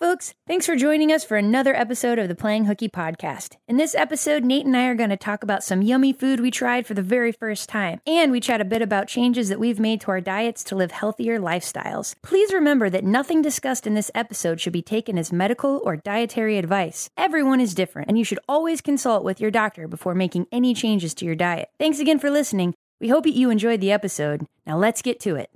folks. 0.00 0.34
Thanks 0.46 0.64
for 0.64 0.76
joining 0.76 1.12
us 1.12 1.24
for 1.24 1.36
another 1.36 1.76
episode 1.76 2.18
of 2.18 2.26
the 2.26 2.34
Playing 2.34 2.64
Hooky 2.64 2.88
podcast. 2.88 3.56
In 3.68 3.76
this 3.76 3.94
episode, 3.94 4.44
Nate 4.44 4.64
and 4.64 4.74
I 4.74 4.86
are 4.86 4.94
going 4.94 5.10
to 5.10 5.16
talk 5.16 5.42
about 5.42 5.62
some 5.62 5.82
yummy 5.82 6.14
food 6.14 6.40
we 6.40 6.50
tried 6.50 6.86
for 6.86 6.94
the 6.94 7.02
very 7.02 7.32
first 7.32 7.68
time, 7.68 8.00
and 8.06 8.32
we 8.32 8.40
chat 8.40 8.62
a 8.62 8.64
bit 8.64 8.80
about 8.80 9.08
changes 9.08 9.50
that 9.50 9.60
we've 9.60 9.78
made 9.78 10.00
to 10.00 10.10
our 10.10 10.22
diets 10.22 10.64
to 10.64 10.74
live 10.74 10.90
healthier 10.90 11.38
lifestyles. 11.38 12.14
Please 12.22 12.50
remember 12.52 12.88
that 12.88 13.04
nothing 13.04 13.42
discussed 13.42 13.86
in 13.86 13.92
this 13.92 14.10
episode 14.14 14.58
should 14.58 14.72
be 14.72 14.82
taken 14.82 15.18
as 15.18 15.32
medical 15.32 15.82
or 15.84 15.96
dietary 15.96 16.56
advice. 16.56 17.10
Everyone 17.18 17.60
is 17.60 17.74
different, 17.74 18.08
and 18.08 18.18
you 18.18 18.24
should 18.24 18.40
always 18.48 18.80
consult 18.80 19.22
with 19.22 19.38
your 19.38 19.50
doctor 19.50 19.86
before 19.86 20.14
making 20.14 20.46
any 20.50 20.72
changes 20.72 21.12
to 21.14 21.26
your 21.26 21.36
diet. 21.36 21.68
Thanks 21.78 21.98
again 21.98 22.18
for 22.18 22.30
listening. 22.30 22.74
We 23.00 23.08
hope 23.08 23.26
you 23.26 23.50
enjoyed 23.50 23.82
the 23.82 23.92
episode. 23.92 24.46
Now 24.66 24.78
let's 24.78 25.02
get 25.02 25.20
to 25.20 25.36
it. 25.36 25.50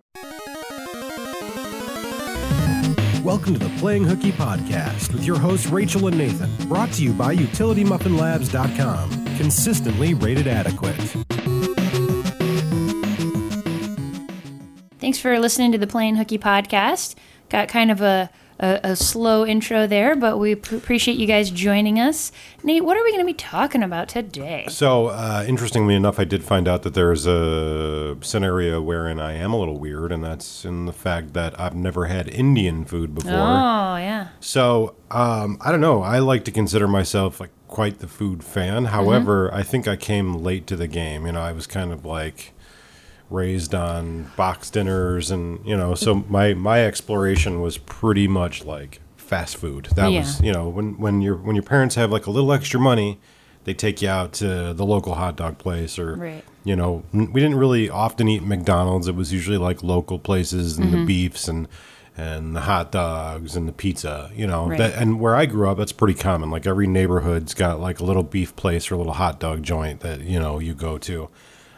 Welcome 3.25 3.55
to 3.55 3.59
the 3.59 3.75
Playing 3.79 4.05
Hooky 4.05 4.33
podcast 4.33 5.11
with 5.11 5.25
your 5.25 5.39
hosts 5.39 5.69
Rachel 5.69 6.09
and 6.09 6.19
Nathan, 6.19 6.51
brought 6.69 6.93
to 6.93 7.03
you 7.03 7.15
by 7.15 7.35
UtilityMuffinLabs.com. 7.35 9.37
Consistently 9.39 10.13
rated 10.13 10.47
adequate. 10.47 10.95
Thanks 14.99 15.19
for 15.19 15.39
listening 15.39 15.73
to 15.73 15.79
the 15.79 15.87
Playing 15.87 16.17
Hooky 16.17 16.37
podcast. 16.37 17.15
Got 17.49 17.69
kind 17.69 17.91
of 17.91 18.03
a, 18.03 18.29
a, 18.59 18.81
a 18.83 18.97
slow 18.97 19.45
intro 19.45 19.87
there, 19.87 20.15
but 20.17 20.39
we 20.39 20.55
p- 20.55 20.77
appreciate 20.77 21.17
you 21.19 21.27
guys 21.27 21.51
joining 21.51 21.99
us. 21.99 22.33
Nate, 22.63 22.85
what 22.85 22.97
are 22.97 23.03
we 23.05 23.11
going 23.11 23.23
to 23.25 23.27
be 23.27 23.35
talking 23.35 23.83
about 23.83 24.09
today? 24.09 24.67
So, 24.69 25.09
uh, 25.09 25.45
interestingly 25.47 25.95
enough, 25.95 26.19
I 26.19 26.25
did 26.25 26.43
find 26.45 26.69
out 26.69 26.83
that 26.83 26.95
there's 26.95 27.27
a 27.27 28.17
scenario 28.21 28.81
wherein 28.81 29.21
I 29.21 29.33
am 29.35 29.53
a 29.53 29.59
little 29.59 29.79
weird, 29.79 30.13
and 30.13 30.23
that's 30.25 30.65
in 30.65 30.87
the 30.87 30.93
fact 30.93 31.33
that 31.35 31.59
I've 31.59 31.75
never 31.75 32.07
had 32.07 32.29
Indian 32.29 32.85
food 32.85 33.15
before. 33.15 33.33
Oh, 33.33 33.97
yeah. 33.97 34.29
So, 34.41 34.97
um, 35.11 35.59
I 35.61 35.71
don't 35.71 35.81
know. 35.81 36.03
I 36.03 36.19
like 36.21 36.45
to 36.45 36.51
consider 36.51 36.89
myself 36.89 37.41
like 37.41 37.51
quite 37.69 37.99
the 37.99 38.07
food 38.09 38.45
fan. 38.45 38.87
However, 38.87 39.53
I 39.53 39.63
think 39.65 39.89
I 39.89 39.97
came 39.97 40.35
late 40.35 40.67
to 40.69 40.77
the 40.77 40.87
game. 40.87 41.27
You 41.27 41.33
know, 41.33 41.41
I 41.41 41.53
was 41.53 41.67
kind 41.67 41.93
of 41.93 42.05
like 42.05 42.53
raised 43.31 43.75
on 43.75 44.31
box 44.37 44.71
dinners 44.71 45.31
and 45.31 45.65
you 45.67 45.77
know 45.77 45.95
so 45.95 46.15
my 46.29 46.55
my 46.55 46.85
exploration 46.85 47.61
was 47.61 47.79
pretty 47.79 48.29
much 48.29 48.65
like 48.65 49.01
fast 49.17 49.57
food 49.57 49.87
that 49.97 50.13
Yeah. 50.13 50.21
was 50.21 50.41
you 50.41 50.53
know 50.53 50.69
when 50.69 50.99
when 50.99 51.23
your 51.23 51.37
when 51.37 51.57
your 51.57 51.63
parents 51.63 51.95
have 51.95 52.13
like 52.13 52.27
a 52.27 52.31
little 52.31 52.53
extra 52.53 52.79
money 52.79 53.19
they 53.65 53.73
take 53.73 54.03
you 54.03 54.09
out 54.11 54.35
to 54.35 54.75
the 54.75 54.85
local 54.85 55.15
hot 55.15 55.37
dog 55.37 55.57
place 55.57 55.99
or 55.99 56.17
Right. 56.17 56.45
you 56.65 56.77
know 56.77 57.03
we 57.13 57.41
didn't 57.41 57.57
really 57.57 57.89
often 57.89 58.29
eat 58.29 58.43
mcdonald's 58.43 59.09
it 59.09 59.15
was 59.15 59.33
usually 59.33 59.57
like 59.59 59.83
local 59.83 60.19
places 60.19 60.77
and 60.77 60.93
the 60.93 60.99
mm-hmm. 60.99 61.07
beefs 61.07 61.49
and 61.49 61.67
and 62.17 62.55
the 62.55 62.61
hot 62.61 62.93
dogs 62.93 63.57
and 63.57 63.67
the 63.67 63.73
pizza 63.73 64.31
you 64.37 64.47
know 64.47 64.69
Right. 64.69 64.79
that 64.79 64.95
and 65.01 65.19
where 65.19 65.35
i 65.35 65.47
grew 65.47 65.69
up 65.71 65.79
that's 65.79 65.93
pretty 65.93 66.15
common 66.15 66.51
like 66.51 66.67
every 66.67 66.87
neighborhood's 66.87 67.55
got 67.55 67.81
like 67.81 68.01
a 68.01 68.05
little 68.05 68.23
beef 68.23 68.55
place 68.55 68.91
or 68.91 68.95
a 68.95 68.99
little 68.99 69.15
hot 69.15 69.41
dog 69.41 69.63
joint 69.63 70.01
that 70.01 70.21
you 70.21 70.39
know 70.39 70.59
you 70.59 70.75
go 70.75 70.99
to 70.99 71.31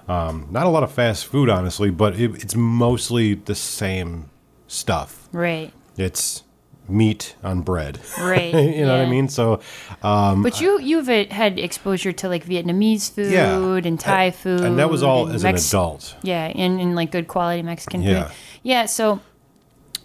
um, 0.09 0.47
not 0.51 0.67
a 0.67 0.69
lot 0.69 0.83
of 0.83 0.93
fast 0.93 1.27
food 1.27 1.49
honestly 1.49 1.91
but 1.91 2.19
it, 2.21 2.43
it's 2.43 2.55
mostly 2.55 3.35
the 3.35 3.55
same 3.55 4.31
stuff 4.69 5.29
Right. 5.33 5.73
it's 5.97 6.43
meat 6.89 7.35
on 7.43 7.63
bread 7.63 7.99
Right. 8.19 8.55
you 8.77 8.85
know 8.87 8.97
what 8.97 9.07
i 9.07 9.11
mean 9.11 9.29
so 9.29 9.61
um, 10.03 10.43
But 10.43 10.61
you 10.61 10.81
you've 10.81 11.09
had 11.09 11.59
exposure 11.59 12.13
to 12.13 12.29
like 12.29 12.45
Vietnamese 12.45 13.11
food 13.11 13.33
Yeah. 13.33 13.57
and 13.89 13.99
Thai 13.99 14.31
food, 14.31 14.61
and 14.61 14.79
that 14.79 14.89
was 14.91 15.03
all 15.03 15.29
as 15.29 15.43
Mex- 15.43 15.73
an 15.73 15.79
adult 15.79 16.17
Yeah, 16.23 16.47
and, 16.55 16.81
and 16.81 16.95
like 16.95 17.11
good 17.11 17.27
quality 17.29 17.63
Mexican 17.63 18.03
Yeah. 18.03 18.25
food. 18.25 18.35
Yeah, 18.63 18.87
so 18.87 19.21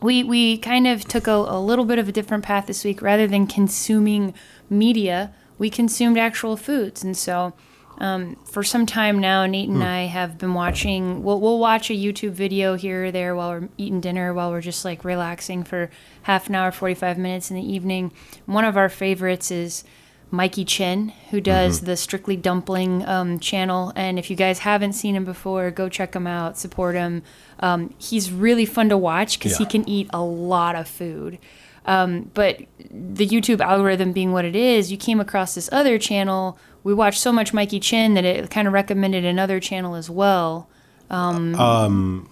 we 0.02 0.24
we 0.24 0.58
kind 0.58 0.88
of 0.88 1.04
took 1.06 1.28
a, 1.28 1.34
a 1.34 1.60
little 1.62 1.86
bit 1.86 2.00
of 2.00 2.10
a 2.10 2.12
different 2.12 2.44
path 2.44 2.66
this 2.66 2.84
week. 2.84 3.02
Rather 3.04 3.28
than 3.28 3.46
consuming 3.46 4.34
media, 4.70 5.32
we 5.60 5.70
consumed 5.70 6.18
actual 6.18 6.58
foods, 6.58 7.04
and 7.04 7.16
so. 7.16 7.54
Um, 8.02 8.36
for 8.46 8.64
some 8.64 8.86
time 8.88 9.20
now, 9.20 9.46
Nate 9.46 9.70
Hmm. 9.70 9.76
and 9.76 9.84
I 9.84 10.06
have 10.08 10.38
been 10.40 10.54
watching. 10.56 11.22
We'll, 11.24 11.40
we'll 11.40 11.60
watch 11.60 11.90
a 11.90 11.94
YouTube 11.94 12.32
video 12.32 12.76
here 12.76 13.06
or 13.06 13.12
there 13.12 13.36
while 13.36 13.52
we're 13.52 13.70
eating 13.78 14.02
dinner, 14.02 14.34
while 14.34 14.50
we're 14.50 14.60
just 14.62 14.84
like 14.84 15.06
relaxing 15.06 15.64
for 15.64 15.90
half 16.24 16.50
an 16.50 16.56
hour, 16.56 16.72
45 16.72 17.18
minutes 17.20 17.52
in 17.52 17.58
the 17.58 17.74
evening. 17.74 18.12
One 18.48 18.66
of 18.66 18.76
our 18.76 18.90
favorites 18.90 19.52
is 19.52 19.84
Mikey 20.32 20.66
Chen, 20.66 21.10
who 21.30 21.40
does 21.42 21.78
Mm-hmm. 21.78 21.86
the 21.86 21.98
Strictly 21.98 22.38
Dumpling 22.38 23.06
um, 23.08 23.38
channel. 23.38 23.94
And 23.96 24.18
if 24.18 24.30
you 24.32 24.36
guys 24.36 24.60
haven't 24.60 24.94
seen 24.94 25.16
him 25.16 25.26
before, 25.26 25.70
go 25.70 25.88
check 25.88 26.16
him 26.16 26.26
out, 26.26 26.58
support 26.58 26.96
him. 26.96 27.22
Um, 27.60 27.94
he's 28.00 28.32
really 28.32 28.66
fun 28.66 28.90
to 28.90 28.98
watch 28.98 29.38
because 29.38 29.58
he 29.58 29.66
can 29.66 29.88
eat 29.88 30.10
a 30.12 30.22
lot 30.24 30.76
of 30.76 30.88
food. 30.88 31.38
Um, 31.86 32.30
but 32.34 32.60
the 32.92 33.28
YouTube 33.28 33.60
algorithm 33.60 34.12
being 34.12 34.32
what 34.32 34.46
it 34.46 34.56
is, 34.56 34.92
you 34.92 34.98
came 34.98 35.20
across 35.20 35.56
this 35.56 35.70
other 35.72 35.98
channel. 35.98 36.58
We 36.84 36.94
watched 36.94 37.20
so 37.20 37.32
much 37.32 37.54
Mikey 37.54 37.80
Chen 37.80 38.14
that 38.14 38.24
it 38.26 38.50
kind 38.52 38.68
of 38.68 38.74
recommended 38.74 39.26
another 39.26 39.60
channel 39.60 39.96
as 39.96 40.10
well. 40.10 40.68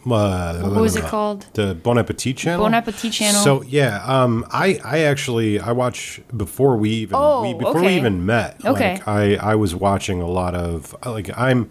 uh, 0.08 0.70
What 0.70 0.82
was 0.82 0.96
it 0.96 1.04
called? 1.04 1.46
the 1.54 1.76
bon 1.76 1.98
appetit 1.98 2.38
channel 2.38 2.64
Bon 2.66 2.74
Appetit 2.74 3.12
channel. 3.12 3.42
so 3.44 3.62
yeah 3.64 4.02
um 4.06 4.46
i 4.52 4.80
i 4.86 5.00
actually 5.00 5.60
i 5.60 5.72
watch 5.74 6.22
before 6.36 6.78
we 6.78 6.90
even 6.92 7.16
Oh, 7.20 7.42
we, 7.42 7.54
before 7.54 7.82
we 7.82 7.96
even 7.98 8.26
met 8.26 8.56
Okay. 8.66 8.94
like, 8.94 9.08
i 9.08 9.36
i 9.36 9.56
was 9.56 9.76
watching 9.76 10.22
a 10.22 10.28
lot 10.28 10.56
of 10.56 10.96
like 11.06 11.30
i'm 11.38 11.70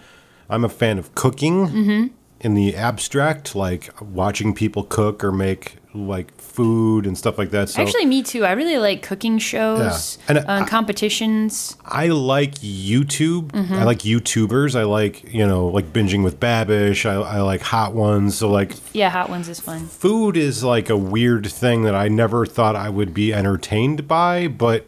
i'm 0.50 0.64
a 0.64 0.68
fan 0.68 0.98
of 0.98 1.14
cooking 1.14 1.66
Mm-hmm. 1.68 2.06
in 2.40 2.54
the 2.54 2.76
abstract 2.76 3.54
like 3.56 3.90
watching 4.02 4.54
people 4.54 4.82
cook 4.84 5.24
or 5.24 5.32
make 5.32 5.76
like 6.06 6.38
food 6.41 7.06
and 7.06 7.16
stuff 7.16 7.38
like 7.38 7.50
that 7.50 7.69
so 7.69 7.82
Actually, 7.82 8.06
me 8.06 8.22
too. 8.22 8.44
I 8.44 8.53
really 8.53 8.78
like 8.78 9.03
cooking 9.03 9.38
shows, 9.38 10.19
Yeah. 10.28 10.36
And 10.36 10.38
uh, 10.48 10.64
competitions. 10.66 11.76
I 11.84 12.09
like 12.09 12.54
YouTube. 12.56 13.53
Mm-hmm. 13.53 13.75
I 13.75 13.84
like 13.84 13.98
YouTubers. 13.98 14.78
I 14.78 14.84
like, 14.84 15.32
you 15.32 15.47
know, 15.47 15.66
like 15.69 15.92
binging 15.92 16.25
with 16.25 16.41
Babish. 16.41 17.08
I, 17.08 17.14
I 17.14 17.41
like 17.41 17.60
hot 17.60 17.94
ones. 17.94 18.37
So, 18.38 18.50
like, 18.50 18.72
Yeah, 18.94 19.10
Hot 19.10 19.31
Ones 19.31 19.48
is 19.48 19.60
fun. 19.60 19.87
food 19.87 20.37
is 20.37 20.64
like 20.64 20.91
a 20.91 20.97
weird 20.97 21.47
thing 21.47 21.82
that 21.84 21.94
I 21.94 22.08
never 22.08 22.44
thought 22.47 22.76
I 22.76 22.88
would 22.88 23.14
be 23.14 23.32
entertained 23.32 24.08
by, 24.08 24.48
but 24.48 24.87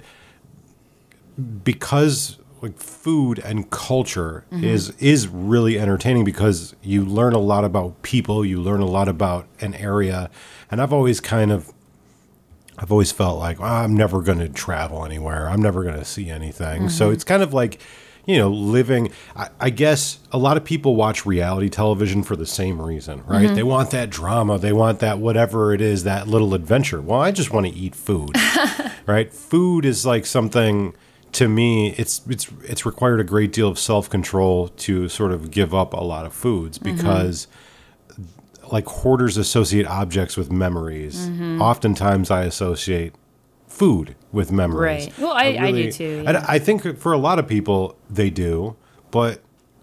because 1.65 2.37
like 2.63 2.77
food 2.77 3.39
and 3.39 3.71
culture 3.71 4.45
mm-hmm. 4.53 4.65
is 4.65 4.91
is 4.99 5.29
really 5.29 5.79
entertaining 5.79 6.25
because 6.25 6.75
you 6.83 7.05
learn 7.05 7.33
a 7.33 7.39
lot 7.39 7.65
about 7.65 8.03
people, 8.03 8.45
you 8.45 8.61
learn 8.61 8.81
a 8.81 8.87
lot 8.87 9.09
about 9.09 9.47
an 9.61 9.75
area, 9.75 10.31
and 10.71 10.81
I've 10.81 10.93
always 10.93 11.21
kind 11.21 11.51
of 11.51 11.73
I've 12.79 12.93
always 12.93 13.13
felt 13.13 13.39
like 13.39 13.61
"Oh, 13.61 13.65
I'm 13.65 13.95
never 13.95 14.21
going 14.21 14.39
to 14.39 14.49
travel 14.49 15.05
anywhere. 15.05 15.49
I'm 15.49 15.63
never 15.63 15.83
going 15.83 15.99
to 15.99 16.05
see 16.05 16.31
anything. 16.31 16.89
So 16.89 17.07
mm-hmm. 17.07 17.15
it's 17.15 17.25
kind 17.25 17.43
of 17.43 17.55
like, 17.55 17.81
you 18.27 18.37
know, 18.37 18.51
living. 18.51 19.11
I, 19.35 19.49
I 19.59 19.71
guess 19.71 20.19
a 20.31 20.39
lot 20.39 20.57
of 20.57 20.65
people 20.65 20.97
watch 20.97 21.25
reality 21.25 21.71
television 21.71 22.23
for 22.23 22.37
the 22.37 22.47
same 22.47 22.81
reason, 22.81 23.23
right? 23.27 23.47
Mm-hmm. 23.47 23.55
They 23.55 23.63
want 23.63 23.91
that 23.93 24.11
drama. 24.11 24.59
They 24.59 24.73
want 24.73 24.99
that 25.01 25.19
whatever 25.19 25.73
it 25.73 25.81
is, 25.81 26.05
that 26.05 26.29
little 26.29 26.55
adventure. 26.55 27.01
Well, 27.01 27.21
I 27.21 27.33
just 27.33 27.51
want 27.51 27.67
to 27.67 27.73
eat 27.73 27.95
food, 27.95 28.37
right? 29.07 29.33
Food 29.33 29.85
is 29.87 30.05
like 30.05 30.27
something 30.27 30.95
to 31.33 31.49
me. 31.49 31.93
It's 31.93 32.23
it's 32.29 32.49
it's 32.65 32.85
required 32.87 33.21
a 33.21 33.25
great 33.25 33.53
deal 33.53 33.69
of 33.69 33.79
self 33.79 34.09
control 34.11 34.69
to 34.69 35.09
sort 35.09 35.33
of 35.33 35.51
give 35.51 35.75
up 35.75 35.93
a 35.93 36.03
lot 36.03 36.27
of 36.27 36.33
foods 36.33 36.79
mm-hmm. 36.79 36.97
because 36.97 37.47
like 38.73 38.87
hoarders 38.87 39.37
associate 39.37 39.87
objects 39.87 40.37
with 40.37 40.51
memories. 40.51 41.29
Mm-hmm. 41.29 41.61
Oftentimes, 41.61 42.31
I 42.31 42.45
associate 42.45 43.15
food 43.67 44.15
with 44.33 44.53
memories. 44.53 45.07
Right. 45.07 45.19
Well, 45.19 45.33
I- 45.33 45.59
I 45.61 45.73
do 45.73 45.91
too, 45.91 46.25
I- 46.27 46.55
I, 46.55 46.59
think 46.59 46.99
for 46.99 47.13
a 47.13 47.19
lot 47.19 47.39
of 47.39 47.47
people, 47.49 47.97
they 48.09 48.31
do, 48.31 48.77
but. 49.11 49.43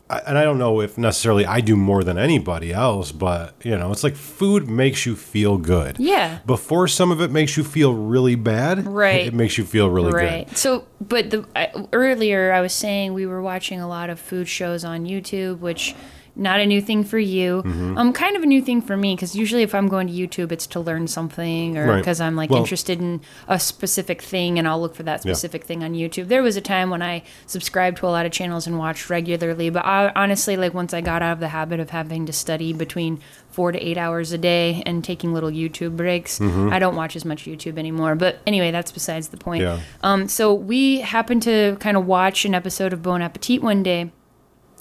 I- 0.09 0.22
And 0.28 0.38
I 0.38 0.44
don't 0.44 0.57
know 0.57 0.79
if 0.81 0.97
necessarily 0.97 1.45
I 1.45 1.59
do 1.62 1.75
more 1.75 2.03
than 2.03 2.18
anybody 2.18 2.72
else, 2.72 3.12
but 3.12 3.53
you 3.63 3.78
know, 3.78 3.91
it's 3.91 4.03
like 4.03 4.16
food 4.16 4.69
makes 4.69 5.06
you 5.06 5.16
feel 5.16 5.57
good. 5.57 5.97
Yeah. 6.00 6.40
Before 6.45 6.88
some 6.88 7.12
of 7.12 7.19
it 7.22 7.29
makes 7.31 7.57
you 7.57 7.63
feel 7.63 7.94
really 7.94 8.35
bad, 8.35 8.85
Right. 8.88 9.28
It 9.28 9.34
makes 9.34 9.57
you 9.57 9.65
feel 9.65 9.89
really 9.89 10.12
good. 10.12 10.18
right. 10.18 10.48
good. 10.48 10.57
So, 10.57 10.86
but 11.01 11.30
the 11.30 11.45
I, 11.56 11.71
earlier 11.94 12.54
I 12.54 12.62
was 12.62 12.74
saying 12.74 13.13
we 13.13 13.25
were 13.25 13.42
watching 13.42 13.81
a 13.81 13.88
lot 13.88 14.09
of 14.09 14.19
food 14.19 14.48
shows 14.48 14.86
on 14.86 15.06
YouTube, 15.06 15.59
which 15.59 15.94
not 16.38 16.60
a 16.60 16.66
new 16.66 16.81
thing 16.81 17.04
for 17.04 17.18
you. 17.19 17.63
Mm-hmm. 17.63 17.98
Um, 17.98 18.13
kind 18.13 18.36
of 18.38 18.44
a 18.44 18.45
new 18.45 18.62
thing 18.62 18.81
for 18.81 18.95
me 18.95 19.16
because 19.16 19.36
usually 19.36 19.63
if 19.63 19.74
I'm 19.75 19.88
going 19.88 20.07
to 20.07 20.13
YouTube, 20.13 20.51
it's 20.51 20.68
to 20.68 20.80
learn 20.80 21.07
something 21.07 21.78
or 21.78 21.88
Right. 21.88 21.98
because 21.98 22.22
I'm 22.22 22.36
like 22.36 22.50
Well- 22.50 22.60
interested 22.60 23.00
in 23.00 23.22
a 23.48 23.60
specific 23.60 24.22
thing 24.22 24.60
and 24.60 24.68
I'll 24.68 24.80
look 24.80 24.95
for 24.95 25.04
that 25.04 25.22
specific 25.22 25.63
thing 25.63 25.84
on 25.84 25.94
YouTube. 25.94 26.28
There 26.28 26.44
was 26.44 26.56
a 26.56 26.62
time 26.62 26.89
when 26.89 27.01
I 27.01 27.24
subscribed 27.48 27.98
to 27.98 28.07
a 28.07 28.10
lot 28.10 28.25
of 28.25 28.31
channels 28.31 28.68
and 28.68 28.78
watched 28.78 29.10
regularly, 29.10 29.69
but 29.69 29.84
I, 29.86 30.12
honestly, 30.16 30.56
like 30.57 30.74
once 30.74 30.94
I 30.94 31.01
got 31.01 31.22
out 31.22 31.34
of 31.34 31.39
the 31.39 31.50
habit 31.50 31.80
of 31.80 31.89
having 31.89 32.25
to 32.28 32.34
study 32.34 32.72
between 32.74 33.19
four 33.50 33.72
to 33.72 33.80
eight 33.80 33.98
hours 33.98 34.31
a 34.31 34.38
day 34.38 34.84
and 34.86 35.04
taking 35.04 35.34
little 35.34 35.50
YouTube 35.51 35.98
breaks, 35.98 36.38
Mm-hmm. 36.38 36.72
I 36.72 36.78
don't 36.80 36.95
watch 36.95 37.16
as 37.16 37.25
much 37.25 37.45
YouTube 37.45 37.80
anymore. 37.80 38.13
But 38.16 38.39
anyway, 38.45 38.69
that's 38.72 38.92
besides 38.92 39.30
the 39.30 39.38
point. 39.38 39.63
Yeah. 39.63 39.80
Um, 40.04 40.28
so 40.28 40.54
we 40.54 41.00
happened 41.01 41.42
to 41.44 41.78
kind 41.80 41.98
of 41.98 42.06
watch 42.06 42.45
an 42.45 42.54
episode 42.54 42.94
of 42.94 43.01
Bon 43.01 43.22
Appetit 43.22 43.63
one 43.63 43.81
day, 43.81 44.12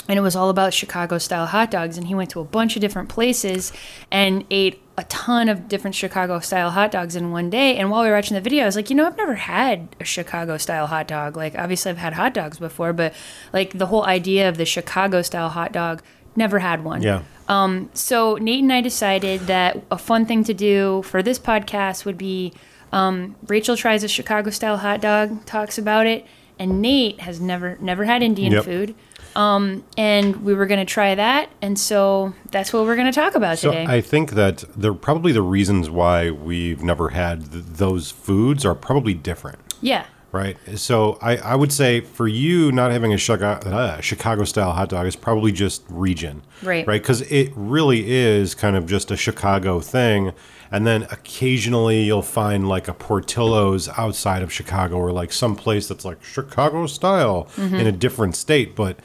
and 0.09 0.19
it 0.19 0.23
was 0.23 0.37
all 0.37 0.51
about 0.51 0.73
Chicago 0.75 1.19
style 1.19 1.47
hot 1.47 1.71
dogs. 1.71 1.97
And 1.99 2.07
he 2.07 2.15
went 2.15 2.31
to 2.31 2.41
a 2.41 2.45
bunch 2.45 2.77
of 2.77 2.81
different 2.81 3.09
places 3.09 3.73
and 4.11 4.45
ate 4.51 4.81
a 4.99 5.05
ton 5.05 5.49
of 5.49 5.69
different 5.69 5.95
Chicago 5.95 6.41
style 6.41 6.71
hot 6.71 6.91
dogs 6.91 7.17
in 7.17 7.31
one 7.31 7.51
day. 7.51 7.77
And 7.77 7.91
while 7.91 8.03
we 8.03 8.09
were 8.09 8.15
watching 8.15 8.35
the 8.35 8.41
video, 8.41 8.63
I 8.63 8.67
was 8.67 8.77
like, 8.77 8.89
you 8.89 8.97
know, 8.97 9.07
I've 9.07 9.17
never 9.17 9.35
had 9.35 9.95
a 10.01 10.05
Chicago 10.05 10.57
style 10.57 10.87
hot 10.87 11.07
dog. 11.09 11.37
Like, 11.37 11.55
obviously, 11.59 11.91
I've 11.91 11.99
had 11.99 12.15
hot 12.15 12.33
dogs 12.35 12.59
before, 12.59 12.93
but 12.93 13.13
like 13.53 13.77
the 13.79 13.87
whole 13.87 14.05
idea 14.07 14.49
of 14.49 14.57
the 14.57 14.65
Chicago 14.65 15.23
style 15.23 15.51
hot 15.51 15.73
dog, 15.73 16.03
never 16.35 16.59
had 16.61 16.85
one. 16.85 17.03
Yeah. 17.03 17.23
Um, 17.49 17.91
So 17.95 18.37
Nate 18.37 18.63
and 18.63 18.73
I 18.73 18.81
decided 18.81 19.41
that 19.43 19.83
a 19.91 19.99
fun 19.99 20.27
thing 20.27 20.45
to 20.45 20.55
do 20.55 21.03
for 21.03 21.23
this 21.23 21.39
podcast 21.39 22.05
would 22.05 22.19
be 22.19 22.53
um, 22.93 23.37
Rachel 23.49 23.77
tries 23.77 24.03
a 24.05 24.09
Chicago 24.09 24.51
style 24.51 24.77
hot 24.79 25.01
dog, 25.01 25.45
talks 25.45 25.77
about 25.77 26.07
it, 26.07 26.25
and 26.59 26.81
Nate 26.81 27.21
has 27.21 27.41
never 27.41 27.77
never 27.81 28.05
had 28.05 28.23
Indian 28.23 28.53
Yep. 28.53 28.65
food. 28.65 28.95
Um, 29.37 29.85
and 29.99 30.43
we 30.45 30.55
were 30.55 30.67
going 30.67 30.81
to 30.81 30.91
try 30.91 31.15
that, 31.15 31.51
and 31.61 31.79
so 31.79 32.35
that's 32.51 32.73
what 32.73 32.85
we're 32.87 32.97
going 32.97 33.13
to 33.13 33.21
talk 33.21 33.35
about 33.35 33.59
So 33.59 33.71
today. 33.71 33.85
I 33.87 34.01
think 34.01 34.33
that 34.33 34.65
the 34.75 34.95
probably 34.95 35.33
the 35.33 35.43
reasons 35.43 35.91
why 35.91 36.31
we've 36.31 36.83
never 36.83 37.11
had 37.11 37.53
th- 37.53 37.65
those 37.65 38.11
foods 38.11 38.65
are 38.65 38.75
probably 38.75 39.15
different. 39.15 39.59
yeah, 39.81 40.07
Right. 40.33 40.59
So 40.75 41.19
I, 41.23 41.37
I 41.39 41.55
would 41.55 41.73
say 41.73 42.01
for 42.01 42.29
you, 42.29 42.71
not 42.71 42.91
having 42.91 43.13
a 43.15 43.17
Chicago, 43.17 43.71
uh, 43.71 44.01
Chicago 44.03 44.45
style 44.45 44.73
hot 44.73 44.91
dog 44.91 45.07
is 45.07 45.17
probably 45.17 45.51
just 45.51 45.83
region. 45.89 46.43
Right. 46.63 46.87
Right. 46.87 47.01
Because 47.01 47.23
it 47.23 47.53
really 47.55 48.11
is 48.11 48.55
kind 48.55 48.77
of 48.77 48.87
just 48.87 49.11
a 49.11 49.17
Chicago 49.17 49.81
thing. 49.81 50.33
And 50.71 50.87
then 50.87 51.05
occasionally 51.05 52.03
you'll 52.03 52.21
find 52.23 52.69
like 52.69 52.87
a 52.87 52.93
Portillo's 52.93 53.89
outside 53.97 54.43
of 54.43 54.53
Chicago 54.53 54.97
or 54.97 55.11
like 55.13 55.33
some 55.33 55.57
place 55.57 55.89
that's 55.89 56.05
like 56.05 56.23
Chicago 56.23 56.87
style 56.87 57.49
in 57.57 57.87
a 57.87 57.93
different 57.93 58.37
state. 58.37 58.77
But 58.77 58.99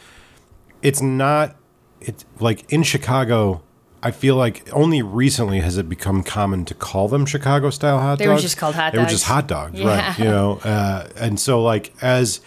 it's 0.82 1.02
not, 1.02 1.56
it's 2.00 2.26
like 2.40 2.72
in 2.72 2.84
Chicago. 2.84 3.62
I 4.04 4.10
feel 4.10 4.36
like 4.36 4.68
only 4.74 5.04
recently 5.04 5.60
has 5.60 5.78
it 5.78 5.88
become 5.88 6.24
common 6.24 6.66
to 6.66 6.74
call 6.74 7.08
them 7.08 7.26
Chicago 7.28 7.70
style 7.70 8.00
hot 8.00 8.18
dogs. 8.18 8.20
They 8.20 8.28
were 8.28 8.40
just 8.40 8.58
called 8.58 8.74
hot 8.74 8.94
They 8.94 8.98
were 8.98 9.04
dogs. 9.04 9.14
just 9.14 9.26
hot 9.26 9.48
dogs, 9.48 9.80
Yeah. 9.80 9.88
right? 10.10 10.18
You 10.18 10.26
know, 10.26 10.60
uh, 10.64 11.08
and 11.18 11.40
so 11.40 11.62
like 11.62 11.94
as 12.02 12.42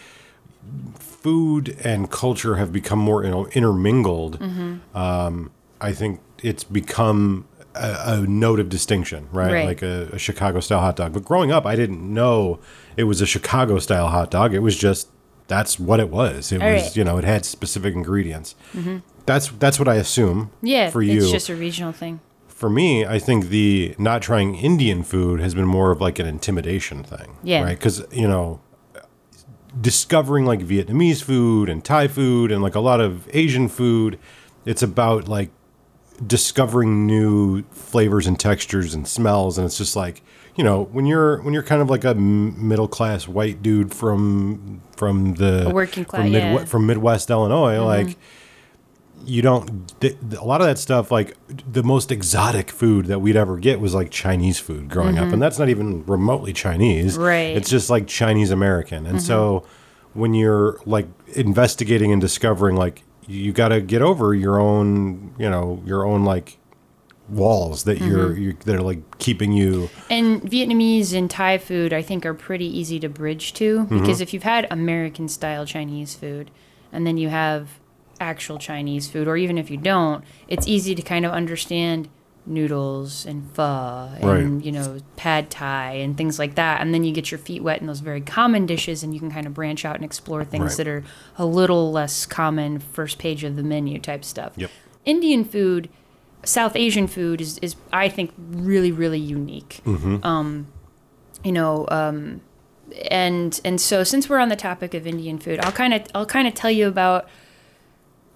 food 0.99 1.77
and 1.85 2.11
culture 2.11 2.57
have 2.57 2.73
become 2.73 2.99
more 2.99 3.25
you 3.25 3.31
know, 3.31 3.47
intermingled, 3.49 4.41
Mm-hmm. 4.41 4.97
um, 4.97 5.51
I 5.81 5.93
think 5.93 6.21
it's 6.43 6.65
become 6.65 7.47
a, 7.75 7.97
a 8.07 8.27
note 8.27 8.59
of 8.61 8.69
distinction, 8.69 9.29
right? 9.33 9.53
Right. 9.53 9.67
Like 9.67 9.83
a, 9.83 10.09
a 10.13 10.19
Chicago 10.19 10.61
style 10.61 10.81
hot 10.81 10.97
dog. 10.97 11.13
But 11.13 11.25
growing 11.25 11.53
up, 11.53 11.67
I 11.67 11.77
didn't 11.77 12.01
know 12.13 12.59
it 12.97 13.05
was 13.05 13.21
a 13.21 13.27
Chicago 13.27 13.79
style 13.79 14.09
hot 14.09 14.31
dog. 14.31 14.55
It 14.55 14.61
was 14.61 14.77
just 14.77 15.09
that's 15.47 15.79
what 15.79 16.01
it 16.01 16.09
was. 16.11 16.53
It 16.53 16.63
All 16.63 16.73
was 16.73 16.83
right. 16.83 16.97
you 16.97 17.05
know 17.05 17.19
it 17.19 17.25
had 17.25 17.45
specific 17.45 17.95
ingredients. 17.95 18.55
That's 19.27 19.49
that's 19.49 19.79
what 19.79 19.89
I 19.89 19.95
assume. 19.97 20.47
Mm-hmm. 20.47 20.67
yeah, 20.67 20.91
for 20.91 21.03
you 21.03 21.23
it's 21.23 21.31
just 21.31 21.49
a 21.49 21.55
regional 21.55 21.93
thing. 21.93 22.21
for 22.49 22.71
me, 22.71 23.05
I 23.05 23.19
think 23.19 23.49
the 23.49 23.95
not 23.99 24.23
trying 24.23 24.55
Indian 24.55 25.03
food 25.03 25.41
has 25.41 25.55
been 25.55 25.67
more 25.67 25.91
of 25.91 26.01
like 26.01 26.19
an 26.19 26.27
intimidation 26.27 27.03
thing. 27.05 27.37
Yeah. 27.43 27.63
Right. 27.63 27.79
Because, 27.79 28.05
you 28.13 28.29
know, 28.29 28.61
discovering 29.81 30.47
like 30.47 30.61
Vietnamese 30.61 31.23
food 31.23 31.69
and 31.69 31.85
Thai 31.85 32.09
food 32.09 32.53
and 32.53 32.63
like 32.63 32.75
a 32.75 32.81
lot 32.81 33.01
of 33.01 33.29
Asian 33.33 33.69
food, 33.69 34.19
it's 34.65 34.83
about 34.83 35.27
like 35.29 35.51
discovering 36.25 37.07
new 37.07 37.65
flavors 37.71 38.27
and 38.27 38.39
textures 38.39 38.95
and 38.95 39.07
smells. 39.07 39.59
And 39.59 39.67
it's 39.67 39.77
just 39.79 39.97
like, 39.97 40.23
you 40.57 40.63
know, 40.65 40.85
when 40.93 41.05
you're 41.07 41.43
when 41.43 41.53
you're 41.55 41.63
kind 41.65 41.83
of 41.83 41.91
like 41.91 42.05
a 42.05 42.15
middle 42.15 42.89
class 42.89 43.27
white 43.27 43.63
dude 43.63 43.93
from 43.93 44.81
from 44.97 45.35
the 45.35 45.69
A 45.69 45.73
working 45.73 46.05
class- 46.05 46.23
from, 46.23 46.33
yeah. 46.33 46.55
Mm-hmm. 46.57 46.65
from 46.67 46.87
Midwest 46.87 47.31
Illinois, 47.31 47.85
like 47.85 48.17
you 49.27 49.41
don't 49.41 49.89
th- 50.01 50.17
a 50.39 50.45
lot 50.45 50.61
of 50.61 50.67
that 50.67 50.77
stuff 50.79 51.11
like 51.11 51.35
the 51.73 51.83
most 51.83 52.13
exotic 52.13 52.71
food 52.71 53.07
that 53.07 53.21
we'd 53.21 53.37
ever 53.37 53.57
get 53.57 53.81
was 53.81 53.95
like 53.95 54.11
chinese 54.11 54.59
food 54.59 54.87
growing 54.91 55.17
up 55.17 55.33
and 55.33 55.41
that's 55.41 55.59
not 55.59 55.71
even 55.71 56.05
remotely 56.05 56.53
chinese 56.53 57.15
Mm-hmm. 57.15 57.23
Right. 57.23 57.35
Mm-hmm. 57.49 57.57
it's 57.57 57.71
just 57.71 57.89
like 57.89 58.07
chinese 58.07 58.51
american 58.51 59.07
and 59.07 59.23
so 59.23 59.65
when 60.13 60.35
you're 60.35 60.79
like 60.85 61.07
investigating 61.35 62.13
and 62.13 62.21
discovering 62.21 62.77
like 62.77 63.03
you 63.27 63.53
got 63.55 63.69
to 63.69 63.81
get 63.81 64.03
over 64.03 64.35
your 64.35 64.61
own 64.61 65.35
you 65.39 65.49
know 65.49 65.83
your 65.87 66.05
own 66.05 66.25
like 66.27 66.59
walls 67.29 67.85
that 67.85 67.99
you're, 68.01 68.31
Mm-hmm. 68.31 68.43
you're 68.43 68.53
that 68.67 68.75
are 68.77 68.83
like 68.83 69.19
keeping 69.19 69.53
you 69.53 69.89
And 70.11 70.43
Vietnamese 70.43 71.15
and 71.17 71.31
Thai 71.31 71.59
food, 71.59 71.93
I 71.93 72.03
think, 72.03 72.27
are 72.27 72.35
pretty 72.35 72.67
easy 72.67 73.01
to 73.01 73.09
bridge 73.09 73.53
to 73.55 73.81
Mm-hmm. 73.81 73.99
because 74.01 74.21
if 74.21 74.35
you've 74.35 74.43
had 74.43 74.67
American 74.71 75.29
style 75.29 75.65
Chinese 75.67 76.15
food 76.15 76.51
and 76.93 77.07
then 77.07 77.17
you 77.17 77.29
have 77.31 77.81
actual 78.21 78.59
Chinese 78.59 79.09
food, 79.09 79.27
or 79.27 79.37
even 79.37 79.59
if 79.59 79.71
you 79.71 79.77
don't, 79.77 80.23
it's 80.49 80.69
easy 80.69 80.95
to 80.95 81.03
kind 81.03 81.27
of 81.27 81.33
understand 81.33 82.09
noodles 82.47 83.25
and 83.27 83.51
pho 83.55 84.11
and 84.21 84.25
Right. 84.57 84.65
you 84.65 84.71
know 84.71 84.99
pad 85.17 85.51
thai 85.51 85.93
and 85.95 86.15
things 86.17 86.39
like 86.39 86.57
that 86.57 86.83
and 86.83 86.93
then 86.93 87.03
you 87.03 87.11
get 87.13 87.31
your 87.31 87.39
feet 87.39 87.63
wet 87.63 87.81
in 87.81 87.87
those 87.87 88.01
very 88.01 88.21
common 88.21 88.67
dishes 88.67 89.03
and 89.03 89.15
you 89.15 89.19
can 89.21 89.31
kind 89.31 89.47
of 89.47 89.55
branch 89.55 89.85
out 89.87 89.97
and 89.97 90.05
explore 90.05 90.45
things 90.45 90.73
Right. 90.73 90.77
that 90.77 90.87
are 90.89 91.05
a 91.39 91.47
little 91.47 91.91
less 91.91 92.27
common 92.27 92.79
first 92.81 93.19
page 93.19 93.45
of 93.45 93.57
the 93.57 93.63
menu 93.63 93.99
type 93.99 94.25
stuff 94.27 94.53
Yep. 94.57 94.71
indian 95.07 95.45
food 95.45 95.89
south 96.45 96.77
asian 96.77 97.07
food 97.07 97.41
is, 97.41 97.59
is 97.59 97.77
i 97.93 98.09
think 98.09 98.33
really 98.39 98.93
really 98.93 99.19
unique. 99.19 99.81
Um, 100.23 100.67
you 101.43 101.53
know 101.53 101.87
um, 101.91 102.41
and 103.11 103.61
and 103.65 103.81
so 103.81 104.05
since 104.05 104.29
we're 104.29 104.39
on 104.39 104.49
the 104.49 104.57
topic 104.57 104.95
of 104.95 105.07
indian 105.07 105.39
food 105.39 105.59
i'll 105.61 105.73
kind 105.73 105.93
of 105.95 106.03
i'll 106.15 106.27
kind 106.27 106.47
of 106.49 106.55
tell 106.55 106.71
you 106.71 106.87
about 106.89 107.29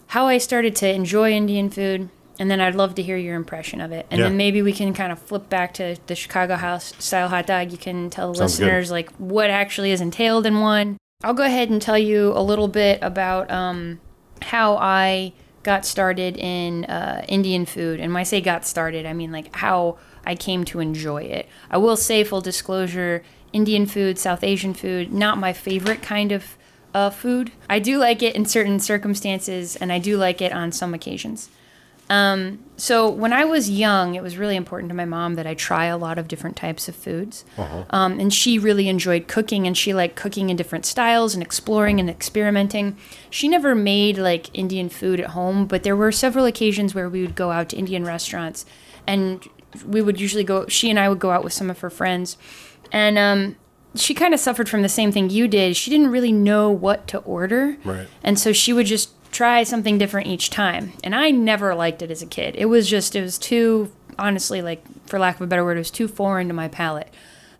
how 0.08 0.26
i 0.26 0.38
started 0.38 0.74
to 0.76 0.88
enjoy 0.92 1.30
indian 1.32 1.70
food 1.70 2.08
and 2.38 2.50
then 2.50 2.60
i'd 2.60 2.74
love 2.74 2.94
to 2.94 3.02
hear 3.02 3.16
your 3.16 3.34
impression 3.34 3.80
of 3.80 3.90
it. 3.92 4.06
And 4.10 4.20
Yeah. 4.20 4.28
then 4.28 4.36
maybe 4.36 4.62
we 4.62 4.72
can 4.72 4.94
kind 4.94 5.10
of 5.10 5.18
flip 5.18 5.48
back 5.48 5.74
to 5.74 5.96
the 6.06 6.14
chicago 6.14 6.54
house 6.56 6.92
style 6.98 7.28
hot 7.28 7.46
dog. 7.46 7.72
You 7.72 7.78
can 7.78 8.10
tell 8.10 8.32
the 8.32 8.38
Sounds 8.38 8.58
good. 8.58 8.64
listeners 8.66 8.90
like 8.92 9.10
what 9.16 9.50
actually 9.50 9.90
is 9.90 10.00
entailed 10.00 10.46
in 10.46 10.60
one. 10.60 10.98
I'll 11.24 11.34
go 11.34 11.42
ahead 11.42 11.68
and 11.68 11.82
tell 11.82 11.98
you 11.98 12.32
a 12.36 12.42
little 12.42 12.68
bit 12.68 13.00
about 13.02 13.50
um, 13.50 14.00
how 14.40 14.76
i 14.76 15.32
got 15.62 15.84
started 15.84 16.36
in 16.36 16.84
uh, 16.86 17.24
indian 17.28 17.66
food 17.66 18.00
and 18.00 18.12
when 18.12 18.20
i 18.20 18.24
say 18.24 18.40
got 18.40 18.66
started 18.66 19.06
i 19.06 19.12
mean 19.12 19.32
like 19.32 19.54
how 19.56 19.96
i 20.24 20.34
came 20.34 20.64
to 20.64 20.80
enjoy 20.80 21.22
it. 21.22 21.48
I 21.70 21.78
will 21.78 21.96
say 21.96 22.24
full 22.24 22.40
disclosure 22.40 23.22
indian 23.52 23.86
food 23.86 24.18
south 24.18 24.44
asian 24.44 24.74
food 24.74 25.12
not 25.12 25.38
my 25.38 25.52
favorite 25.52 26.02
kind 26.02 26.32
of 26.32 26.56
uh, 26.94 27.10
food. 27.10 27.52
I 27.68 27.80
do 27.80 27.98
like 27.98 28.22
it 28.22 28.34
in 28.34 28.46
certain 28.46 28.80
circumstances 28.80 29.76
and 29.76 29.92
i 29.92 29.98
do 29.98 30.16
like 30.16 30.40
it 30.40 30.52
on 30.52 30.72
some 30.72 30.94
occasions 30.94 31.50
so 32.10 33.10
when 33.10 33.32
I 33.32 33.44
was 33.44 33.68
young, 33.68 34.14
it 34.14 34.22
was 34.22 34.36
really 34.36 34.56
important 34.56 34.88
to 34.90 34.94
my 34.94 35.04
mom 35.04 35.34
that 35.34 35.46
I 35.46 35.54
try 35.54 35.86
a 35.86 35.96
lot 35.98 36.18
of 36.18 36.28
different 36.28 36.56
types 36.56 36.88
of 36.88 36.94
foods. 36.96 37.44
Um, 37.90 38.18
and 38.20 38.32
she 38.32 38.58
really 38.58 38.88
enjoyed 38.88 39.28
cooking, 39.28 39.66
and 39.66 39.76
she 39.76 39.92
liked 39.92 40.16
cooking 40.16 40.48
in 40.50 40.56
different 40.56 40.86
styles 40.86 41.34
and 41.34 41.42
exploring 41.42 42.00
and 42.00 42.08
experimenting. 42.08 42.96
She 43.30 43.48
never 43.48 43.74
made 43.74 44.16
like 44.18 44.56
Indian 44.56 44.88
food 44.88 45.20
at 45.20 45.30
home, 45.30 45.66
but 45.66 45.82
there 45.82 45.96
were 45.96 46.12
several 46.12 46.44
occasions 46.44 46.94
where 46.94 47.08
we 47.08 47.20
would 47.22 47.34
go 47.34 47.50
out 47.50 47.68
to 47.70 47.76
Indian 47.76 48.04
restaurants, 48.04 48.64
and 49.06 49.46
we 49.86 50.00
would 50.00 50.20
usually 50.20 50.44
go. 50.44 50.66
She 50.68 50.88
and 50.90 50.98
I 50.98 51.08
would 51.08 51.18
go 51.18 51.30
out 51.30 51.44
with 51.44 51.52
some 51.52 51.68
of 51.70 51.80
her 51.80 51.90
friends, 51.90 52.36
and 52.92 53.18
um, 53.18 53.56
she 53.94 54.14
kind 54.14 54.32
of 54.32 54.40
suffered 54.40 54.68
from 54.68 54.82
the 54.82 54.88
same 54.88 55.12
thing 55.12 55.28
you 55.30 55.48
did. 55.48 55.76
She 55.76 55.90
didn't 55.90 56.08
really 56.10 56.32
know 56.32 56.70
what 56.70 57.06
to 57.08 57.18
order, 57.18 57.76
Right. 57.84 58.06
and 58.22 58.38
so 58.38 58.52
she 58.52 58.72
would 58.72 58.86
just 58.86 59.10
try 59.32 59.62
something 59.62 59.98
different 59.98 60.26
each 60.26 60.50
time. 60.50 60.92
And 61.04 61.14
I 61.14 61.30
never 61.30 61.74
liked 61.74 62.02
it 62.02 62.10
as 62.10 62.22
a 62.22 62.26
kid. 62.26 62.54
It 62.56 62.66
was 62.66 62.88
just, 62.88 63.14
it 63.16 63.22
was 63.22 63.38
too, 63.38 63.92
honestly, 64.18 64.62
like, 64.62 64.82
for 65.06 65.18
lack 65.18 65.36
of 65.36 65.42
a 65.42 65.46
better 65.46 65.64
word, 65.64 65.76
it 65.76 65.80
was 65.80 65.90
too 65.90 66.08
foreign 66.08 66.48
to 66.48 66.54
my 66.54 66.68
palate. 66.68 67.08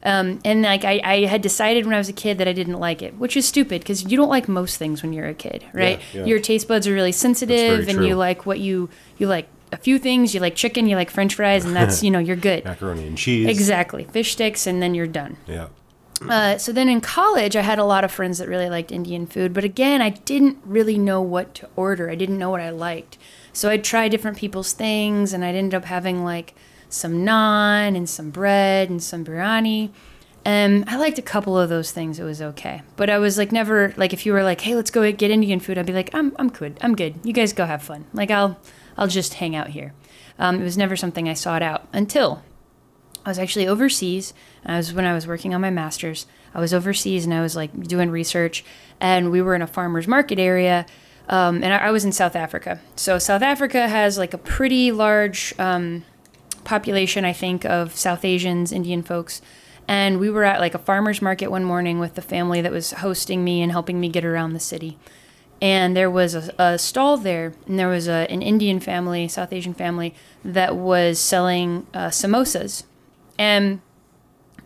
Um, 0.05 0.39
and 0.45 0.63
like 0.63 0.85
I, 0.85 1.01
I 1.03 1.25
had 1.27 1.43
decided 1.43 1.85
when 1.85 1.93
I 1.95 1.99
was 1.99 2.09
a 2.09 2.13
kid 2.13 2.39
that 2.39 2.47
I 2.47 2.53
didn't 2.53 2.79
like 2.79 3.03
it, 3.03 3.17
which 3.19 3.37
is 3.37 3.47
stupid 3.49 3.81
because 3.81 4.05
you 4.05 4.17
don't 4.17 4.29
like 4.29 4.47
most 4.49 4.77
things 4.77 5.03
when 5.03 5.13
you're 5.13 5.27
a 5.27 5.35
kid, 5.35 5.65
right? 5.73 6.01
yeah. 6.13 6.25
Your 6.25 6.39
taste 6.39 6.69
buds 6.69 6.87
are 6.87 6.95
really 6.95 7.11
sensitive, 7.11 7.89
and 7.89 8.05
you 8.05 8.15
like 8.15 8.47
what 8.47 8.61
you 8.61 8.91
you 9.19 9.27
like 9.27 9.49
a 9.73 9.77
few 9.77 9.99
things. 9.99 10.35
You 10.35 10.41
like 10.41 10.55
chicken, 10.55 10.87
you 10.87 10.95
like 10.95 11.11
French 11.11 11.35
fries, 11.35 11.65
and 11.65 11.75
that's 11.75 12.01
you 12.05 12.13
know 12.13 12.21
you're 12.21 12.37
good. 12.37 12.65
macaroni 12.65 13.09
and 13.09 13.19
cheese 13.19 13.49
Exactly, 13.49 14.05
fish 14.05 14.33
sticks, 14.33 14.69
and 14.69 14.81
then 14.81 14.95
you're 14.95 15.09
done. 15.09 15.37
yeah 15.49 15.67
Uh, 16.27 16.59
so 16.59 16.73
then 16.73 16.89
in 16.89 17.01
college, 17.01 17.55
I 17.55 17.63
had 17.63 17.79
a 17.79 17.85
lot 17.85 18.05
of 18.05 18.11
friends 18.11 18.39
that 18.39 18.49
really 18.49 18.69
liked 18.69 18.91
Indian 18.91 19.27
food, 19.27 19.53
but 19.53 19.65
again, 19.65 20.03
I 20.03 20.11
didn't 20.11 20.59
really 20.65 20.99
know 20.99 21.23
what 21.23 21.55
to 21.57 21.69
order. 21.77 22.11
I 22.11 22.15
didn't 22.15 22.39
know 22.39 22.51
what 22.51 22.61
I 22.61 22.71
liked. 22.71 23.19
So 23.53 23.71
I'd 23.71 23.85
try 23.85 24.09
different 24.09 24.37
people's 24.37 24.73
things, 24.73 25.33
and 25.33 25.45
I'd 25.45 25.55
end 25.55 25.75
up 25.75 25.85
having 25.85 26.25
like 26.25 26.55
some 26.89 27.25
naan 27.25 27.97
and 27.97 28.09
some 28.09 28.31
bread 28.31 28.91
and 28.91 29.03
some 29.03 29.25
biryani. 29.25 29.91
And 30.45 30.89
I 30.89 30.97
liked 30.97 31.19
a 31.19 31.23
couple 31.23 31.59
of 31.59 31.69
those 31.69 31.93
things. 31.93 32.19
It 32.19 32.25
was 32.25 32.41
okay, 32.41 32.83
but 32.97 33.11
I 33.11 33.19
was 33.19 33.37
like 33.37 33.53
never 33.53 33.93
like 33.97 34.13
if 34.13 34.25
you 34.25 34.33
were 34.33 34.43
like, 34.43 34.61
"Hey, 34.63 34.75
let's 34.75 34.91
go 34.91 35.11
get 35.13 35.31
Indian 35.31 35.61
food," 35.61 35.77
I'd 35.79 35.87
be 35.87 35.93
like, 35.93 36.11
"I'm 36.15 36.35
I'm 36.39 36.49
good. 36.49 36.79
I'm 36.81 36.95
good. 36.95 37.17
You 37.23 37.33
guys 37.33 37.53
go 37.53 37.67
have 37.67 37.83
fun. 37.83 38.07
Like 38.13 38.31
I'll 38.31 38.59
I'll 38.97 39.09
just 39.09 39.35
hang 39.35 39.55
out 39.55 39.69
here." 39.69 39.93
Um, 40.39 40.61
it 40.61 40.65
was 40.65 40.79
never 40.79 40.97
something 40.97 41.29
I 41.29 41.35
sought 41.35 41.63
out 41.63 41.87
until 41.93 42.43
I 43.27 43.31
was 43.31 43.39
actually 43.39 43.67
overseas. 43.67 44.33
I 44.69 44.77
was 44.77 44.93
when 44.93 45.05
I 45.05 45.15
was 45.15 45.27
working 45.27 45.55
on 45.55 45.61
my 45.61 45.71
master's. 45.71 46.27
I 46.55 46.61
was 46.61 46.73
overseas 46.73 47.25
and 47.25 47.35
I 47.35 47.41
was 47.41 47.57
like 47.57 47.73
doing 47.89 48.11
research, 48.11 48.65
and 49.01 49.31
we 49.31 49.43
were 49.43 49.55
in 49.55 49.63
a 49.63 49.67
farmers 49.67 50.07
market 50.07 50.39
area 50.39 50.87
Um, 51.29 51.63
and 51.63 51.73
I, 51.75 51.89
I 51.89 51.91
was 51.91 52.05
in 52.05 52.13
South 52.13 52.35
Africa. 52.35 52.81
So 52.97 53.19
South 53.19 53.43
Africa 53.43 53.89
has 53.89 54.17
like 54.19 54.35
a 54.35 54.39
pretty 54.39 54.93
large 54.93 55.55
um, 55.59 56.05
population, 56.65 57.25
I 57.25 57.33
think, 57.33 57.65
of 57.65 57.95
South 57.95 58.25
Asians, 58.25 58.73
Indian 58.73 59.03
folks. 59.03 59.43
And 59.87 60.19
we 60.19 60.31
were 60.31 60.45
at 60.45 60.61
like 60.61 60.75
a 60.75 60.79
farmer's 60.79 61.23
market 61.23 61.51
one 61.51 61.65
morning 61.65 61.99
with 61.99 62.15
the 62.15 62.23
family 62.23 62.61
that 62.61 62.73
was 62.73 62.93
hosting 62.93 63.45
me 63.45 63.63
and 63.63 63.73
helping 63.73 64.01
me 64.01 64.09
get 64.09 64.25
around 64.25 64.53
the 64.53 64.61
city. 64.61 64.99
And 65.61 65.97
there 65.97 66.11
was 66.11 66.35
a, 66.35 66.55
a 66.59 66.79
stall 66.79 67.17
there, 67.17 67.53
and 67.67 67.79
there 67.79 67.89
was 67.89 68.07
a, 68.07 68.31
an 68.31 68.43
Indian 68.43 68.81
family, 68.81 69.27
South 69.29 69.53
Asian 69.53 69.75
family, 69.75 70.15
that 70.45 70.77
was 70.77 71.19
selling 71.19 71.87
uh, 71.93 72.09
samosas. 72.09 72.85
And 73.39 73.81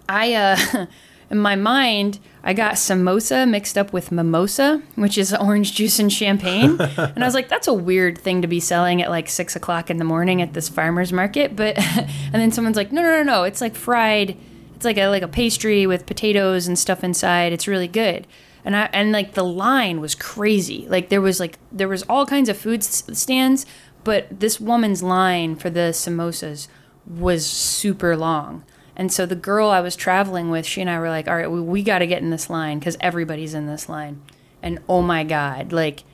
I, 0.09 0.35
uh, 0.35 0.87
in 1.31 1.39
my 1.39 1.57
mind, 1.57 2.19
I 2.45 2.55
got 2.55 2.75
samosa 2.75 3.49
mixed 3.49 3.79
up 3.79 3.93
with 3.93 4.11
mimosa, 4.11 4.83
which 4.97 5.17
is 5.17 5.33
orange 5.33 5.75
juice 5.75 5.99
and 5.99 6.13
champagne. 6.13 6.81
and 6.81 7.23
I 7.23 7.27
was 7.27 7.35
like, 7.35 7.49
that's 7.49 7.69
a 7.69 7.75
weird 7.75 8.19
thing 8.19 8.43
to 8.43 8.49
be 8.49 8.61
selling 8.61 9.01
at 9.01 9.11
like 9.11 9.29
six 9.29 9.55
o'clock 9.55 9.91
in 9.91 9.99
the 9.99 10.05
morning 10.05 10.43
at 10.43 10.53
this 10.53 10.69
farmer's 10.69 11.13
market. 11.13 11.55
But, 11.55 11.79
and 11.97 12.35
then 12.35 12.53
someone's 12.53 12.77
like, 12.77 12.93
no, 12.93 13.03
no, 13.03 13.11
no, 13.11 13.23
no, 13.23 13.43
it's 13.45 13.61
like 13.61 13.75
fried. 13.75 14.37
It's 14.75 14.85
like 14.85 14.99
a, 14.99 15.09
like 15.09 15.23
a 15.23 15.29
pastry 15.29 15.87
with 15.87 16.07
potatoes 16.07 16.67
and 16.67 16.79
stuff 16.79 17.05
inside. 17.05 17.53
It's 17.53 17.69
really 17.69 17.89
good. 17.89 18.27
And 18.65 18.77
I, 18.77 18.91
and 18.93 19.13
like 19.13 19.35
the 19.35 19.45
line 19.45 20.01
was 20.01 20.15
crazy. 20.15 20.87
Like 20.89 21.09
there 21.09 21.21
was 21.21 21.39
like, 21.39 21.59
there 21.71 21.89
was 21.89 22.03
all 22.05 22.27
kinds 22.27 22.49
of 22.49 22.57
food 22.57 22.83
stands, 22.83 23.67
but 24.05 24.41
this 24.41 24.61
woman's 24.61 25.03
line 25.03 25.57
for 25.57 25.71
the 25.71 25.91
samosas 25.93 26.69
was 27.07 27.47
super 27.47 28.17
long. 28.17 28.65
And 28.97 29.13
so 29.13 29.25
the 29.27 29.35
girl 29.35 29.71
I 29.71 29.81
was 29.81 29.97
traveling 29.97 30.51
with, 30.51 30.67
she 30.67 30.81
and 30.81 30.91
I 30.91 30.99
were 30.99 31.09
like, 31.09 31.29
all 31.29 31.37
right, 31.37 31.51
we, 31.51 31.61
we 31.61 31.83
got 31.83 32.01
to 32.01 32.07
get 32.07 32.23
in 32.23 32.31
this 32.31 32.51
line 32.51 32.79
because 32.79 32.97
everybody's 33.01 33.55
in 33.55 33.67
this 33.67 33.89
line. 33.89 34.23
And 34.63 34.81
oh 34.89 35.03
my 35.03 35.25
God, 35.25 35.73
like 35.73 36.05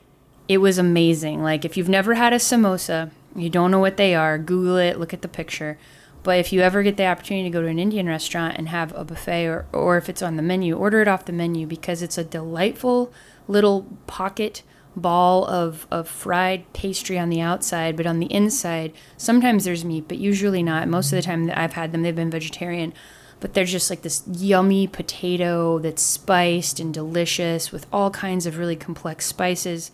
it 0.47 0.59
was 0.59 0.79
amazing. 0.79 1.43
Like 1.43 1.65
if 1.65 1.77
you've 1.77 1.89
never 1.89 2.15
had 2.15 2.33
a 2.33 2.37
samosa, 2.37 3.11
you 3.35 3.51
don't 3.51 3.71
know 3.71 3.79
what 3.79 3.97
they 3.97 4.15
are, 4.15 4.39
Google 4.39 4.77
it, 4.77 4.99
look 4.99 5.13
at 5.13 5.23
the 5.23 5.29
picture. 5.29 5.79
But 6.23 6.39
if 6.39 6.53
you 6.53 6.61
ever 6.61 6.83
get 6.83 6.97
the 6.97 7.07
opportunity 7.07 7.49
to 7.49 7.53
go 7.53 7.63
to 7.63 7.69
an 7.69 7.79
Indian 7.79 8.07
restaurant 8.07 8.57
and 8.59 8.69
have 8.69 8.93
a 8.95 9.05
buffet, 9.05 9.47
or, 9.47 9.67
or 9.73 9.97
if 9.97 10.09
it's 10.09 10.23
on 10.23 10.37
the 10.37 10.43
menu, 10.43 10.77
order 10.77 11.01
it 11.01 11.09
off 11.09 11.25
the 11.25 11.33
menu 11.33 11.67
because 11.67 12.03
it's 12.03 12.19
a 12.19 12.25
delightful 12.25 13.13
little 13.47 13.87
pocket 14.07 14.63
ball 14.99 15.45
of, 15.47 15.87
of 15.91 16.09
fried 16.09 16.73
pastry 16.73 17.19
on 17.19 17.31
the 17.31 17.41
outside, 17.41 17.97
but 17.97 18.07
on 18.07 18.19
the 18.19 18.33
inside, 18.33 18.93
sometimes 19.17 19.65
there's 19.65 19.85
meat, 19.85 20.07
but 20.09 20.19
usually 20.19 20.63
not. 20.63 20.89
Most 20.89 21.13
of 21.13 21.17
the 21.17 21.23
time 21.23 21.47
that 21.47 21.59
I've 21.59 21.73
had 21.75 21.93
them, 21.93 22.03
they've 22.03 22.15
been 22.15 22.31
vegetarian. 22.31 22.93
But 23.41 23.55
they're 23.55 23.65
just 23.65 23.89
like 23.89 24.03
this 24.03 24.25
yummy 24.27 24.87
potato 24.87 25.79
that's 25.79 26.03
spiced 26.03 26.81
and 26.81 26.93
delicious 26.93 27.71
with 27.71 27.87
all 27.93 28.11
kinds 28.11 28.47
of 28.47 28.59
really 28.59 28.77
complex 28.77 29.27
spices. 29.27 29.93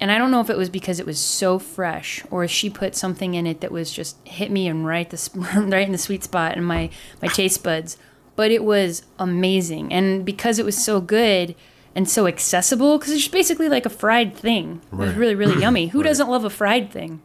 And 0.00 0.12
I 0.12 0.18
don't 0.18 0.30
know 0.30 0.40
if 0.40 0.50
it 0.50 0.56
was 0.56 0.70
because 0.70 1.00
it 1.00 1.06
was 1.06 1.18
so 1.18 1.58
fresh 1.58 2.22
or 2.30 2.44
if 2.44 2.50
she 2.50 2.70
put 2.70 2.94
something 2.94 3.34
in 3.34 3.46
it 3.46 3.60
that 3.60 3.72
was 3.72 3.92
just 3.92 4.16
hit 4.26 4.50
me 4.50 4.68
and 4.68 4.86
right 4.86 5.08
the 5.10 5.30
right 5.68 5.86
in 5.86 5.92
the 5.92 5.98
sweet 5.98 6.24
spot 6.24 6.56
in 6.56 6.64
my 6.64 6.90
my 7.20 7.28
taste 7.28 7.62
buds. 7.62 7.96
But 8.36 8.52
it 8.52 8.62
was 8.62 9.02
amazing, 9.18 9.92
and 9.92 10.24
because 10.24 10.60
it 10.60 10.64
was 10.64 10.82
so 10.82 11.00
good, 11.00 11.56
and 11.98 12.08
so 12.08 12.28
accessible 12.28 12.96
because 12.96 13.12
it's 13.12 13.22
just 13.22 13.32
basically 13.32 13.68
like 13.68 13.84
a 13.84 13.90
fried 13.90 14.36
thing. 14.36 14.80
It 14.92 14.94
was 14.94 15.14
really, 15.14 15.34
really 15.34 15.60
yummy. 15.60 15.88
Who 15.88 15.98
Right. 15.98 16.06
doesn't 16.06 16.28
love 16.30 16.44
a 16.44 16.50
fried 16.50 16.92
thing? 16.92 17.20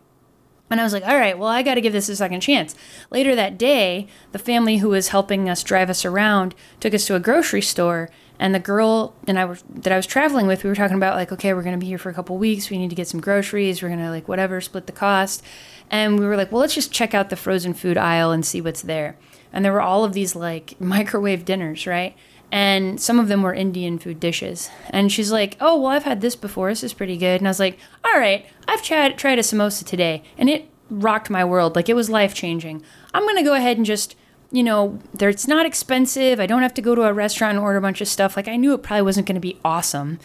And 0.72 0.82
I 0.82 0.84
was 0.84 0.94
like, 0.94 1.06
all 1.06 1.16
right, 1.20 1.38
well, 1.38 1.50
I 1.50 1.62
got 1.62 1.76
to 1.76 1.82
give 1.82 1.94
this 1.94 2.10
a 2.10 2.16
second 2.16 2.42
chance. 2.42 2.74
Later 3.12 3.36
that 3.36 3.60
day, 3.60 4.08
the 4.32 4.40
family 4.40 4.78
who 4.78 4.90
was 4.90 5.10
helping 5.10 5.48
us 5.48 5.62
drive 5.62 5.92
us 5.92 6.04
around 6.04 6.56
took 6.80 6.96
us 6.96 7.06
to 7.06 7.14
a 7.16 7.20
grocery 7.20 7.62
store. 7.62 8.10
And 8.40 8.56
the 8.56 8.60
girl 8.60 9.14
and 9.28 9.38
I 9.38 9.46
were 9.46 9.60
that 9.70 9.94
I 9.94 9.98
was 9.98 10.08
traveling 10.08 10.48
with, 10.48 10.64
we 10.64 10.70
were 10.72 10.76
talking 10.76 10.98
about 10.98 11.16
like, 11.16 11.32
okay, 11.32 11.54
we're 11.54 11.62
gonna 11.62 11.78
be 11.78 11.86
here 11.86 12.00
for 12.00 12.10
a 12.10 12.14
couple 12.16 12.40
weeks. 12.40 12.72
We 12.72 12.80
need 12.80 12.90
to 12.90 12.96
get 12.96 13.08
some 13.08 13.22
groceries. 13.22 13.84
We're 13.84 13.90
gonna 13.90 14.10
like 14.10 14.28
whatever, 14.28 14.60
split 14.62 14.88
the 14.88 14.92
cost. 14.94 15.44
And 15.92 16.20
we 16.20 16.26
were 16.26 16.36
like, 16.36 16.52
well, 16.52 16.62
let's 16.62 16.74
just 16.74 16.92
check 16.92 17.14
out 17.14 17.30
the 17.30 17.36
frozen 17.36 17.76
food 17.76 17.98
aisle 17.98 18.32
and 18.32 18.44
see 18.44 18.60
what's 18.60 18.82
there. 18.82 19.16
And 19.54 19.64
there 19.64 19.72
were 19.74 19.82
all 19.82 20.04
of 20.04 20.14
these 20.14 20.36
like 20.36 20.74
microwave 20.82 21.46
dinners, 21.46 21.86
right? 21.86 22.16
And 22.54 23.02
some 23.02 23.20
of 23.20 23.30
them 23.30 23.42
were 23.42 23.56
Indian 23.56 23.98
food 23.98 24.20
dishes. 24.20 24.70
And 24.92 25.12
she's 25.12 25.32
like, 25.32 25.58
"Oh, 25.60 25.82
well, 25.82 25.92
I've 25.92 26.04
had 26.04 26.22
this 26.22 26.36
before. 26.36 26.70
This 26.70 26.84
is 26.84 26.94
pretty 26.94 27.18
good." 27.18 27.42
And 27.42 27.48
I 27.48 27.50
was 27.50 27.60
like, 27.60 27.80
"All 28.06 28.20
right, 28.20 28.46
I've 28.68 28.84
tried 28.84 29.18
tried 29.18 29.40
a 29.40 29.42
samosa 29.42 29.84
today, 29.84 30.22
and 30.38 30.48
it 30.48 30.70
rocked 30.88 31.32
my 31.32 31.44
world. 31.44 31.76
Like 31.76 31.90
it 31.90 31.96
was 31.96 32.12
life 32.12 32.36
changing. 32.36 32.84
I'm 33.12 33.26
gonna 33.26 33.44
go 33.44 33.56
ahead 33.56 33.78
and 33.78 33.86
just." 33.86 34.16
You 34.52 34.62
know, 34.62 35.00
there, 35.16 35.30
it's 35.30 35.48
not 35.48 35.66
expensive. 35.66 36.40
I 36.40 36.46
don't 36.46 36.62
have 36.62 36.76
to 36.76 36.82
go 36.82 36.94
to 36.94 37.02
a 37.02 37.12
restaurant 37.12 37.56
and 37.56 37.60
order 37.60 37.80
a 37.80 37.82
bunch 37.82 38.02
of 38.02 38.08
stuff. 38.08 38.38
Like, 38.38 38.48
I 38.48 38.56
knew 38.56 38.76
it 38.76 38.84
probably 38.84 39.02
wasn't 39.02 39.26
going 39.26 39.34
to 39.34 39.42
be 39.42 39.58
awesome, 39.66 40.20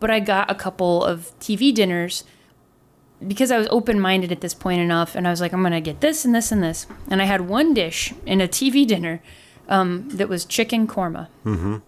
but 0.00 0.10
I 0.10 0.20
got 0.20 0.50
a 0.50 0.54
couple 0.54 1.02
of 1.02 1.32
TV 1.40 1.74
dinners 1.74 2.24
because 3.26 3.50
I 3.50 3.56
was 3.56 3.66
open 3.70 3.98
minded 3.98 4.32
at 4.32 4.42
this 4.42 4.52
point 4.52 4.82
enough, 4.82 5.14
and 5.14 5.26
I 5.26 5.30
was 5.30 5.40
like, 5.40 5.54
I'm 5.54 5.62
gonna 5.62 5.80
get 5.80 6.02
this 6.02 6.26
and 6.26 6.34
this 6.34 6.52
and 6.52 6.62
this. 6.62 6.86
And 7.08 7.22
I 7.22 7.24
had 7.24 7.48
one 7.48 7.72
dish 7.72 8.12
in 8.26 8.42
a 8.42 8.48
TV 8.48 8.86
dinner 8.86 9.22
um, 9.70 10.08
that 10.10 10.28
was 10.28 10.44
chicken 10.44 10.86
korma, 10.86 11.28
mm-hmm. 11.44 11.78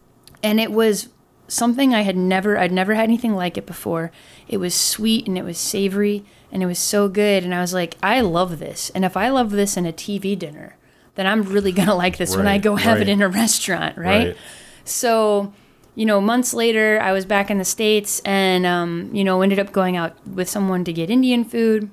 and 0.42 0.60
it 0.60 0.72
was 0.72 1.08
something 1.48 1.94
I 1.94 2.00
had 2.00 2.16
never 2.16 2.56
I'd 2.56 2.72
never 2.72 2.94
had 2.94 3.04
anything 3.04 3.34
like 3.34 3.58
it 3.58 3.66
before. 3.66 4.10
It 4.48 4.56
was 4.56 4.74
sweet 4.74 5.26
and 5.26 5.36
it 5.36 5.44
was 5.44 5.58
savory 5.58 6.24
and 6.50 6.62
it 6.62 6.66
was 6.66 6.78
so 6.78 7.08
good, 7.08 7.44
and 7.44 7.54
I 7.54 7.60
was 7.60 7.74
like, 7.74 7.96
I 8.02 8.20
love 8.20 8.58
this. 8.58 8.90
And 8.90 9.04
if 9.04 9.16
I 9.16 9.28
love 9.28 9.50
this 9.50 9.76
in 9.76 9.84
a 9.84 9.92
TV 9.92 10.38
dinner, 10.38 10.76
then 11.16 11.26
I'm 11.26 11.42
really 11.42 11.72
gonna 11.78 11.94
like 11.94 12.16
this 12.16 12.36
when 12.36 12.46
I 12.46 12.58
go 12.58 12.76
have 12.76 12.98
right. 12.98 13.02
it 13.02 13.08
in 13.10 13.20
a 13.20 13.28
restaurant, 13.28 13.98
right? 13.98 14.28
Right. 14.28 14.36
So, 14.84 15.52
you 15.94 16.06
know, 16.06 16.20
months 16.20 16.54
later, 16.54 17.00
I 17.00 17.12
was 17.12 17.24
back 17.24 17.50
in 17.50 17.58
the 17.58 17.64
States 17.64 18.20
and, 18.20 18.66
um, 18.66 19.10
you 19.12 19.24
know, 19.24 19.42
ended 19.42 19.58
up 19.58 19.72
going 19.72 19.96
out 19.96 20.16
with 20.26 20.48
someone 20.48 20.84
to 20.84 20.92
get 20.92 21.10
Indian 21.10 21.44
food. 21.44 21.90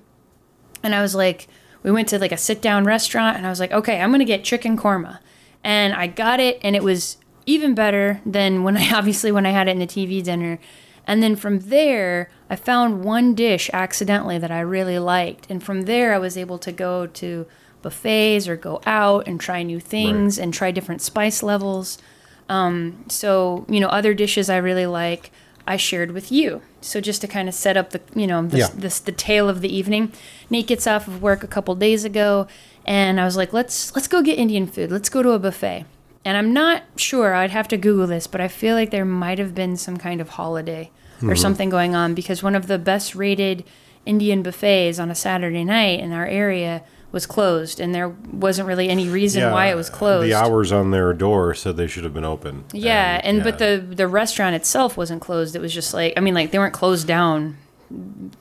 And 0.82 0.96
I 0.96 1.02
was 1.02 1.14
like, 1.14 1.48
we 1.84 1.92
went 1.92 2.08
to 2.10 2.20
like 2.20 2.32
a 2.32 2.38
sit 2.38 2.62
down 2.62 2.86
restaurant 2.86 3.38
and 3.38 3.46
I 3.46 3.50
was 3.50 3.60
like, 3.60 3.72
okay, 3.72 4.02
I'm 4.02 4.10
going 4.10 4.20
to 4.20 4.26
get 4.26 4.44
chicken 4.44 4.78
korma. 4.78 5.20
And 5.64 5.94
I 5.94 6.08
got 6.08 6.40
it 6.40 6.60
and 6.62 6.76
it 6.76 6.84
was 6.84 7.18
even 7.46 7.74
better 7.76 8.22
than 8.26 8.64
when 8.64 8.78
I 8.78 8.94
obviously 8.98 9.32
when 9.32 9.46
I 9.46 9.52
had 9.52 9.68
it 9.68 9.72
in 9.72 9.80
the 9.80 9.88
TV 9.88 10.24
dinner. 10.24 10.60
And 11.08 11.24
then 11.24 11.36
from 11.36 11.60
there, 11.62 12.30
I 12.50 12.56
found 12.56 13.04
one 13.04 13.34
dish 13.34 13.70
accidentally 13.74 14.38
that 14.38 14.52
I 14.52 14.60
really 14.60 15.00
liked. 15.00 15.48
And 15.50 15.62
from 15.64 15.84
there, 15.84 16.14
I 16.14 16.20
was 16.20 16.38
able 16.38 16.60
to 16.60 16.72
go 16.72 17.08
to 17.08 17.48
buffets 17.82 18.48
or 18.48 18.56
go 18.56 18.80
out 18.86 19.28
and 19.28 19.40
try 19.40 19.64
new 19.64 19.80
things 19.80 20.38
and 20.38 20.54
try 20.54 20.70
different 20.70 21.02
spice 21.02 21.42
levels. 21.42 21.98
Um, 22.48 23.06
so, 23.10 23.66
you 23.70 23.80
know, 23.80 23.88
other 23.88 24.14
dishes 24.14 24.50
I 24.50 24.58
really 24.58 24.86
like, 24.86 25.32
I 25.66 25.78
shared 25.78 26.12
with 26.12 26.32
you. 26.32 26.62
So 26.82 27.00
just 27.02 27.22
to 27.22 27.28
kind 27.28 27.48
of 27.48 27.56
set 27.56 27.78
up 27.78 27.90
the, 27.92 28.02
you 28.16 28.28
know, 28.28 28.46
this, 28.46 28.60
Yeah. 28.70 28.76
this 28.76 29.00
the 29.00 29.12
tale 29.12 29.50
of 29.50 29.62
the 29.62 29.76
evening. 29.76 30.12
Nate 30.50 30.68
gets 30.68 30.86
off 30.86 31.08
of 31.08 31.22
work 31.22 31.44
a 31.44 31.48
couple 31.48 31.74
days 31.76 32.04
ago, 32.06 32.48
and 32.90 33.22
I 33.22 33.24
was 33.24 33.38
like, 33.38 33.54
let's 33.54 33.96
let's 33.96 34.08
go 34.08 34.24
get 34.24 34.40
Indian 34.40 34.66
food. 34.66 34.92
Let's 34.92 35.10
go 35.10 35.22
to 35.22 35.32
a 35.32 35.40
buffet. 35.40 35.86
And 36.26 36.36
I'm 36.36 36.52
not 36.52 36.84
sure. 36.98 37.36
I'd 37.36 37.52
have 37.52 37.68
to 37.70 37.78
Google 37.78 38.08
this, 38.08 38.26
but 38.26 38.42
I 38.42 38.48
feel 38.48 38.76
like 38.76 38.90
there 38.90 39.06
might 39.06 39.38
have 39.38 39.56
been 39.56 39.78
some 39.78 39.96
kind 39.96 40.20
of 40.20 40.30
holiday 40.30 40.90
or 41.22 41.28
mm-hmm. 41.28 41.36
something 41.36 41.70
going 41.70 41.96
on 41.96 42.14
because 42.16 42.42
one 42.44 42.56
of 42.56 42.68
the 42.68 42.80
best 42.80 43.14
rated 43.14 43.64
Indian 44.06 44.42
buffets 44.42 44.98
on 44.98 45.12
a 45.12 45.16
Saturday 45.16 45.64
night 45.64 46.00
in 46.00 46.12
our 46.12 46.26
area 46.26 46.84
was 47.12 47.26
closed, 47.26 47.80
and 47.80 47.94
there 47.94 48.10
wasn't 48.10 48.68
really 48.68 48.90
any 48.90 49.08
reason 49.08 49.52
why 49.52 49.68
it 49.68 49.76
was 49.76 49.90
closed. 49.90 50.28
The 50.28 50.34
hours 50.34 50.72
on 50.72 50.92
their 50.92 51.14
door 51.14 51.54
said 51.54 51.78
they 51.78 51.88
should 51.88 52.04
have 52.04 52.14
been 52.14 52.26
open. 52.26 52.66
Yeah, 52.74 53.22
and, 53.24 53.44
but 53.44 53.60
yeah. 53.60 53.76
the 53.78 53.96
the 53.96 54.08
restaurant 54.08 54.56
itself 54.56 54.98
wasn't 54.98 55.22
closed. 55.22 55.56
It 55.56 55.62
was 55.62 55.74
just 55.74 55.94
like 55.94 56.14
I 56.18 56.22
mean, 56.22 56.34
like 56.34 56.50
they 56.50 56.58
weren't 56.58 56.74
closed 56.74 57.08
down 57.08 57.58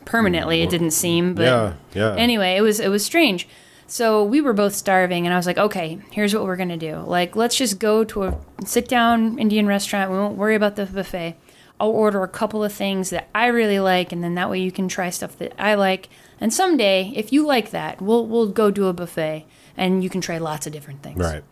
permanently. 0.07 0.61
It 0.61 0.65
mm-hmm. 0.65 0.71
didn't 0.71 0.91
seem, 0.93 1.35
but 1.35 1.43
yeah, 1.43 1.73
yeah. 1.95 2.15
anyway, 2.17 2.57
it 2.57 2.63
was 2.63 2.81
it 2.81 2.89
was 2.89 3.05
strange. 3.05 3.47
So 3.89 4.23
we 4.23 4.43
were 4.43 4.53
both 4.53 4.75
starving, 4.75 5.27
and 5.27 5.33
I 5.33 5.39
was 5.39 5.47
like, 5.47 5.57
okay, 5.57 5.99
here's 6.13 6.35
what 6.35 6.45
we're 6.45 6.57
gonna 6.57 6.77
do. 6.77 6.99
Like, 6.99 7.35
let's 7.35 7.57
just 7.57 7.79
go 7.79 8.05
to 8.05 8.25
a 8.25 8.39
sit 8.65 8.87
down 8.87 9.39
Indian 9.39 9.67
restaurant. 9.67 10.11
We 10.11 10.19
won't 10.19 10.37
worry 10.37 10.55
about 10.55 10.77
the 10.77 10.85
buffet. 10.85 11.37
I'll 11.81 11.91
order 11.91 12.23
a 12.23 12.29
couple 12.29 12.63
of 12.63 12.73
things 12.73 13.11
that 13.11 13.29
I 13.35 13.47
really 13.47 13.81
like, 13.81 14.13
and 14.13 14.23
then 14.23 14.35
that 14.35 14.51
way 14.51 14.61
you 14.61 14.71
can 14.71 14.89
try 14.89 15.09
stuff 15.09 15.39
that 15.39 15.55
I 15.59 15.75
like. 15.75 16.11
And 16.39 16.53
someday, 16.53 17.13
if 17.17 17.33
you 17.33 17.47
like 17.47 17.71
that, 17.71 18.03
we'll 18.03 18.27
we'll 18.27 18.49
go 18.49 18.71
do 18.71 18.87
a 18.89 18.93
buffet, 18.93 19.47
and 19.77 20.05
you 20.05 20.11
can 20.11 20.21
try 20.21 20.37
lots 20.39 20.67
of 20.67 20.73
different 20.73 21.03
things. 21.03 21.19
right. 21.19 21.43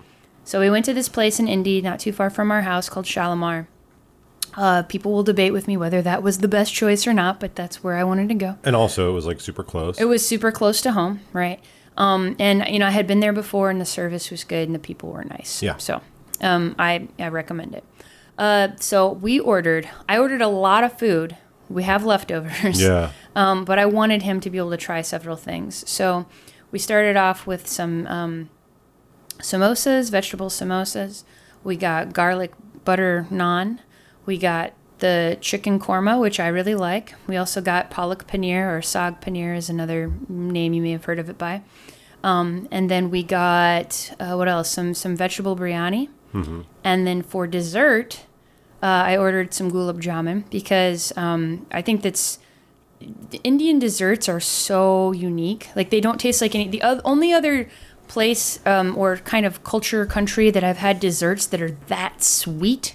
So 0.45 0.61
we 0.61 0.71
went 0.71 0.85
to 0.85 0.95
this 0.95 1.09
place 1.09 1.41
in 1.41 1.49
Indy, 1.49 1.81
not 1.81 1.99
too 1.99 2.13
far 2.13 2.31
from 2.31 2.53
our 2.53 2.63
house, 2.63 2.89
called 2.89 3.07
Shalimar. 3.07 3.67
Uh, 4.55 4.83
people 4.85 5.13
will 5.13 5.25
debate 5.25 5.53
with 5.53 5.67
me 5.67 5.77
whether 5.77 6.01
that 6.03 6.23
was 6.23 6.39
the 6.39 6.49
best 6.49 6.73
choice 6.73 7.07
or 7.07 7.13
not, 7.13 7.41
but 7.41 7.57
that's 7.57 7.83
where 7.83 7.97
I 7.97 8.05
wanted 8.05 8.29
to 8.29 8.35
go. 8.35 8.59
And 8.63 8.77
also, 8.77 9.11
it 9.11 9.13
was 9.13 9.27
like 9.27 9.41
super 9.41 9.65
close. 9.65 9.99
It 9.99 10.05
was 10.05 10.27
super 10.27 10.53
close 10.53 10.81
to 10.83 10.93
home, 10.93 11.21
right? 11.33 11.61
Um, 11.97 12.37
and 12.39 12.65
you 12.69 12.79
know, 12.79 12.87
I 12.87 12.91
had 12.91 13.07
been 13.07 13.21
there 13.21 13.33
before, 13.33 13.71
and 13.71 13.81
the 13.81 13.87
service 13.87 14.31
was 14.31 14.45
good, 14.45 14.69
and 14.69 14.75
the 14.75 14.79
people 14.79 15.11
were 15.11 15.25
nice. 15.25 15.63
Yeah. 15.63 15.77
So, 15.79 16.03
um, 16.41 16.75
I 16.79 17.09
I 17.19 17.29
recommend 17.29 17.75
it. 17.75 17.85
Uh, 18.39 18.69
so 18.79 19.11
we 19.13 19.41
ordered. 19.41 19.89
I 20.09 20.19
ordered 20.19 20.43
a 20.43 20.49
lot 20.49 20.85
of 20.85 20.99
food. 20.99 21.37
We 21.69 21.83
have 21.85 22.05
leftovers. 22.05 22.81
yeah. 22.81 23.13
Um, 23.37 23.67
but 23.67 23.79
I 23.79 23.85
wanted 23.85 24.23
him 24.23 24.41
to 24.41 24.49
be 24.49 24.57
able 24.57 24.71
to 24.71 24.79
try 24.79 25.03
several 25.03 25.37
things. 25.37 25.87
So 25.87 26.25
we 26.71 26.79
started 26.79 27.19
off 27.19 27.47
with 27.47 27.69
some 27.69 28.07
um, 28.07 28.49
samosas, 29.41 30.11
vegetable 30.11 30.49
samosas. 30.49 31.25
We 31.63 31.77
got 31.77 32.15
garlic 32.15 32.55
butter 32.87 33.27
naan. 33.31 33.81
We 34.25 34.39
got 34.39 34.73
the 35.01 35.37
chicken 35.43 35.79
korma, 35.79 36.19
which 36.19 36.41
I 36.41 36.49
really 36.49 36.75
like. 36.75 37.15
We 37.27 37.37
also 37.37 37.61
got 37.61 37.91
palak 37.91 38.27
paneer 38.27 38.75
or 38.75 38.81
sag 38.81 39.21
paneer 39.21 39.55
is 39.55 39.69
another 39.69 40.11
name 40.31 40.73
you 40.73 40.81
may 40.81 40.93
have 40.93 41.05
heard 41.05 41.19
of 41.19 41.29
it 41.29 41.37
by. 41.37 41.61
Um, 42.25 42.67
and 42.71 42.91
then 42.91 43.11
we 43.11 43.23
got 43.23 44.13
uh, 44.19 44.35
what 44.35 44.49
else? 44.49 44.71
Some 44.71 44.95
some 44.95 45.17
vegetable 45.17 45.57
biryani. 45.57 46.09
And 46.85 47.07
then 47.07 47.23
for 47.23 47.47
dessert, 47.47 48.27
uh, 48.83 48.87
I 48.87 49.17
ordered 49.17 49.55
some 49.55 49.71
gulab 49.71 50.03
jamun 50.03 50.45
because 50.51 51.17
um, 51.17 51.67
I 51.73 51.81
think 51.81 52.03
that's 52.03 52.39
Indian 53.43 53.79
desserts 53.79 54.29
are 54.29 54.41
so 54.41 55.13
unique. 55.13 55.69
Like 55.75 55.89
they 55.91 56.01
don't 56.01 56.19
taste 56.21 56.43
like 56.43 56.55
any. 56.55 56.69
The 56.69 56.83
only 57.05 57.33
other 57.33 57.69
place 58.09 58.61
um, 58.67 58.97
or 58.97 59.17
kind 59.19 59.47
of 59.47 59.65
culture 59.65 60.05
country 60.07 60.51
that 60.51 60.63
I've 60.63 60.77
had 60.79 61.01
desserts 61.01 61.47
that 61.47 61.61
are 61.63 61.77
that 61.89 62.23
sweet 62.23 62.95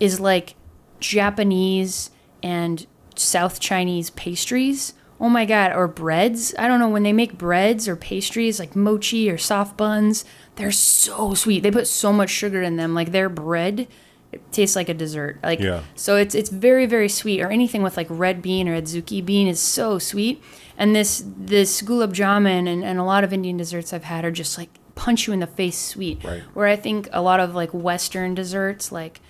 is 0.00 0.20
like 0.20 0.54
Japanese 1.00 2.10
and 2.42 2.86
South 3.16 3.60
Chinese 3.60 4.10
pastries. 4.10 4.94
Oh 5.20 5.28
my 5.28 5.44
god, 5.44 5.72
or 5.72 5.86
breads. 5.88 6.54
I 6.58 6.66
don't 6.68 6.80
know 6.80 6.88
when 6.88 7.04
they 7.04 7.12
make 7.12 7.38
breads 7.38 7.86
or 7.88 7.96
pastries 7.96 8.58
like 8.58 8.74
mochi 8.74 9.30
or 9.30 9.38
soft 9.38 9.76
buns. 9.76 10.24
They're 10.56 10.72
so 10.72 11.34
sweet. 11.34 11.62
They 11.62 11.70
put 11.70 11.86
so 11.86 12.12
much 12.12 12.30
sugar 12.30 12.62
in 12.62 12.76
them. 12.76 12.94
Like 12.94 13.12
their 13.12 13.28
bread 13.28 13.86
it 14.32 14.42
tastes 14.50 14.74
like 14.74 14.88
a 14.88 14.94
dessert. 14.94 15.38
Like 15.44 15.60
Yeah. 15.60 15.82
so 15.94 16.16
it's 16.16 16.34
it's 16.34 16.50
very 16.50 16.86
very 16.86 17.08
sweet. 17.08 17.40
Or 17.40 17.50
anything 17.50 17.82
with 17.84 17.96
like 17.96 18.08
red 18.10 18.42
bean 18.42 18.68
or 18.68 18.80
adzuki 18.80 19.24
bean 19.24 19.46
is 19.46 19.60
so 19.60 19.98
sweet. 20.00 20.42
And 20.76 20.94
this 20.96 21.24
this 21.36 21.80
gulab 21.82 22.12
jamun 22.12 22.66
and, 22.68 22.84
and 22.84 22.98
a 22.98 23.04
lot 23.04 23.22
of 23.22 23.32
Indian 23.32 23.56
desserts 23.56 23.92
I've 23.92 24.04
had 24.04 24.24
are 24.24 24.32
just 24.32 24.58
like 24.58 24.70
punch 24.96 25.28
you 25.28 25.32
in 25.32 25.38
the 25.40 25.46
face 25.46 25.78
sweet. 25.78 26.24
Right. 26.24 26.42
Where 26.54 26.66
I 26.66 26.74
think 26.74 27.08
a 27.12 27.22
lot 27.22 27.38
of 27.38 27.54
like 27.54 27.70
Western 27.70 28.34
desserts 28.34 28.90
like 28.90 29.20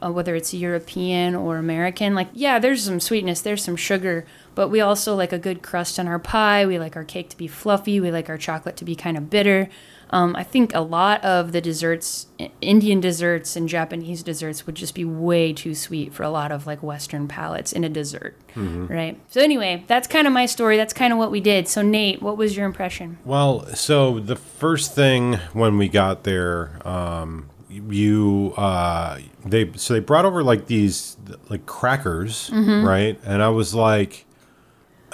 uh, 0.00 0.10
whether 0.10 0.34
it's 0.34 0.52
European 0.52 1.34
or 1.34 1.58
American, 1.58 2.14
like 2.14 2.28
yeah, 2.32 2.58
there's 2.60 2.84
some 2.84 3.00
sweetness, 3.00 3.40
there's 3.40 3.62
some 3.64 3.76
sugar, 3.76 4.26
but 4.54 4.68
we 4.68 4.80
also 4.80 5.14
like 5.14 5.32
a 5.32 5.38
good 5.38 5.62
crust 5.62 5.98
on 5.98 6.08
our 6.08 6.18
pie. 6.18 6.66
We 6.66 6.78
like 6.78 6.96
our 6.96 7.04
cake 7.04 7.28
to 7.30 7.36
be 7.36 7.46
fluffy. 7.46 8.00
We 8.00 8.10
like 8.10 8.28
our 8.28 8.38
chocolate 8.38 8.76
to 8.78 8.84
be 8.84 8.94
kind 8.94 9.16
of 9.16 9.30
bitter. 9.30 9.68
Um, 10.10 10.36
I 10.36 10.42
think 10.42 10.74
a 10.74 10.80
lot 10.80 11.24
of 11.24 11.52
the 11.52 11.62
desserts, 11.62 12.26
Indian 12.60 13.00
desserts 13.00 13.56
and 13.56 13.66
Japanese 13.66 14.22
desserts, 14.22 14.66
would 14.66 14.74
just 14.74 14.94
be 14.94 15.06
way 15.06 15.54
too 15.54 15.74
sweet 15.74 16.12
for 16.12 16.22
a 16.22 16.28
lot 16.28 16.52
of 16.52 16.66
like 16.66 16.82
Western 16.82 17.28
palates 17.28 17.72
in 17.72 17.82
a 17.82 17.88
dessert, 17.88 18.36
right? 18.54 19.18
So 19.30 19.40
anyway, 19.40 19.84
that's 19.86 20.06
kind 20.06 20.26
of 20.26 20.34
my 20.34 20.44
story. 20.44 20.76
That's 20.76 20.92
kind 20.92 21.14
of 21.14 21.18
what 21.18 21.30
we 21.30 21.40
did. 21.40 21.66
So 21.66 21.80
Nate, 21.80 22.20
what 22.20 22.36
was 22.36 22.54
your 22.54 22.66
impression? 22.66 23.16
Well, 23.24 23.64
so 23.74 24.20
the 24.20 24.36
first 24.36 24.94
thing 24.94 25.36
when 25.54 25.78
we 25.78 25.88
got 25.88 26.24
there, 26.24 26.86
um, 26.86 27.48
you 27.70 28.52
uh, 28.58 29.18
they 29.46 29.72
so 29.76 29.94
they 29.94 30.00
brought 30.00 30.26
over 30.26 30.42
like 30.42 30.66
these 30.66 31.16
like 31.48 31.64
crackers, 31.64 32.50
right? 32.52 33.18
And 33.24 33.42
I 33.42 33.48
was 33.48 33.74
like, 33.74 34.26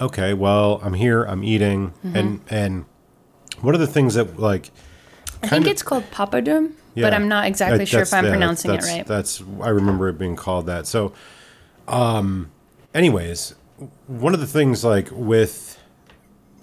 okay, 0.00 0.34
well, 0.34 0.80
I'm 0.82 0.94
here, 0.94 1.24
I'm 1.24 1.44
eating, 1.44 1.92
and 2.02 2.40
and 2.50 2.84
what 3.60 3.74
are 3.74 3.78
the 3.78 3.86
things 3.86 4.14
that 4.14 4.38
like 4.38 4.70
I 5.42 5.48
think 5.48 5.66
it's 5.66 5.82
called 5.82 6.04
papadum, 6.10 6.72
but 6.94 7.14
I'm 7.14 7.28
not 7.28 7.46
exactly 7.46 7.86
sure 7.86 8.02
if 8.02 8.12
I'm 8.12 8.24
yeah, 8.24 8.30
pronouncing 8.30 8.70
it 8.70 8.80
that's- 8.80 8.96
right. 8.96 9.06
That's 9.06 9.42
I 9.60 9.68
remember 9.68 10.08
it 10.08 10.18
being 10.18 10.36
called 10.36 10.66
that. 10.66 10.86
So, 10.86 11.12
um, 11.86 12.50
anyways, 12.94 13.54
one 14.06 14.34
of 14.34 14.40
the 14.40 14.46
things 14.46 14.84
like 14.84 15.08
with 15.12 15.78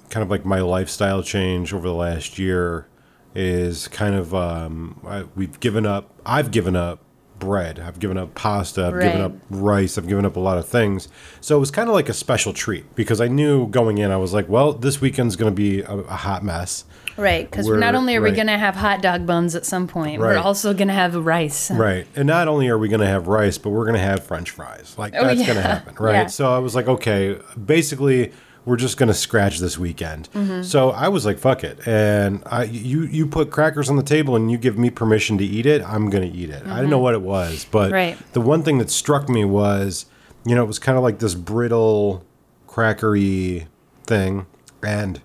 kind 0.10 0.24
of 0.24 0.30
like 0.30 0.46
my 0.46 0.60
lifestyle 0.60 1.24
change 1.24 1.74
over 1.74 1.88
the 1.88 1.94
last 1.94 2.38
year 2.38 2.88
is 3.34 3.88
kind 3.90 4.16
of 4.16 4.34
um, 4.34 5.00
I, 5.06 5.24
we've 5.36 5.60
given 5.60 5.86
up. 5.86 6.10
I've 6.26 6.52
given 6.52 6.76
up 6.76 7.00
bread. 7.40 7.80
I've 7.80 8.00
given 8.00 8.18
up 8.18 8.34
pasta. 8.36 8.86
I've 8.88 9.00
given 9.02 9.22
up 9.22 9.34
rice. 9.50 9.98
I've 9.98 10.08
given 10.08 10.26
up 10.26 10.36
a 10.36 10.40
lot 10.40 10.58
of 10.58 10.68
things. 10.68 11.08
So 11.42 11.56
it 11.58 11.60
was 11.60 11.72
kind 11.72 11.90
of 11.90 11.96
like 11.96 12.10
a 12.10 12.14
special 12.14 12.54
treat 12.54 12.96
because 12.96 13.20
I 13.22 13.28
knew 13.28 13.68
going 13.68 13.98
in, 13.98 14.12
I 14.12 14.18
was 14.18 14.34
like, 14.34 14.48
well, 14.50 14.74
this 14.74 15.02
weekend's 15.02 15.36
going 15.36 15.52
to 15.52 15.56
be 15.56 15.82
a, 15.82 15.92
a 15.94 16.16
hot 16.16 16.44
mess. 16.44 16.86
Right, 17.18 17.50
because 17.50 17.66
not 17.70 17.96
only 17.96 18.18
are 18.18 18.22
we 18.22 18.32
going 18.32 18.48
to 18.48 18.58
have 18.58 18.76
hot 18.76 19.02
dog 19.02 19.26
buns 19.26 19.56
at 19.56 19.66
some 19.66 19.88
point, 19.88 20.20
Right. 20.20 20.36
we're 20.36 20.42
also 20.42 20.74
going 20.74 20.90
to 20.90 20.94
have 20.94 21.16
rice. 21.16 21.72
Right. 21.72 22.06
And 22.14 22.28
not 22.28 22.50
only 22.50 22.68
are 22.68 22.78
we 22.78 22.90
going 22.90 23.00
to 23.00 23.08
have 23.08 23.28
rice, 23.28 23.58
but 23.58 23.70
we're 23.70 23.86
going 23.86 23.96
to 23.96 24.02
have 24.02 24.26
french 24.26 24.52
fries. 24.52 24.96
Like, 24.98 25.14
Oh, 25.16 25.24
that's 25.24 25.40
yeah. 25.40 25.46
going 25.46 25.56
to 25.58 25.62
happen. 25.64 25.96
Right. 25.98 26.14
Yeah. 26.14 26.28
So 26.28 26.54
I 26.54 26.60
was 26.60 26.76
like, 26.76 26.88
okay, 26.90 27.40
basically, 27.64 28.34
we're 28.66 28.76
just 28.78 28.98
to 29.08 29.14
scratch 29.14 29.60
this 29.60 29.78
weekend. 29.78 30.28
Mm-hmm. 30.34 30.64
So 30.64 30.90
I 30.92 31.08
was 31.08 31.26
like, 31.26 31.38
fuck 31.38 31.64
it. 31.64 31.88
And 31.88 32.42
I, 32.46 32.64
you, 32.64 33.04
you 33.04 33.28
put 33.28 33.52
crackers 33.52 33.90
on 33.90 33.96
the 33.96 34.04
table 34.04 34.36
and 34.36 34.52
you 34.52 34.58
give 34.58 34.78
me 34.78 34.90
permission 34.90 35.38
to 35.38 35.46
eat 35.46 35.66
it. 35.66 35.84
I'm 35.84 36.10
to 36.30 36.36
eat 36.38 36.50
it. 36.50 36.66
I 36.66 36.76
didn't 36.78 36.90
know 36.90 37.00
what 37.00 37.14
it 37.14 37.22
was, 37.22 37.66
but 37.70 37.86
Mm-hmm. 37.86 37.94
Right. 37.94 38.34
the 38.34 38.42
one 38.42 38.64
thing 38.64 38.80
that 38.80 38.90
struck 38.90 39.30
me 39.30 39.46
was, 39.46 40.08
you 40.46 40.56
know, 40.56 40.64
it 40.64 40.68
was 40.68 40.80
kind 40.80 40.98
of 40.98 41.04
like 41.04 41.20
this 41.20 41.36
brittle, 41.36 42.24
crackery 42.68 43.68
thing. 44.06 44.46
And 44.84 45.22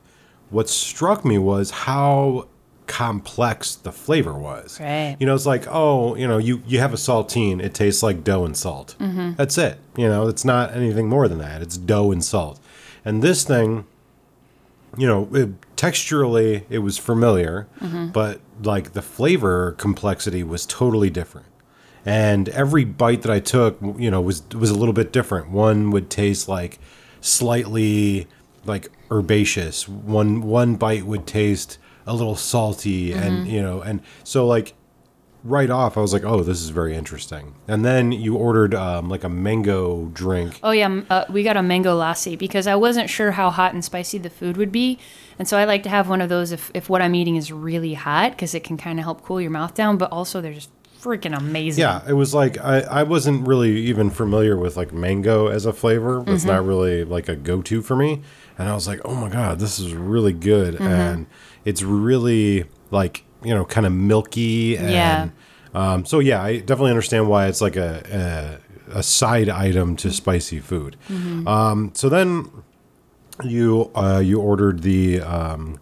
what 0.50 0.68
struck 0.68 1.24
me 1.24 1.38
was 1.38 1.70
how 1.70 2.48
complex 2.87 3.76
the 3.76 3.92
flavor 3.92 4.33
was. 4.35 4.81
Right. 4.81 5.16
You 5.20 5.26
know, 5.26 5.35
it's 5.35 5.46
like, 5.46 5.64
oh, 5.68 6.16
you 6.16 6.26
know, 6.26 6.38
you 6.38 6.62
you 6.66 6.81
have 6.81 6.92
a 6.92 6.96
saltine. 6.96 7.62
It 7.62 7.72
tastes 7.72 8.03
like 8.03 8.24
dough 8.24 8.44
and 8.44 8.57
salt. 8.57 8.96
Mm-hmm. 8.98 9.35
That's 9.35 9.57
it. 9.59 9.79
You 9.96 10.09
know, 10.09 10.26
it's 10.29 10.44
not 10.44 10.74
anything 10.74 11.09
more 11.09 11.29
than 11.29 11.38
that. 11.38 11.62
It's 11.62 11.76
dough 11.76 12.11
and 12.11 12.24
salt. 12.24 12.59
And 13.05 13.23
this 13.23 13.45
thing, 13.45 13.87
you 14.97 15.07
know, 15.07 15.29
it, 15.33 15.61
texturally, 15.77 16.65
it 16.69 16.79
was 16.79 16.99
familiar, 16.99 17.67
Mm-hmm. 17.81 18.09
but 18.09 18.41
like 18.63 18.93
the 18.93 19.03
flavor 19.03 19.73
complexity 19.73 20.43
was 20.43 20.67
totally 20.67 21.09
different. 21.11 21.47
And 22.05 22.49
every 22.51 22.85
bite 22.85 23.23
that 23.23 23.31
I 23.33 23.41
took, 23.41 23.79
you 23.99 24.11
know, 24.11 24.21
was 24.21 24.43
was 24.55 24.71
a 24.71 24.75
little 24.79 24.95
bit 24.95 25.13
different. 25.13 25.51
One 25.51 25.91
would 25.91 26.09
taste 26.11 26.49
like 26.49 26.79
slightly 27.21 28.27
like 28.65 28.91
herbaceous. 29.11 29.89
One 29.89 30.43
one 30.43 30.77
bite 30.77 31.05
would 31.05 31.27
taste 31.27 31.79
a 32.07 32.15
little 32.15 32.37
salty, 32.37 33.13
and 33.13 33.47
you 33.47 33.63
know, 33.63 33.81
and 33.83 34.01
so 34.25 34.47
like 34.47 34.75
right 35.44 35.70
off, 35.70 35.96
I 35.96 36.00
was 36.00 36.12
like, 36.12 36.24
oh, 36.24 36.42
this 36.42 36.61
is 36.61 36.70
very 36.70 36.94
interesting. 36.94 37.55
And 37.66 37.85
then 37.85 38.12
you 38.12 38.37
ordered 38.37 38.74
um, 38.74 39.09
like 39.09 39.24
a 39.24 39.29
mango 39.29 40.07
drink. 40.07 40.59
Oh 40.62 40.70
yeah, 40.70 41.03
uh, 41.09 41.24
we 41.31 41.42
got 41.42 41.57
a 41.57 41.62
mango 41.62 41.98
lassi 41.98 42.38
because 42.38 42.66
I 42.66 42.76
wasn't 42.76 43.11
sure 43.11 43.33
how 43.33 43.50
hot 43.50 43.72
and 43.72 43.85
spicy 43.85 44.18
the 44.18 44.31
food 44.31 44.57
would 44.57 44.72
be, 44.72 44.98
and 45.38 45.48
so 45.48 45.57
I 45.57 45.64
like 45.64 45.83
to 45.85 45.88
have 45.88 46.09
one 46.09 46.20
of 46.20 46.29
those 46.29 46.53
if 46.53 46.70
if 46.74 46.88
what 46.88 47.03
I'm 47.03 47.14
eating 47.14 47.37
is 47.37 47.53
really 47.53 47.94
hot 47.94 48.33
because 48.33 48.55
it 48.55 48.64
can 48.64 48.76
kind 48.76 48.98
of 48.98 49.05
help 49.05 49.22
cool 49.22 49.40
your 49.40 49.50
mouth 49.50 49.74
down, 49.74 49.96
but 49.96 50.12
also 50.12 50.40
they're 50.40 50.53
just 50.53 50.70
freaking 51.00 51.37
amazing. 51.37 51.81
Yeah, 51.81 52.03
it 52.07 52.12
was 52.12 52.35
like 52.35 52.59
I, 52.59 52.81
I 52.81 53.03
wasn't 53.05 53.46
really 53.46 53.76
even 53.87 54.11
familiar 54.11 54.57
with 54.57 54.76
like 54.76 54.92
mango 54.92 55.46
as 55.46 55.64
a 55.64 55.72
flavor. 55.72 56.22
That's 56.26 56.44
not 56.44 56.64
really 56.64 57.05
like 57.05 57.29
a 57.29 57.37
go 57.37 57.62
to 57.62 57.83
for 57.83 57.96
me. 57.96 58.22
And 58.59 58.68
I 58.68 58.74
was 58.74 58.87
like, 58.87 59.00
oh 59.07 59.14
my 59.14 59.31
god, 59.31 59.59
this 59.59 59.79
is 59.79 59.94
really 59.94 60.35
good, 60.35 60.79
and 60.79 61.26
it's 61.64 61.83
really 61.83 62.64
like 62.90 63.24
you 63.42 63.55
know 63.55 63.64
kind 63.64 63.87
of 63.87 63.92
milky 63.92 64.76
and 64.76 64.90
Yeah. 64.90 65.29
um, 65.74 66.05
so 66.05 66.18
yeah, 66.20 66.42
I 66.42 66.59
definitely 66.59 66.90
understand 66.90 67.29
why 67.29 67.46
it's 67.46 67.61
like 67.61 67.76
a 67.76 68.59
a, 68.92 68.98
a 68.98 69.03
side 69.03 69.48
item 69.48 69.96
to 69.96 70.11
spicy 70.11 70.59
food. 70.61 70.96
Um, 71.46 71.90
so 71.94 72.09
then 72.09 72.50
you 73.44 73.90
uh, 73.94 74.18
you 74.24 74.40
ordered 74.40 74.83
the 74.83 75.20
um, 75.20 75.79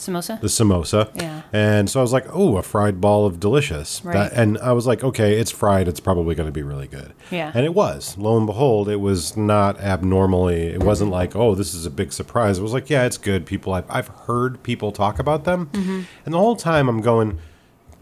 Samosa. 0.00 0.40
the 0.40 0.46
samosa. 0.48 1.10
Yeah. 1.14 1.42
And 1.52 1.90
so 1.90 2.00
I 2.00 2.02
was 2.02 2.12
like, 2.12 2.26
oh, 2.32 2.56
a 2.56 2.62
fried 2.62 3.00
ball 3.00 3.26
of 3.26 3.38
delicious. 3.38 4.04
Right. 4.04 4.14
That, 4.14 4.32
and 4.32 4.56
I 4.58 4.72
was 4.72 4.86
like, 4.86 5.04
okay, 5.04 5.38
it's 5.38 5.50
fried. 5.50 5.88
It's 5.88 6.00
probably 6.00 6.34
going 6.34 6.48
to 6.48 6.52
be 6.52 6.62
really 6.62 6.86
good. 6.86 7.12
Yeah. 7.30 7.52
And 7.54 7.64
it 7.66 7.74
was. 7.74 8.16
Lo 8.18 8.36
and 8.36 8.46
behold, 8.46 8.88
it 8.88 8.96
was 9.00 9.36
not 9.36 9.78
abnormally. 9.80 10.62
It 10.68 10.82
wasn't 10.82 11.10
like, 11.10 11.36
oh, 11.36 11.54
this 11.54 11.74
is 11.74 11.86
a 11.86 11.90
big 11.90 12.12
surprise. 12.12 12.58
It 12.58 12.62
was 12.62 12.72
like, 12.72 12.88
yeah, 12.90 13.04
it's 13.04 13.18
good. 13.18 13.46
People, 13.46 13.72
I've, 13.74 13.88
I've 13.90 14.08
heard 14.08 14.62
people 14.62 14.92
talk 14.92 15.18
about 15.18 15.44
them. 15.44 15.66
Mm-hmm. 15.72 16.00
And 16.24 16.34
the 16.34 16.38
whole 16.38 16.56
time 16.56 16.88
I'm 16.88 17.00
going, 17.00 17.38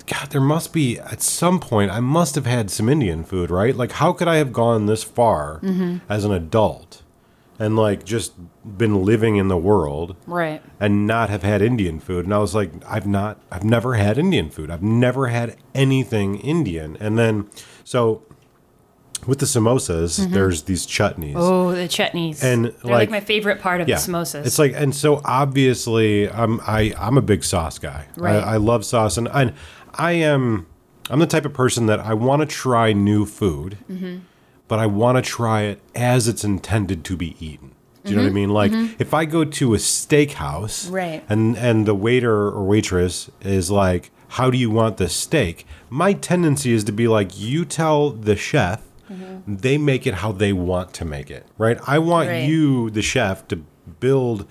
God, 0.07 0.31
there 0.31 0.41
must 0.41 0.73
be 0.73 0.99
at 0.99 1.21
some 1.21 1.61
point. 1.61 1.91
I 1.91 2.01
must 2.01 2.35
have 2.35 2.47
had 2.47 2.71
some 2.71 2.89
Indian 2.89 3.25
food, 3.25 3.51
right? 3.51 3.77
Like, 3.77 3.93
how 3.93 4.13
could 4.15 4.27
I 4.29 4.37
have 4.37 4.53
gone 4.55 4.87
this 4.87 5.05
far 5.05 5.61
Mm-hmm. 5.63 5.99
as 6.09 6.25
an 6.25 6.33
adult, 6.33 7.03
and 7.59 7.77
like 7.77 8.05
just 8.05 8.33
been 8.79 9.03
living 9.05 9.37
in 9.37 9.49
the 9.49 9.57
world, 9.57 10.15
Right. 10.27 10.63
and 10.79 11.07
not 11.07 11.29
have 11.31 11.43
had 11.43 11.61
Indian 11.63 11.99
food. 12.01 12.25
And 12.25 12.33
I 12.35 12.39
was 12.39 12.55
like, 12.55 12.71
I've 12.87 13.07
not, 13.07 13.41
I've 13.51 13.65
never 13.65 13.95
had 13.95 14.17
Indian 14.19 14.49
food. 14.51 14.71
I've 14.71 14.83
never 14.83 15.27
had 15.29 15.57
anything 15.75 16.37
Indian. 16.41 16.97
And 17.01 17.19
then, 17.19 17.49
so 17.85 18.23
with 19.27 19.41
the 19.41 19.47
samosas, 19.47 20.31
there's 20.31 20.63
these 20.63 20.87
chutneys. 20.87 21.35
Oh, 21.37 21.73
the 21.73 21.89
chutneys. 21.89 22.43
And, 22.45 22.67
they're 22.67 22.73
like, 22.85 22.93
like- 22.93 23.11
my 23.11 23.21
favorite 23.21 23.61
part 23.61 23.81
of 23.81 23.89
yeah, 23.89 23.97
the 23.97 24.03
samosas. 24.13 24.47
it's 24.47 24.59
like, 24.61 24.73
and 24.77 24.95
so 24.95 25.21
obviously, 25.25 26.31
I'm 26.31 26.61
I 26.61 26.95
I'm 26.97 27.19
a 27.19 27.23
big 27.23 27.43
sauce 27.43 27.79
guy. 27.81 28.07
Right. 28.17 28.37
I, 28.37 28.55
I 28.55 28.57
love 28.59 28.85
sauce, 28.85 29.17
and 29.17 29.29
I, 29.29 29.53
I 29.95 30.13
am 30.13 30.67
I'm 31.11 31.19
the 31.19 31.27
type 31.27 31.45
of 31.45 31.53
person 31.53 31.87
that 31.87 31.99
I 31.99 32.15
want 32.15 32.41
to 32.41 32.47
try 32.47 32.93
new 32.93 33.27
food, 33.27 33.79
Mm-hmm. 33.91 34.19
But 34.69 34.79
I 34.79 34.87
want 34.87 35.17
to 35.17 35.23
try 35.23 35.63
it 35.63 35.81
as 35.95 36.29
it's 36.29 36.45
intended 36.45 37.03
to 37.05 37.17
be 37.17 37.37
eaten. 37.45 37.73
Do 38.05 38.11
you 38.13 38.17
know 38.17 38.23
what 38.23 38.31
I 38.31 38.33
mean? 38.33 38.51
Like 38.51 38.73
if 38.99 39.13
I 39.13 39.25
go 39.27 39.45
to 39.45 39.75
a 39.75 39.79
steakhouse, 39.79 40.87
Mm-hmm. 40.87 40.95
Right. 40.95 41.25
and 41.29 41.57
and 41.59 41.87
the 41.87 41.95
waiter 41.95 42.33
or 42.49 42.65
waitress 42.65 43.31
is 43.43 43.71
like, 43.71 44.11
"How 44.29 44.51
do 44.51 44.57
you 44.57 44.71
want 44.71 44.97
the 44.97 45.09
steak?" 45.09 45.67
My 45.91 46.13
tendency 46.15 46.73
is 46.73 46.85
to 46.85 46.93
be 46.93 47.07
like, 47.09 47.39
"You 47.39 47.65
tell 47.65 48.11
the 48.11 48.37
chef." 48.37 48.83
they 49.47 49.79
make 49.79 50.07
it 50.07 50.15
how 50.23 50.33
they 50.33 50.53
want 50.53 50.93
to 50.93 51.05
make 51.05 51.31
it, 51.31 51.47
right? 51.57 51.79
I 51.87 51.99
want 51.99 52.29
Right. 52.29 52.47
you, 52.47 52.91
the 52.91 53.01
chef, 53.01 53.49
to 53.49 53.57
build 54.01 54.47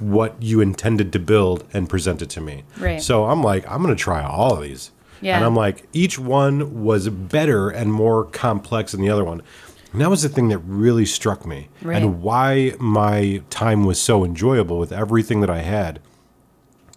what 0.00 0.34
you 0.42 0.60
intended 0.60 1.12
to 1.12 1.20
build 1.20 1.62
and 1.72 1.88
present 1.88 2.20
it 2.20 2.28
to 2.30 2.40
me. 2.40 2.64
Right. 2.76 3.00
So 3.00 3.26
I'm 3.26 3.40
like, 3.40 3.64
I'm 3.70 3.82
going 3.84 3.94
to 3.94 4.02
try 4.02 4.20
all 4.24 4.56
of 4.56 4.62
these. 4.62 4.90
Yeah. 5.20 5.36
And 5.36 5.44
I'm 5.44 5.54
like, 5.56 5.86
each 5.92 6.18
one 6.18 6.82
was 6.82 7.08
better 7.08 7.68
and 7.68 7.92
more 7.92 8.24
complex 8.24 8.92
than 8.92 9.00
the 9.00 9.10
other 9.10 9.24
one. 9.24 9.42
And 9.92 10.00
that 10.00 10.08
was 10.10 10.22
the 10.22 10.28
thing 10.28 10.48
that 10.48 10.58
really 10.58 11.04
struck 11.04 11.44
me 11.44 11.68
Right. 11.82 12.00
and 12.00 12.22
why 12.22 12.74
my 12.78 13.42
time 13.50 13.84
was 13.84 14.00
so 14.00 14.24
enjoyable 14.24 14.78
with 14.78 14.92
everything 14.92 15.40
that 15.40 15.50
I 15.50 15.58
had. 15.62 16.00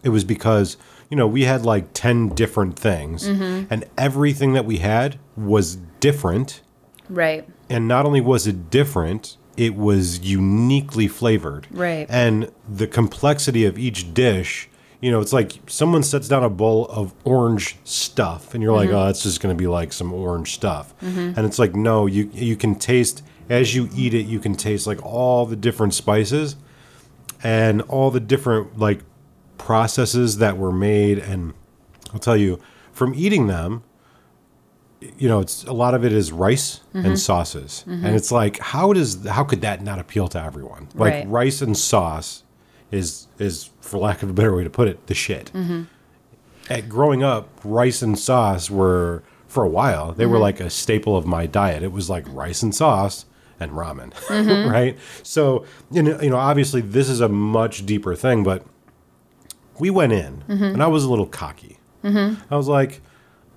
It 0.04 0.10
was 0.10 0.24
because, 0.24 0.78
you 1.10 1.18
know, 1.18 1.28
we 1.28 1.44
had 1.46 1.64
like 1.66 1.88
10 1.94 2.30
different 2.30 2.78
things, 2.78 3.28
Mm-hmm. 3.28 3.66
and 3.74 3.86
everything 3.98 4.54
that 4.54 4.66
we 4.66 4.78
had 4.78 5.18
was 5.36 5.78
different. 6.00 6.62
Right. 7.10 7.48
And 7.70 7.88
not 7.88 8.06
only 8.06 8.22
was 8.22 8.46
it 8.48 8.70
different, 8.70 9.38
it 9.58 9.76
was 9.76 10.20
uniquely 10.20 11.08
flavored. 11.08 11.68
Right. 11.72 12.06
And 12.10 12.52
the 12.70 12.88
complexity 12.88 13.66
of 13.66 13.78
each 13.80 14.14
dish, 14.14 14.70
you 15.04 15.12
know, 15.12 15.20
it's 15.20 15.34
like 15.34 15.60
someone 15.68 16.02
sets 16.02 16.30
down 16.30 16.46
a 16.46 16.50
bowl 16.50 16.86
of 16.86 17.14
orange 17.26 17.76
stuff, 17.84 18.54
and 18.54 18.64
you're 18.64 18.74
like, 18.74 18.88
mm-hmm. 18.88 18.98
oh, 18.98 19.10
it's 19.10 19.22
just 19.24 19.42
going 19.42 19.54
to 19.54 19.62
be 19.62 19.68
like 19.68 19.92
some 19.92 20.14
orange 20.14 20.54
stuff. 20.54 20.98
Mm-hmm. 21.00 21.34
And 21.36 21.40
it's 21.40 21.60
like, 21.60 21.76
no, 21.76 22.06
you 22.06 22.30
you 22.34 22.56
can 22.56 22.76
taste 22.76 23.22
as 23.50 23.76
you 23.76 23.90
eat 23.94 24.14
it, 24.14 24.26
you 24.26 24.40
can 24.40 24.56
taste 24.56 24.88
like 24.88 25.04
all 25.06 25.46
the 25.46 25.58
different 25.58 25.94
spices 25.94 26.56
and 27.44 27.82
all 27.84 28.12
the 28.12 28.22
different 28.22 28.80
like 28.80 29.02
processes 29.58 30.38
that 30.38 30.58
were 30.58 30.72
made 30.72 31.20
and 31.20 31.54
I'll 32.14 32.20
tell 32.20 32.38
you 32.38 32.60
from 32.92 33.14
eating 33.14 33.48
them 33.48 33.84
you 35.18 35.28
know 35.28 35.42
it's 35.42 35.64
a 35.66 35.74
lot 35.74 35.94
of 35.94 36.06
it 36.06 36.14
is 36.14 36.32
rice 36.32 36.80
Mm-hmm. 36.94 37.06
and 37.08 37.20
sauces 37.20 37.84
and 37.88 38.04
mm-hmm. 38.04 38.16
it's 38.16 38.32
like 38.32 38.60
how 38.60 38.94
does 38.94 39.26
how 39.26 39.44
could 39.44 39.62
that 39.62 39.82
not 39.82 40.00
appeal 40.00 40.28
to 40.30 40.42
everyone 40.42 40.88
like 40.94 41.14
Right. 41.14 41.28
rice 41.28 41.62
and 41.62 41.78
sauce 41.78 42.44
is 42.94 43.28
is 43.40 43.70
for 43.82 43.98
lack 43.98 44.24
of 44.24 44.30
a 44.30 44.34
better 44.34 44.56
way 44.56 44.64
to 44.64 44.70
put 44.70 44.88
it 44.88 45.08
the 45.08 45.14
shit 45.16 45.52
Mm-hmm. 45.54 45.84
At 46.70 46.88
growing 46.88 47.24
up 47.24 47.50
rice 47.64 48.02
and 48.02 48.18
sauce 48.18 48.70
were 48.72 49.24
for 49.48 49.64
a 49.64 49.70
while 49.70 50.12
they 50.14 50.24
Mm-hmm. 50.24 50.34
were 50.34 50.40
like 50.40 50.60
a 50.60 50.70
staple 50.70 51.16
of 51.18 51.26
my 51.26 51.46
diet 51.46 51.84
it 51.84 51.92
was 51.92 52.10
like 52.10 52.26
rice 52.30 52.62
and 52.64 52.74
sauce 52.74 53.26
and 53.60 53.72
ramen 53.72 54.12
Mm-hmm. 54.28 54.70
right 54.72 54.98
so 55.24 55.66
you 55.92 56.02
know, 56.04 56.20
you 56.22 56.30
know 56.30 56.38
obviously 56.38 56.82
this 56.82 57.10
is 57.10 57.20
a 57.22 57.30
much 57.30 57.86
deeper 57.86 58.16
thing 58.16 58.44
but 58.44 58.66
we 59.80 59.90
went 59.90 60.14
in 60.14 60.44
Mm-hmm. 60.48 60.64
and 60.76 60.84
I 60.84 60.88
was 60.88 61.04
a 61.04 61.10
little 61.10 61.26
cocky. 61.26 61.80
I 62.04 62.36
was 62.58 62.68
like, 62.68 63.02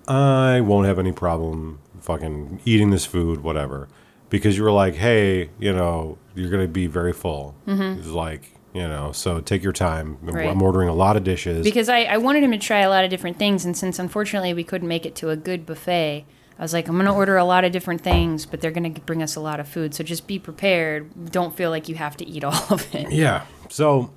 I 0.09 0.61
won't 0.61 0.87
have 0.87 0.99
any 1.01 1.11
problem 1.13 1.81
fucking 2.01 2.61
eating 2.65 2.91
this 2.91 3.05
food, 3.05 3.43
whatever. 3.43 3.89
Because 4.31 4.57
you 4.57 4.63
were 4.63 4.71
like, 4.73 4.95
hey, 4.95 5.51
you 5.59 5.73
know, 5.75 6.17
you're 6.37 6.49
going 6.51 6.63
to 6.63 6.69
be 6.73 6.87
very 6.87 7.13
full. 7.13 7.55
It's 7.67 8.07
like, 8.07 8.53
you 8.77 8.87
know, 8.87 9.11
so 9.13 9.41
take 9.41 9.63
your 9.63 9.73
time. 9.73 10.19
Right. 10.21 10.49
I'm 10.49 10.61
ordering 10.61 10.89
a 10.89 10.95
lot 10.95 11.17
of 11.17 11.25
dishes. 11.25 11.65
Because 11.65 11.89
I, 11.89 12.05
I 12.05 12.19
wanted 12.19 12.43
him 12.45 12.53
to 12.53 12.59
try 12.59 12.81
a 12.81 12.91
lot 12.91 13.05
of 13.05 13.11
different 13.11 13.39
things, 13.39 13.65
and 13.65 13.77
since 13.77 13.99
unfortunately 13.99 14.53
we 14.53 14.65
couldn't 14.65 14.89
make 14.89 15.07
it 15.07 15.15
to 15.17 15.31
a 15.31 15.37
good 15.37 15.65
buffet, 15.65 16.27
I 16.59 16.63
was 16.63 16.73
like, 16.73 16.89
I'm 16.89 16.95
going 16.95 17.07
to 17.07 17.13
order 17.13 17.37
a 17.37 17.45
lot 17.45 17.65
of 17.65 17.73
different 17.73 18.01
things, 18.01 18.47
but 18.47 18.61
they're 18.61 18.71
going 18.71 18.95
to 18.95 19.01
bring 19.03 19.23
us 19.23 19.37
a 19.37 19.41
lot 19.41 19.61
of 19.61 19.69
food. 19.69 19.95
So 19.95 20.05
just 20.05 20.27
be 20.27 20.39
prepared. 20.39 21.31
Don't 21.31 21.55
feel 21.55 21.71
like 21.71 21.89
you 21.89 21.95
have 21.97 22.17
to 22.19 22.27
eat 22.27 22.45
all 22.45 22.67
of 22.71 22.95
it. 22.95 23.11
Yeah. 23.13 23.45
So, 23.69 24.11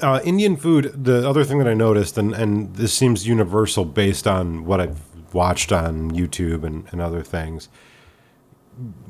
uh, 0.00 0.20
Indian 0.24 0.56
food, 0.56 1.04
the 1.04 1.28
other 1.28 1.44
thing 1.44 1.58
that 1.58 1.68
I 1.68 1.74
noticed, 1.74 2.18
and, 2.18 2.32
and 2.34 2.74
this 2.74 2.92
seems 2.92 3.26
universal 3.26 3.84
based 3.84 4.26
on 4.26 4.64
what 4.64 4.80
I've 4.80 5.00
watched 5.32 5.72
on 5.72 6.12
YouTube 6.12 6.64
and, 6.64 6.86
and 6.90 7.00
other 7.00 7.22
things, 7.22 7.68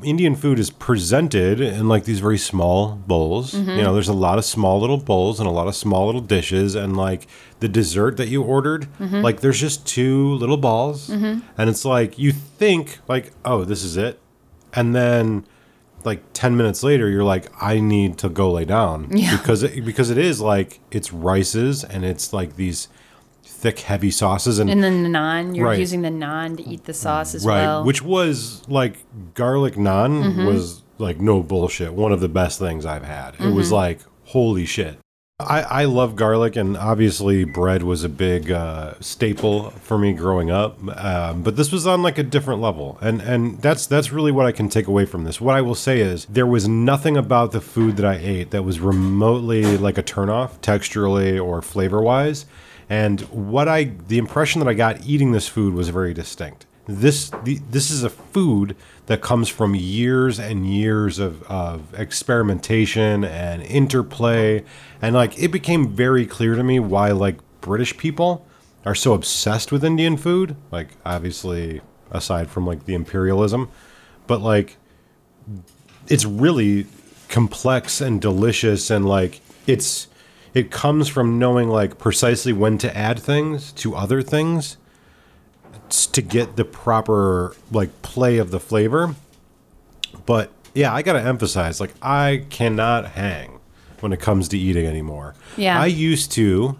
Indian 0.02 0.34
food 0.34 0.58
is 0.58 0.70
presented 0.70 1.60
in 1.60 1.88
like 1.88 2.04
these 2.04 2.20
very 2.20 2.38
small 2.38 2.94
bowls. 2.94 3.54
You 3.54 3.60
mm-hmm. 3.60 3.76
know, 3.78 3.94
there's 3.94 4.08
a 4.08 4.14
lot 4.14 4.38
of 4.38 4.44
small 4.44 4.80
little 4.80 4.98
bowls 4.98 5.40
and 5.40 5.48
a 5.48 5.52
lot 5.52 5.68
of 5.68 5.74
small 5.74 6.06
little 6.06 6.20
dishes, 6.20 6.74
and 6.74 6.96
like 6.96 7.26
the 7.60 7.68
dessert 7.68 8.16
that 8.16 8.28
you 8.28 8.42
ordered, 8.42 8.88
mm-hmm. 8.98 9.20
like 9.20 9.40
there's 9.40 9.60
just 9.60 9.86
two 9.86 10.34
little 10.34 10.56
balls, 10.56 11.08
mm-hmm. 11.08 11.40
and 11.58 11.70
it's 11.70 11.84
like 11.84 12.18
you 12.18 12.32
think 12.32 12.98
like, 13.08 13.32
oh, 13.44 13.64
this 13.64 13.84
is 13.84 13.96
it, 13.96 14.20
and 14.72 14.94
then 14.94 15.44
like 16.04 16.22
10 16.32 16.56
minutes 16.56 16.84
later 16.84 17.08
you're 17.08 17.24
like 17.24 17.50
i 17.60 17.80
need 17.80 18.16
to 18.18 18.28
go 18.28 18.52
lay 18.52 18.64
down. 18.64 19.08
Yeah. 19.10 19.36
because 19.36 19.62
it, 19.64 19.84
because 19.84 20.10
it 20.10 20.18
is 20.18 20.40
like 20.40 20.80
it's 20.90 21.12
rices 21.12 21.84
and 21.84 22.04
it's 22.04 22.32
like 22.32 22.56
these 22.56 22.88
thick 23.62 23.80
heavy 23.80 24.10
sauces 24.10 24.58
and, 24.60 24.70
And 24.70 24.82
then 24.84 25.02
the 25.02 25.08
naan, 25.08 25.56
you're 25.56 25.66
Right. 25.66 25.78
using 25.78 26.02
the 26.02 26.10
naan 26.10 26.56
to 26.58 26.62
eat 26.72 26.84
the 26.84 26.94
sauce 26.94 27.34
as 27.34 27.44
right 27.44 27.62
well. 27.66 27.84
which 27.84 28.02
was 28.02 28.62
like 28.68 28.94
garlic 29.34 29.74
naan 29.74 30.12
Mm-hmm. 30.24 30.46
was 30.46 30.82
like 30.98 31.20
no 31.20 31.42
bullshit 31.42 31.92
one 31.92 32.12
of 32.12 32.20
the 32.20 32.28
best 32.28 32.58
things 32.58 32.84
i've 32.86 33.04
had 33.04 33.34
it 33.34 33.40
Mm-hmm. 33.40 33.54
was 33.54 33.70
like 33.72 33.98
holy 34.26 34.64
shit 34.66 34.98
I, 35.40 35.60
I 35.82 35.84
love 35.84 36.16
garlic, 36.16 36.56
and 36.56 36.76
obviously 36.76 37.44
bread 37.44 37.84
was 37.84 38.02
a 38.02 38.08
big 38.08 38.50
uh, 38.50 38.94
staple 38.98 39.70
for 39.70 39.96
me 39.96 40.12
growing 40.12 40.50
up. 40.50 40.72
Um, 40.98 41.42
but 41.44 41.54
this 41.54 41.70
was 41.70 41.86
on 41.86 42.02
like 42.02 42.18
a 42.18 42.24
different 42.24 42.60
level, 42.60 42.98
and 43.00 43.20
and 43.22 43.62
that's 43.62 43.86
that's 43.86 44.10
really 44.10 44.32
what 44.32 44.46
I 44.46 44.50
can 44.58 44.68
take 44.68 44.88
away 44.88 45.06
from 45.06 45.22
this. 45.22 45.40
What 45.40 45.54
I 45.54 45.60
will 45.60 45.76
say 45.76 46.00
is 46.00 46.24
there 46.24 46.44
was 46.44 46.66
nothing 46.66 47.16
about 47.16 47.52
the 47.52 47.60
food 47.60 47.96
that 47.98 48.04
I 48.04 48.16
ate 48.16 48.50
that 48.50 48.64
was 48.64 48.80
remotely 48.80 49.62
like 49.78 49.96
a 49.96 50.02
turnoff, 50.02 50.58
texturally 50.58 51.40
or 51.40 51.62
flavor 51.62 52.02
wise. 52.02 52.44
And 52.88 53.20
what 53.22 53.68
I 53.68 53.84
the 53.84 54.18
impression 54.18 54.60
that 54.60 54.68
I 54.68 54.74
got 54.74 55.04
eating 55.04 55.32
this 55.32 55.48
food 55.48 55.74
was 55.74 55.88
very 55.90 56.14
distinct. 56.14 56.66
This 56.86 57.30
the, 57.44 57.60
this 57.70 57.90
is 57.90 58.02
a 58.02 58.10
food 58.10 58.74
that 59.06 59.20
comes 59.20 59.48
from 59.48 59.74
years 59.74 60.38
and 60.38 60.66
years 60.66 61.18
of, 61.18 61.42
of 61.44 61.92
experimentation 61.98 63.24
and 63.24 63.62
interplay, 63.62 64.64
and 65.02 65.14
like 65.14 65.38
it 65.38 65.48
became 65.48 65.88
very 65.88 66.24
clear 66.24 66.54
to 66.54 66.62
me 66.62 66.80
why 66.80 67.12
like 67.12 67.38
British 67.60 67.96
people 67.98 68.46
are 68.86 68.94
so 68.94 69.12
obsessed 69.12 69.70
with 69.70 69.84
Indian 69.84 70.16
food. 70.16 70.56
Like 70.70 70.88
obviously 71.04 71.82
aside 72.10 72.48
from 72.48 72.66
like 72.66 72.86
the 72.86 72.94
imperialism, 72.94 73.70
but 74.26 74.40
like 74.40 74.78
it's 76.08 76.24
really 76.24 76.86
complex 77.28 78.00
and 78.00 78.20
delicious 78.20 78.90
and 78.90 79.06
like 79.06 79.40
it's 79.66 80.08
it 80.54 80.70
comes 80.70 81.08
from 81.08 81.38
knowing 81.38 81.68
like 81.68 81.98
precisely 81.98 82.52
when 82.52 82.78
to 82.78 82.96
add 82.96 83.18
things 83.18 83.72
to 83.72 83.94
other 83.94 84.22
things 84.22 84.76
to 86.12 86.20
get 86.22 86.56
the 86.56 86.64
proper 86.64 87.54
like 87.70 88.02
play 88.02 88.38
of 88.38 88.50
the 88.50 88.60
flavor. 88.60 89.14
But 90.26 90.52
yeah 90.74 90.94
i 90.94 91.02
gotta 91.02 91.20
emphasize 91.20 91.80
like 91.80 91.94
i 92.02 92.44
cannot 92.50 93.06
hang 93.12 93.58
when 94.00 94.12
it 94.12 94.20
comes 94.20 94.48
to 94.48 94.58
eating 94.58 94.86
anymore. 94.86 95.34
Yeah. 95.56 95.80
i 95.80 95.86
used 95.86 96.30
to 96.32 96.78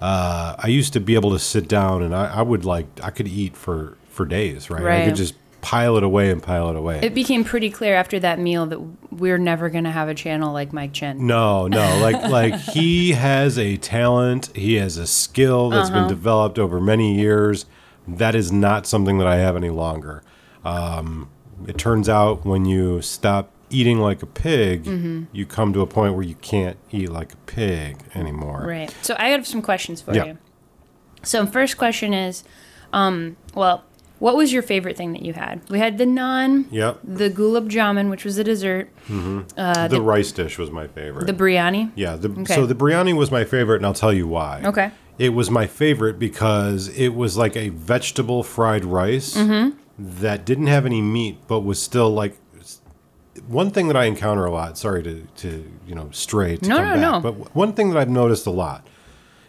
uh, 0.00 0.56
i 0.58 0.66
used 0.66 0.92
to 0.94 1.00
be 1.00 1.14
able 1.14 1.30
to 1.30 1.38
sit 1.38 1.68
down 1.68 2.02
and 2.02 2.14
I, 2.14 2.26
I 2.38 2.42
would 2.42 2.64
like 2.64 2.86
i 3.02 3.10
could 3.10 3.28
eat 3.28 3.56
for 3.56 3.96
for 4.10 4.26
days 4.26 4.68
right, 4.68 5.02
i 5.02 5.06
could 5.06 5.16
just 5.16 5.34
pile 5.66 5.96
it 5.96 6.04
away 6.04 6.30
and 6.30 6.40
pile 6.42 6.68
it 6.70 6.76
away 6.76 7.00
it 7.02 7.12
became 7.14 7.42
pretty 7.42 7.70
clear 7.70 7.94
after 7.96 8.20
that 8.20 8.38
meal 8.38 8.66
that 8.66 8.78
we're 9.10 9.38
never 9.38 9.68
going 9.68 9.82
to 9.84 9.90
have 9.90 10.08
a 10.08 10.14
channel 10.14 10.52
like 10.52 10.72
Mike 10.72 10.92
Chen. 10.92 11.26
No, 11.26 11.66
no, 11.66 11.98
like 12.00 12.22
like 12.40 12.54
he 12.54 13.12
has 13.12 13.58
a 13.58 13.76
talent, 13.78 14.50
he 14.54 14.74
has 14.74 14.96
a 14.96 15.06
skill 15.06 15.70
that's 15.70 15.90
Uh-huh. 15.90 16.00
been 16.00 16.08
developed 16.08 16.58
over 16.58 16.80
many 16.80 17.16
years. 17.18 17.66
That 18.06 18.34
is 18.36 18.52
not 18.52 18.86
something 18.86 19.18
that 19.18 19.26
I 19.26 19.36
have 19.36 19.56
any 19.56 19.70
longer. 19.70 20.22
Um, 20.64 21.28
it 21.66 21.78
turns 21.78 22.08
out 22.08 22.44
when 22.44 22.64
you 22.66 23.00
stop 23.02 23.50
eating 23.70 23.98
like 23.98 24.22
a 24.22 24.26
pig, 24.26 24.84
Mm-hmm. 24.84 25.24
you 25.32 25.46
come 25.46 25.72
to 25.72 25.80
a 25.80 25.86
point 25.86 26.14
where 26.14 26.22
you 26.22 26.36
can't 26.36 26.76
eat 26.92 27.10
like 27.10 27.32
a 27.32 27.36
pig 27.46 27.96
anymore. 28.14 28.64
Right. 28.66 28.94
So 29.02 29.16
I 29.18 29.28
have 29.30 29.46
some 29.46 29.62
questions 29.62 30.00
for 30.02 30.14
Yeah. 30.14 30.24
you. 30.26 30.38
So 31.22 31.46
first 31.46 31.76
question 31.78 32.12
is, 32.14 32.44
um, 32.92 33.36
well, 33.54 33.82
what 34.18 34.36
was 34.36 34.52
your 34.52 34.62
favorite 34.62 34.96
thing 34.96 35.12
that 35.12 35.22
you 35.22 35.32
had? 35.34 35.60
We 35.70 35.78
had 35.78 35.98
the 35.98 36.04
naan, 36.06 36.66
Yep. 36.70 37.00
the 37.04 37.28
gulab 37.30 37.68
jamun, 37.68 38.08
which 38.10 38.24
was 38.24 38.38
a 38.38 38.44
dessert, 38.44 38.88
the, 39.08 40.00
rice 40.02 40.32
dish 40.32 40.58
was 40.58 40.70
my 40.70 40.86
favorite. 40.86 41.24
Uh, 41.24 41.26
the 41.26 41.32
biryani. 41.34 41.90
Yeah, 41.94 42.16
the, 42.16 42.30
Okay. 42.30 42.54
so 42.54 42.66
the 42.66 42.74
biryani 42.74 43.14
was 43.16 43.30
my 43.30 43.44
favorite, 43.44 43.76
and 43.76 43.86
I'll 43.86 43.94
tell 43.94 44.12
you 44.12 44.26
why. 44.26 44.62
Okay. 44.64 44.90
It 45.18 45.30
was 45.30 45.50
my 45.50 45.66
favorite 45.66 46.18
because 46.18 46.88
it 46.88 47.14
was 47.14 47.36
like 47.36 47.56
a 47.56 47.70
vegetable 47.70 48.42
fried 48.42 48.84
rice 48.84 49.34
Mm-hmm. 49.36 49.76
that 50.20 50.44
didn't 50.44 50.66
have 50.66 50.84
any 50.86 51.00
meat, 51.00 51.38
but 51.48 51.60
was 51.60 51.80
still 51.80 52.10
like 52.10 52.36
one 53.46 53.70
thing 53.70 53.88
that 53.88 53.96
I 53.96 54.04
encounter 54.06 54.44
a 54.46 54.50
lot. 54.50 54.76
Sorry 54.78 55.02
to 55.02 55.26
to 55.36 55.70
you 55.86 55.94
know 55.94 56.08
stray 56.10 56.56
to 56.56 56.68
No, 56.68 56.76
come 56.76 56.84
no, 56.86 56.92
back, 56.92 57.00
no. 57.00 57.20
but 57.20 57.54
one 57.54 57.72
thing 57.74 57.90
that 57.90 57.98
I've 57.98 58.08
noticed 58.10 58.46
a 58.46 58.50
lot 58.50 58.86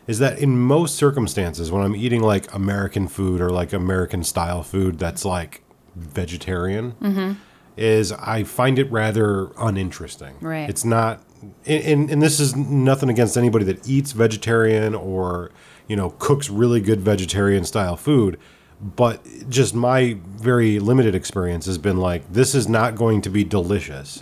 is 0.07 0.19
that 0.19 0.39
in 0.39 0.57
most 0.57 0.95
circumstances 0.95 1.71
when 1.71 1.83
I'm 1.83 1.95
eating 1.95 2.21
like 2.21 2.51
American 2.53 3.07
food 3.07 3.41
or 3.41 3.49
like 3.49 3.73
American 3.73 4.23
style 4.23 4.63
food 4.63 4.97
that's 4.99 5.25
like 5.25 5.61
vegetarian, 5.95 6.93
Mm-hmm. 7.01 7.33
is 7.75 8.11
I 8.13 8.43
find 8.43 8.79
it 8.79 8.91
rather 8.91 9.51
uninteresting. 9.59 10.35
Right. 10.41 10.69
It's 10.69 10.85
not, 10.85 11.21
and, 11.65 11.83
and, 11.83 12.11
and 12.11 12.21
this 12.21 12.39
is 12.39 12.55
nothing 12.55 13.09
against 13.09 13.37
anybody 13.37 13.65
that 13.65 13.87
eats 13.87 14.11
vegetarian 14.13 14.95
or, 14.95 15.51
you 15.87 15.95
know, 15.95 16.11
cooks 16.11 16.49
really 16.49 16.81
good 16.81 17.01
vegetarian 17.01 17.63
style 17.65 17.95
food. 17.97 18.39
But 18.79 19.25
just 19.49 19.73
my 19.73 20.17
very 20.25 20.79
limited 20.79 21.15
experience 21.15 21.65
has 21.65 21.79
been 21.79 21.97
like 21.97 22.31
this 22.31 22.53
is 22.53 22.69
not 22.69 22.95
going 22.95 23.21
to 23.23 23.29
be 23.29 23.43
delicious 23.43 24.21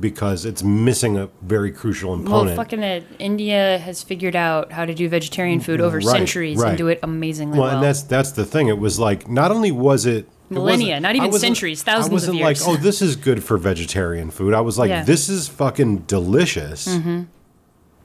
because 0.00 0.46
it's 0.46 0.62
missing 0.62 1.18
a 1.18 1.28
very 1.42 1.70
crucial 1.70 2.16
component. 2.16 2.46
Well, 2.48 2.56
fucking 2.56 2.82
uh, 2.82 3.00
India 3.18 3.78
has 3.78 4.02
figured 4.02 4.34
out 4.36 4.72
how 4.72 4.86
to 4.86 4.94
do 4.94 5.06
vegetarian 5.08 5.60
food 5.60 5.80
over 5.82 5.98
Right, 5.98 6.06
centuries 6.06 6.56
right. 6.58 6.70
and 6.70 6.78
do 6.78 6.88
it 6.88 6.98
amazingly 7.02 7.58
well, 7.58 7.68
well. 7.68 7.76
and 7.76 7.84
that's 7.84 8.02
that's 8.02 8.32
the 8.32 8.46
thing. 8.46 8.68
It 8.68 8.78
was 8.78 8.98
like 8.98 9.28
not 9.28 9.50
only 9.50 9.70
was 9.70 10.06
it 10.06 10.26
it 10.50 10.54
Millennia, 10.54 10.94
wasn't- 10.96 11.16
even 11.16 11.20
I 11.20 11.26
wasn't- 11.26 11.40
centuries, 11.42 11.82
thousands 11.82 12.10
I 12.10 12.12
wasn't 12.14 12.36
years. 12.38 12.66
like, 12.66 12.68
oh, 12.78 12.80
this 12.80 13.02
is 13.02 13.16
good 13.16 13.44
for 13.44 13.58
vegetarian 13.58 14.30
food. 14.30 14.54
I 14.54 14.62
was 14.62 14.78
like, 14.78 14.88
Yeah. 14.88 15.00
Mm-hmm. 15.00 15.06
this 15.06 15.28
is 15.28 15.46
fucking 15.46 15.98
delicious. 16.06 16.88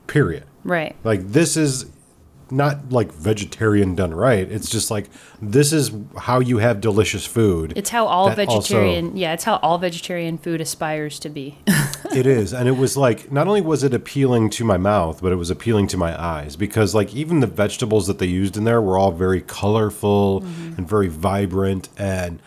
Period. 0.06 0.44
right. 0.62 0.94
Like 1.04 1.26
this 1.28 1.56
is 1.56 1.86
not 2.50 2.92
like 2.92 3.12
vegetarian 3.12 3.94
done 3.94 4.14
right. 4.14 4.50
It's 4.50 4.70
just 4.70 4.90
like 4.90 5.08
this 5.42 5.72
is 5.72 5.90
how 6.18 6.40
you 6.40 6.58
have 6.58 6.80
delicious 6.80 7.26
food. 7.26 7.72
It's 7.76 7.90
how 7.90 8.06
all 8.06 8.30
that 8.30 8.48
also- 8.48 8.60
vegetarian, 8.60 9.16
yeah, 9.16 9.32
it's 9.32 9.44
how 9.44 9.56
all 9.56 9.78
vegetarian 9.78 10.38
food 10.38 10.60
aspires 10.60 11.18
to 11.20 11.28
be. 11.28 11.58
it 12.14 12.26
is, 12.26 12.52
and 12.52 12.68
it 12.68 12.76
was 12.76 12.96
like 12.96 13.32
not 13.32 13.48
only 13.48 13.60
was 13.60 13.82
it 13.82 13.92
appealing 13.92 14.50
to 14.50 14.64
my 14.64 14.76
mouth, 14.76 15.20
but 15.22 15.32
it 15.32 15.36
was 15.36 15.50
appealing 15.50 15.88
to 15.88 15.96
my 15.96 16.20
eyes 16.20 16.56
because 16.56 16.94
like 16.94 17.14
even 17.14 17.40
the 17.40 17.46
vegetables 17.46 18.06
that 18.06 18.18
they 18.18 18.26
used 18.26 18.56
in 18.56 18.64
there 18.64 18.80
were 18.80 18.96
all 18.98 19.12
very 19.12 19.40
colorful 19.40 20.40
mm-hmm. 20.40 20.74
and 20.76 20.88
very 20.88 21.08
vibrant 21.08 21.88
and 21.96 22.40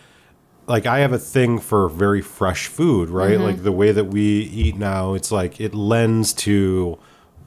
like 0.66 0.86
I 0.86 1.00
have 1.00 1.12
a 1.12 1.18
thing 1.18 1.58
for 1.58 1.88
very 1.88 2.20
fresh 2.20 2.68
food, 2.68 3.10
right? 3.10 3.32
Mm-hmm. 3.32 3.42
Like 3.42 3.62
the 3.64 3.72
way 3.72 3.90
that 3.90 4.04
we 4.04 4.22
eat 4.22 4.76
now, 4.76 5.14
it's 5.14 5.32
like 5.32 5.60
it 5.60 5.74
lends 5.74 6.32
to 6.34 6.96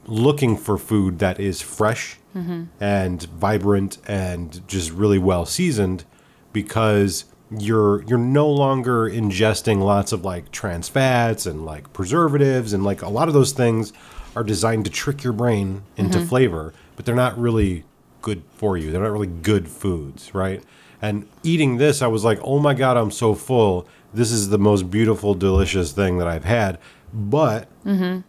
looking 0.06 0.56
for 0.56 0.78
food 0.78 1.18
that 1.18 1.40
is 1.40 1.60
fresh 1.60 2.18
mm-hmm. 2.34 2.64
and 2.80 3.22
vibrant 3.24 3.98
and 4.06 4.66
just 4.68 4.90
really 4.90 5.18
well 5.18 5.46
seasoned 5.46 6.04
because 6.52 7.24
you're 7.50 8.02
you're 8.04 8.18
no 8.18 8.48
longer 8.48 9.08
ingesting 9.08 9.80
lots 9.80 10.12
of 10.12 10.24
like 10.24 10.50
trans 10.50 10.88
fats 10.88 11.46
and 11.46 11.64
like 11.64 11.92
preservatives 11.92 12.72
and 12.72 12.84
like 12.84 13.02
a 13.02 13.08
lot 13.08 13.28
of 13.28 13.34
those 13.34 13.52
things 13.52 13.92
are 14.34 14.42
designed 14.42 14.84
to 14.84 14.90
trick 14.90 15.22
your 15.22 15.32
brain 15.32 15.82
into 15.96 16.18
mm-hmm. 16.18 16.26
flavor 16.26 16.74
but 16.96 17.04
they're 17.04 17.14
not 17.14 17.36
really 17.38 17.84
good 18.22 18.42
for 18.56 18.78
you. 18.78 18.90
They're 18.90 19.02
not 19.02 19.12
really 19.12 19.26
good 19.26 19.68
foods 19.68 20.34
right? 20.34 20.62
And 21.02 21.28
eating 21.42 21.76
this 21.76 22.02
i 22.02 22.06
was 22.06 22.24
like 22.24 22.40
oh 22.42 22.58
my 22.58 22.74
god 22.74 22.96
i'm 22.96 23.10
so 23.10 23.34
full. 23.34 23.86
This 24.12 24.30
is 24.30 24.48
the 24.48 24.58
most 24.58 24.90
beautiful 24.90 25.34
delicious 25.34 25.92
thing 25.92 26.18
that 26.18 26.26
i've 26.26 26.44
had. 26.44 26.78
But 27.12 27.68
mm-hmm. 27.84 28.20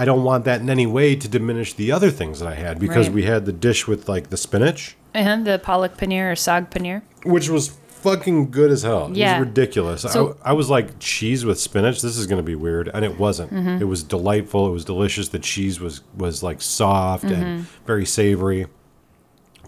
I 0.00 0.04
don't 0.04 0.24
want 0.24 0.44
that 0.44 0.60
in 0.60 0.70
any 0.70 0.86
way 0.86 1.16
to 1.16 1.28
diminish 1.28 1.74
the 1.74 1.90
other 1.92 2.10
things 2.10 2.38
that 2.40 2.48
I 2.48 2.54
had 2.54 2.78
because 2.78 3.06
Right. 3.08 3.14
we 3.16 3.22
had 3.24 3.44
the 3.46 3.52
dish 3.52 3.86
with 3.88 4.08
like 4.08 4.30
the 4.30 4.36
spinach, 4.36 4.96
and 5.14 5.46
the 5.46 5.58
palak 5.58 5.96
paneer 6.00 6.32
or 6.32 6.36
sag 6.36 6.70
paneer. 6.70 7.02
which 7.24 7.48
was 7.48 7.64
fucking 7.88 8.50
good 8.52 8.70
as 8.70 8.82
hell. 8.84 9.10
Yeah. 9.12 9.36
It 9.36 9.40
was 9.40 9.48
ridiculous. 9.48 10.02
So- 10.02 10.36
I, 10.44 10.50
I 10.50 10.52
was 10.52 10.70
like, 10.70 11.00
cheese 11.00 11.44
with 11.44 11.58
spinach, 11.58 12.00
this 12.00 12.16
is 12.16 12.26
going 12.28 12.38
to 12.38 12.44
be 12.44 12.54
weird. 12.54 12.88
And 12.94 13.04
it 13.04 13.18
wasn't. 13.18 13.52
Mm-hmm. 13.52 13.82
It 13.82 13.88
was 13.88 14.04
delightful. 14.04 14.68
It 14.68 14.72
was 14.72 14.84
delicious. 14.84 15.30
The 15.30 15.40
cheese 15.40 15.80
was, 15.80 16.02
was 16.16 16.40
like 16.48 16.62
soft 16.62 17.24
and 17.24 17.42
Mm-hmm. 17.44 17.86
very 17.86 18.06
savory. 18.06 18.66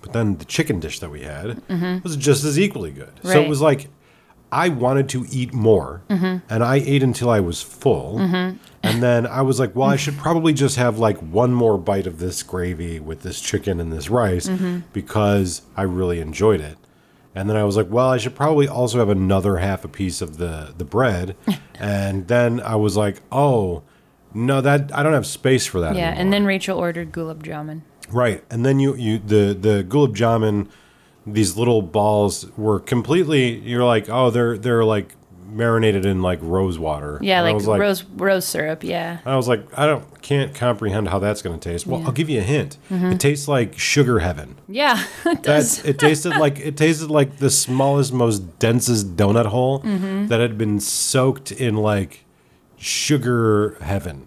But 0.00 0.12
then 0.12 0.38
the 0.38 0.44
chicken 0.44 0.78
dish 0.78 1.00
that 1.00 1.10
we 1.10 1.22
had 1.22 1.60
was 2.04 2.16
just 2.16 2.44
as 2.44 2.56
equally 2.56 2.92
good. 2.92 3.12
So 3.24 3.30
it 3.30 3.34
Mm-hmm. 3.34 3.50
Was 3.50 3.60
like, 3.60 3.88
I 4.52 4.68
wanted 4.68 5.08
to 5.10 5.26
eat 5.30 5.52
more, 5.54 6.02
Mm-hmm. 6.10 6.38
and 6.52 6.64
I 6.64 6.76
ate 6.76 7.02
until 7.02 7.30
I 7.30 7.40
was 7.40 7.62
full. 7.62 8.18
And 8.82 9.02
then 9.02 9.26
I 9.26 9.42
was 9.42 9.60
like, 9.60 9.76
well, 9.76 9.88
I 9.88 9.96
should 9.96 10.16
probably 10.16 10.52
just 10.54 10.76
have 10.76 10.98
like 10.98 11.18
one 11.18 11.52
more 11.52 11.76
bite 11.78 12.06
of 12.06 12.18
this 12.18 12.42
gravy 12.42 12.98
with 12.98 13.22
this 13.22 13.40
chicken 13.40 13.78
and 13.80 13.92
this 13.92 14.08
rice 14.10 14.48
Mm-hmm. 14.48 14.80
because 14.92 15.62
I 15.76 15.82
really 15.82 16.20
enjoyed 16.20 16.60
it. 16.60 16.78
And 17.34 17.48
then 17.48 17.56
I 17.56 17.62
was 17.64 17.76
like, 17.76 17.88
well, 17.90 18.08
I 18.08 18.16
should 18.18 18.34
probably 18.34 18.66
also 18.66 18.98
have 18.98 19.08
another 19.08 19.58
half 19.58 19.84
a 19.84 19.88
piece 19.88 20.20
of 20.20 20.38
the 20.38 20.74
the 20.76 20.84
bread. 20.84 21.36
and 21.78 22.26
then 22.26 22.60
I 22.60 22.74
was 22.76 22.96
like, 22.96 23.20
oh, 23.30 23.82
no, 24.34 24.60
that 24.60 24.90
I 24.92 25.02
don't 25.04 25.12
have 25.12 25.26
space 25.26 25.64
for 25.66 25.80
that. 25.80 25.94
Yeah, 25.94 26.06
anymore. 26.08 26.20
and 26.22 26.32
then 26.32 26.44
Rachel 26.44 26.78
ordered 26.78 27.12
gulab 27.12 27.42
jamun. 27.44 27.82
Right, 28.10 28.42
and 28.50 28.66
then 28.66 28.80
you 28.80 28.96
you 28.96 29.18
the 29.18 29.54
the 29.54 29.84
gulab 29.84 30.16
jamun, 30.16 30.68
these 31.26 31.56
little 31.56 31.82
balls 31.82 32.46
were 32.56 32.80
completely. 32.80 33.58
You're 33.58 33.84
like, 33.84 34.08
oh, 34.08 34.30
they're 34.30 34.56
they're 34.58 34.84
like 34.84 35.14
marinated 35.52 36.06
in 36.06 36.22
like 36.22 36.38
rose 36.42 36.78
water. 36.78 37.18
Yeah, 37.20 37.42
I 37.42 37.52
like, 37.52 37.80
rose 37.80 38.04
rose 38.04 38.44
syrup. 38.46 38.84
Yeah. 38.84 39.18
I 39.26 39.34
was 39.34 39.48
like, 39.48 39.66
I 39.76 39.84
don't 39.86 40.22
can't 40.22 40.54
comprehend 40.54 41.08
how 41.08 41.18
that's 41.18 41.42
going 41.42 41.58
to 41.58 41.68
taste. 41.70 41.86
Well, 41.88 42.00
Yeah. 42.00 42.06
I'll 42.06 42.12
give 42.12 42.30
you 42.30 42.38
a 42.38 42.42
hint. 42.42 42.76
Mm-hmm. 42.88 43.12
It 43.12 43.20
tastes 43.20 43.48
like 43.48 43.76
sugar 43.76 44.20
heaven. 44.20 44.56
Yeah, 44.68 45.04
it 45.26 45.42
does. 45.42 45.84
It 45.84 45.98
tasted 45.98 46.36
like 46.36 46.58
it 46.60 46.76
tasted 46.76 47.10
like 47.10 47.38
the 47.38 47.50
smallest, 47.50 48.12
most 48.12 48.58
densest 48.60 49.16
donut 49.16 49.46
hole 49.46 49.80
Mm-hmm. 49.80 50.28
that 50.28 50.38
had 50.40 50.56
been 50.56 50.78
soaked 50.78 51.50
in 51.50 51.74
like 51.76 52.24
sugar 52.76 53.76
heaven. 53.80 54.26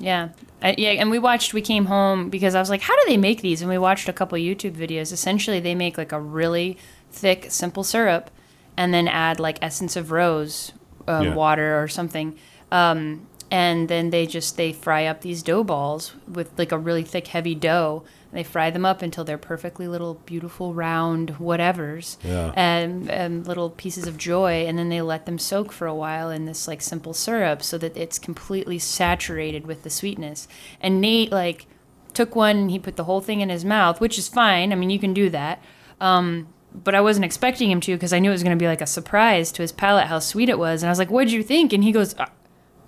Yeah. 0.00 0.28
I, 0.62 0.74
yeah, 0.76 0.90
and 0.90 1.10
we 1.10 1.18
watched. 1.18 1.54
We 1.54 1.60
came 1.62 1.86
home 1.86 2.30
because 2.30 2.54
I 2.54 2.60
was 2.60 2.68
like, 2.70 2.82
"How 2.82 2.94
do 2.96 3.02
they 3.06 3.16
make 3.16 3.42
these?" 3.42 3.60
And 3.62 3.70
we 3.70 3.78
watched 3.78 4.08
a 4.08 4.12
couple 4.12 4.36
YouTube 4.38 4.72
videos. 4.72 5.12
Essentially, 5.12 5.60
they 5.60 5.74
make 5.74 5.96
like 5.96 6.10
a 6.12 6.20
really 6.20 6.76
thick, 7.12 7.46
simple 7.50 7.84
syrup, 7.84 8.30
and 8.76 8.92
then 8.92 9.06
add 9.08 9.38
like 9.38 9.58
essence 9.62 9.94
of 9.96 10.10
rose, 10.10 10.72
uh, 11.06 11.22
Yeah. 11.26 11.34
water 11.34 11.80
or 11.80 11.86
something, 11.88 12.36
um, 12.72 13.26
and 13.52 13.88
then 13.88 14.10
they 14.10 14.26
just 14.26 14.56
they 14.56 14.72
fry 14.72 15.06
up 15.06 15.20
these 15.20 15.42
dough 15.44 15.62
balls 15.64 16.14
with 16.28 16.50
like 16.58 16.72
a 16.72 16.78
really 16.78 17.04
thick, 17.04 17.28
heavy 17.28 17.54
dough. 17.54 18.02
They 18.30 18.42
fry 18.44 18.70
them 18.70 18.84
up 18.84 19.00
until 19.00 19.24
they're 19.24 19.38
perfectly 19.38 19.88
little, 19.88 20.14
beautiful, 20.26 20.74
round 20.74 21.36
whatevers, 21.38 22.18
Yeah. 22.22 22.52
and, 22.54 23.10
and 23.10 23.46
little 23.46 23.70
pieces 23.70 24.06
of 24.06 24.18
joy, 24.18 24.66
and 24.66 24.78
then 24.78 24.90
they 24.90 25.00
let 25.00 25.24
them 25.24 25.38
soak 25.38 25.72
for 25.72 25.86
a 25.86 25.94
while 25.94 26.28
in 26.30 26.44
this 26.44 26.68
like 26.68 26.82
simple 26.82 27.14
syrup 27.14 27.62
so 27.62 27.78
that 27.78 27.96
it's 27.96 28.18
completely 28.18 28.78
saturated 28.78 29.66
with 29.66 29.82
the 29.82 29.88
sweetness. 29.90 30.46
And 30.80 31.00
Nate 31.00 31.32
like 31.32 31.66
took 32.12 32.36
one 32.36 32.56
and 32.56 32.70
he 32.70 32.78
put 32.78 32.96
the 32.96 33.04
whole 33.04 33.20
thing 33.22 33.40
in 33.40 33.48
his 33.48 33.64
mouth, 33.64 34.00
which 34.00 34.18
is 34.18 34.28
fine. 34.28 34.72
I 34.72 34.76
mean, 34.76 34.90
you 34.90 34.98
can 34.98 35.14
do 35.14 35.30
that. 35.30 35.62
Um, 36.00 36.48
but 36.74 36.94
I 36.94 37.00
wasn't 37.00 37.24
expecting 37.24 37.70
him 37.70 37.80
to 37.80 37.94
because 37.96 38.12
I 38.12 38.18
knew 38.18 38.28
it 38.28 38.32
was 38.32 38.42
going 38.42 38.56
to 38.56 38.62
be 38.62 38.66
like 38.68 38.82
a 38.82 38.86
surprise 38.86 39.50
to 39.52 39.62
his 39.62 39.72
palate 39.72 40.06
how 40.08 40.18
sweet 40.18 40.50
it 40.50 40.58
was. 40.58 40.82
And 40.82 40.88
I 40.88 40.92
was 40.92 40.98
like, 40.98 41.10
"What'd 41.10 41.32
you 41.32 41.42
think?" 41.42 41.72
And 41.72 41.82
he 41.82 41.92
goes, 41.92 42.14
"Uh, 42.18 42.26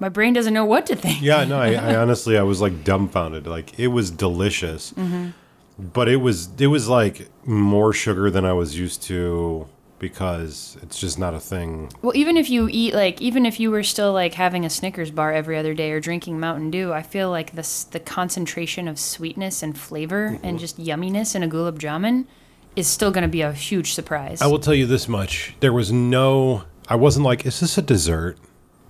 "My 0.01 0.09
brain 0.09 0.33
doesn't 0.33 0.55
know 0.55 0.65
what 0.65 0.87
to 0.87 0.97
think." 0.97 1.23
Yeah, 1.23 1.45
no, 1.45 1.61
I, 1.61 1.75
I 1.75 1.95
honestly 2.03 2.37
I 2.37 2.43
was 2.43 2.61
like 2.61 2.83
dumbfounded. 2.83 3.47
Like 3.47 3.79
it 3.79 3.89
was 3.89 4.11
delicious, 4.11 4.93
mm-hmm. 4.93 5.29
but 5.79 6.09
it 6.09 6.17
was 6.17 6.49
it 6.59 6.67
was 6.67 6.89
like 6.89 7.29
more 7.45 7.93
sugar 7.93 8.31
than 8.31 8.45
I 8.45 8.53
was 8.53 8.77
used 8.77 9.03
to 9.05 9.69
because 10.01 10.79
it's 10.83 10.99
just 10.99 11.19
not 11.19 11.35
a 11.35 11.39
thing. 11.39 11.93
Well, 12.03 12.17
even 12.17 12.37
if 12.37 12.51
you 12.51 12.69
eat 12.73 12.95
like, 12.95 13.21
even 13.21 13.47
if 13.47 13.61
you 13.61 13.71
were 13.71 13.85
still 13.85 14.13
like 14.13 14.35
having 14.35 14.65
a 14.65 14.71
Snickers 14.71 15.13
bar 15.13 15.33
every 15.33 15.57
other 15.57 15.75
day 15.75 15.93
or 15.93 16.01
drinking 16.01 16.41
Mountain 16.41 16.73
Dew, 16.73 16.93
I 16.93 17.03
feel 17.03 17.31
like 17.31 17.53
this 17.53 17.85
the 17.85 18.01
concentration 18.01 18.89
of 18.89 18.99
sweetness 18.99 19.63
and 19.63 19.79
flavor 19.79 20.27
and 20.27 20.43
mm-hmm. 20.43 20.57
just 20.57 20.81
yumminess 20.81 21.37
in 21.37 21.45
a 21.45 21.49
gulab 21.49 21.79
jamun 21.79 22.27
is 22.75 22.89
still 22.89 23.13
going 23.13 23.23
to 23.23 23.29
be 23.29 23.43
a 23.43 23.53
huge 23.53 23.93
surprise. 23.93 24.43
I 24.43 24.47
will 24.49 24.59
tell 24.59 24.75
you 24.75 24.87
this 24.87 25.07
much: 25.07 25.55
there 25.61 25.73
was 25.73 25.93
no. 25.93 26.65
I 26.89 26.97
wasn't 26.97 27.25
like, 27.25 27.47
is 27.47 27.61
this 27.61 27.79
a 27.79 27.83
dessert? 27.83 28.37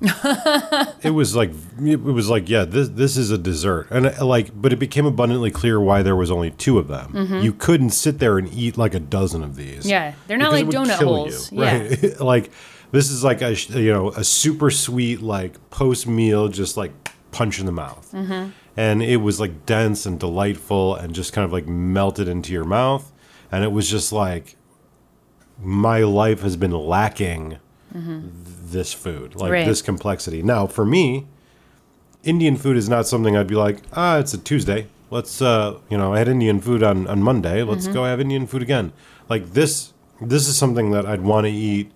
It 0.02 1.12
was 1.14 1.36
like 1.36 1.50
it 1.84 2.00
was 2.02 2.28
like 2.30 2.48
yeah 2.48 2.64
this 2.64 2.88
this 2.88 3.16
is 3.16 3.30
a 3.30 3.36
dessert 3.38 3.86
and 3.90 4.06
uh, 4.06 4.24
like 4.24 4.50
but 4.60 4.72
it 4.72 4.76
became 4.78 5.04
abundantly 5.04 5.50
clear 5.50 5.78
why 5.80 6.02
there 6.02 6.16
was 6.16 6.30
only 6.30 6.50
two 6.52 6.78
of 6.78 6.88
them 6.88 7.42
you 7.42 7.52
couldn't 7.52 7.90
sit 7.90 8.18
there 8.18 8.38
and 8.38 8.52
eat 8.54 8.78
like 8.78 8.94
a 8.94 9.00
dozen 9.00 9.42
of 9.44 9.56
these 9.56 9.80
Mm-hmm. 9.80 9.88
yeah, 9.88 10.14
they're 10.26 10.38
not 10.38 10.52
like 10.52 10.66
donut 10.66 11.02
holes. 11.02 11.52
you, 11.52 11.62
Yeah, 11.62 11.78
right? 11.82 12.20
like 12.32 12.50
this 12.92 13.10
is 13.10 13.22
like 13.22 13.42
a 13.42 13.54
you 13.54 13.92
know 13.92 14.10
a 14.12 14.24
super 14.24 14.70
sweet 14.70 15.20
like 15.22 15.70
post 15.70 16.06
meal, 16.06 16.48
just 16.48 16.76
like 16.76 16.92
punch 17.30 17.60
in 17.60 17.66
the 17.66 17.72
mouth, 17.72 18.10
Mm-hmm. 18.12 18.50
and 18.76 19.02
it 19.02 19.18
was 19.18 19.38
like 19.38 19.64
dense 19.66 20.06
and 20.06 20.18
delightful 20.18 20.96
and 20.96 21.14
just 21.14 21.32
kind 21.32 21.44
of 21.44 21.52
like 21.52 21.66
melted 21.68 22.26
into 22.26 22.52
your 22.52 22.64
mouth, 22.64 23.12
and 23.52 23.62
it 23.64 23.70
was 23.72 23.88
just 23.88 24.12
like 24.12 24.56
my 25.62 26.00
life 26.00 26.40
has 26.40 26.56
been 26.56 26.72
lacking 26.72 27.58
this 27.92 28.92
food, 28.92 29.34
like 29.34 29.44
Mm-hmm. 29.44 29.52
Right. 29.52 29.66
this 29.66 29.82
complexity. 29.82 30.42
Now 30.42 30.66
for 30.66 30.84
me, 30.84 31.26
Indian 32.22 32.56
food 32.56 32.76
is 32.76 32.88
not 32.88 33.06
something 33.06 33.36
I'd 33.36 33.46
be 33.46 33.54
like, 33.54 33.78
ah, 33.94 34.18
it's 34.18 34.34
a 34.34 34.38
Tuesday. 34.38 34.86
Let's, 35.10 35.42
uh, 35.42 35.78
you 35.88 35.98
know, 35.98 36.12
I 36.14 36.18
had 36.18 36.28
Indian 36.28 36.60
food 36.60 36.82
on, 36.82 37.06
on 37.06 37.22
Monday. 37.22 37.62
Let's 37.62 37.84
Mm-hmm. 37.86 37.94
go 37.94 38.04
have 38.04 38.20
Indian 38.20 38.46
food 38.46 38.62
again. 38.62 38.92
Like 39.28 39.52
this, 39.54 39.92
this 40.20 40.46
is 40.46 40.56
something 40.56 40.90
that 40.92 41.06
I'd 41.06 41.22
want 41.22 41.46
to 41.46 41.50
eat, 41.50 41.90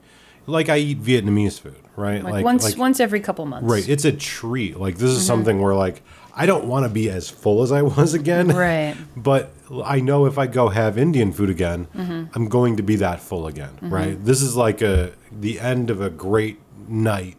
like 0.46 0.68
I 0.68 0.78
eat 0.78 1.00
Vietnamese 1.02 1.60
food, 1.60 1.76
right? 1.96 2.22
like, 2.24 2.44
once 2.44 2.76
once 2.76 2.98
every 3.00 3.20
couple 3.20 3.44
months. 3.46 3.68
right. 3.68 3.88
It's 3.88 4.04
a 4.04 4.12
treat. 4.12 4.78
Like 4.78 4.96
this 4.98 5.10
is 5.10 5.24
something 5.24 5.60
where 5.62 5.74
like 5.74 6.02
I 6.36 6.46
don't 6.46 6.64
want 6.64 6.84
to 6.84 6.88
be 6.88 7.10
as 7.10 7.30
full 7.30 7.62
as 7.62 7.70
I 7.72 7.82
was 7.82 8.14
again, 8.14 8.48
Right. 8.48 8.96
But 9.16 9.52
I 9.84 10.00
know 10.00 10.26
if 10.26 10.36
I 10.36 10.46
go 10.46 10.68
have 10.68 10.98
Indian 10.98 11.32
food 11.32 11.48
again, 11.50 11.86
Mm-hmm. 11.94 12.24
I'm 12.34 12.48
going 12.48 12.76
to 12.76 12.82
be 12.82 12.96
that 12.96 13.20
full 13.20 13.46
again, 13.46 13.70
right? 13.82 14.22
This 14.22 14.42
is 14.42 14.56
like 14.56 14.82
a 14.82 15.12
the 15.30 15.60
end 15.60 15.90
of 15.90 16.00
a 16.00 16.10
great 16.10 16.58
night. 16.88 17.36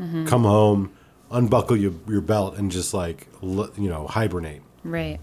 Mm-hmm. 0.00 0.24
Come 0.26 0.44
home, 0.44 0.92
unbuckle 1.30 1.76
your, 1.76 1.92
your 2.08 2.22
belt, 2.22 2.56
and 2.56 2.70
just 2.70 2.94
like 2.94 3.28
you 3.42 3.88
know 3.88 4.06
hibernate. 4.06 4.62
Right. 4.84 5.20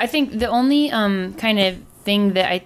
I 0.00 0.06
think 0.06 0.38
the 0.38 0.48
only 0.48 0.90
um, 0.90 1.34
kind 1.34 1.58
of 1.60 1.76
thing 2.02 2.32
that 2.32 2.50
I 2.50 2.64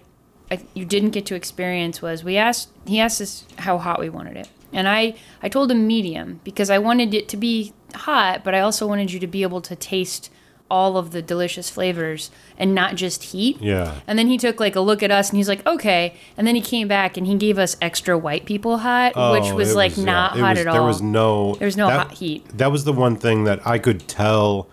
I, 0.50 0.60
you 0.74 0.84
didn't 0.84 1.10
get 1.10 1.26
to 1.26 1.34
experience 1.34 2.00
was 2.00 2.22
we 2.22 2.36
asked 2.36 2.70
he 2.86 3.00
asked 3.00 3.20
us 3.20 3.44
how 3.58 3.78
hot 3.78 3.98
we 3.98 4.08
wanted 4.08 4.36
it, 4.36 4.48
and 4.72 4.88
I 4.88 5.14
I 5.42 5.48
told 5.48 5.70
him 5.70 5.86
medium 5.86 6.40
because 6.44 6.70
I 6.70 6.78
wanted 6.78 7.14
it 7.14 7.28
to 7.30 7.36
be 7.36 7.72
hot, 7.94 8.44
but 8.44 8.54
I 8.54 8.60
also 8.60 8.86
wanted 8.86 9.12
you 9.12 9.20
to 9.20 9.26
be 9.26 9.42
able 9.42 9.60
to 9.62 9.76
taste 9.76 10.30
all 10.68 10.96
of 10.96 11.12
the 11.12 11.22
delicious 11.22 11.70
flavors 11.70 12.28
and 12.58 12.74
not 12.74 12.96
just 12.96 13.22
heat. 13.22 13.56
Yeah. 13.60 14.00
And 14.08 14.18
then 14.18 14.26
he 14.26 14.36
took 14.36 14.58
like 14.58 14.74
a 14.74 14.80
look 14.80 15.00
at 15.00 15.12
us 15.12 15.30
and 15.30 15.36
he's 15.36 15.48
like, 15.48 15.64
okay. 15.64 16.16
And 16.36 16.44
then 16.44 16.56
he 16.56 16.60
came 16.60 16.88
back 16.88 17.16
and 17.16 17.24
he 17.24 17.36
gave 17.36 17.56
us 17.56 17.76
extra 17.80 18.18
white 18.18 18.46
people 18.46 18.78
hot, 18.78 19.10
which 19.32 19.52
Oh, 19.52 19.54
was 19.54 19.76
like 19.76 19.96
yeah, 19.96 20.02
not 20.04 20.36
it 20.36 20.40
hot 20.40 20.50
was- 20.50 20.58
at 20.58 20.66
all. 20.66 20.74
There 20.74 20.82
was 20.82 21.00
no 21.02 21.54
There 21.54 21.66
was 21.66 21.76
no 21.76 21.86
that- 21.86 22.08
hot 22.08 22.12
heat. 22.14 22.48
That 22.58 22.72
was 22.72 22.82
the 22.82 22.92
one 22.92 23.14
thing 23.14 23.44
that 23.44 23.64
I 23.64 23.78
could 23.78 24.08
tell 24.08 24.66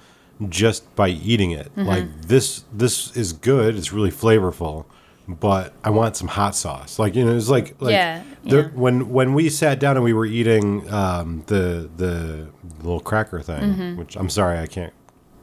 just 0.49 0.95
by 0.95 1.09
eating 1.09 1.51
it. 1.51 1.67
Mm-hmm. 1.75 1.85
Like 1.87 2.21
this 2.23 2.63
this 2.73 3.15
is 3.15 3.31
good, 3.31 3.75
it's 3.75 3.93
really 3.93 4.09
flavorful, 4.11 4.85
but 5.27 5.73
I 5.83 5.89
want 5.89 6.15
some 6.17 6.27
hot 6.27 6.55
sauce. 6.55 6.99
Like 6.99 7.15
you 7.15 7.25
know, 7.25 7.35
it's 7.35 7.49
like 7.49 7.75
like 7.81 7.91
Yeah, 7.93 8.23
there- 8.43 8.61
yeah. 8.63 8.67
when 8.73 9.09
when 9.09 9.33
we 9.33 9.49
sat 9.49 9.79
down 9.79 9.95
and 9.95 10.03
we 10.03 10.13
were 10.13 10.25
eating 10.25 10.91
um, 10.93 11.43
the 11.47 11.89
the 11.97 12.49
little 12.81 12.99
cracker 12.99 13.41
thing, 13.41 13.95
which 13.97 14.15
I'm 14.15 14.29
sorry 14.29 14.59
I 14.59 14.67
can't 14.67 14.93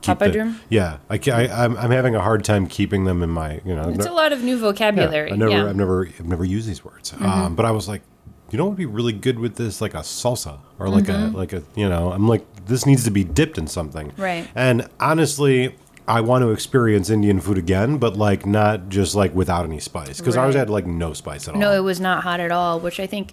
keep 0.02 0.18
the- 0.18 0.54
Yeah, 0.68 0.98
I, 1.08 1.18
I 1.32 1.64
I'm, 1.64 1.76
I'm 1.76 1.90
having 1.90 2.14
a 2.14 2.20
hard 2.20 2.44
time 2.44 2.66
keeping 2.66 3.04
them 3.04 3.22
in 3.22 3.30
my 3.30 3.60
you 3.64 3.74
know. 3.74 3.88
It's 3.88 4.06
a 4.06 4.12
lot 4.12 4.32
of 4.32 4.42
new 4.42 4.56
Yeah, 4.56 4.60
vocabulary. 4.62 5.32
I 5.32 5.36
never, 5.36 5.50
yeah. 5.50 5.58
Mm-hmm. 5.60 5.68
I've 5.70 5.76
never, 5.76 6.06
I've 6.06 6.26
never 6.26 6.44
used 6.44 6.68
these 6.68 6.84
words. 6.84 7.12
Um, 7.20 7.54
but 7.56 7.64
I 7.66 7.70
was 7.70 7.88
like, 7.88 8.02
you 8.50 8.58
know, 8.58 8.64
what 8.64 8.70
would 8.70 8.78
be 8.78 8.86
really 8.86 9.12
good 9.12 9.38
with 9.38 9.56
this, 9.56 9.80
like 9.80 9.94
a 9.94 9.98
salsa 10.00 10.58
or 10.78 10.88
like 10.88 11.04
Mm-hmm. 11.04 11.34
a, 11.34 11.38
like 11.38 11.52
a, 11.52 11.62
you 11.76 11.88
know, 11.88 12.12
I'm 12.12 12.28
like, 12.28 12.44
this 12.66 12.84
needs 12.84 13.04
to 13.04 13.10
be 13.10 13.24
dipped 13.24 13.56
in 13.58 13.66
something. 13.66 14.12
Right. 14.16 14.46
And 14.54 14.88
honestly, 14.98 15.74
I 16.11 16.20
want 16.23 16.42
to 16.42 16.51
experience 16.51 17.09
Indian 17.09 17.38
food 17.38 17.57
again, 17.57 17.99
but 17.99 18.16
like 18.16 18.44
not 18.44 18.88
just 18.88 19.14
like 19.14 19.33
without 19.33 19.64
any 19.64 19.79
spice, 19.79 20.18
because 20.18 20.37
ours 20.37 20.57
had 20.57 20.68
like 20.68 20.85
no 20.85 21.12
spice 21.12 21.46
at 21.46 21.55
all. 21.55 21.61
No, 21.61 21.73
it 21.73 21.85
was 21.85 22.01
not 22.01 22.25
hot 22.25 22.40
at 22.40 22.51
all, 22.51 22.81
which 22.81 22.99
I 22.99 23.07
think, 23.07 23.33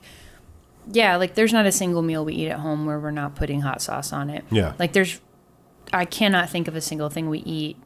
yeah, 0.92 1.16
like 1.16 1.34
there's 1.34 1.52
not 1.52 1.66
a 1.66 1.72
single 1.72 2.04
meal 2.04 2.24
we 2.24 2.36
eat 2.36 2.50
at 2.50 2.60
home 2.60 2.86
where 2.86 3.00
we're 3.00 3.10
not 3.10 3.34
putting 3.34 3.62
hot 3.62 3.82
sauce 3.82 4.14
on 4.14 4.30
it. 4.30 4.46
Yeah. 4.52 4.74
Like 4.78 4.94
there's, 4.94 5.20
I 5.92 6.06
cannot 6.06 6.52
think 6.52 6.68
of 6.68 6.76
a 6.76 6.82
single 6.82 7.10
thing 7.10 7.30
we 7.30 7.40
eat 7.40 7.78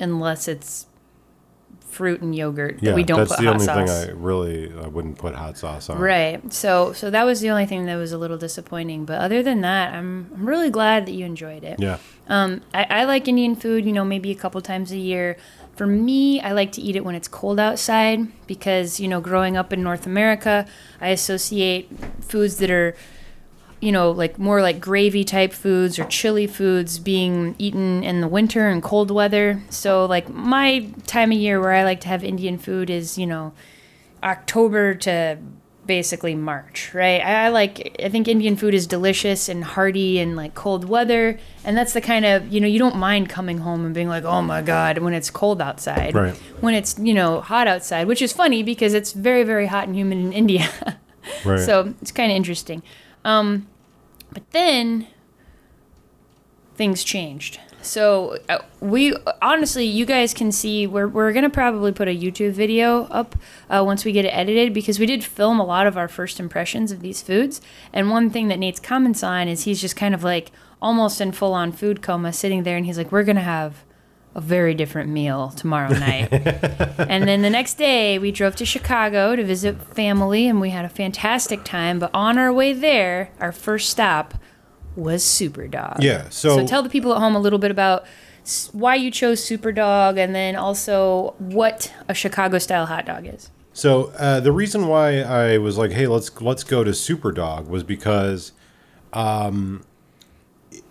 unless 0.00 0.48
it's 0.48 0.86
fruit 1.88 2.20
and 2.20 2.34
yogurt 2.34 2.78
yeah, 2.80 2.90
that 2.90 2.96
we 2.96 3.02
don't 3.02 3.18
that's 3.18 3.36
put 3.36 3.40
the 3.40 3.48
only 3.48 3.64
sauce. 3.64 3.88
thing 3.88 4.10
I 4.10 4.12
really, 4.12 4.72
I 4.82 4.86
wouldn't 4.86 5.18
put 5.18 5.34
hot 5.34 5.58
sauce 5.58 5.88
on. 5.90 5.98
Right. 5.98 6.52
So 6.52 6.92
so 6.92 7.10
that 7.10 7.24
was 7.24 7.40
the 7.40 7.50
only 7.50 7.66
thing 7.66 7.86
that 7.86 7.96
was 7.96 8.12
a 8.12 8.18
little 8.18 8.38
disappointing. 8.38 9.04
But 9.04 9.20
other 9.20 9.42
than 9.42 9.62
that, 9.62 9.94
I'm 9.94 10.30
I'm 10.34 10.46
really 10.46 10.70
glad 10.70 11.06
that 11.06 11.12
you 11.12 11.24
enjoyed 11.24 11.64
it. 11.64 11.80
Yeah. 11.80 11.98
Um, 12.28 12.60
I, 12.74 12.86
I 12.90 13.04
like 13.04 13.26
Indian 13.26 13.56
food, 13.56 13.84
you 13.84 13.92
know, 13.92 14.04
maybe 14.04 14.30
a 14.30 14.34
couple 14.34 14.60
times 14.60 14.92
a 14.92 14.98
year. 14.98 15.36
For 15.76 15.86
me, 15.86 16.40
I 16.40 16.52
like 16.52 16.72
to 16.72 16.80
eat 16.82 16.96
it 16.96 17.04
when 17.04 17.14
it's 17.14 17.28
cold 17.28 17.60
outside 17.60 18.26
because, 18.46 18.98
you 18.98 19.06
know, 19.06 19.20
growing 19.20 19.56
up 19.56 19.72
in 19.72 19.82
North 19.82 20.06
America, 20.06 20.66
I 21.00 21.08
associate 21.08 21.88
foods 22.20 22.58
that 22.58 22.70
are, 22.70 22.96
you 23.80 23.92
know, 23.92 24.10
like 24.10 24.38
more 24.38 24.60
like 24.62 24.80
gravy 24.80 25.24
type 25.24 25.52
foods 25.52 25.98
or 25.98 26.04
chili 26.04 26.46
foods 26.46 26.98
being 26.98 27.54
eaten 27.58 28.02
in 28.02 28.20
the 28.20 28.28
winter 28.28 28.68
and 28.68 28.82
cold 28.82 29.10
weather. 29.10 29.62
So, 29.70 30.04
like, 30.06 30.28
my 30.28 30.88
time 31.06 31.30
of 31.32 31.38
year 31.38 31.60
where 31.60 31.72
I 31.72 31.84
like 31.84 32.00
to 32.02 32.08
have 32.08 32.24
Indian 32.24 32.58
food 32.58 32.90
is, 32.90 33.16
you 33.18 33.26
know, 33.26 33.52
October 34.22 34.94
to 34.94 35.38
basically 35.86 36.34
March, 36.34 36.92
right? 36.92 37.20
I, 37.22 37.46
I 37.46 37.48
like 37.48 37.96
I 38.02 38.08
think 38.10 38.28
Indian 38.28 38.56
food 38.56 38.74
is 38.74 38.86
delicious 38.86 39.48
and 39.48 39.64
hearty 39.64 40.18
and 40.18 40.36
like 40.36 40.54
cold 40.54 40.84
weather, 40.86 41.38
and 41.64 41.76
that's 41.76 41.94
the 41.94 42.00
kind 42.00 42.24
of 42.26 42.52
you 42.52 42.60
know 42.60 42.66
you 42.66 42.78
don't 42.78 42.96
mind 42.96 43.28
coming 43.30 43.58
home 43.58 43.84
and 43.86 43.94
being 43.94 44.08
like, 44.08 44.24
oh 44.24 44.42
my 44.42 44.60
god, 44.60 44.98
when 44.98 45.14
it's 45.14 45.30
cold 45.30 45.62
outside, 45.62 46.14
Right. 46.14 46.34
When 46.60 46.74
it's 46.74 46.98
you 46.98 47.14
know 47.14 47.40
hot 47.40 47.66
outside, 47.66 48.06
which 48.06 48.20
is 48.20 48.32
funny 48.32 48.62
because 48.62 48.92
it's 48.92 49.12
very 49.12 49.44
very 49.44 49.66
hot 49.66 49.86
and 49.88 49.96
humid 49.96 50.18
in 50.18 50.32
India, 50.32 50.68
Right. 51.44 51.60
so 51.60 51.94
it's 52.02 52.12
kind 52.12 52.30
of 52.30 52.36
interesting. 52.36 52.82
Um, 53.24 53.66
but 54.32 54.50
then 54.50 55.08
things 56.74 57.02
changed. 57.04 57.60
So 57.82 58.38
uh, 58.48 58.58
we 58.80 59.14
honestly, 59.40 59.84
you 59.84 60.04
guys 60.04 60.34
can 60.34 60.50
see 60.52 60.86
we're 60.86 61.06
we're 61.08 61.32
gonna 61.32 61.50
probably 61.50 61.92
put 61.92 62.08
a 62.08 62.16
YouTube 62.16 62.52
video 62.52 63.04
up 63.04 63.36
uh, 63.70 63.82
once 63.84 64.04
we 64.04 64.12
get 64.12 64.24
it 64.24 64.28
edited 64.28 64.74
because 64.74 64.98
we 64.98 65.06
did 65.06 65.24
film 65.24 65.60
a 65.60 65.64
lot 65.64 65.86
of 65.86 65.96
our 65.96 66.08
first 66.08 66.40
impressions 66.40 66.92
of 66.92 67.00
these 67.00 67.22
foods. 67.22 67.60
And 67.92 68.10
one 68.10 68.30
thing 68.30 68.48
that 68.48 68.58
Nate's 68.58 68.80
comments 68.80 69.22
on 69.22 69.48
is 69.48 69.64
he's 69.64 69.80
just 69.80 69.96
kind 69.96 70.14
of 70.14 70.24
like 70.24 70.50
almost 70.82 71.20
in 71.20 71.32
full 71.32 71.54
on 71.54 71.72
food 71.72 72.02
coma, 72.02 72.32
sitting 72.32 72.64
there, 72.64 72.76
and 72.76 72.86
he's 72.86 72.98
like, 72.98 73.12
"We're 73.12 73.24
gonna 73.24 73.40
have." 73.40 73.84
A 74.38 74.40
very 74.40 74.72
different 74.72 75.10
meal 75.10 75.48
tomorrow 75.56 75.88
night. 75.90 76.28
and 76.32 77.26
then 77.26 77.42
the 77.42 77.50
next 77.50 77.74
day, 77.74 78.20
we 78.20 78.30
drove 78.30 78.54
to 78.56 78.64
Chicago 78.64 79.34
to 79.34 79.42
visit 79.42 79.82
family, 79.94 80.46
and 80.46 80.60
we 80.60 80.70
had 80.70 80.84
a 80.84 80.88
fantastic 80.88 81.64
time. 81.64 81.98
But 81.98 82.10
on 82.14 82.38
our 82.38 82.52
way 82.52 82.72
there, 82.72 83.32
our 83.40 83.50
first 83.50 83.90
stop 83.90 84.34
was 84.94 85.24
Superdawg. 85.24 85.96
Yeah, 86.02 86.28
so- 86.28 86.58
so 86.58 86.66
tell 86.68 86.84
the 86.84 86.88
people 86.88 87.12
at 87.12 87.18
home 87.18 87.34
a 87.34 87.40
little 87.40 87.58
bit 87.58 87.72
about 87.72 88.04
why 88.70 88.94
you 88.94 89.10
chose 89.10 89.40
Superdawg, 89.44 90.18
and 90.18 90.32
then 90.36 90.54
also 90.54 91.34
what 91.38 91.92
a 92.08 92.14
Chicago 92.14 92.58
style 92.58 92.86
hot 92.86 93.06
dog 93.06 93.26
is. 93.26 93.50
So 93.72 94.12
uh, 94.18 94.38
the 94.38 94.52
reason 94.52 94.86
why 94.86 95.20
I 95.22 95.58
was 95.58 95.76
like, 95.76 95.90
"Hey, 95.90 96.06
let's 96.06 96.30
let's 96.40 96.62
go 96.62 96.84
to 96.84 96.92
Superdawg," 96.92 97.66
was 97.66 97.82
because, 97.82 98.52
um, 99.12 99.84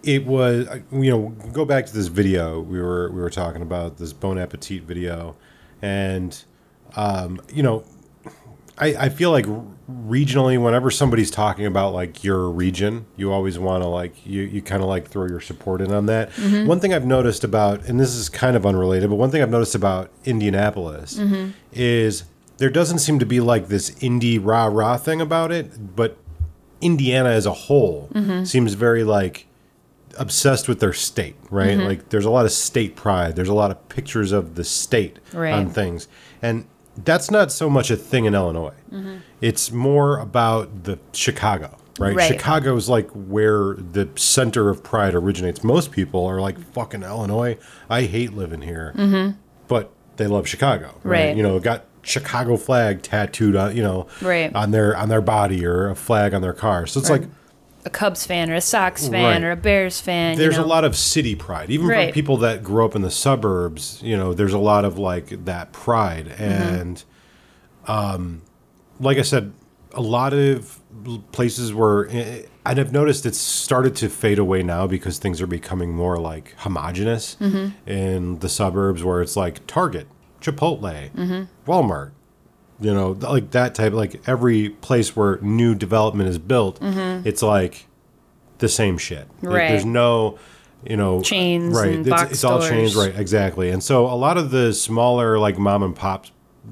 it 0.08 0.26
was 0.26 0.67
you 0.91 1.12
know 1.12 1.30
go 1.52 1.65
back 1.65 1.86
to 1.86 1.93
this 1.93 2.08
video 2.08 2.62
we 2.62 2.82
were 2.82 3.12
we 3.12 3.20
were 3.20 3.30
talking 3.30 3.62
about 3.62 3.98
this 3.98 4.13
Bon 4.13 4.38
Appetit 4.39 4.84
video, 4.84 5.36
and 5.82 6.43
um, 6.96 7.41
you 7.54 7.62
know, 7.62 7.84
I 8.78 8.96
I 8.96 9.10
feel 9.10 9.32
like 9.32 9.46
regionally, 9.91 10.62
whenever 10.62 10.89
somebody's 10.89 11.30
talking 11.30 11.65
about 11.65 11.93
like 11.93 12.24
your 12.24 12.50
region, 12.50 13.06
you 13.17 13.34
always 13.34 13.60
want 13.60 13.84
to 13.84 13.89
like 13.89 14.26
you 14.26 14.43
you 14.43 14.62
kind 14.62 14.82
of 14.82 14.88
like 14.88 15.10
throw 15.10 15.28
your 15.28 15.41
support 15.41 15.82
in 15.82 15.91
on 15.91 16.06
that. 16.06 16.32
Mm-hmm. 16.32 16.67
One 16.67 16.80
thing 16.80 16.93
I've 16.93 17.06
noticed 17.06 17.43
about, 17.43 17.86
and 17.86 18.00
this 18.00 18.15
is 18.15 18.30
kind 18.30 18.56
of 18.56 18.65
unrelated, 18.65 19.10
but 19.10 19.17
one 19.17 19.30
thing 19.30 19.41
I've 19.41 19.50
noticed 19.50 19.76
about 19.76 20.10
Indianapolis 20.24 21.17
mm-hmm. 21.17 21.52
is 21.74 22.24
there 22.60 22.70
doesn't 22.70 23.00
seem 23.00 23.20
to 23.20 23.26
be 23.26 23.41
like 23.41 23.67
this 23.67 23.91
indie 24.00 24.39
rah 24.41 24.65
rah 24.67 24.96
thing 24.96 25.20
about 25.20 25.52
it, 25.52 25.96
but 25.98 26.17
Indiana 26.80 27.30
as 27.30 27.46
a 27.46 27.54
whole 27.54 28.10
mm-hmm. 28.13 28.46
seems 28.46 28.74
very 28.74 29.04
like 29.04 29.48
obsessed 30.19 30.67
with 30.67 30.80
their 30.80 30.93
state, 30.93 31.36
right? 31.49 31.77
Mm-hmm. 31.77 31.88
Like 31.88 32.10
there's 32.10 32.25
a 32.25 32.30
lot 32.30 32.45
of 32.45 32.51
state 32.51 32.95
pride. 32.95 33.36
There's 33.36 33.49
a 33.49 33.53
lot 33.53 33.71
of 33.71 33.89
pictures 33.89 34.32
of 34.32 34.56
the 34.56 34.63
state 34.63 35.19
Right. 35.34 35.53
on 35.53 35.69
things. 35.69 36.08
And 36.41 36.65
that's 37.03 37.30
not 37.30 37.51
so 37.51 37.69
much 37.69 37.91
a 37.91 37.95
thing 37.95 38.25
in 38.25 38.34
Illinois. 38.36 38.73
Mm-hmm. 38.91 39.17
It's 39.41 39.71
more 39.71 40.17
about 40.17 40.84
the 40.86 40.97
Chicago, 41.13 41.77
right? 41.99 42.15
Right. 42.15 42.27
Chicago 42.27 42.75
is 42.75 42.89
like 42.89 43.10
where 43.12 43.75
the 43.75 44.10
center 44.15 44.69
of 44.69 44.84
pride 44.84 45.13
originates. 45.13 45.63
Most 45.63 45.91
people 45.91 46.25
are 46.25 46.41
like, 46.41 46.58
fucking 46.73 47.03
Illinois, 47.03 47.58
I 47.89 48.03
hate 48.03 48.34
living 48.34 48.62
here. 48.62 48.93
Mm-hmm. 48.95 49.38
But 49.67 49.91
they 50.15 50.25
love 50.27 50.47
Chicago, 50.47 50.95
right? 51.03 51.27
Right. 51.27 51.38
You 51.38 51.43
know, 51.43 51.60
got 51.60 51.86
Chicago 52.01 52.58
flag 52.58 53.01
tattooed 53.03 53.56
on, 53.56 53.75
you 53.75 53.84
know, 53.84 54.08
Right. 54.21 54.53
on 54.56 54.71
their 54.71 54.95
on 54.97 55.10
their 55.10 55.21
body 55.21 55.65
or 55.65 55.89
a 55.89 55.95
flag 55.95 56.34
on 56.34 56.41
their 56.41 56.53
car. 56.53 56.88
So 56.88 56.99
it's 56.99 57.10
like 57.10 57.23
A 57.88 57.89
Cubs 57.89 58.26
fan 58.26 58.52
or 58.52 58.56
a 58.56 58.62
Sox 58.62 59.08
fan 59.08 59.41
Right. 59.41 59.43
or 59.43 59.52
a 59.52 59.56
Bears 59.56 60.00
fan. 60.02 60.34
you 60.34 60.39
there's 60.43 60.58
know? 60.58 60.65
a 60.65 60.67
lot 60.76 60.84
of 60.84 60.95
city 60.95 61.36
pride 61.36 61.69
even 61.69 61.88
Right. 61.88 62.13
people 62.13 62.38
that 62.38 62.62
grow 62.63 62.86
up 62.86 62.95
in 62.95 63.02
the 63.02 63.10
suburbs 63.12 64.00
you 64.04 64.15
know 64.17 64.34
there's 64.34 64.54
a 64.54 64.60
lot 64.60 64.84
of 64.86 64.97
like 64.97 65.45
that 65.45 65.71
pride 65.71 66.28
Mm-hmm. 66.28 66.43
and 66.43 67.04
um 67.88 68.41
like 69.00 69.17
i 69.17 69.21
said 69.21 69.54
a 69.93 70.02
lot 70.02 70.34
of 70.34 70.80
places 71.32 71.73
where 71.73 72.08
eh, 72.10 72.41
and 72.65 72.80
i've 72.80 72.91
noticed 72.91 73.26
it's 73.26 73.38
started 73.38 73.95
to 73.95 74.10
fade 74.10 74.39
away 74.39 74.62
now 74.63 74.86
because 74.88 75.17
things 75.17 75.41
are 75.41 75.47
becoming 75.47 75.93
more 75.93 76.17
like 76.19 76.54
homogenous 76.58 77.38
Mm-hmm. 77.39 77.89
in 77.89 78.39
the 78.39 78.50
suburbs 78.50 79.04
where 79.04 79.21
it's 79.21 79.36
like 79.38 79.65
target 79.67 80.08
chipotle 80.41 81.10
Mm-hmm. 81.12 81.43
walmart 81.71 82.12
you 82.80 82.94
know 82.94 83.12
like 83.22 83.52
that 83.52 83.74
type 83.76 83.94
like 83.94 84.22
every 84.28 84.70
place 84.70 85.16
where 85.16 85.38
new 85.42 85.74
development 85.76 86.30
is 86.30 86.38
built 86.38 86.78
it's 86.82 87.42
like 87.42 87.88
the 88.60 88.70
same 88.70 88.98
shit 88.98 89.20
Like, 89.20 89.28
Mm-hmm. 89.42 89.48
Right. 89.48 89.68
there's 89.70 89.86
no 89.86 90.38
you 90.86 90.96
know 90.96 91.22
Chains 91.22 91.74
right 91.76 92.06
it's, 92.08 92.32
it's 92.32 92.44
all 92.44 92.62
chains 92.62 92.96
right 92.96 93.13
exactly 93.18 93.70
and 93.72 93.84
so 93.84 94.06
a 94.06 94.13
lot 94.16 94.38
of 94.38 94.52
the 94.52 94.74
smaller 94.74 95.40
like 95.40 95.58
mom 95.58 95.82
and 95.84 95.96
pop 95.96 96.25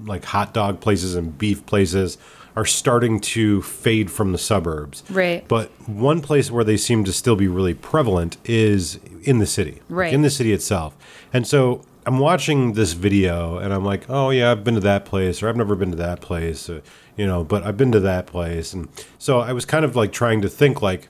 like 0.06 0.26
hot 0.26 0.54
dog 0.54 0.80
places 0.80 1.16
and 1.16 1.38
beef 1.38 1.66
places 1.66 2.18
are 2.56 2.66
starting 2.66 3.20
to 3.20 3.62
fade 3.64 4.10
from 4.12 4.32
the 4.32 4.38
suburbs 4.38 5.04
Right. 5.10 5.46
but 5.48 5.70
one 5.90 6.22
place 6.22 6.50
where 6.52 6.64
they 6.64 6.78
seem 6.78 7.04
to 7.06 7.12
still 7.12 7.36
be 7.36 7.48
really 7.48 7.74
prevalent 7.74 8.38
is 8.46 9.00
in 9.24 9.40
the 9.40 9.46
city 9.48 9.72
like, 9.74 9.82
Right. 9.90 10.14
in 10.14 10.22
the 10.22 10.30
city 10.30 10.54
itself 10.54 10.96
and 11.34 11.46
so 11.48 11.82
i'm 12.06 12.20
watching 12.20 12.74
this 12.74 12.94
video 12.94 13.58
and 13.58 13.74
i'm 13.74 13.84
like 13.86 14.06
oh 14.10 14.30
yeah 14.30 14.52
i've 14.52 14.64
been 14.64 14.76
to 14.76 14.80
that 14.80 15.06
place 15.06 15.42
or 15.42 15.50
i've 15.50 15.56
never 15.58 15.76
been 15.76 15.92
to 15.92 15.98
that 15.98 16.22
place 16.22 16.70
uh, 16.70 16.80
you 17.18 17.26
know 17.26 17.44
but 17.44 17.64
i've 17.64 17.78
been 17.78 17.92
to 17.92 18.00
that 18.00 18.26
place 18.28 18.74
and 18.74 18.88
so 19.18 19.40
i 19.40 19.52
was 19.52 19.66
kind 19.66 19.84
of 19.86 19.96
like 19.96 20.12
trying 20.12 20.42
to 20.42 20.50
think 20.50 20.82
like 20.82 21.10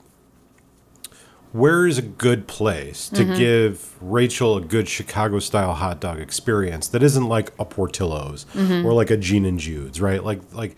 where 1.52 1.86
is 1.86 1.96
a 1.98 2.02
good 2.02 2.46
place 2.46 3.08
to 3.08 3.22
Mm-hmm. 3.22 3.34
give 3.38 3.96
Rachel 4.02 4.56
a 4.56 4.60
good 4.60 4.88
Chicago 4.88 5.38
style 5.38 5.72
hot 5.72 6.00
dog 6.00 6.18
experience 6.20 6.88
that 6.88 7.02
isn't 7.02 7.28
like 7.28 7.50
a 7.58 7.64
Portillo's 7.64 8.44
Mm-hmm. 8.52 8.86
or 8.86 8.92
like 8.92 9.10
a 9.10 9.16
Gene 9.16 9.46
and 9.46 9.58
Jude's, 9.58 10.00
right? 10.00 10.22
Like 10.22 10.40
like 10.52 10.76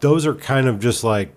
those 0.00 0.26
are 0.26 0.34
kind 0.34 0.66
of 0.66 0.80
just 0.80 1.04
like 1.04 1.32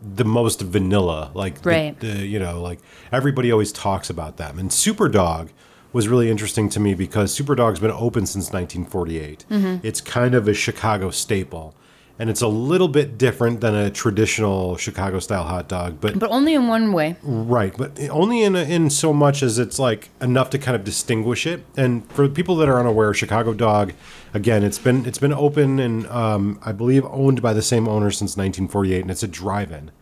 the 0.00 0.24
most 0.24 0.60
vanilla, 0.60 1.32
like 1.34 1.62
the- 1.62 1.70
Right. 1.70 1.98
the, 1.98 2.24
you 2.24 2.38
know, 2.38 2.62
like 2.62 2.78
everybody 3.10 3.50
always 3.50 3.72
talks 3.72 4.10
about 4.10 4.36
them. 4.36 4.58
And 4.60 4.70
Superdawg 4.70 5.48
was 5.92 6.08
really 6.08 6.30
interesting 6.30 6.68
to 6.70 6.80
me 6.80 6.94
because 6.94 7.36
Superdawg's 7.36 7.80
been 7.80 7.90
open 7.90 8.26
since 8.26 8.52
1948. 8.52 9.44
Mm-hmm. 9.50 9.86
It's 9.86 10.00
kind 10.00 10.34
of 10.34 10.48
a 10.48 10.54
Chicago 10.54 11.10
staple. 11.10 11.74
And 12.20 12.28
it's 12.28 12.40
a 12.40 12.48
little 12.48 12.88
bit 12.88 13.16
different 13.16 13.60
than 13.60 13.76
a 13.76 13.90
traditional 13.90 14.76
Chicago 14.76 15.20
style 15.20 15.44
hot 15.44 15.68
dog, 15.68 16.00
but 16.00 16.18
But 16.18 16.30
only 16.30 16.54
in 16.54 16.66
one 16.66 16.92
way. 16.92 17.14
Right, 17.22 17.72
but 17.76 17.96
only 18.10 18.42
in 18.42 18.56
in 18.56 18.90
so 18.90 19.12
much 19.12 19.40
as 19.40 19.56
it's 19.60 19.78
like 19.78 20.08
enough 20.20 20.50
to 20.50 20.58
kind 20.58 20.74
of 20.74 20.82
distinguish 20.82 21.46
it. 21.46 21.64
And 21.76 22.10
for 22.10 22.28
people 22.28 22.56
that 22.56 22.68
are 22.68 22.80
unaware, 22.80 23.14
Chicago 23.14 23.54
Dog, 23.54 23.92
again, 24.34 24.64
it's 24.64 24.80
been 24.80 25.06
it's 25.06 25.18
been 25.18 25.32
open 25.32 25.78
and 25.78 26.08
um, 26.08 26.58
I 26.64 26.72
believe 26.72 27.04
owned 27.06 27.40
by 27.40 27.52
the 27.52 27.62
same 27.62 27.86
owner 27.86 28.10
since 28.10 28.36
1948, 28.36 29.02
and 29.02 29.12
it's 29.12 29.22
a 29.22 29.28
drive-in. 29.28 29.92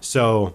So 0.00 0.54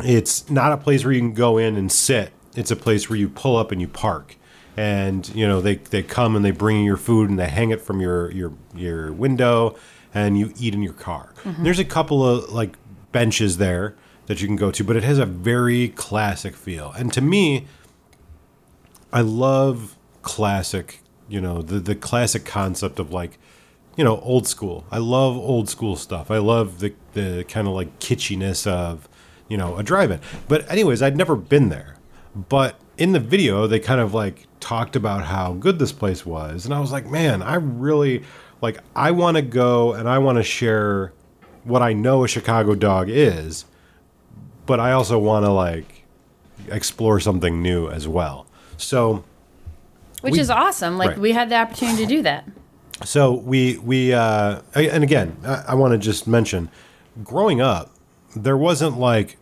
it's 0.00 0.50
not 0.50 0.72
a 0.72 0.76
place 0.76 1.04
where 1.04 1.14
you 1.14 1.20
can 1.20 1.34
go 1.34 1.56
in 1.56 1.76
and 1.76 1.90
sit. 1.92 2.32
It's 2.56 2.70
a 2.70 2.76
place 2.76 3.08
where 3.08 3.18
you 3.18 3.28
pull 3.28 3.56
up 3.56 3.70
and 3.70 3.80
you 3.80 3.88
park. 3.88 4.36
And 4.78 5.26
you 5.34 5.48
know 5.48 5.62
they, 5.62 5.76
they 5.76 6.02
come 6.02 6.36
and 6.36 6.44
they 6.44 6.50
bring 6.50 6.78
you 6.78 6.84
your 6.84 6.98
food 6.98 7.30
and 7.30 7.38
they 7.38 7.48
hang 7.48 7.70
it 7.70 7.80
from 7.80 8.00
your 8.00 8.30
your 8.30 8.52
your 8.74 9.10
window 9.10 9.74
and 10.12 10.38
you 10.38 10.52
eat 10.58 10.74
in 10.74 10.82
your 10.82 10.92
car. 10.92 11.32
Mm-hmm. 11.44 11.64
There's 11.64 11.78
a 11.78 11.84
couple 11.84 12.26
of 12.26 12.50
like 12.52 12.76
benches 13.10 13.56
there 13.56 13.94
that 14.26 14.42
you 14.42 14.46
can 14.46 14.56
go 14.56 14.70
to, 14.70 14.84
but 14.84 14.96
it 14.96 15.02
has 15.02 15.18
a 15.18 15.26
very 15.26 15.88
classic 15.88 16.54
feel. 16.56 16.92
And 16.92 17.12
to 17.14 17.20
me, 17.22 17.66
I 19.12 19.22
love 19.22 19.96
classic, 20.22 21.00
you 21.28 21.40
know, 21.40 21.62
the 21.62 21.80
the 21.80 21.94
classic 21.94 22.44
concept 22.44 22.98
of 22.98 23.12
like, 23.12 23.38
you 23.96 24.04
know, 24.04 24.20
old 24.20 24.46
school. 24.46 24.84
I 24.90 24.98
love 24.98 25.36
old 25.36 25.70
school 25.70 25.96
stuff. 25.96 26.30
I 26.30 26.38
love 26.38 26.80
the 26.80 26.92
the 27.14 27.44
kind 27.48 27.66
of 27.66 27.72
like 27.72 27.98
kitschiness 27.98 28.66
of, 28.66 29.08
you 29.48 29.56
know, 29.56 29.76
a 29.76 29.82
drive-in. 29.82 30.20
But 30.48 30.70
anyways, 30.70 31.00
I'd 31.00 31.16
never 31.16 31.36
been 31.36 31.70
there. 31.70 31.95
But 32.48 32.78
in 32.98 33.12
the 33.12 33.20
video, 33.20 33.66
they 33.66 33.80
kind 33.80 34.00
of 34.00 34.12
like 34.14 34.46
talked 34.60 34.94
about 34.96 35.24
how 35.24 35.54
good 35.54 35.78
this 35.78 35.92
place 35.92 36.26
was, 36.26 36.64
and 36.66 36.74
I 36.74 36.80
was 36.80 36.92
like, 36.92 37.06
man, 37.06 37.42
I 37.42 37.54
really 37.54 38.22
like 38.60 38.78
I 38.94 39.10
want 39.12 39.36
to 39.36 39.42
go 39.42 39.92
and 39.94 40.08
I 40.08 40.18
want 40.18 40.36
to 40.36 40.42
share 40.42 41.12
what 41.64 41.82
I 41.82 41.92
know 41.94 42.24
a 42.24 42.28
Chicago 42.28 42.74
dog 42.74 43.08
is, 43.08 43.64
but 44.66 44.78
I 44.80 44.92
also 44.92 45.18
want 45.18 45.44
to 45.46 45.50
like 45.50 46.04
explore 46.68 47.20
something 47.20 47.62
new 47.62 47.88
as 47.88 48.06
well. 48.06 48.46
So 48.76 49.24
Which 50.20 50.34
We- 50.34 50.40
is 50.40 50.50
awesome. 50.50 50.98
Like 50.98 51.10
Right. 51.10 51.18
we 51.18 51.32
had 51.32 51.48
the 51.50 51.56
opportunity 51.56 52.02
to 52.04 52.06
do 52.08 52.22
that. 52.22 52.44
So 53.04 53.32
we 53.32 53.78
we 53.78 54.12
uh, 54.12 54.60
and 54.74 55.02
again, 55.04 55.36
I, 55.44 55.64
I 55.68 55.74
want 55.74 55.92
to 55.92 55.98
just 55.98 56.26
mention, 56.26 56.68
growing 57.24 57.60
up, 57.60 57.90
there 58.34 58.56
wasn't 58.56 58.98
like 58.98 59.36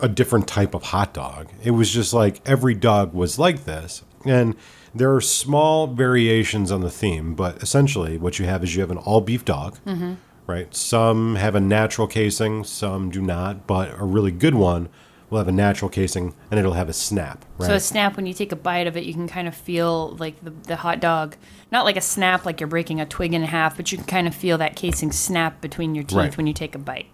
a 0.00 0.08
different 0.08 0.46
type 0.46 0.74
of 0.74 0.84
hot 0.84 1.14
dog. 1.14 1.48
It 1.62 1.72
was 1.72 1.90
just 1.90 2.12
like 2.12 2.40
every 2.46 2.74
dog 2.74 3.14
was 3.14 3.38
like 3.38 3.64
this, 3.64 4.02
and 4.24 4.54
there 4.94 5.14
are 5.14 5.20
small 5.20 5.86
variations 5.86 6.70
on 6.72 6.80
the 6.80 6.90
theme, 6.90 7.34
but 7.34 7.62
essentially, 7.62 8.18
what 8.18 8.38
you 8.38 8.46
have 8.46 8.64
is 8.64 8.74
you 8.74 8.80
have 8.80 8.90
an 8.90 8.98
all 8.98 9.20
beef 9.20 9.44
dog, 9.44 9.78
mm-hmm. 9.86 10.14
right? 10.46 10.74
Some 10.74 11.36
have 11.36 11.54
a 11.54 11.60
natural 11.60 12.06
casing, 12.06 12.64
some 12.64 13.10
do 13.10 13.20
not, 13.20 13.66
but 13.66 13.98
a 13.98 14.04
really 14.04 14.30
good 14.32 14.54
one 14.54 14.88
will 15.28 15.38
have 15.38 15.48
a 15.48 15.52
natural 15.52 15.88
casing 15.90 16.34
and 16.50 16.60
it'll 16.60 16.74
have 16.74 16.88
a 16.88 16.92
snap, 16.92 17.44
right? 17.58 17.66
So 17.66 17.74
a 17.74 17.80
snap, 17.80 18.16
when 18.16 18.26
you 18.26 18.34
take 18.34 18.52
a 18.52 18.56
bite 18.56 18.86
of 18.86 18.96
it, 18.96 19.04
you 19.04 19.12
can 19.12 19.28
kind 19.28 19.48
of 19.48 19.54
feel 19.54 20.16
like 20.16 20.42
the, 20.42 20.50
the 20.50 20.76
hot 20.76 21.00
dog, 21.00 21.36
not 21.72 21.84
like 21.84 21.96
a 21.96 22.00
snap 22.00 22.46
like 22.46 22.60
you're 22.60 22.68
breaking 22.68 23.00
a 23.00 23.06
twig 23.06 23.34
in 23.34 23.42
half, 23.42 23.76
but 23.76 23.90
you 23.90 23.98
can 23.98 24.06
kind 24.06 24.28
of 24.28 24.34
feel 24.34 24.56
that 24.58 24.76
casing 24.76 25.10
snap 25.10 25.60
between 25.60 25.94
your 25.94 26.04
teeth 26.04 26.16
Right. 26.16 26.36
when 26.36 26.46
you 26.46 26.52
take 26.52 26.74
a 26.74 26.78
bite. 26.78 27.06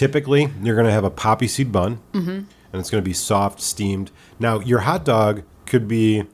Typically 0.00 0.42
you're 0.62 0.74
going 0.80 0.86
to 0.86 0.92
have 0.92 1.04
a 1.04 1.10
poppy 1.24 1.46
seed 1.54 1.70
bun 1.70 1.92
and 2.72 2.78
it's 2.80 2.90
going 2.90 3.02
to 3.04 3.08
be 3.08 3.12
soft 3.30 3.60
steamed. 3.60 4.10
Now 4.38 4.60
your 4.60 4.80
hot 4.80 5.04
dog 5.04 5.42
could 5.66 5.86
be 5.86 6.24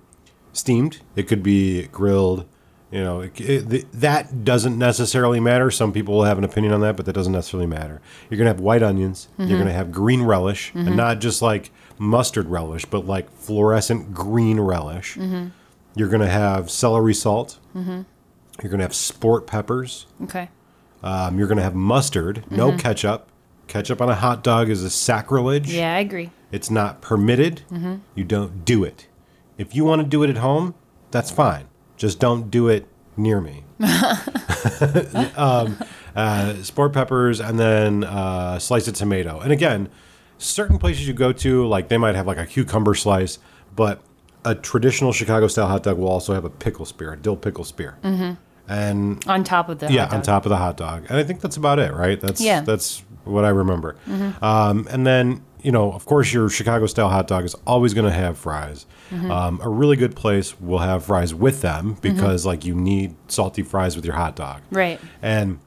steamed 0.52 1.00
it 1.16 1.24
could 1.28 1.42
be 1.42 1.86
grilled 1.98 2.46
you 2.90 3.02
know 3.06 3.20
it, 3.26 3.38
it, 3.40 3.68
th- 3.70 3.86
that 3.92 4.44
doesn't 4.44 4.78
necessarily 4.78 5.40
matter. 5.40 5.70
Some 5.70 5.92
people 5.92 6.14
will 6.14 6.24
have 6.24 6.38
an 6.38 6.44
opinion 6.44 6.72
on 6.72 6.80
that 6.82 6.96
but 6.96 7.04
that 7.06 7.12
doesn't 7.12 7.32
necessarily 7.32 7.66
matter. 7.66 8.00
You're 8.30 8.38
going 8.38 8.46
to 8.50 8.54
have 8.54 8.60
white 8.60 8.82
onions 8.82 9.28
you're 9.38 9.58
going 9.58 9.66
to 9.74 9.78
have 9.80 9.90
green 9.92 10.22
relish 10.22 10.72
and 10.74 10.96
not 10.96 11.20
just 11.20 11.42
like 11.42 11.70
mustard 11.98 12.46
relish 12.48 12.84
but 12.84 13.04
like 13.06 13.26
fluorescent 13.32 14.14
green 14.14 14.58
relish. 14.60 15.16
You're 15.98 16.08
going 16.14 16.20
to 16.30 16.34
have 16.44 16.70
celery 16.70 17.14
salt. 17.14 17.58
You're 18.62 18.70
going 18.72 18.78
to 18.78 18.84
have 18.84 18.94
sport 18.94 19.46
peppers. 19.46 20.06
Okay. 20.26 20.48
um, 21.02 21.38
you're 21.38 21.48
going 21.48 21.58
to 21.58 21.62
have 21.64 21.74
mustard, 21.74 22.44
no 22.50 22.66
ketchup. 22.78 23.28
Ketchup 23.68 24.00
on 24.00 24.08
a 24.08 24.14
hot 24.14 24.42
dog 24.44 24.68
is 24.68 24.82
a 24.82 24.90
sacrilege. 24.90 25.72
Yeah, 25.72 25.94
I 25.94 25.98
agree. 25.98 26.30
It's 26.52 26.70
not 26.70 27.00
permitted. 27.00 27.62
Mm-hmm. 27.70 27.96
You 28.14 28.24
don't 28.24 28.64
do 28.64 28.84
it. 28.84 29.08
If 29.58 29.74
you 29.74 29.84
want 29.84 30.02
to 30.02 30.08
do 30.08 30.22
it 30.22 30.30
at 30.30 30.36
home, 30.38 30.74
that's 31.10 31.30
fine. 31.30 31.66
Just 31.96 32.20
don't 32.20 32.50
do 32.50 32.68
it 32.68 32.86
near 33.16 33.40
me. 33.40 33.64
um, 35.36 35.78
uh, 36.14 36.54
sport 36.62 36.92
peppers 36.92 37.40
and 37.40 37.58
then 37.58 38.04
uh, 38.04 38.58
slice 38.58 38.88
of 38.88 38.94
tomato. 38.94 39.40
And 39.40 39.52
again, 39.52 39.88
certain 40.38 40.78
places 40.78 41.06
you 41.06 41.14
go 41.14 41.32
to, 41.32 41.66
like 41.66 41.88
they 41.88 41.98
might 41.98 42.14
have 42.14 42.26
like 42.26 42.38
a 42.38 42.46
cucumber 42.46 42.94
slice, 42.94 43.38
but 43.74 44.00
a 44.44 44.54
traditional 44.54 45.12
Chicago 45.12 45.48
style 45.48 45.66
hot 45.66 45.82
dog 45.82 45.98
will 45.98 46.08
also 46.08 46.32
have 46.34 46.44
a 46.44 46.50
pickle 46.50 46.84
spear, 46.84 47.12
a 47.12 47.16
dill 47.16 47.36
pickle 47.36 47.64
spear. 47.64 47.98
And 48.68 49.24
On 49.28 49.44
top 49.44 49.68
of 49.68 49.78
the 49.78 49.92
yeah, 49.92 50.02
hot 50.02 50.10
dog. 50.10 50.14
on 50.16 50.22
top 50.22 50.46
of 50.46 50.50
the 50.50 50.56
hot 50.56 50.76
dog, 50.76 51.06
and 51.08 51.16
I 51.18 51.22
think 51.22 51.40
that's 51.40 51.56
about 51.56 51.78
it, 51.78 51.92
right? 51.92 52.20
That's 52.20 52.40
Yeah. 52.40 52.62
that's 52.62 53.04
what 53.26 53.44
I 53.44 53.50
remember. 53.50 53.96
Um, 54.42 54.86
and 54.90 55.06
then 55.06 55.42
you 55.62 55.72
know, 55.72 55.90
of 55.92 56.04
course, 56.06 56.32
your 56.32 56.48
Chicago 56.48 56.86
style 56.86 57.08
hot 57.08 57.26
dog 57.26 57.44
is 57.44 57.56
always 57.66 57.92
going 57.92 58.04
to 58.06 58.12
have 58.16 58.38
fries. 58.38 58.86
Um, 59.12 59.60
a 59.62 59.68
really 59.68 59.96
good 59.96 60.14
place 60.14 60.60
will 60.60 60.78
have 60.78 61.04
fries 61.04 61.34
with 61.34 61.60
them 61.60 61.96
because 62.00 62.46
like 62.46 62.64
you 62.64 62.74
need 62.74 63.16
salty 63.28 63.62
fries 63.62 63.96
with 63.96 64.04
your 64.04 64.14
hot 64.14 64.36
dog, 64.36 64.62
Right. 64.70 65.00
and 65.22 65.58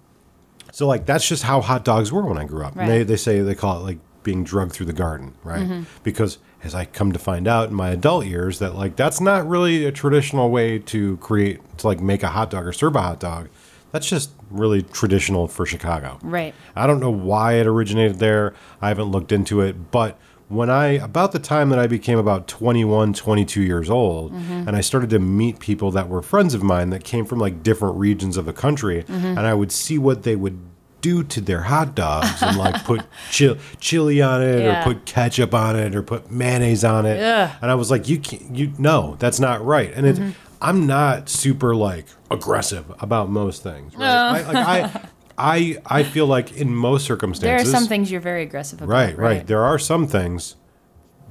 so 0.72 0.88
like 0.88 1.05
that's 1.05 1.28
just 1.28 1.43
how 1.43 1.62
hot 1.62 1.84
dogs 1.84 2.12
were 2.12 2.26
when 2.26 2.38
I 2.38 2.45
grew 2.45 2.64
up. 2.64 2.76
And 2.78 2.89
They 2.89 3.03
they 3.03 3.16
say 3.18 3.41
they 3.41 3.55
call 3.55 3.78
it 3.80 3.84
like 3.84 3.99
being 4.24 4.43
drugged 4.43 4.74
through 4.74 4.86
the 4.86 4.93
garden, 4.93 5.34
right? 5.43 5.84
Because 6.03 6.38
as 6.64 6.76
I 6.76 6.84
come 6.86 7.14
to 7.14 7.20
find 7.20 7.47
out 7.47 7.70
in 7.70 7.74
my 7.76 7.89
adult 7.89 8.26
years 8.26 8.60
that 8.60 8.76
like 8.76 8.95
that's 8.97 9.20
not 9.22 9.47
really 9.47 9.86
a 9.86 9.91
traditional 9.91 10.49
way 10.49 10.78
to 10.80 11.16
create 11.18 11.60
to 11.80 11.88
like 11.88 12.01
make 12.01 12.22
a 12.24 12.28
hot 12.28 12.49
dog 12.51 12.66
or 12.68 12.74
serve 12.74 12.95
a 12.95 13.01
hot 13.01 13.20
dog. 13.20 13.49
That's 13.92 14.08
just 14.08 14.32
really 14.50 14.84
traditional 14.84 15.48
for 15.48 15.66
Chicago. 15.66 16.20
Right. 16.22 16.54
I 16.76 16.88
don't 16.88 17.00
know 17.00 17.10
why 17.10 17.54
it 17.54 17.68
originated 17.68 18.20
there. 18.20 18.54
I 18.82 18.90
haven't 18.90 19.12
looked 19.12 19.32
into 19.32 19.62
it, 19.62 19.92
but 19.92 20.20
when 20.48 20.70
I 20.70 20.94
about 20.94 21.32
the 21.32 21.40
time 21.40 21.70
that 21.70 21.80
I 21.80 21.86
became 21.88 22.18
about 22.18 22.48
21, 22.48 23.14
22 23.14 23.62
years 23.62 23.90
old 23.90 24.34
mm-hmm. 24.34 24.68
and 24.68 24.76
I 24.76 24.82
started 24.82 25.12
to 25.12 25.20
meet 25.20 25.60
people 25.60 25.92
that 25.92 26.10
were 26.10 26.24
friends 26.24 26.56
of 26.56 26.64
mine 26.64 26.90
that 26.90 27.04
came 27.04 27.26
from 27.26 27.38
like 27.40 27.62
different 27.62 27.98
regions 27.98 28.36
of 28.36 28.46
the 28.46 28.54
country 28.54 29.04
mm-hmm. 29.04 29.26
and 29.26 29.42
I 29.42 29.54
would 29.54 29.72
see 29.72 30.00
what 30.00 30.24
they 30.24 30.36
would 30.36 30.60
do 31.02 31.24
to 31.24 31.40
their 31.40 31.62
hot 31.62 31.96
dogs 31.96 32.42
and 32.42 32.58
like 32.58 32.84
put 32.84 33.02
chil- 33.32 33.58
chili 33.80 34.22
on 34.22 34.42
it 34.42 34.64
Yeah. 34.64 34.82
or 34.82 34.84
put 34.84 35.06
ketchup 35.06 35.54
on 35.54 35.76
it 35.76 35.96
or 35.96 36.02
put 36.02 36.30
mayonnaise 36.32 36.84
on 36.84 37.06
it. 37.06 37.22
Ugh. 37.22 37.52
And 37.62 37.72
I 37.72 37.76
was 37.76 37.90
like, 37.92 38.10
you 38.10 38.20
can't, 38.20 38.56
you 38.56 38.74
no, 38.78 39.16
that's 39.20 39.40
not 39.40 39.64
right. 39.64 39.94
And 39.94 40.06
it's, 40.06 40.20
mm-hmm. 40.20 40.49
I'm 40.62 40.86
not 40.88 41.30
super 41.30 41.76
like 41.76 42.05
aggressive 42.30 42.91
about 42.99 43.30
most 43.30 43.64
things. 43.64 43.95
Right? 43.95 44.05
I, 44.05 44.41
like, 44.41 44.55
I, 44.55 45.01
I, 45.38 45.78
I 45.99 46.03
feel 46.03 46.28
like 46.28 46.51
in 46.57 46.76
most 46.76 47.05
circumstances, 47.05 47.43
There 47.43 47.55
are 47.62 47.80
some 47.80 47.88
things 47.88 48.12
you're 48.12 48.20
very 48.22 48.43
aggressive 48.43 48.82
about. 48.82 48.89
right, 48.89 49.18
right, 49.18 49.47
There 49.47 49.64
are 49.64 49.80
some 49.80 50.05
things. 50.07 50.55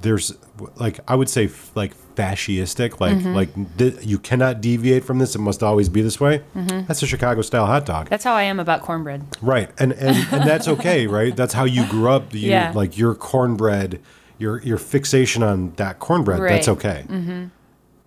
There's 0.01 0.33
like 0.77 1.01
I 1.09 1.17
would 1.17 1.29
say 1.29 1.47
f- 1.47 1.73
like 1.75 1.93
fascistic, 2.15 3.01
like 3.01 3.17
Mm-hmm. 3.17 3.35
like 3.35 4.05
you 4.07 4.19
cannot 4.21 4.61
deviate 4.61 5.05
from 5.05 5.19
this. 5.19 5.35
It 5.35 5.41
must 5.41 5.61
always 5.63 5.89
be 5.89 6.03
this 6.03 6.21
way. 6.21 6.43
Mm-hmm. 6.55 6.87
That's 6.87 7.03
a 7.03 7.07
Chicago 7.07 7.43
style 7.43 7.67
hot 7.67 7.85
dog. 7.85 8.09
That's 8.09 8.23
how 8.23 8.35
I 8.35 8.45
am 8.45 8.61
about 8.61 8.83
cornbread. 8.83 9.25
Right, 9.43 9.71
and 9.79 9.93
and 9.93 10.17
and 10.33 10.49
that's 10.49 10.69
okay, 10.69 11.07
right? 11.19 11.35
That's 11.35 11.53
how 11.53 11.65
you 11.65 11.85
grew 11.89 12.09
up. 12.11 12.33
You, 12.33 12.49
Yeah. 12.51 12.73
Like 12.77 12.97
your 12.97 13.15
cornbread, 13.17 14.01
your 14.39 14.63
your 14.63 14.79
fixation 14.79 15.43
on 15.43 15.73
that 15.77 15.99
cornbread. 15.99 16.41
That's 16.43 16.69
okay. 16.69 17.05
Mm-hmm. 17.09 17.47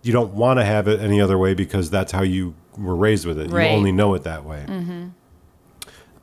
You 0.02 0.12
don't 0.12 0.34
want 0.34 0.58
to 0.58 0.64
have 0.64 0.88
it 0.88 1.00
any 1.00 1.20
other 1.20 1.38
way 1.38 1.54
because 1.54 1.90
that's 1.90 2.12
how 2.12 2.22
you 2.22 2.54
were 2.76 2.96
raised 2.96 3.26
with 3.26 3.38
it. 3.38 3.50
Right. 3.50 3.70
You 3.70 3.76
only 3.76 3.92
know 3.92 4.14
it 4.14 4.24
that 4.24 4.44
way. 4.44 4.64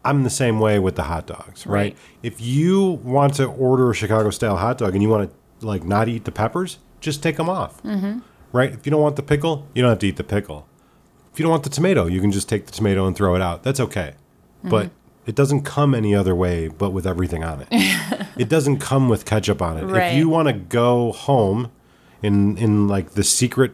I'm 0.06 0.24
the 0.24 0.30
same 0.30 0.60
way 0.60 0.80
with 0.80 0.96
the 0.96 1.04
hot 1.04 1.28
dogs, 1.28 1.66
right? 1.66 1.74
Right. 1.74 1.98
If 2.24 2.40
you 2.42 3.00
want 3.04 3.36
to 3.36 3.46
order 3.46 3.92
a 3.92 3.94
Chicago 3.94 4.30
style 4.30 4.58
hot 4.58 4.78
dog 4.78 4.94
and 4.94 5.04
you 5.04 5.10
want 5.10 5.32
to 5.60 5.66
like 5.66 5.84
not 5.84 6.08
eat 6.08 6.26
the 6.26 6.32
peppers, 6.32 6.80
just 7.02 7.22
take 7.22 7.38
them 7.38 7.50
off, 7.50 7.84
mm-hmm. 7.84 8.20
right? 8.52 8.72
If 8.72 8.86
you 8.86 8.92
don't 8.92 9.02
want 9.02 9.18
the 9.18 9.24
pickle, 9.24 9.68
you 9.74 9.82
don't 9.82 9.90
have 9.90 10.00
to 10.00 10.08
eat 10.08 10.16
the 10.16 10.24
pickle. 10.24 10.68
If 11.34 11.40
you 11.40 11.44
don't 11.44 11.52
want 11.52 11.64
the 11.64 11.70
tomato, 11.70 12.08
you 12.08 12.22
can 12.22 12.32
just 12.32 12.50
take 12.50 12.66
the 12.66 12.72
tomato 12.72 13.06
and 13.08 13.16
throw 13.16 13.36
it 13.36 13.42
out. 13.42 13.64
That's 13.64 13.80
okay. 13.80 14.16
But 14.64 14.92
It 15.26 15.36
doesn't 15.36 15.62
come 15.62 15.94
any 15.94 16.16
other 16.16 16.34
way 16.34 16.70
but 16.70 16.90
with 16.90 17.06
everything 17.06 17.44
on 17.44 17.62
it. 17.62 17.68
it 18.38 18.50
doesn't 18.50 18.80
come 18.80 19.10
with 19.10 19.26
ketchup 19.26 19.62
on 19.62 19.78
it. 19.78 19.84
Right. 19.84 20.14
If 20.14 20.18
you 20.18 20.28
want 20.28 20.48
to 20.48 20.54
go 20.54 21.12
home 21.12 21.72
in 22.22 22.58
in 22.58 22.88
like 22.88 23.12
the 23.12 23.24
secret 23.24 23.74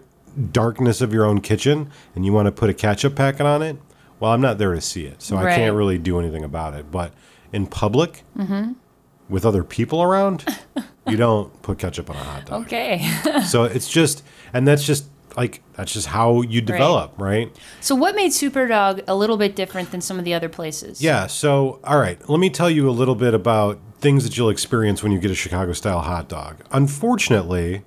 darkness 0.52 1.02
of 1.02 1.14
your 1.14 1.26
own 1.26 1.42
kitchen 1.42 1.90
and 2.14 2.26
you 2.26 2.34
want 2.34 2.46
to 2.48 2.52
put 2.52 2.70
a 2.70 2.74
ketchup 2.74 3.16
packet 3.16 3.46
on 3.46 3.62
it, 3.62 3.78
well, 4.20 4.32
I'm 4.32 4.42
not 4.42 4.58
there 4.58 4.74
to 4.74 4.82
see 4.82 5.06
it, 5.06 5.22
so 5.22 5.38
I 5.38 5.56
can't 5.56 5.76
really 5.76 5.98
do 5.98 6.20
anything 6.20 6.44
about 6.44 6.74
it. 6.74 6.92
But 6.92 7.14
in 7.52 7.68
public, 7.68 8.24
mm-hmm. 8.38 8.74
with 9.30 9.46
other 9.46 9.64
people 9.64 10.02
around, 10.02 10.46
you 11.08 11.18
don't 11.18 11.62
put 11.62 11.80
ketchup 11.80 12.10
on 12.10 12.16
a 12.16 12.24
hot 12.24 12.46
dog. 12.46 12.66
Okay. 12.66 13.10
So 13.46 13.64
it's 13.64 13.90
just, 13.90 14.24
and 14.54 14.68
that's 14.68 14.86
just 14.86 15.06
like 15.38 15.62
that's 15.74 15.92
just 15.92 16.08
how 16.08 16.42
you 16.42 16.62
develop, 16.62 17.14
right? 17.18 17.56
so 17.82 17.94
what 17.94 18.16
made 18.16 18.32
Superdawg 18.32 19.04
a 19.08 19.16
little 19.16 19.38
bit 19.38 19.56
different 19.56 19.92
than 19.92 20.00
some 20.02 20.18
of 20.18 20.26
the 20.26 20.34
other 20.34 20.50
places? 20.50 21.02
Yeah. 21.02 21.28
So, 21.28 21.80
all 21.84 22.00
right, 22.00 22.18
let 22.30 22.40
me 22.40 22.50
tell 22.50 22.70
you 22.70 22.90
a 22.90 22.92
little 22.92 23.16
bit 23.16 23.34
about 23.34 23.80
things 24.00 24.24
that 24.24 24.38
you'll 24.38 24.50
experience 24.50 25.04
when 25.04 25.12
you 25.12 25.20
get 25.20 25.32
a 25.32 25.36
Chicago 25.36 25.74
style 25.74 26.00
hot 26.00 26.30
dog. 26.30 26.64
Unfortunately, 26.72 27.84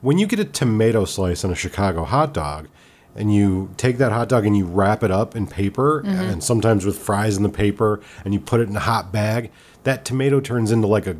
when 0.00 0.18
you 0.18 0.26
get 0.26 0.38
a 0.38 0.44
tomato 0.44 1.04
slice 1.04 1.44
on 1.44 1.50
a 1.50 1.54
Chicago 1.54 2.04
hot 2.04 2.32
dog, 2.34 2.68
and 3.14 3.34
you 3.34 3.70
take 3.76 3.98
that 3.98 4.12
hot 4.12 4.28
dog 4.28 4.46
and 4.46 4.56
you 4.56 4.64
wrap 4.64 5.02
it 5.02 5.10
up 5.10 5.34
in 5.34 5.46
paper, 5.46 6.02
mm-hmm. 6.02 6.14
and 6.14 6.44
sometimes 6.44 6.84
with 6.86 6.96
fries 6.96 7.36
in 7.36 7.42
the 7.42 7.48
paper, 7.48 8.00
and 8.24 8.32
you 8.32 8.38
put 8.38 8.60
it 8.60 8.68
in 8.68 8.76
a 8.76 8.80
hot 8.80 9.12
bag, 9.12 9.50
that 9.82 10.04
tomato 10.04 10.40
turns 10.40 10.70
into 10.70 10.86
like 10.86 11.06
a 11.06 11.16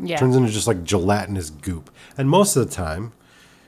Yeah. 0.00 0.16
turns 0.16 0.36
into 0.36 0.50
just 0.50 0.66
like 0.66 0.84
gelatinous 0.84 1.50
goop. 1.50 1.90
And 2.16 2.30
most 2.30 2.56
of 2.56 2.66
the 2.66 2.74
time, 2.74 3.12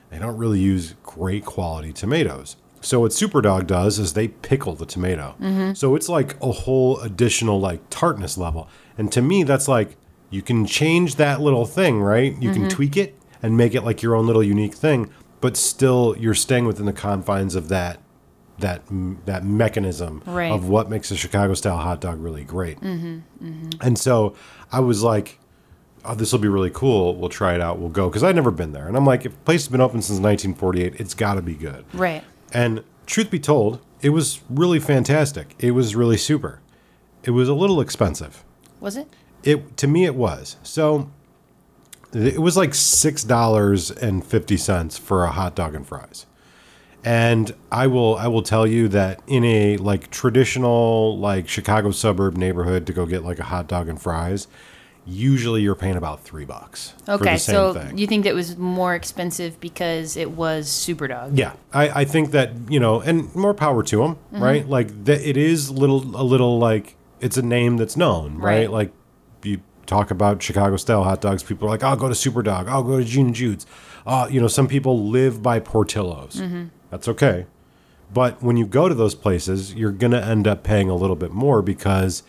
they 0.09 0.17
don't 0.17 0.37
really 0.37 0.59
use 0.59 0.95
great 1.03 1.45
quality 1.45 1.93
tomatoes. 1.93 2.55
So 2.81 3.01
what 3.01 3.11
Superdawg 3.11 3.67
does 3.67 3.99
is 3.99 4.13
they 4.13 4.29
pickle 4.29 4.73
the 4.73 4.85
tomato. 4.85 5.35
Mm-hmm. 5.39 5.73
So 5.73 5.95
it's 5.95 6.09
like 6.09 6.35
a 6.41 6.51
whole 6.51 6.99
additional 7.01 7.59
like 7.59 7.81
tartness 7.89 8.37
level. 8.37 8.67
And 8.97 9.11
to 9.11 9.21
me, 9.21 9.43
that's 9.43 9.67
like 9.67 9.97
you 10.31 10.41
can 10.41 10.65
change 10.65 11.15
that 11.15 11.41
little 11.41 11.65
thing, 11.65 12.01
right? 12.01 12.33
You 12.41 12.51
can 12.51 12.63
mm-hmm. 12.63 12.69
tweak 12.69 12.97
it 12.97 13.15
and 13.41 13.57
make 13.57 13.73
it 13.75 13.81
like 13.83 14.01
your 14.01 14.15
own 14.15 14.27
little 14.27 14.43
unique 14.43 14.73
thing, 14.73 15.09
but 15.39 15.57
still 15.57 16.15
you're 16.17 16.33
staying 16.35 16.65
within 16.65 16.85
the 16.85 16.93
confines 16.93 17.55
of 17.55 17.67
that 17.69 17.99
that 18.59 18.83
that 19.25 19.43
mechanism 19.43 20.21
Right. 20.25 20.51
of 20.51 20.69
what 20.69 20.89
makes 20.89 21.09
a 21.11 21.17
Chicago 21.17 21.53
style 21.55 21.77
hot 21.77 21.99
dog 22.01 22.19
really 22.21 22.43
great. 22.43 22.79
Mm-hmm, 22.79 23.19
mm-hmm. 23.43 23.69
And 23.81 23.97
so 23.97 24.35
I 24.71 24.79
was 24.81 25.01
like, 25.01 25.39
oh, 26.05 26.13
this 26.13 26.31
will 26.31 26.39
be 26.39 26.47
really 26.47 26.69
cool. 26.71 27.15
We'll 27.15 27.29
try 27.29 27.55
it 27.55 27.61
out. 27.61 27.79
We'll 27.79 27.89
go. 27.89 28.07
Because 28.07 28.23
I'd 28.23 28.35
never 28.35 28.51
been 28.51 28.71
there. 28.71 28.87
And 28.87 28.95
I'm 28.95 29.05
like, 29.05 29.25
if 29.25 29.31
the 29.33 29.39
place 29.39 29.63
has 29.63 29.67
been 29.69 29.81
open 29.81 30.01
since 30.01 30.19
1948, 30.19 30.99
it's 30.99 31.13
got 31.15 31.35
to 31.35 31.41
be 31.41 31.55
good. 31.55 31.85
Right. 31.93 32.23
And 32.53 32.83
truth 33.07 33.31
be 33.31 33.39
told, 33.39 33.79
it 34.01 34.09
was 34.09 34.41
really 34.49 34.79
fantastic. 34.79 35.55
It 35.57 35.71
was 35.71 35.95
really 35.95 36.17
super. 36.17 36.59
It 37.23 37.31
was 37.31 37.49
a 37.49 37.53
little 37.55 37.81
expensive. 37.81 38.43
Was 38.79 38.95
it? 38.95 39.07
It 39.43 39.75
to 39.77 39.87
me 39.87 40.05
it 40.05 40.13
was. 40.15 40.57
So 40.61 41.09
it 42.13 42.39
was 42.39 42.57
like 42.57 42.73
six 42.73 43.23
dollars 43.23 43.91
and 43.91 44.25
fifty 44.25 44.57
cents 44.57 44.97
for 44.97 45.23
a 45.23 45.31
hot 45.31 45.55
dog 45.55 45.75
and 45.75 45.85
fries. 45.87 46.25
And 47.03 47.51
I 47.71 47.87
will 47.87 48.15
I 48.17 48.27
will 48.27 48.43
tell 48.43 48.67
you 48.67 48.87
that 48.89 49.21
in 49.27 49.43
a 49.43 49.77
like 49.77 50.11
traditional 50.11 51.17
like 51.17 51.47
Chicago 51.47 51.91
suburb 51.91 52.37
neighborhood 52.37 52.85
to 52.87 52.93
go 52.93 53.05
get 53.05 53.23
like 53.23 53.39
a 53.39 53.43
hot 53.45 53.67
dog 53.67 53.87
and 53.89 53.99
fries, 53.99 54.47
usually 55.03 55.63
you're 55.63 55.73
paying 55.73 55.95
about 55.97 56.21
three 56.23 56.45
bucks 56.45 56.93
Okay, 57.09 57.37
so 57.37 57.73
thing. 57.73 57.97
you 57.97 58.05
think 58.05 58.23
that 58.25 58.35
was 58.35 58.55
more 58.55 58.93
expensive 58.93 59.59
because 59.59 60.15
it 60.15 60.29
was 60.29 60.67
Superdawg? 60.69 61.35
Yeah, 61.35 61.53
I, 61.73 62.01
I 62.01 62.05
think 62.05 62.31
that 62.31 62.51
you 62.69 62.79
know, 62.79 63.01
and 63.01 63.33
more 63.33 63.55
power 63.55 63.81
to 63.81 63.97
them, 63.97 64.15
Mm-hmm. 64.31 64.43
right? 64.43 64.67
Like 64.69 65.05
that, 65.05 65.27
it 65.27 65.37
is 65.37 65.71
little 65.71 66.01
a 66.15 66.21
little 66.23 66.59
like 66.59 66.95
it's 67.19 67.37
a 67.37 67.41
name 67.41 67.77
that's 67.77 67.97
known, 67.97 68.35
right? 68.37 68.59
Right. 68.59 68.71
Like 68.71 68.91
you 69.43 69.61
talk 69.91 70.09
about 70.09 70.41
Chicago 70.41 70.77
style 70.77 71.03
hot 71.03 71.21
dogs, 71.21 71.43
people 71.43 71.67
are 71.67 71.71
like, 71.71 71.83
"I'll 71.83 71.97
go 71.97 72.07
to 72.07 72.13
Superdawg, 72.13 72.67
I'll 72.67 72.83
go 72.83 72.97
to 72.97 73.05
Gene 73.05 73.27
and 73.27 73.35
Jude's." 73.35 73.65
Uh, 74.05 74.27
you 74.31 74.39
know, 74.41 74.47
some 74.47 74.67
people 74.67 75.07
live 75.07 75.43
by 75.43 75.59
Portillo's. 75.59 76.37
Mm-hmm. 76.37 76.65
That's 76.89 77.07
okay, 77.07 77.45
but 78.13 78.41
when 78.41 78.57
you 78.57 78.65
go 78.65 78.87
to 78.89 78.95
those 78.95 79.15
places, 79.15 79.73
you're 79.75 79.91
gonna 79.91 80.21
end 80.21 80.47
up 80.47 80.63
paying 80.63 80.89
a 80.89 80.95
little 80.95 81.15
bit 81.15 81.31
more 81.31 81.61
because 81.61 82.23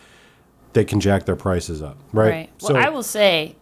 they 0.73 0.83
can 0.85 0.99
jack 0.99 1.25
their 1.25 1.35
prices 1.35 1.81
up, 1.81 1.97
right? 2.11 2.29
Right. 2.29 2.49
Well, 2.61 2.77
I 2.77 2.89
will 2.89 3.03
say, 3.03 3.55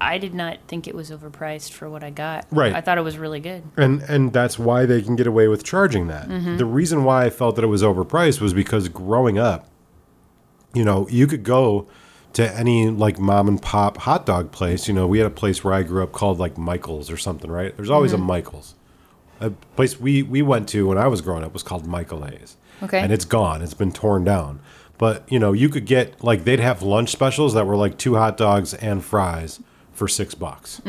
I 0.00 0.18
did 0.18 0.34
not 0.34 0.58
think 0.66 0.88
it 0.88 0.94
was 0.94 1.10
overpriced 1.10 1.72
for 1.72 1.88
what 1.88 2.02
I 2.02 2.10
got. 2.10 2.46
Right. 2.50 2.74
I 2.74 2.80
thought 2.80 2.98
it 2.98 3.02
was 3.02 3.18
really 3.18 3.40
good. 3.40 3.62
and 3.76 4.02
and 4.02 4.32
that's 4.32 4.58
why 4.58 4.86
they 4.86 5.02
can 5.02 5.14
get 5.14 5.26
away 5.26 5.46
with 5.48 5.62
charging 5.62 6.08
that. 6.08 6.28
Mm-hmm. 6.28 6.56
The 6.56 6.64
reason 6.64 7.04
why 7.04 7.26
I 7.26 7.30
felt 7.30 7.56
that 7.56 7.64
it 7.64 7.68
was 7.68 7.82
overpriced 7.82 8.40
was 8.40 8.52
because 8.54 8.88
growing 8.88 9.38
up, 9.38 9.68
you 10.74 10.84
know, 10.84 11.06
you 11.08 11.26
could 11.26 11.44
go 11.44 11.86
to 12.34 12.54
any 12.56 12.88
like 12.88 13.18
mom 13.18 13.48
and 13.48 13.60
pop 13.60 13.98
hot 13.98 14.26
dog 14.26 14.52
place. 14.52 14.88
You 14.88 14.94
know, 14.94 15.06
we 15.06 15.18
had 15.18 15.26
a 15.26 15.30
place 15.30 15.62
where 15.62 15.74
I 15.74 15.82
grew 15.82 16.02
up 16.02 16.12
called 16.12 16.38
like 16.38 16.56
Michaels 16.56 17.10
or 17.10 17.16
something, 17.16 17.50
right? 17.50 17.76
There's 17.76 17.90
always 17.90 18.12
Mm-hmm. 18.12 18.22
a 18.22 18.26
Michaels. 18.26 18.74
A 19.40 19.50
place 19.50 19.98
we 20.00 20.22
we 20.22 20.40
went 20.42 20.68
to 20.70 20.86
when 20.88 20.98
I 20.98 21.08
was 21.08 21.20
growing 21.20 21.42
up 21.44 21.52
was 21.52 21.62
called 21.62 21.86
Michael 21.86 22.24
A's. 22.24 22.56
Okay. 22.82 22.98
And 23.00 23.12
it's 23.12 23.24
gone. 23.24 23.60
It's 23.62 23.74
been 23.74 23.92
torn 23.92 24.24
down. 24.24 24.60
But 24.98 25.24
you 25.30 25.38
know, 25.38 25.52
you 25.52 25.68
could 25.68 25.84
get 25.84 26.22
like 26.22 26.44
they'd 26.44 26.60
have 26.60 26.82
lunch 26.82 27.10
specials 27.10 27.54
that 27.54 27.66
were 27.66 27.76
like 27.76 27.98
two 27.98 28.14
hot 28.14 28.36
dogs 28.36 28.72
and 28.74 29.04
fries 29.04 29.60
for 29.92 30.06
six 30.08 30.34
bucks 30.34 30.80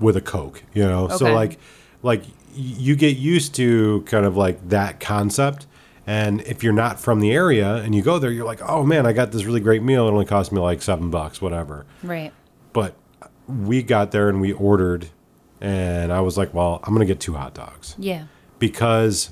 with 0.00 0.16
a 0.16 0.20
coke. 0.22 0.62
You 0.74 0.84
know, 0.84 1.08
so 1.08 1.32
like 1.34 1.58
like 2.02 2.22
you 2.54 2.96
get 2.96 3.16
used 3.16 3.54
to 3.56 4.02
kind 4.06 4.24
of 4.26 4.36
like 4.36 4.68
that 4.70 5.00
concept. 5.00 5.66
And 6.06 6.40
if 6.42 6.64
you're 6.64 6.72
not 6.72 6.98
from 6.98 7.20
the 7.20 7.30
area 7.32 7.76
and 7.76 7.94
you 7.94 8.02
go 8.02 8.18
there, 8.18 8.30
you're 8.30 8.44
like, 8.46 8.60
oh 8.62 8.82
man, 8.82 9.06
I 9.06 9.12
got 9.12 9.30
this 9.32 9.44
really 9.44 9.60
great 9.60 9.82
meal. 9.82 10.08
It 10.08 10.10
only 10.10 10.24
cost 10.24 10.50
me 10.52 10.60
like 10.60 10.82
seven 10.82 11.10
bucks, 11.10 11.40
whatever. 11.40 11.86
Right. 12.02 12.32
But 12.72 12.96
we 13.46 13.82
got 13.82 14.10
there 14.10 14.28
and 14.28 14.40
we 14.40 14.52
ordered, 14.52 15.08
and 15.60 16.12
I 16.12 16.20
was 16.20 16.36
like, 16.36 16.52
well, 16.54 16.80
I'm 16.82 16.92
gonna 16.92 17.04
get 17.04 17.20
two 17.20 17.34
hot 17.34 17.54
dogs 17.54 17.94
Yeah. 17.98 18.24
because 18.58 19.30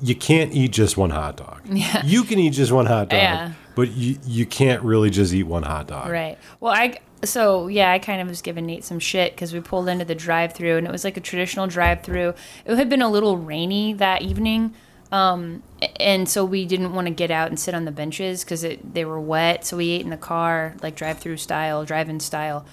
you 0.00 0.14
can't 0.14 0.52
eat 0.52 0.72
just 0.72 0.96
one 0.96 1.10
hot 1.10 1.36
dog. 1.36 1.62
Yeah. 1.70 2.04
You 2.04 2.22
can 2.24 2.38
eat 2.38 2.50
just 2.50 2.72
one 2.72 2.86
hot 2.86 3.08
dog, 3.10 3.18
Yeah. 3.20 3.52
but 3.74 3.90
you 3.90 4.18
you 4.26 4.46
can't 4.46 4.82
really 4.82 5.10
just 5.10 5.32
eat 5.32 5.42
one 5.44 5.62
hot 5.64 5.86
dog. 5.88 6.08
Right. 6.10 6.38
Well, 6.60 6.72
I 6.72 6.98
so 7.24 7.66
yeah, 7.66 7.90
I 7.92 7.98
kind 7.98 8.20
of 8.22 8.28
was 8.28 8.42
giving 8.42 8.66
Nate 8.66 8.84
some 8.84 8.98
shit 9.00 9.34
because 9.34 9.52
we 9.52 9.60
pulled 9.60 9.88
into 9.88 10.04
the 10.04 10.14
drive-through 10.14 10.76
and 10.78 10.86
it 10.86 10.90
was 10.92 11.02
like 11.04 11.16
a 11.16 11.20
traditional 11.20 11.66
drive-through. 11.66 12.34
It 12.64 12.76
had 12.76 12.88
been 12.88 13.02
a 13.02 13.08
little 13.08 13.36
rainy 13.36 13.92
that 13.94 14.22
evening, 14.22 14.72
um, 15.10 15.62
and 15.98 16.28
so 16.28 16.44
we 16.44 16.66
didn't 16.66 16.92
want 16.92 17.06
to 17.06 17.12
get 17.12 17.30
out 17.30 17.48
and 17.48 17.58
sit 17.58 17.74
on 17.74 17.84
the 17.84 17.90
benches 17.90 18.44
because 18.44 18.64
they 18.92 19.04
were 19.04 19.20
wet. 19.20 19.64
So 19.64 19.76
we 19.76 19.90
ate 19.90 20.02
in 20.02 20.10
the 20.10 20.16
car, 20.16 20.74
like 20.82 20.94
drive-through 20.96 21.38
style, 21.38 21.84
drive-in 21.84 22.20
style, 22.20 22.64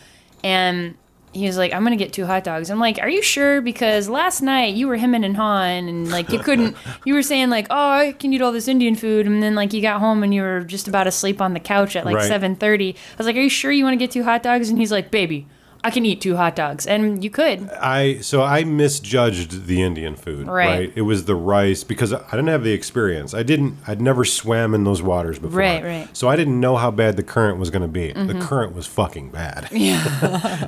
and. 0.44 0.96
He 1.34 1.46
was 1.48 1.58
like, 1.58 1.74
I'm 1.74 1.84
gonna 1.84 1.98
get 1.98 2.14
two 2.14 2.26
hot 2.26 2.46
dogs. 2.46 2.70
I'm 2.70 2.80
like, 2.80 2.98
Are 3.02 3.10
you 3.10 3.22
sure? 3.22 3.60
Because 3.60 4.08
last 4.08 4.42
night 4.42 4.74
you 4.74 4.88
were 4.88 4.96
hemming 4.96 5.26
and 5.26 5.36
hawing, 5.36 5.90
and 5.90 6.10
like 6.10 6.30
you 6.30 6.40
couldn't. 6.40 6.78
You 7.06 7.14
were 7.14 7.24
saying 7.24 7.50
like, 7.50 7.68
Oh, 7.70 7.90
I 7.90 8.14
can 8.14 8.32
eat 8.32 8.42
all 8.42 8.54
this 8.54 8.70
Indian 8.70 8.96
food, 8.96 9.28
and 9.28 9.44
then 9.44 9.54
like 9.54 9.74
you 9.74 9.82
got 9.82 10.00
home 10.00 10.24
and 10.24 10.34
you 10.34 10.44
were 10.44 10.62
just 10.62 10.88
about 10.88 11.08
asleep 11.08 11.42
on 11.42 11.54
the 11.54 11.60
couch 11.60 11.98
at 11.98 12.06
like 12.06 12.16
Right. 12.16 12.32
7:30. 12.32 12.96
I 12.96 12.98
was 13.18 13.28
like, 13.28 13.36
"Are 13.36 13.42
you 13.42 13.50
sure 13.50 13.70
you 13.70 13.84
want 13.84 13.96
to 13.96 13.98
get 13.98 14.12
two 14.12 14.24
hot 14.24 14.44
dogs?" 14.44 14.70
And 14.70 14.80
he's 14.80 14.94
like, 14.94 15.12
"Baby, 15.12 15.46
I 15.86 15.92
can 15.92 16.06
eat 16.06 16.20
two 16.20 16.36
hot 16.36 16.56
dogs." 16.56 16.86
And 16.86 17.24
you 17.24 17.30
could. 17.30 17.70
I 17.72 18.20
so 18.20 18.42
I 18.44 18.64
misjudged 18.64 19.68
the 19.68 19.82
Indian 19.82 20.16
food. 20.16 20.48
Right. 20.48 20.92
It 20.96 21.04
was 21.04 21.26
the 21.26 21.36
rice 21.36 21.84
because 21.84 22.12
I 22.12 22.20
didn't 22.32 22.48
have 22.48 22.64
the 22.64 22.74
experience. 22.74 23.34
I 23.34 23.44
didn't. 23.44 23.78
I'd 23.88 24.02
never 24.02 24.26
swam 24.26 24.74
in 24.74 24.84
those 24.84 25.02
waters 25.02 25.40
before. 25.40 25.60
Right, 25.60 25.84
right. 25.84 26.10
So 26.18 26.28
I 26.28 26.36
didn't 26.36 26.60
know 26.60 26.76
how 26.76 26.92
bad 26.92 27.16
the 27.16 27.24
current 27.24 27.60
was 27.60 27.70
going 27.70 27.84
to 27.84 27.88
be. 27.88 28.12
The 28.12 28.40
current 28.42 28.74
was 28.76 28.88
fucking 28.88 29.30
bad. 29.30 29.70
Yeah. 29.76 30.04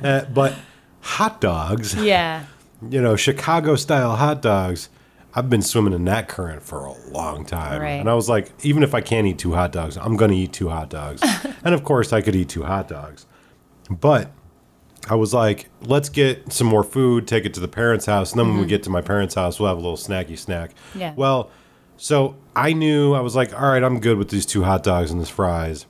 uh, 0.04 0.24
but 0.32 0.54
hot 1.00 1.40
dogs, 1.40 1.94
Yeah. 1.94 2.44
you 2.90 3.00
know, 3.02 3.16
Chicago 3.16 3.74
style 3.74 4.14
hot 4.16 4.40
dogs. 4.42 4.88
I've 5.34 5.50
been 5.50 5.62
swimming 5.62 5.92
in 5.92 6.04
that 6.06 6.28
current 6.28 6.62
for 6.62 6.84
a 6.84 6.92
long 7.10 7.44
time. 7.44 7.80
Right. 7.80 8.00
And 8.00 8.08
I 8.08 8.14
was 8.14 8.28
like, 8.28 8.50
even 8.64 8.82
if 8.82 8.94
I 8.94 9.00
can't 9.00 9.26
eat 9.26 9.38
two 9.38 9.52
hot 9.54 9.72
dogs, 9.72 9.96
I'm 9.96 10.16
going 10.16 10.30
to 10.30 10.36
eat 10.36 10.52
two 10.52 10.68
hot 10.68 10.88
dogs. 10.90 11.22
and 11.64 11.74
of 11.74 11.84
course, 11.84 12.12
I 12.12 12.20
could 12.22 12.34
eat 12.36 12.48
two 12.48 12.62
hot 12.64 12.88
dogs. 12.88 13.26
But 13.90 14.30
I 15.08 15.14
was 15.14 15.32
like, 15.32 15.68
let's 15.82 16.08
get 16.08 16.52
some 16.52 16.66
more 16.66 16.84
food, 16.84 17.26
take 17.26 17.44
it 17.44 17.54
to 17.54 17.60
the 17.60 17.68
parents' 17.68 18.06
house, 18.06 18.32
and 18.32 18.38
then 18.38 18.48
when 18.48 18.56
we 18.56 18.62
mm-hmm. 18.62 18.68
get 18.68 18.82
to 18.84 18.90
my 18.90 19.00
parents' 19.00 19.34
house, 19.34 19.58
we'll 19.58 19.68
have 19.68 19.78
a 19.78 19.80
little 19.80 19.96
snacky 19.96 20.38
snack. 20.38 20.72
Yeah. 20.94 21.14
Well, 21.16 21.50
so 21.96 22.36
I 22.54 22.72
knew 22.72 23.14
I 23.14 23.20
was 23.20 23.34
like, 23.34 23.52
all 23.52 23.68
right, 23.68 23.82
I'm 23.82 24.00
good 24.00 24.18
with 24.18 24.30
these 24.30 24.46
two 24.46 24.62
hot 24.62 24.82
dogs 24.82 25.10
and 25.10 25.20
this 25.20 25.28
fries. 25.28 25.86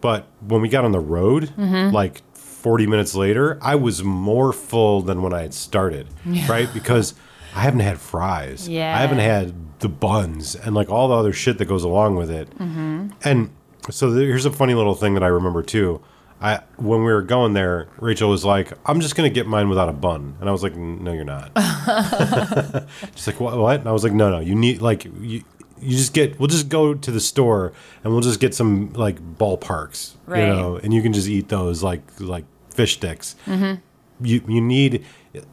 But 0.00 0.26
when 0.40 0.60
we 0.60 0.68
got 0.68 0.84
on 0.84 0.92
the 0.92 1.00
road, 1.00 1.44
mm-hmm. 1.56 1.94
like 1.94 2.22
40 2.34 2.86
minutes 2.86 3.14
later, 3.14 3.58
I 3.62 3.76
was 3.76 4.02
more 4.02 4.52
full 4.52 5.00
than 5.00 5.22
when 5.22 5.32
I 5.32 5.42
had 5.42 5.54
started, 5.54 6.08
right? 6.48 6.68
Because 6.74 7.14
I 7.54 7.60
haven't 7.60 7.80
had 7.80 7.98
fries. 8.00 8.68
Yeah. 8.68 8.96
I 8.96 9.00
haven't 9.00 9.18
had 9.18 9.54
the 9.80 9.88
buns 9.88 10.54
and 10.54 10.74
like 10.74 10.90
all 10.90 11.08
the 11.08 11.14
other 11.14 11.32
shit 11.32 11.58
that 11.58 11.66
goes 11.66 11.84
along 11.84 12.16
with 12.16 12.30
it. 12.30 12.50
Mm-hmm. 12.58 13.08
And 13.24 13.50
so 13.90 14.12
here's 14.12 14.46
a 14.46 14.50
funny 14.50 14.74
little 14.74 14.94
thing 14.94 15.14
that 15.14 15.22
I 15.22 15.28
remember 15.28 15.62
too. 15.62 16.00
I 16.42 16.60
when 16.76 17.00
we 17.04 17.12
were 17.12 17.22
going 17.22 17.52
there, 17.54 17.88
Rachel 18.00 18.28
was 18.28 18.44
like, 18.44 18.72
"I'm 18.84 19.00
just 19.00 19.14
gonna 19.16 19.30
get 19.30 19.46
mine 19.46 19.68
without 19.68 19.88
a 19.88 19.92
bun," 19.92 20.36
and 20.40 20.48
I 20.48 20.52
was 20.52 20.62
like, 20.62 20.74
"No, 20.76 21.12
you're 21.12 21.24
not." 21.24 21.52
She's 23.14 23.26
like, 23.28 23.40
"What?" 23.40 23.56
what? 23.58 23.80
And 23.80 23.88
I 23.88 23.92
was 23.92 24.04
like, 24.04 24.12
"No, 24.12 24.30
no, 24.30 24.40
you 24.40 24.54
need 24.54 24.82
like 24.82 25.04
you." 25.20 25.42
you 25.84 25.96
just 25.96 26.14
get 26.14 26.38
we'll 26.38 26.46
just 26.46 26.68
go 26.68 26.94
to 26.94 27.10
the 27.10 27.18
store 27.18 27.72
and 28.04 28.12
we'll 28.12 28.22
just 28.22 28.38
get 28.38 28.54
some 28.54 28.92
like 28.92 29.20
ballparks, 29.36 30.14
Right. 30.26 30.38
you 30.42 30.46
know, 30.46 30.76
and 30.76 30.94
you 30.94 31.02
can 31.02 31.12
just 31.12 31.26
eat 31.26 31.48
those 31.48 31.82
like 31.82 32.02
like 32.20 32.44
fish 32.70 32.94
sticks. 32.94 33.34
Mm-hmm. 33.46 33.80
You 34.24 34.42
you 34.46 34.60
need 34.60 35.04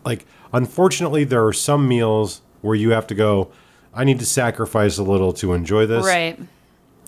like 0.06 0.28
unfortunately 0.54 1.24
there 1.24 1.44
are 1.48 1.52
some 1.54 1.88
meals 1.88 2.42
where 2.62 2.76
you 2.76 2.92
have 2.92 3.08
to 3.08 3.16
go. 3.16 3.50
I 3.92 4.04
need 4.04 4.20
to 4.20 4.26
sacrifice 4.28 5.00
a 5.00 5.04
little 5.04 5.34
to 5.34 5.54
enjoy 5.54 5.88
this. 5.88 6.06
Right. 6.06 6.40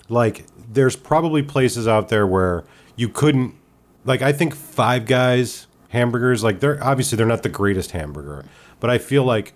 Like 0.08 0.44
there's 0.72 0.96
probably 0.96 1.44
places 1.44 1.86
out 1.86 2.08
there 2.08 2.26
where 2.26 2.64
you 2.96 3.08
couldn't 3.08 3.54
like 4.04 4.22
I 4.22 4.32
think 4.32 4.54
Five 4.54 5.06
Guys 5.06 5.66
hamburgers 5.88 6.42
like 6.42 6.60
they're 6.60 6.82
obviously 6.82 7.16
they're 7.16 7.26
not 7.26 7.42
the 7.42 7.48
greatest 7.48 7.90
hamburger, 7.92 8.44
but 8.80 8.90
I 8.90 8.98
feel 8.98 9.24
like 9.24 9.52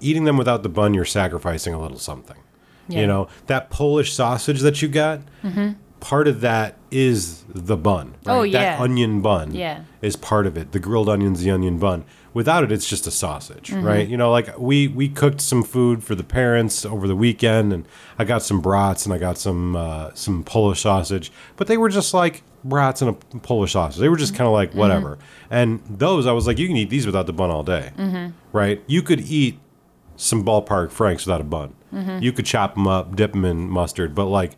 eating 0.00 0.24
them 0.24 0.36
without 0.36 0.62
the 0.62 0.68
bun 0.68 0.94
you're 0.94 1.04
sacrificing 1.04 1.72
a 1.74 1.80
little 1.80 1.98
something. 1.98 2.36
Yeah. 2.88 3.00
You 3.00 3.06
know, 3.06 3.28
that 3.46 3.70
Polish 3.70 4.12
sausage 4.12 4.60
that 4.60 4.80
you 4.82 4.88
got, 4.88 5.20
mm-hmm. 5.42 5.72
part 6.00 6.28
of 6.28 6.40
that 6.42 6.76
is 6.90 7.44
the 7.48 7.76
bun. 7.76 8.14
Right? 8.24 8.34
Oh, 8.34 8.42
That 8.42 8.52
yeah. 8.52 8.76
onion 8.80 9.22
bun 9.22 9.52
Yeah. 9.54 9.82
is 10.02 10.14
part 10.16 10.46
of 10.46 10.56
it. 10.56 10.72
The 10.72 10.78
grilled 10.78 11.08
onions, 11.08 11.42
the 11.42 11.50
onion 11.50 11.78
bun. 11.78 12.04
Without 12.36 12.62
it, 12.64 12.70
it's 12.70 12.86
just 12.86 13.06
a 13.06 13.10
sausage, 13.10 13.70
Mm-hmm. 13.70 13.86
right? 13.86 14.06
You 14.06 14.18
know, 14.18 14.30
like 14.30 14.58
we 14.58 14.88
we 14.88 15.08
cooked 15.08 15.40
some 15.40 15.62
food 15.64 16.04
for 16.04 16.14
the 16.14 16.22
parents 16.22 16.84
over 16.84 17.08
the 17.08 17.16
weekend, 17.16 17.72
and 17.72 17.86
I 18.18 18.24
got 18.24 18.42
some 18.42 18.60
brats 18.60 19.06
and 19.06 19.14
I 19.14 19.18
got 19.18 19.38
some 19.38 19.74
uh, 19.74 20.10
some 20.12 20.44
Polish 20.44 20.82
sausage, 20.82 21.32
but 21.56 21.66
they 21.66 21.78
were 21.78 21.88
just 21.88 22.12
like 22.12 22.42
brats 22.62 23.00
and 23.00 23.10
a 23.10 23.38
Polish 23.38 23.72
sausage. 23.72 24.00
They 24.00 24.10
were 24.10 24.18
just 24.18 24.34
kind 24.34 24.46
of 24.46 24.52
like 24.52 24.74
whatever. 24.74 25.18
And 25.50 25.80
those, 25.88 26.26
I 26.26 26.32
was 26.32 26.46
like, 26.46 26.58
you 26.58 26.66
can 26.66 26.76
eat 26.76 26.90
these 26.90 27.06
without 27.06 27.24
the 27.26 27.32
bun 27.32 27.50
all 27.50 27.62
day, 27.62 27.92
right? 28.52 28.82
You 28.86 29.02
could 29.02 29.20
eat 29.20 29.58
some 30.16 30.44
ballpark 30.44 30.90
franks 30.90 31.24
without 31.24 31.40
a 31.40 31.44
bun. 31.44 31.74
You 32.22 32.32
could 32.32 32.44
chop 32.44 32.74
them 32.74 32.86
up, 32.86 33.16
dip 33.16 33.32
them 33.32 33.44
in 33.46 33.70
mustard, 33.70 34.14
but 34.14 34.26
like 34.26 34.56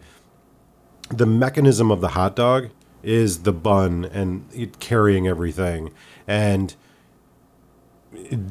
the 1.10 1.26
mechanism 1.26 1.92
of 1.92 2.00
the 2.00 2.08
hot 2.08 2.34
dog 2.34 2.70
is 3.04 3.42
the 3.44 3.52
bun 3.52 4.04
and 4.06 4.46
it 4.52 4.80
carrying 4.80 5.28
everything. 5.28 5.92
And 6.26 6.74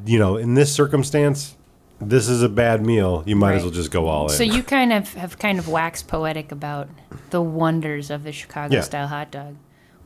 you 0.05 0.19
know, 0.19 0.37
in 0.37 0.53
this 0.53 0.73
circumstance, 0.73 1.55
this 1.99 2.29
is 2.29 2.43
a 2.43 2.49
bad 2.49 2.85
meal. 2.85 3.23
You 3.25 3.35
might 3.35 3.55
as 3.55 3.63
well 3.63 3.71
just 3.71 3.91
go 3.91 4.07
all 4.07 4.23
in. 4.23 4.29
So 4.29 4.43
you 4.43 4.61
kind 4.63 4.93
of 4.93 5.13
have 5.15 5.39
kind 5.39 5.57
of 5.59 5.67
waxed 5.67 6.07
poetic 6.07 6.51
about 6.51 6.89
the 7.31 7.41
wonders 7.41 8.09
of 8.11 8.23
the 8.23 8.31
Chicago 8.31 8.75
Yeah. 8.75 8.81
style 8.81 9.07
hot 9.07 9.31
dog. 9.31 9.55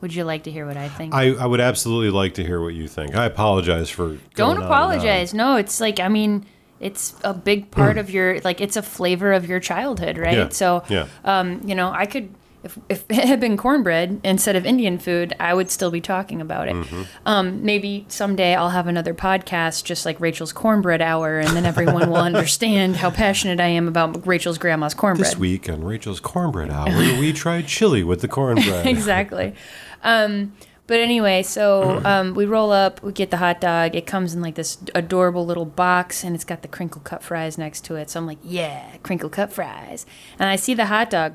Would 0.00 0.14
you 0.14 0.24
like 0.24 0.42
to 0.44 0.50
hear 0.50 0.66
what 0.66 0.76
I 0.76 0.88
think? 0.88 1.14
I, 1.14 1.32
I 1.34 1.46
would 1.46 1.60
absolutely 1.60 2.10
like 2.10 2.34
to 2.34 2.42
hear 2.44 2.60
what 2.60 2.74
you 2.74 2.88
think. 2.88 3.14
I 3.14 3.24
apologize 3.26 3.88
for 3.88 4.18
Don't 4.34 4.50
on 4.50 4.56
and 4.56 4.64
on. 4.64 4.70
apologize. 4.70 5.32
No, 5.34 5.56
it's 5.56 5.80
like 5.80 6.00
I 6.00 6.08
mean, 6.08 6.44
it's 6.80 7.14
a 7.22 7.32
big 7.34 7.70
part 7.70 7.98
of 8.02 8.10
your 8.10 8.40
like 8.40 8.60
it's 8.60 8.76
a 8.76 8.82
flavor 8.82 9.32
of 9.32 9.48
your 9.48 9.60
childhood, 9.60 10.18
right? 10.18 10.36
Yeah. 10.36 10.48
So, 10.48 10.82
Yeah. 10.88 11.06
um, 11.24 11.60
you 11.64 11.74
know, 11.76 11.92
I 11.92 12.06
could 12.06 12.30
if 12.62 12.78
if 12.88 13.04
it 13.10 13.24
had 13.24 13.40
been 13.40 13.56
cornbread 13.56 14.20
instead 14.24 14.56
of 14.56 14.66
Indian 14.66 14.98
food, 14.98 15.34
I 15.40 15.54
would 15.54 15.70
still 15.70 15.90
be 15.90 16.00
talking 16.00 16.40
about 16.40 16.68
it. 16.68 16.74
Mm-hmm. 16.74 17.02
Um, 17.26 17.64
maybe 17.64 18.04
someday 18.08 18.54
I'll 18.54 18.70
have 18.70 18.86
another 18.86 19.14
podcast 19.14 19.84
just 19.84 20.06
like 20.06 20.20
Rachel's 20.20 20.52
cornbread 20.52 21.02
hour, 21.02 21.38
and 21.38 21.50
then 21.56 21.66
everyone 21.66 22.08
will 22.08 22.16
understand 22.32 22.96
how 22.96 23.10
passionate 23.10 23.60
I 23.60 23.68
am 23.68 23.88
about 23.88 24.26
Rachel's 24.26 24.58
grandma's 24.58 24.94
cornbread. 24.94 25.26
This 25.26 25.36
week 25.36 25.68
on 25.68 25.84
Rachel's 25.84 26.20
Cornbread 26.20 26.70
Hour, 26.70 26.96
we 27.18 27.32
tried 27.32 27.66
chili 27.66 28.02
with 28.02 28.20
the 28.20 28.28
cornbread. 28.28 28.86
exactly. 28.86 29.54
Um, 30.02 30.52
but 30.86 31.00
anyway, 31.00 31.42
so 31.42 32.02
um, 32.04 32.34
we 32.34 32.44
roll 32.44 32.72
up, 32.72 33.02
we 33.02 33.12
get 33.12 33.30
the 33.30 33.36
hot 33.38 33.60
dog. 33.60 33.94
It 33.94 34.06
comes 34.06 34.34
in 34.34 34.42
like 34.42 34.54
this 34.56 34.78
adorable 34.94 35.46
little 35.46 35.64
box, 35.64 36.24
and 36.24 36.34
it's 36.34 36.44
got 36.44 36.62
the 36.62 36.68
crinkle 36.68 37.00
cut 37.02 37.22
fries 37.22 37.56
next 37.58 37.84
to 37.86 37.96
it. 37.96 38.10
So 38.10 38.20
I'm 38.20 38.26
like, 38.26 38.38
yeah, 38.42 38.96
crinkle 39.02 39.30
cut 39.30 39.52
fries. 39.52 40.06
And 40.38 40.48
I 40.48 40.56
see 40.56 40.74
the 40.74 40.86
hot 40.86 41.10
dog, 41.10 41.34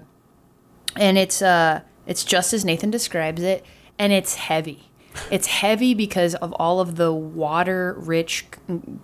and 1.00 1.18
it's 1.18 1.41
uh, 1.41 1.82
it's 2.06 2.24
just 2.24 2.54
as 2.54 2.66
Nathan 2.66 2.91
describes 2.91 3.41
it, 3.41 3.66
and 3.98 4.14
it's 4.14 4.36
heavy. 4.36 4.89
It's 5.32 5.48
heavy 5.48 5.95
because 5.95 6.36
of 6.36 6.54
all 6.54 6.80
of 6.80 6.95
the 6.95 7.12
water 7.12 7.95
rich, 7.98 8.45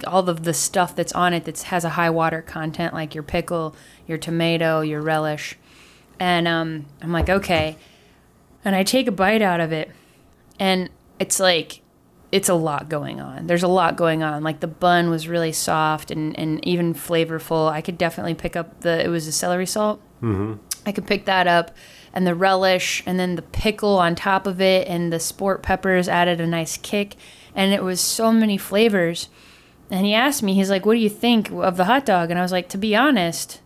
all 0.05 0.29
of 0.29 0.43
the 0.43 0.53
stuff 0.53 0.95
that's 0.95 1.11
on 1.13 1.33
it 1.33 1.45
that 1.45 1.59
has 1.63 1.83
a 1.83 1.89
high 1.89 2.11
water 2.11 2.41
content, 2.43 2.93
like 2.93 3.15
your 3.15 3.23
pickle, 3.23 3.75
your 4.05 4.19
tomato, 4.19 4.81
your 4.81 5.01
relish. 5.01 5.57
And 6.19 6.47
um, 6.47 6.85
I'm 7.01 7.11
like, 7.11 7.29
okay 7.29 7.77
and 8.65 8.75
I 8.75 8.83
take 8.83 9.07
a 9.07 9.11
bite 9.11 9.41
out 9.41 9.59
of 9.59 9.71
it, 9.71 9.91
and 10.59 10.89
it's 11.19 11.39
like 11.39 11.81
it's 12.31 12.49
a 12.49 12.53
lot 12.53 12.89
going 12.89 13.21
on. 13.21 13.47
There's 13.47 13.63
a 13.63 13.67
lot 13.67 13.95
going 13.95 14.23
on. 14.23 14.43
Like 14.43 14.59
the 14.59 14.67
bun 14.67 15.09
was 15.09 15.27
really 15.27 15.51
soft 15.51 16.09
and, 16.09 16.37
and 16.37 16.65
even 16.65 16.93
flavorful. 16.95 17.71
I 17.71 17.81
could 17.81 17.97
definitely 17.97 18.33
pick 18.33 18.55
up 18.55 18.81
the 18.81 19.03
it 19.03 19.09
was 19.09 19.27
a 19.27 19.31
celery 19.31 19.67
salt. 19.67 20.01
Mm-hmm. 20.21 20.53
I 20.85 20.91
could 20.91 21.07
pick 21.07 21.25
that 21.25 21.47
up, 21.47 21.71
and 22.13 22.27
the 22.27 22.35
relish, 22.35 23.03
and 23.05 23.19
then 23.19 23.35
the 23.35 23.41
pickle 23.41 23.97
on 23.97 24.15
top 24.15 24.45
of 24.45 24.61
it, 24.61 24.87
and 24.87 25.11
the 25.11 25.19
sport 25.19 25.63
peppers 25.63 26.07
added 26.07 26.39
a 26.39 26.47
nice 26.47 26.77
kick, 26.77 27.15
and 27.55 27.73
it 27.73 27.83
was 27.83 27.99
so 27.99 28.31
many 28.31 28.57
flavors. 28.57 29.29
And 29.89 30.05
he 30.05 30.13
asked 30.13 30.43
me, 30.43 30.53
he's 30.53 30.69
like, 30.69 30.85
"What 30.85 30.93
do 30.93 30.99
you 30.99 31.09
think 31.09 31.51
of 31.51 31.77
the 31.77 31.85
hot 31.85 32.05
dog?" 32.05 32.29
And 32.29 32.39
I 32.39 32.43
was 32.43 32.51
like, 32.51 32.69
"To 32.69 32.77
be 32.77 32.95
honest." 32.95 33.59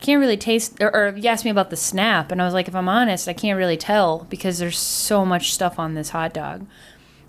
I 0.00 0.04
can't 0.04 0.20
really 0.20 0.36
taste, 0.36 0.80
or, 0.80 0.94
or 0.94 1.12
he 1.12 1.26
asked 1.26 1.44
me 1.44 1.50
about 1.50 1.70
the 1.70 1.76
snap, 1.76 2.30
and 2.30 2.40
I 2.40 2.44
was 2.44 2.54
like, 2.54 2.68
if 2.68 2.76
I'm 2.76 2.88
honest, 2.88 3.26
I 3.26 3.32
can't 3.32 3.58
really 3.58 3.76
tell 3.76 4.26
because 4.30 4.58
there's 4.58 4.78
so 4.78 5.24
much 5.24 5.52
stuff 5.52 5.76
on 5.76 5.94
this 5.94 6.10
hot 6.10 6.32
dog. 6.32 6.66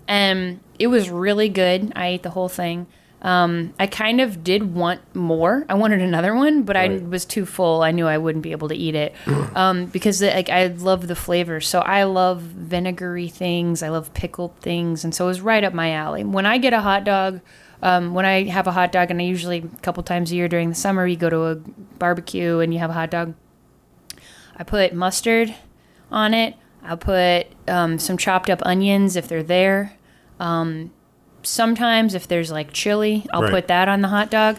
And 0.06 0.60
it 0.78 0.86
was 0.86 1.10
really 1.10 1.48
good. 1.48 1.92
I 1.96 2.06
ate 2.08 2.22
the 2.22 2.30
whole 2.30 2.48
thing. 2.48 2.86
Um, 3.22 3.74
I 3.78 3.86
kind 3.86 4.20
of 4.20 4.42
did 4.42 4.74
want 4.74 5.00
more. 5.14 5.66
I 5.68 5.74
wanted 5.74 6.00
another 6.00 6.34
one, 6.34 6.62
but 6.62 6.76
I 6.76 6.88
was 6.88 7.26
too 7.26 7.44
full. 7.44 7.82
I 7.82 7.90
knew 7.90 8.06
I 8.06 8.16
wouldn't 8.16 8.42
be 8.42 8.52
able 8.52 8.68
to 8.68 8.74
eat 8.74 8.94
it 8.94 9.14
um, 9.54 9.86
because 9.86 10.22
like 10.22 10.48
I 10.48 10.68
love 10.68 11.06
the 11.06 11.14
flavor. 11.14 11.60
So 11.60 11.80
I 11.80 12.04
love 12.04 12.40
vinegary 12.40 13.28
things. 13.28 13.82
I 13.82 13.90
love 13.90 14.14
pickled 14.14 14.56
things, 14.60 15.04
and 15.04 15.14
so 15.14 15.26
it 15.26 15.28
was 15.28 15.40
right 15.42 15.62
up 15.62 15.74
my 15.74 15.92
alley. 15.92 16.24
When 16.24 16.46
I 16.46 16.56
get 16.56 16.72
a 16.72 16.80
hot 16.80 17.04
dog, 17.04 17.40
um, 17.82 18.14
when 18.14 18.24
I 18.24 18.44
have 18.44 18.66
a 18.66 18.72
hot 18.72 18.90
dog, 18.92 19.10
and 19.10 19.20
I 19.20 19.24
usually 19.24 19.58
a 19.58 19.80
couple 19.82 20.02
times 20.02 20.32
a 20.32 20.34
year 20.34 20.48
during 20.48 20.70
the 20.70 20.74
summer, 20.74 21.06
you 21.06 21.16
go 21.16 21.28
to 21.28 21.44
a 21.44 21.54
barbecue 21.98 22.60
and 22.60 22.72
you 22.72 22.80
have 22.80 22.90
a 22.90 22.94
hot 22.94 23.10
dog. 23.10 23.34
I 24.56 24.64
put 24.64 24.94
mustard 24.94 25.54
on 26.10 26.32
it. 26.32 26.54
I'll 26.82 26.96
put 26.96 27.46
um, 27.68 27.98
some 27.98 28.16
chopped 28.16 28.48
up 28.48 28.60
onions 28.64 29.16
if 29.16 29.28
they're 29.28 29.42
there. 29.42 29.96
Um, 30.38 30.92
sometimes 31.42 32.14
if 32.14 32.26
there's 32.28 32.50
like 32.50 32.72
chili, 32.72 33.26
I'll 33.32 33.42
Right. 33.42 33.50
put 33.52 33.68
that 33.68 33.88
on 33.88 34.00
the 34.02 34.08
hot 34.08 34.30
dog. 34.30 34.56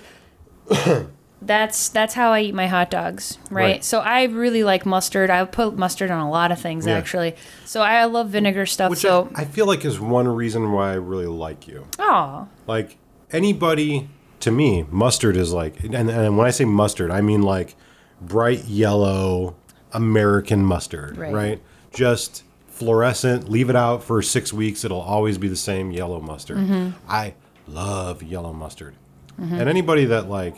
that's 1.44 1.90
that's 1.90 2.14
how 2.14 2.32
I 2.32 2.42
eat 2.42 2.54
my 2.54 2.68
hot 2.68 2.92
dogs, 2.92 3.38
right? 3.50 3.64
Right. 3.64 3.84
So 3.84 4.00
I 4.00 4.24
really 4.26 4.64
like 4.64 4.86
mustard. 4.86 5.30
I 5.30 5.44
put 5.46 5.76
mustard 5.76 6.12
on 6.12 6.20
a 6.20 6.30
lot 6.30 6.52
of 6.52 6.60
things 6.60 6.86
Yeah. 6.86 6.94
actually. 6.98 7.36
So 7.66 7.82
I 7.82 8.06
love 8.06 8.30
vinegar 8.30 8.66
stuff. 8.66 8.92
Which 8.92 9.00
so 9.00 9.30
I, 9.36 9.42
I 9.42 9.46
feel 9.46 9.66
like 9.66 9.84
is 9.84 10.00
one 10.00 10.28
reason 10.28 10.72
why 10.72 10.92
I 10.92 10.96
really 10.96 11.26
like 11.26 11.68
you. 11.68 11.88
oh, 12.00 12.48
Like 12.68 12.98
anybody 13.32 14.08
to 14.42 14.52
me, 14.52 14.86
mustard 14.92 15.36
is 15.38 15.52
like, 15.54 15.84
and, 15.84 15.94
and 16.10 16.38
when 16.38 16.48
I 16.48 16.52
say 16.52 16.66
mustard, 16.66 17.12
I 17.12 17.22
mean 17.22 17.42
like 17.42 17.76
bright 18.22 18.66
yellow 18.66 19.56
American 19.94 20.64
mustard, 20.66 21.18
Right. 21.18 21.34
right? 21.34 21.62
Just 21.94 22.44
fluorescent. 22.82 23.48
Leave 23.48 23.70
it 23.70 23.76
out 23.76 24.04
for 24.04 24.24
six 24.24 24.52
weeks; 24.52 24.84
it'll 24.84 25.00
always 25.00 25.38
be 25.38 25.48
the 25.48 25.56
same 25.56 25.92
yellow 25.92 26.20
mustard. 26.20 26.58
Mm-hmm. 26.58 26.90
I 27.08 27.36
love 27.68 28.24
yellow 28.24 28.54
mustard, 28.54 28.96
and 29.38 29.70
anybody 29.70 30.06
that 30.06 30.28
like 30.28 30.56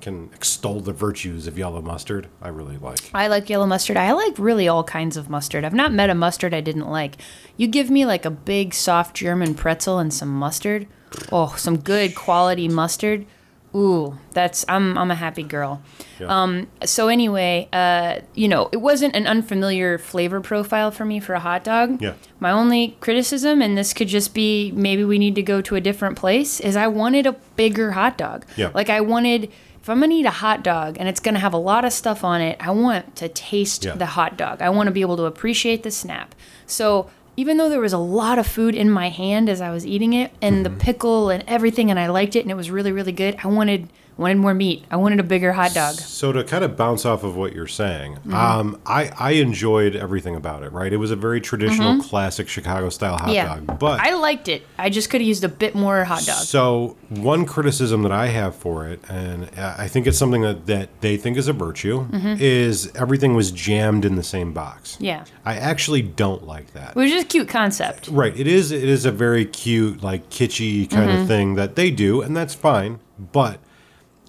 can 0.00 0.30
extol 0.34 0.80
the 0.80 0.92
virtues 0.92 1.46
of 1.46 1.56
yellow 1.58 1.80
mustard, 1.80 2.28
I 2.40 2.48
really 2.48 2.76
like. 2.76 3.10
I 3.14 3.26
like 3.26 3.50
yellow 3.50 3.66
mustard. 3.66 3.96
I 3.96 4.12
like 4.12 4.38
really 4.38 4.68
all 4.68 4.84
kinds 4.84 5.16
of 5.16 5.28
mustard. 5.28 5.64
I've 5.64 5.74
not 5.74 5.92
met 5.92 6.10
a 6.10 6.14
mustard 6.14 6.54
I 6.54 6.60
didn't 6.60 6.88
like. 6.88 7.16
You 7.56 7.66
give 7.68 7.90
me 7.90 8.06
like 8.06 8.24
a 8.24 8.30
big 8.30 8.74
soft 8.74 9.16
German 9.16 9.54
pretzel 9.54 9.98
and 9.98 10.12
some 10.12 10.28
mustard. 10.28 10.86
Oh, 11.30 11.54
some 11.56 11.78
good 11.78 12.14
quality 12.14 12.68
mustard. 12.68 13.26
Ooh, 13.74 14.18
that's 14.32 14.64
I'm 14.68 14.98
I'm 14.98 15.10
a 15.10 15.14
happy 15.14 15.42
girl. 15.42 15.80
Yeah. 16.20 16.26
Um 16.42 16.66
so 16.84 17.08
anyway, 17.08 17.68
uh 17.72 18.20
you 18.34 18.46
know, 18.48 18.68
it 18.70 18.76
wasn't 18.78 19.16
an 19.16 19.26
unfamiliar 19.26 19.96
flavor 19.98 20.40
profile 20.42 20.90
for 20.90 21.04
me 21.06 21.20
for 21.20 21.32
a 21.34 21.40
hot 21.40 21.64
dog. 21.64 22.00
Yeah. 22.02 22.14
My 22.38 22.50
only 22.50 22.96
criticism 23.00 23.62
and 23.62 23.76
this 23.78 23.94
could 23.94 24.08
just 24.08 24.34
be 24.34 24.72
maybe 24.72 25.04
we 25.04 25.18
need 25.18 25.34
to 25.36 25.42
go 25.42 25.62
to 25.62 25.74
a 25.74 25.80
different 25.80 26.16
place 26.18 26.60
is 26.60 26.76
I 26.76 26.86
wanted 26.88 27.24
a 27.26 27.32
bigger 27.56 27.92
hot 27.92 28.18
dog. 28.18 28.44
Yeah. 28.56 28.70
Like 28.74 28.90
I 28.90 29.00
wanted 29.00 29.50
if 29.80 29.88
I'm 29.88 30.00
gonna 30.00 30.14
eat 30.14 30.26
a 30.26 30.30
hot 30.30 30.62
dog 30.62 30.96
and 31.00 31.08
it's 31.08 31.18
gonna 31.20 31.38
have 31.40 31.54
a 31.54 31.58
lot 31.58 31.84
of 31.86 31.92
stuff 31.94 32.22
on 32.24 32.40
it, 32.42 32.56
I 32.60 32.70
want 32.72 33.16
to 33.16 33.28
taste 33.28 33.84
Yeah. 33.86 33.94
the 33.94 34.06
hot 34.06 34.36
dog. 34.36 34.60
I 34.60 34.68
want 34.70 34.86
to 34.88 34.92
be 34.92 35.00
able 35.00 35.16
to 35.16 35.24
appreciate 35.24 35.82
the 35.82 35.90
snap. 35.90 36.34
So 36.66 37.10
even 37.36 37.56
though 37.56 37.68
there 37.68 37.80
was 37.80 37.92
a 37.92 37.98
lot 37.98 38.38
of 38.38 38.46
food 38.46 38.74
in 38.74 38.90
my 38.90 39.08
hand 39.08 39.48
as 39.48 39.60
I 39.60 39.70
was 39.70 39.86
eating 39.86 40.12
it, 40.12 40.32
and 40.40 40.64
the 40.64 40.70
mm-hmm. 40.70 40.78
pickle 40.78 41.30
and 41.30 41.44
everything, 41.46 41.90
and 41.90 41.98
I 41.98 42.08
liked 42.08 42.36
it, 42.36 42.40
and 42.40 42.50
it 42.50 42.56
was 42.56 42.70
really, 42.70 42.92
really 42.92 43.12
good, 43.12 43.36
I 43.42 43.48
wanted 43.48 43.88
I 44.18 44.22
wanted 44.22 44.38
more 44.38 44.54
meat. 44.54 44.84
I 44.90 44.96
wanted 44.96 45.20
a 45.20 45.22
bigger 45.22 45.52
hot 45.52 45.72
dog. 45.74 45.94
So 45.94 46.32
to 46.32 46.44
kind 46.44 46.62
of 46.64 46.76
bounce 46.76 47.04
off 47.06 47.24
of 47.24 47.34
what 47.36 47.54
you're 47.54 47.66
saying, 47.66 48.16
Mm-hmm. 48.16 48.34
um, 48.34 48.80
I 48.86 49.10
I 49.18 49.30
enjoyed 49.32 49.96
everything 49.96 50.36
about 50.36 50.62
it. 50.62 50.72
Right, 50.72 50.92
it 50.92 50.98
was 50.98 51.10
a 51.10 51.16
very 51.16 51.40
traditional, 51.40 52.02
classic 52.02 52.48
Chicago 52.48 52.88
style 52.90 53.12
hot 53.16 53.22
Mm-hmm. 53.22 53.30
yeah. 53.34 53.46
dog. 53.60 53.78
But 53.78 54.00
I 54.00 54.14
liked 54.14 54.48
it. 54.48 54.66
I 54.78 54.90
just 54.90 55.10
could 55.10 55.20
have 55.20 55.28
used 55.28 55.44
a 55.44 55.48
bit 55.48 55.74
more 55.74 56.04
hot 56.04 56.24
dog. 56.24 56.36
So 56.44 56.96
one 57.08 57.46
criticism 57.46 58.02
that 58.02 58.12
I 58.12 58.26
have 58.28 58.54
for 58.54 58.86
it, 58.86 59.00
and 59.08 59.48
I 59.58 59.88
think 59.88 60.06
it's 60.06 60.18
something 60.18 60.42
that, 60.42 60.66
that 60.66 60.88
they 61.00 61.16
think 61.16 61.36
is 61.36 61.48
a 61.48 61.52
virtue, 61.52 62.06
is 62.12 62.94
everything 62.94 63.34
was 63.34 63.50
jammed 63.50 64.04
in 64.04 64.16
the 64.16 64.22
same 64.22 64.52
box. 64.52 64.94
Mm-hmm. 64.94 65.04
Yeah. 65.04 65.24
I 65.44 65.56
actually 65.56 66.02
don't 66.02 66.46
like 66.46 66.72
that. 66.74 66.90
It 66.90 66.96
was 66.96 67.10
just 67.10 67.24
a 67.26 67.28
cute 67.28 67.48
concept. 67.48 68.08
Right. 68.08 68.38
It 68.38 68.46
is 68.46 68.70
it 68.72 68.88
is 68.88 69.04
a 69.06 69.10
very 69.12 69.44
cute, 69.46 70.02
like 70.02 70.28
kitschy 70.30 70.88
kind 70.90 71.10
Mm-hmm. 71.10 71.22
of 71.22 71.28
thing 71.28 71.54
that 71.56 71.76
they 71.76 71.90
do, 71.90 72.20
and 72.22 72.36
that's 72.36 72.54
fine. 72.54 73.00
But 73.32 73.58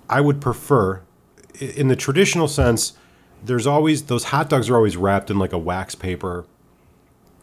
I 0.09 0.21
would 0.21 0.41
prefer 0.41 1.01
in 1.59 1.87
the 1.87 1.95
traditional 1.95 2.47
sense, 2.47 2.93
there's 3.43 3.67
always 3.67 4.03
those 4.03 4.25
hot 4.25 4.49
dogs 4.49 4.69
are 4.69 4.75
always 4.75 4.97
wrapped 4.97 5.29
in 5.29 5.37
like 5.37 5.53
a 5.53 5.57
wax 5.57 5.95
paper 5.95 6.45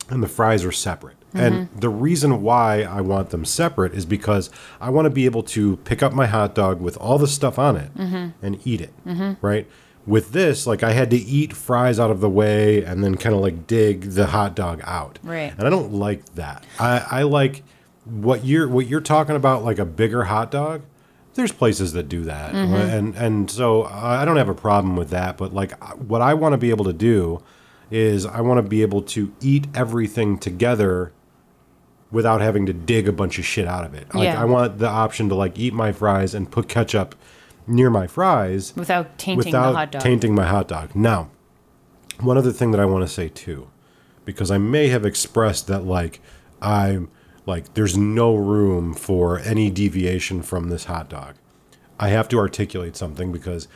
and 0.09 0.23
the 0.23 0.29
fries 0.29 0.65
are 0.65 0.73
separate. 0.73 1.17
Mm-hmm. 1.33 1.39
And 1.39 1.69
the 1.77 1.89
reason 1.89 2.43
why 2.43 2.83
I 2.83 3.01
want 3.03 3.31
them 3.31 3.45
separate 3.45 3.95
is 3.95 4.05
because 4.05 4.51
I 4.81 4.91
want 4.91 5.07
to 5.07 5.11
be 5.11 5.27
able 5.27 5.45
to 5.45 5.77
pick 5.79 6.03
up 6.03 6.13
my 6.13 6.27
hot 6.27 6.55
dog 6.55 6.81
with 6.81 6.97
all 6.97 7.19
the 7.19 7.29
stuff 7.29 7.59
on 7.59 7.77
it 7.77 7.95
mm-hmm. 7.95 8.45
and 8.45 8.67
eat 8.67 8.81
it. 8.81 8.93
Mm-hmm. 9.07 9.47
Right? 9.47 9.69
With 10.07 10.33
this, 10.33 10.67
like 10.67 10.83
I 10.83 10.93
had 10.93 11.11
to 11.11 11.17
eat 11.17 11.53
fries 11.53 12.01
out 12.01 12.11
of 12.11 12.21
the 12.21 12.31
way 12.31 12.83
and 12.83 13.05
then 13.05 13.17
kind 13.17 13.35
of 13.35 13.43
like 13.43 13.67
dig 13.67 14.03
the 14.13 14.27
hot 14.27 14.57
dog 14.57 14.81
out. 14.85 15.19
Right. 15.23 15.53
And 15.57 15.67
I 15.67 15.71
don't 15.71 15.93
like 15.93 16.35
that. 16.35 16.65
I, 16.81 17.07
I 17.11 17.23
like 17.23 17.63
what 18.05 18.45
you're 18.45 18.67
what 18.67 18.89
you're 18.89 19.01
talking 19.01 19.37
about, 19.37 19.63
like 19.63 19.79
a 19.79 19.85
bigger 19.85 20.25
hot 20.25 20.51
dog. 20.51 20.83
There's 21.35 21.53
places 21.53 21.93
that 21.93 22.09
do 22.09 22.25
that, 22.25 22.53
mm-hmm. 22.53 22.75
and 22.75 23.15
and 23.15 23.51
so 23.51 23.85
I 23.85 24.25
don't 24.25 24.37
have 24.37 24.49
a 24.49 24.55
problem 24.55 24.97
with 24.97 25.11
that. 25.11 25.37
But 25.37 25.55
like 25.55 25.73
what 25.95 26.21
I 26.21 26.35
want 26.35 26.55
to 26.55 26.59
be 26.59 26.71
able 26.71 26.85
to 26.87 26.93
do 26.93 27.43
is 27.91 28.27
I 28.27 28.41
want 28.41 28.59
to 28.59 28.69
be 28.69 28.83
able 28.83 29.03
to 29.03 29.33
eat 29.41 29.67
everything 29.75 30.39
together 30.39 31.13
without 32.11 32.41
having 32.41 32.67
to 32.67 32.73
dig 32.73 33.09
a 33.09 33.13
bunch 33.13 33.39
of 33.39 33.45
shit 33.45 33.67
out 33.67 33.85
of 33.85 33.95
it. 33.95 34.13
Like 34.15 34.25
Yeah. 34.25 34.41
I 34.41 34.45
want 34.45 34.79
the 34.79 34.89
option 34.89 35.29
to 35.29 35.35
like 35.35 35.59
eat 35.59 35.73
my 35.73 35.93
fries 35.93 36.35
and 36.35 36.51
put 36.51 36.69
ketchup 36.69 37.15
near 37.67 37.91
my 37.91 38.07
fries 38.07 38.73
Without 38.77 39.17
tainting 39.19 39.37
without 39.45 39.71
the 39.71 39.77
hot 39.77 39.93
dog. 39.93 40.03
tainting 40.03 40.35
my 40.35 40.47
hot 40.47 40.69
dog. 40.69 40.95
Now, 40.95 41.31
one 42.19 42.37
other 42.37 42.53
thing 42.53 42.73
that 42.73 42.81
I 42.81 42.85
want 42.85 43.07
to 43.07 43.13
say 43.13 43.29
too, 43.29 43.69
because 44.25 44.51
I 44.51 44.59
may 44.59 44.89
have 44.89 45.05
expressed 45.05 45.67
that 45.69 45.85
like 45.85 46.21
I'm 46.61 47.11
like 47.51 47.75
there's 47.75 47.97
no 47.99 48.35
room 48.35 48.95
for 48.95 49.39
any 49.41 49.69
deviation 49.71 50.41
from 50.43 50.71
this 50.71 50.85
hot 50.85 51.09
dog. 51.11 51.35
I 51.99 52.09
have 52.09 52.29
to 52.31 52.39
articulate 52.39 52.97
something 52.97 53.31
because 53.33 53.69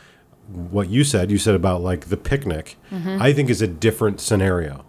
what 0.47 0.89
you 0.89 1.03
said, 1.03 1.29
you 1.29 1.37
said 1.37 1.53
about 1.55 1.81
like 1.81 2.05
the 2.13 2.17
picnic, 2.17 2.77
Mm-hmm. 2.91 3.21
I 3.21 3.33
think 3.33 3.49
is 3.49 3.61
a 3.61 3.67
different 3.67 4.19
scenario. 4.19 4.85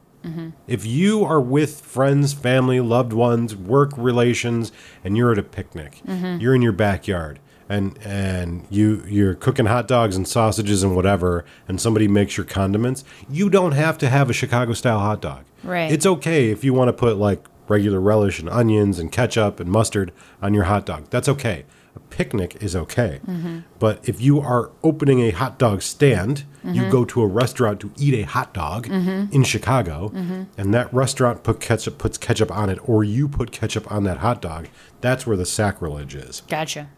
If 0.66 0.84
you 0.84 1.22
are 1.24 1.41
with 1.41 1.80
friends, 1.82 2.32
family, 2.32 2.80
loved 2.80 3.12
ones, 3.12 3.55
work 3.55 3.93
relations, 3.97 4.72
and 5.05 5.16
you're 5.16 5.30
at 5.30 5.39
a 5.39 5.43
picnic, 5.45 6.01
Mm-hmm. 6.05 6.41
you're 6.41 6.53
in 6.57 6.62
your 6.62 6.72
backyard, 6.72 7.39
and 7.68 7.97
and 8.05 8.66
you 8.68 9.05
you're 9.07 9.34
cooking 9.37 9.66
hot 9.66 9.87
dogs 9.87 10.16
and 10.16 10.26
sausages 10.26 10.82
and 10.82 10.97
whatever, 10.97 11.45
and 11.68 11.80
somebody 11.80 12.09
makes 12.09 12.37
your 12.37 12.45
condiments, 12.47 13.05
you 13.30 13.49
don't 13.49 13.72
have 13.72 13.99
to 13.99 14.09
have 14.09 14.28
a 14.28 14.32
Chicago 14.32 14.72
style 14.72 14.99
hot 14.99 15.20
dog. 15.22 15.45
Right. 15.62 15.93
It's 15.93 16.07
okay 16.07 16.51
if 16.51 16.64
you 16.64 16.74
want 16.74 16.89
to 16.89 16.93
put 16.93 17.18
like 17.18 17.45
regular 17.69 18.01
relish 18.01 18.39
and 18.39 18.49
onions 18.49 18.99
and 18.99 19.11
ketchup 19.11 19.61
and 19.61 19.71
mustard 19.71 20.12
on 20.41 20.55
your 20.55 20.64
hot 20.64 20.87
dog. 20.87 21.09
That's 21.11 21.29
okay. 21.29 21.64
A 21.95 21.99
picnic 21.99 22.57
is 22.61 22.77
okay. 22.77 23.21
Mm-hmm. 23.27 23.61
But 23.79 24.07
if 24.09 24.21
you 24.21 24.41
are 24.41 24.71
opening 24.83 25.21
a 25.21 25.31
hot 25.31 25.59
dog 25.59 25.83
stand, 25.83 26.45
you 26.62 26.83
mm-hmm. 26.83 26.91
go 26.91 27.05
to 27.07 27.23
a 27.23 27.27
restaurant 27.27 27.81
to 27.81 27.93
eat 27.97 28.14
a 28.14 28.23
hot 28.23 28.53
dog 28.53 28.87
mm-hmm. 28.87 29.33
in 29.35 29.45
Chicago, 29.45 30.12
and 30.59 30.75
that 30.75 30.93
restaurant 30.93 31.43
put 31.43 31.61
ketchup 31.61 31.97
puts 31.97 32.19
ketchup 32.19 32.51
on 32.51 32.69
it, 32.69 32.79
or 32.87 33.03
you 33.03 33.29
put 33.29 33.51
ketchup 33.51 33.91
on 33.91 34.05
that 34.05 34.19
hot 34.19 34.43
dog, 34.43 34.69
that's 35.01 35.27
where 35.27 35.37
the 35.37 35.47
sacrilege 35.47 36.14
is. 36.14 36.43
Gotcha. 36.49 36.91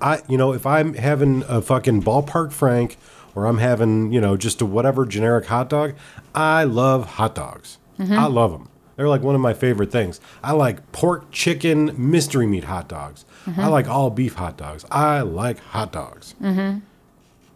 I, 0.00 0.20
you 0.28 0.36
know, 0.36 0.52
if 0.52 0.66
I'm 0.66 0.94
having 0.94 1.42
a 1.48 1.62
fucking 1.62 2.02
ballpark 2.02 2.52
Frank 2.52 2.98
or 3.34 3.46
I'm 3.46 3.58
having, 3.58 4.12
you 4.12 4.20
know, 4.20 4.36
just 4.36 4.60
a 4.60 4.66
whatever 4.66 5.06
generic 5.06 5.46
hot 5.46 5.70
dog, 5.70 5.94
I 6.34 6.64
love 6.64 7.06
hot 7.12 7.34
dogs. 7.34 7.78
I 7.98 8.26
love 8.26 8.50
them. 8.52 8.68
They're 8.96 9.08
like 9.08 9.22
one 9.22 9.34
of 9.34 9.40
my 9.40 9.52
favorite 9.54 9.90
things. 9.92 10.20
I 10.42 10.52
like 10.52 10.90
pork, 10.92 11.30
chicken, 11.30 11.92
mystery 11.96 12.46
meat 12.46 12.64
hot 12.64 12.88
dogs. 12.88 13.24
I 13.56 13.68
like 13.68 13.88
all 13.88 14.10
beef 14.10 14.34
hot 14.34 14.56
dogs. 14.56 14.84
I 14.90 15.20
like 15.20 15.58
hot 15.60 15.92
dogs. 15.92 16.34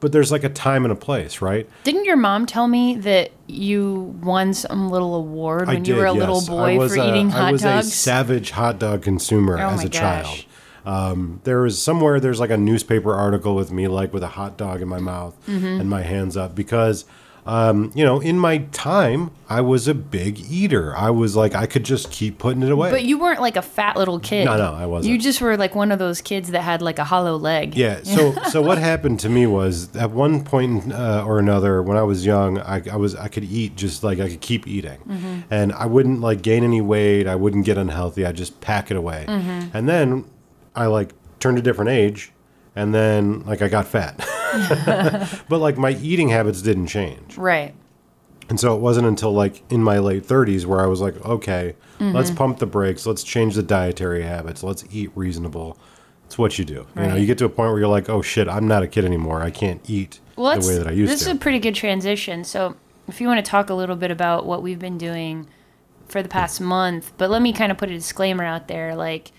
But 0.01 0.12
there's 0.12 0.32
like 0.32 0.45
a 0.45 0.49
time 0.49 0.84
and 0.86 0.93
a 0.93 0.97
place, 0.97 1.43
right? 1.43 1.68
Didn't 1.84 2.07
your 2.07 2.16
mom 2.16 2.47
tell 2.47 2.66
me 2.68 2.95
that 2.97 3.32
you 3.47 4.16
won 4.22 4.55
some 4.55 4.88
little 4.88 5.14
award 5.14 5.66
when 5.68 5.84
you 5.84 5.97
were 5.97 6.07
a 6.07 6.12
little 6.12 6.36
yes. 6.36 6.49
I 6.49 6.53
boy 6.53 6.88
for 6.88 6.99
a- 6.99 7.09
eating 7.09 7.28
hot 7.28 7.51
dogs? 7.51 7.64
I 7.64 7.76
was 7.76 7.86
a 7.88 7.91
savage 7.91 8.51
hot 8.53 8.78
dog 8.78 9.03
consumer 9.03 9.59
Oh 9.59 9.68
as 9.70 9.84
a 9.84 9.91
child. 9.91 10.24
gosh. 10.24 10.47
Um, 10.86 11.41
there 11.45 11.61
was 11.61 11.80
somewhere 11.82 12.18
there's 12.20 12.41
like 12.41 12.49
a 12.49 12.57
newspaper 12.57 13.14
article 13.14 13.55
with 13.55 13.70
me 13.70 13.86
like 13.88 14.14
with 14.14 14.22
a 14.22 14.28
hot 14.28 14.57
dog 14.57 14.80
in 14.80 14.88
my 14.88 14.99
mouth 15.01 15.36
Mm-hmm. 15.47 15.66
and 15.66 15.91
my 15.91 16.01
hands 16.01 16.34
up 16.38 16.55
because 16.55 17.05
um, 17.47 17.91
you 17.95 18.05
know 18.05 18.20
in 18.20 18.38
my 18.38 18.59
time 18.72 19.30
I 19.49 19.61
was 19.61 19.88
a 19.88 19.95
big 19.95 20.38
eater. 20.38 20.97
I 20.97 21.11
was 21.11 21.34
like 21.34 21.55
I 21.55 21.66
could 21.66 21.84
just 21.84 22.11
keep 22.12 22.38
putting 22.38 22.62
it 22.62 22.70
away. 22.70 22.91
But 22.91 23.05
you 23.05 23.18
weren't 23.18 23.41
like 23.41 23.57
a 23.57 23.62
fat 23.62 23.97
little 23.97 24.20
kid. 24.20 24.45
No, 24.45 24.57
no, 24.57 24.72
I 24.72 24.86
wasn't. 24.86 25.12
You 25.12 25.18
just 25.18 25.41
were 25.41 25.57
like 25.57 25.74
one 25.74 25.91
of 25.91 25.99
those 25.99 26.20
kids 26.20 26.51
that 26.53 26.62
had 26.62 26.82
like 26.82 26.99
a 26.99 27.05
hollow 27.05 27.36
leg. 27.36 27.74
Yeah. 27.74 28.03
So 28.03 28.32
so 28.51 28.62
what 28.62 28.78
happened 28.78 29.20
to 29.20 29.28
me 29.28 29.47
was 29.47 29.95
at 29.97 30.11
one 30.11 30.45
point 30.45 30.93
uh, 30.93 31.24
or 31.26 31.38
another 31.38 31.82
when 31.82 31.97
I 31.97 32.03
was 32.03 32.24
young, 32.24 32.59
I, 32.59 32.82
I 32.91 32.97
was 32.97 33.14
I 33.16 33.28
could 33.28 33.45
eat 33.45 33.76
just 33.76 34.05
like 34.05 34.20
I 34.20 34.28
could 34.28 34.41
keep 34.41 34.66
eating, 34.68 35.45
and 35.51 35.72
I 35.72 35.86
wouldn't 35.86 36.20
like 36.20 36.43
gain 36.43 36.62
any 36.62 36.80
weight. 36.80 37.26
I 37.26 37.36
wouldn't 37.36 37.64
get 37.64 37.76
unhealthy. 37.78 38.24
I 38.24 38.32
just 38.32 38.61
pack 38.61 38.91
it 38.91 38.97
away, 38.97 39.24
and 39.28 39.88
then 39.88 40.24
I 40.76 40.86
like 40.86 41.12
turned 41.41 41.59
a 41.59 41.62
different 41.62 41.91
age, 41.91 42.32
and 42.76 42.95
then 42.95 43.45
like 43.45 43.62
I 43.62 43.68
got 43.68 43.86
fat. 43.86 44.24
but 45.48 45.59
like 45.59 45.76
my 45.78 45.90
eating 45.92 46.28
habits 46.28 46.62
didn't 46.62 46.86
change. 46.88 47.36
Right. 47.36 47.74
And 48.48 48.59
so 48.59 48.74
it 48.74 48.80
wasn't 48.80 49.07
until 49.07 49.32
like 49.32 49.62
in 49.70 49.82
my 49.82 49.98
late 49.98 50.26
30s 50.26 50.66
where 50.66 50.80
I 50.80 50.86
was 50.86 51.01
like, 51.01 51.16
okay, 51.24 51.74
Mm-hmm. 52.01 52.16
let's 52.16 52.30
pump 52.30 52.59
the 52.59 52.66
brakes. 52.66 53.05
Let's 53.05 53.22
change 53.22 53.57
the 53.57 53.62
dietary 53.62 54.22
habits. 54.22 54.62
Let's 54.62 54.86
eat 54.90 55.11
reasonable. 55.14 55.76
It's 56.24 56.38
what 56.38 56.59
you 56.59 56.64
do. 56.64 56.86
You 56.96 57.03
know, 57.03 57.14
you 57.14 57.26
get 57.26 57.36
to 57.38 57.44
a 57.44 57.48
point 57.51 57.72
where 57.72 57.78
you're 57.78 57.88
like, 57.88 58.09
oh 58.09 58.22
shit, 58.22 58.48
I'm 58.48 58.66
not 58.66 58.82
a 58.82 58.86
kid 58.88 59.05
anymore. 59.05 59.42
I 59.42 59.51
can't 59.51 59.82
eat 59.88 60.18
Well, 60.34 60.59
the 60.59 60.66
way 60.66 60.78
that 60.78 60.86
I 60.86 60.92
used 60.92 61.12
this 61.12 61.18
to. 61.20 61.24
This 61.26 61.32
is 61.34 61.36
a 61.36 61.38
pretty 61.38 61.59
good 61.59 61.74
transition. 61.74 62.42
So, 62.44 62.74
if 63.07 63.20
you 63.20 63.26
want 63.26 63.44
to 63.44 63.51
talk 63.51 63.68
a 63.68 63.74
little 63.74 63.96
bit 63.96 64.11
about 64.11 64.46
what 64.46 64.62
we've 64.62 64.78
been 64.78 64.96
doing 64.96 65.46
for 66.09 66.22
the 66.22 66.28
past 66.30 66.59
month, 66.59 67.12
but 67.18 67.28
let 67.28 67.42
me 67.42 67.53
kind 67.53 67.70
of 67.70 67.76
put 67.76 67.90
a 67.90 67.94
disclaimer 67.94 68.44
out 68.44 68.66
there. 68.66 68.96
Like, 68.96 69.30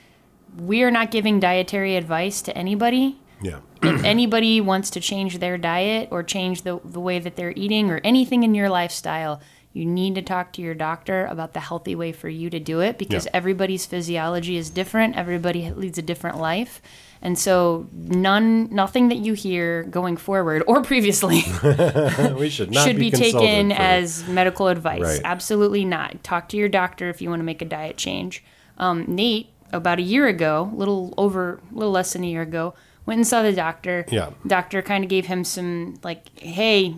we 0.60 0.84
are 0.84 0.92
not 0.92 1.10
giving 1.10 1.40
dietary 1.40 1.96
advice 1.96 2.44
to 2.44 2.56
anybody. 2.56 3.18
Yeah. 3.42 3.60
if 3.84 4.04
anybody 4.04 4.62
wants 4.62 4.90
to 4.92 5.00
change 5.00 5.40
their 5.40 5.58
diet 5.58 6.10
or 6.12 6.24
change 6.24 6.62
the, 6.64 6.80
the 6.84 7.00
way 7.00 7.20
that 7.20 7.36
they're 7.36 7.54
eating 7.56 7.90
or 7.92 8.00
anything 8.04 8.44
in 8.44 8.54
your 8.56 8.70
lifestyle, 8.70 9.42
you 9.74 9.86
need 9.86 10.16
to 10.16 10.22
talk 10.22 10.52
to 10.54 10.62
your 10.62 10.74
doctor 10.74 11.26
about 11.28 11.54
the 11.54 11.60
healthy 11.62 11.96
way 11.96 12.12
for 12.12 12.28
you 12.30 12.50
to 12.50 12.60
do 12.60 12.82
it 12.82 12.98
because 12.98 13.26
Yeah. 13.26 13.32
everybody's 13.34 13.86
physiology 13.86 14.58
is 14.58 14.70
different. 14.70 15.16
Everybody 15.16 15.72
leads 15.72 15.98
a 15.98 16.02
different 16.02 16.38
life. 16.40 16.82
And 17.24 17.38
so 17.38 17.88
none 17.94 18.74
nothing 18.74 19.10
that 19.10 19.18
you 19.20 19.34
hear 19.34 19.84
going 19.84 20.18
forward 20.18 20.64
or 20.68 20.82
previously 20.82 21.44
we 22.36 22.50
should 22.50 22.72
not 22.72 22.86
should 22.86 22.98
be, 22.98 23.12
consulted 23.12 23.40
taken 23.40 23.70
for- 23.70 23.76
as 23.82 24.28
medical 24.28 24.68
advice. 24.68 25.02
Right. 25.02 25.22
Absolutely 25.24 25.86
not. 25.86 26.24
Talk 26.24 26.50
to 26.50 26.58
your 26.58 26.68
doctor 26.68 27.10
if 27.10 27.22
you 27.22 27.30
want 27.30 27.40
to 27.40 27.46
make 27.46 27.62
a 27.62 27.66
diet 27.66 27.96
change. 27.96 28.44
Um, 28.78 29.06
Nate, 29.08 29.50
about 29.72 30.00
a 30.00 30.02
year 30.02 30.28
ago, 30.28 30.70
a 30.74 30.76
little 30.76 31.14
over, 31.18 31.62
a 31.72 31.76
little 31.76 31.92
less 31.94 32.14
than 32.14 32.24
a 32.24 32.28
year 32.28 32.42
ago, 32.42 32.74
went 33.12 33.20
and 33.20 33.28
saw 33.28 33.44
the 33.44 33.52
doctor. 33.52 34.06
Yeah. 34.10 34.30
Doctor 34.48 34.82
kind 34.82 35.04
of 35.04 35.10
gave 35.10 35.26
him 35.26 35.44
some 35.44 36.00
like, 36.02 36.30
hey, 36.40 36.96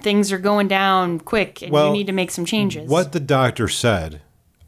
things 0.00 0.32
are 0.32 0.38
going 0.38 0.66
down 0.66 1.20
quick, 1.20 1.60
and 1.60 1.70
Well, 1.70 1.88
you 1.88 1.92
need 1.92 2.06
to 2.06 2.12
make 2.12 2.30
some 2.30 2.46
changes. 2.46 2.88
What 2.88 3.12
the 3.12 3.20
doctor 3.20 3.68
said, 3.68 4.22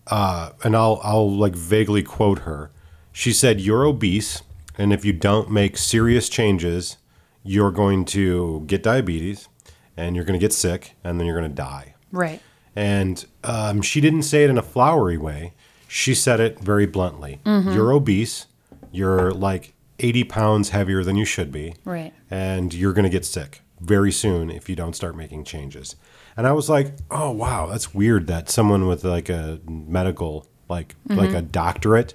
uh, 0.09 0.51
and 0.63 0.77
I'll 0.77 1.01
I'll 1.03 1.35
like 1.35 1.55
vaguely 1.55 2.03
quote 2.03 2.41
her. 2.41 2.71
She 3.13 3.33
said, 3.33 3.63
"You're 3.63 3.85
obese, 3.85 4.43
and 4.77 4.93
if 4.93 5.07
you 5.07 5.15
don't 5.15 5.51
make 5.51 5.79
serious 5.79 6.29
changes, 6.29 6.99
you're 7.43 7.71
going 7.71 8.05
to 8.07 8.65
get 8.67 8.83
diabetes, 8.83 9.49
and 9.97 10.15
you're 10.15 10.27
going 10.27 10.39
to 10.39 10.45
get 10.45 10.53
sick, 10.53 10.97
and 11.03 11.19
then 11.19 11.27
you're 11.27 11.39
going 11.39 11.51
to 11.51 11.57
die." 11.57 11.95
Right. 12.13 12.43
And 12.77 13.25
um, 13.43 13.81
she 13.81 14.03
didn't 14.03 14.25
say 14.25 14.45
it 14.45 14.51
in 14.51 14.59
a 14.59 14.63
flowery 14.63 15.17
way. 15.17 15.55
She 15.89 16.15
said 16.15 16.41
it 16.41 16.61
very 16.61 16.85
bluntly. 16.85 17.41
Mm-hmm. 17.47 17.73
You're 17.73 17.93
obese. 17.93 18.47
You're 18.93 19.33
like 19.33 19.74
80 19.99 20.25
pounds 20.25 20.71
heavier 20.71 21.03
than 21.05 21.17
you 21.17 21.25
should 21.25 21.51
be. 21.53 21.75
Right. 21.85 22.13
And 22.31 22.73
you're 22.75 22.93
going 22.93 23.05
to 23.05 23.11
get 23.11 23.25
sick 23.25 23.63
very 23.81 24.13
soon 24.13 24.51
if 24.51 24.69
you 24.69 24.77
don't 24.77 24.95
start 24.97 25.17
making 25.17 25.45
changes. 25.45 25.97
And 26.37 26.47
I 26.47 26.53
was 26.53 26.69
like, 26.69 26.95
oh, 27.11 27.31
wow, 27.31 27.67
that's 27.67 27.95
weird 27.95 28.27
that 28.27 28.49
someone 28.51 28.87
with 28.87 29.05
like 29.05 29.29
a 29.29 29.61
medical, 29.69 30.47
like, 30.69 30.97
like 31.09 31.29
Mm-hmm. 31.29 31.37
a 31.37 31.43
doctorate 31.43 32.15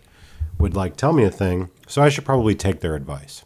would 0.58 0.76
like 0.76 0.98
tell 0.98 1.14
me 1.14 1.24
a 1.24 1.32
thing. 1.32 1.70
So 1.88 2.02
I 2.02 2.10
should 2.10 2.26
probably 2.26 2.54
take 2.56 2.82
their 2.82 2.96
advice. 2.96 3.46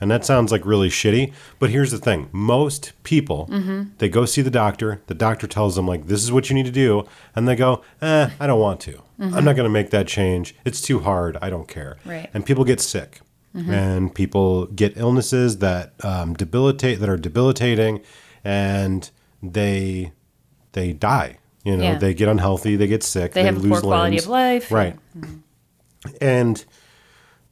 And 0.00 0.10
that 0.10 0.24
sounds 0.24 0.52
like 0.52 0.66
really 0.66 0.88
shitty, 0.90 1.32
but 1.58 1.70
here's 1.70 1.90
the 1.92 1.98
thing. 1.98 2.28
Most 2.32 2.92
people, 3.04 3.48
they 3.98 4.08
go 4.08 4.24
see 4.26 4.42
the 4.42 4.50
doctor, 4.50 5.00
the 5.06 5.14
doctor 5.14 5.46
tells 5.46 5.76
them 5.76 5.86
like 5.86 6.08
this 6.08 6.22
is 6.22 6.30
what 6.32 6.50
you 6.50 6.54
need 6.54 6.66
to 6.66 6.72
do, 6.72 7.06
and 7.34 7.46
they 7.48 7.56
go, 7.56 7.80
"Eh, 8.02 8.28
I 8.38 8.46
don't 8.46 8.60
want 8.60 8.80
to. 8.80 9.00
I'm 9.18 9.44
not 9.44 9.54
going 9.56 9.64
to 9.64 9.70
make 9.70 9.90
that 9.90 10.06
change. 10.08 10.54
It's 10.64 10.82
too 10.82 10.98
hard. 10.98 11.38
I 11.40 11.48
don't 11.48 11.68
care." 11.68 11.96
Right. 12.04 12.28
And 12.34 12.44
people 12.44 12.64
get 12.64 12.80
sick. 12.80 13.20
And 13.56 14.12
people 14.12 14.66
get 14.66 14.96
illnesses 14.96 15.58
that 15.58 15.94
um, 16.02 16.34
debilitate 16.34 16.98
that 16.98 17.08
are 17.08 17.16
debilitating 17.16 18.00
and 18.42 19.08
they 19.42 20.10
they 20.72 20.92
die. 20.92 21.38
You 21.64 21.76
know, 21.76 21.84
Yeah. 21.84 21.98
they 21.98 22.14
get 22.14 22.28
unhealthy, 22.28 22.74
they 22.74 22.88
get 22.88 23.02
sick, 23.04 23.32
They 23.32 23.44
have 23.44 23.64
a 23.64 23.68
poor 23.68 23.80
quality 23.80 24.16
limbs. 24.16 24.24
of 24.24 24.30
life. 24.30 24.72
Right. 24.72 24.96
And, 26.20 26.64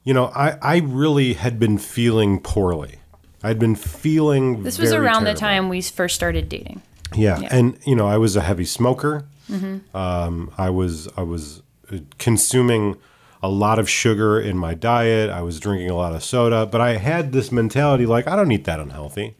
you 0.03 0.13
know, 0.13 0.25
I, 0.35 0.57
I 0.61 0.77
really 0.79 1.33
had 1.33 1.59
been 1.59 1.77
feeling 1.77 2.39
poorly. 2.39 2.99
I'd 3.41 3.59
been 3.59 3.75
feeling 3.75 4.63
This 4.63 4.77
was 4.79 4.93
around 4.93 5.23
the 5.23 5.33
time 5.33 5.69
we 5.69 5.81
first 5.81 6.15
started 6.15 6.49
dating. 6.49 6.81
Yeah. 7.15 7.39
Yeah. 7.39 7.47
And, 7.51 7.77
you 7.85 7.95
know, 7.95 8.07
I 8.07 8.17
was 8.17 8.35
a 8.35 8.41
heavy 8.41 8.65
smoker. 8.65 9.25
Mm-hmm. 9.49 9.95
Um, 9.95 10.51
I 10.57 10.69
was, 10.69 11.07
I 11.17 11.23
was 11.23 11.61
uh, 11.91 11.97
consuming 12.17 12.97
a 13.43 13.49
lot 13.49 13.77
of 13.77 13.89
sugar 13.89 14.39
in 14.39 14.57
my 14.57 14.73
diet. 14.73 15.29
I 15.29 15.41
was 15.41 15.59
drinking 15.59 15.89
a 15.89 15.95
lot 15.95 16.15
of 16.15 16.23
soda, 16.23 16.65
but 16.65 16.79
I 16.79 16.95
had 16.95 17.33
this 17.33 17.51
mentality 17.51 18.05
like, 18.05 18.25
I 18.25 18.37
don't 18.37 18.51
eat 18.51 18.63
that 18.63 18.79
unhealthy. 18.79 19.35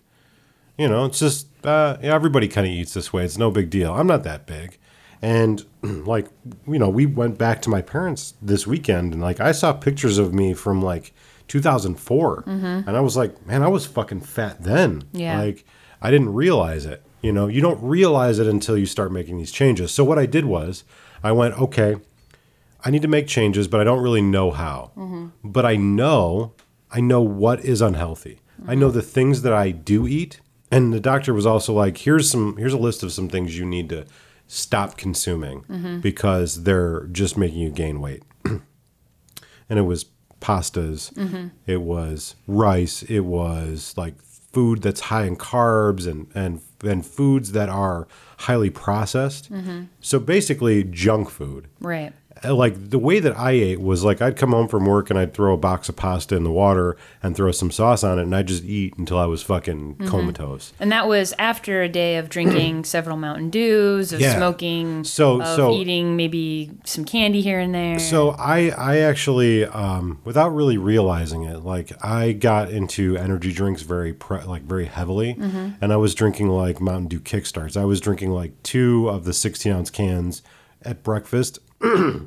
You 0.77 0.89
know, 0.89 1.05
it's 1.05 1.19
just 1.19 1.47
uh, 1.65 1.97
yeah, 2.01 2.13
everybody 2.13 2.49
kind 2.49 2.67
of 2.67 2.73
eats 2.73 2.93
this 2.93 3.13
way. 3.13 3.23
It's 3.23 3.37
no 3.37 3.49
big 3.49 3.69
deal. 3.69 3.93
I'm 3.93 4.07
not 4.07 4.23
that 4.23 4.45
big. 4.45 4.77
And 5.21 5.65
like, 5.81 6.27
you 6.67 6.77
know, 6.77 6.89
we 6.89 7.05
went 7.05 7.37
back 7.37 7.61
to 7.61 7.69
my 7.69 7.81
parents 7.81 8.33
this 8.41 8.67
weekend 8.67 9.13
and 9.13 9.21
like 9.21 9.39
I 9.39 9.53
saw 9.53 9.71
pictures 9.71 10.17
of 10.17 10.33
me 10.33 10.53
from 10.53 10.81
like 10.81 11.13
2004. 11.47 12.43
And 12.87 12.97
I 12.97 12.99
was 12.99 13.15
like, 13.15 13.45
man, 13.45 13.63
I 13.63 13.69
was 13.69 13.85
fucking 13.85 14.21
fat 14.21 14.63
then. 14.63 15.03
Yeah. 15.13 15.39
Like, 15.39 15.65
I 16.01 16.11
didn't 16.11 16.33
realize 16.33 16.85
it. 16.85 17.03
You 17.21 17.31
know, 17.31 17.47
you 17.47 17.61
don't 17.61 17.81
realize 17.81 18.39
it 18.39 18.47
until 18.47 18.77
you 18.77 18.85
start 18.85 19.13
making 19.13 19.37
these 19.37 19.51
changes. 19.51 19.91
So 19.91 20.03
what 20.03 20.19
I 20.19 20.25
did 20.25 20.43
was 20.43 20.83
I 21.23 21.31
went, 21.31 21.57
okay, 21.57 21.95
I 22.85 22.91
need 22.91 23.01
to 23.03 23.07
make 23.07 23.27
changes, 23.27 23.67
but 23.67 23.79
I 23.79 23.83
don't 23.83 24.01
really 24.03 24.21
know 24.21 24.51
how. 24.51 24.91
But 25.43 25.65
I 25.65 25.75
know, 25.75 26.53
I 26.91 26.99
know 26.99 27.21
what 27.21 27.63
is 27.63 27.81
unhealthy. 27.81 28.39
I 28.67 28.75
know 28.75 28.91
the 28.91 29.01
things 29.01 29.41
that 29.41 29.53
I 29.53 29.71
do 29.71 30.07
eat. 30.07 30.39
And 30.71 30.91
the 30.93 30.99
doctor 30.99 31.33
was 31.33 31.45
also 31.45 31.73
like, 31.73 31.99
here's 31.99 32.29
some, 32.29 32.57
here's 32.57 32.73
a 32.73 32.77
list 32.77 33.03
of 33.03 33.11
some 33.11 33.29
things 33.29 33.57
you 33.57 33.65
need 33.65 33.89
to 33.89 34.05
stop 34.47 34.97
consuming 34.97 35.99
because 36.01 36.63
they're 36.63 37.05
just 37.07 37.37
making 37.37 37.59
you 37.59 37.69
gain 37.69 38.01
weight. 38.01 38.23
and 38.45 39.79
it 39.79 39.83
was 39.83 40.05
pastas, 40.41 41.51
it 41.65 41.81
was 41.81 42.35
rice, 42.47 43.03
it 43.03 43.21
was 43.21 43.93
like 43.95 44.15
food 44.21 44.81
that's 44.81 45.01
high 45.01 45.23
in 45.25 45.35
carbs 45.35 46.05
and 46.07 46.27
and 46.35 46.61
and 46.83 47.05
foods 47.05 47.53
that 47.53 47.69
are 47.69 48.07
highly 48.39 48.69
processed. 48.69 49.49
So 50.01 50.19
basically, 50.19 50.83
junk 50.83 51.29
food. 51.29 51.67
Right. 51.79 52.13
Uh, 52.43 52.53
Like 52.53 52.89
the 52.89 52.99
way 52.99 53.19
that 53.19 53.37
I 53.37 53.51
ate 53.51 53.81
was 53.81 54.03
like 54.03 54.21
I'd 54.21 54.35
come 54.37 54.51
home 54.51 54.67
from 54.67 54.85
work 54.85 55.09
and 55.09 55.17
I'd 55.19 55.33
throw 55.33 55.53
a 55.53 55.57
box 55.57 55.89
of 55.89 55.95
pasta 55.95 56.35
in 56.35 56.43
the 56.43 56.51
water 56.51 56.97
and 57.21 57.35
throw 57.35 57.51
some 57.51 57.71
sauce 57.71 58.03
on 58.03 58.19
it 58.19 58.23
and 58.23 58.35
I'd 58.35 58.47
just 58.47 58.63
eat 58.63 58.95
until 58.97 59.17
I 59.17 59.25
was 59.25 59.41
fucking 59.43 59.95
comatose. 60.07 60.73
And 60.79 60.91
that 60.91 61.07
was 61.07 61.33
after 61.39 61.81
a 61.81 61.89
day 61.89 62.17
of 62.17 62.29
drinking 62.29 62.83
several 62.95 63.17
Mountain 63.17 63.49
Dews, 63.49 64.13
of 64.13 64.19
Yeah. 64.21 64.35
smoking, 64.35 65.03
So- 65.03 65.41
of 65.41 65.55
so- 65.55 65.73
eating 65.73 66.15
maybe 66.15 66.71
some 66.85 67.05
candy 67.05 67.41
here 67.41 67.59
and 67.59 67.73
there. 67.73 67.99
So 67.99 68.31
I 68.31 68.69
I 68.77 68.97
actually 68.99 69.65
um, 69.65 70.19
without 70.23 70.49
really 70.49 70.77
realizing 70.77 71.43
it, 71.43 71.59
like 71.63 71.91
I 72.03 72.33
got 72.33 72.69
into 72.69 73.15
energy 73.17 73.51
drinks 73.53 73.81
very 73.83 74.13
pre- 74.13 74.43
like 74.43 74.63
very 74.63 74.85
heavily, 74.85 75.37
and 75.81 75.91
I 75.93 75.97
was 75.97 76.13
drinking 76.13 76.49
like 76.49 76.79
Mountain 76.81 77.07
Dew 77.07 77.19
Kickstarts. 77.19 77.77
I 77.77 77.85
was 77.85 77.99
drinking 77.99 78.31
like 78.31 78.51
two 78.63 79.07
of 79.09 79.23
the 79.25 79.33
sixteen 79.33 79.71
ounce 79.73 79.89
cans 79.89 80.41
at 80.85 81.01
breakfast, 81.03 81.59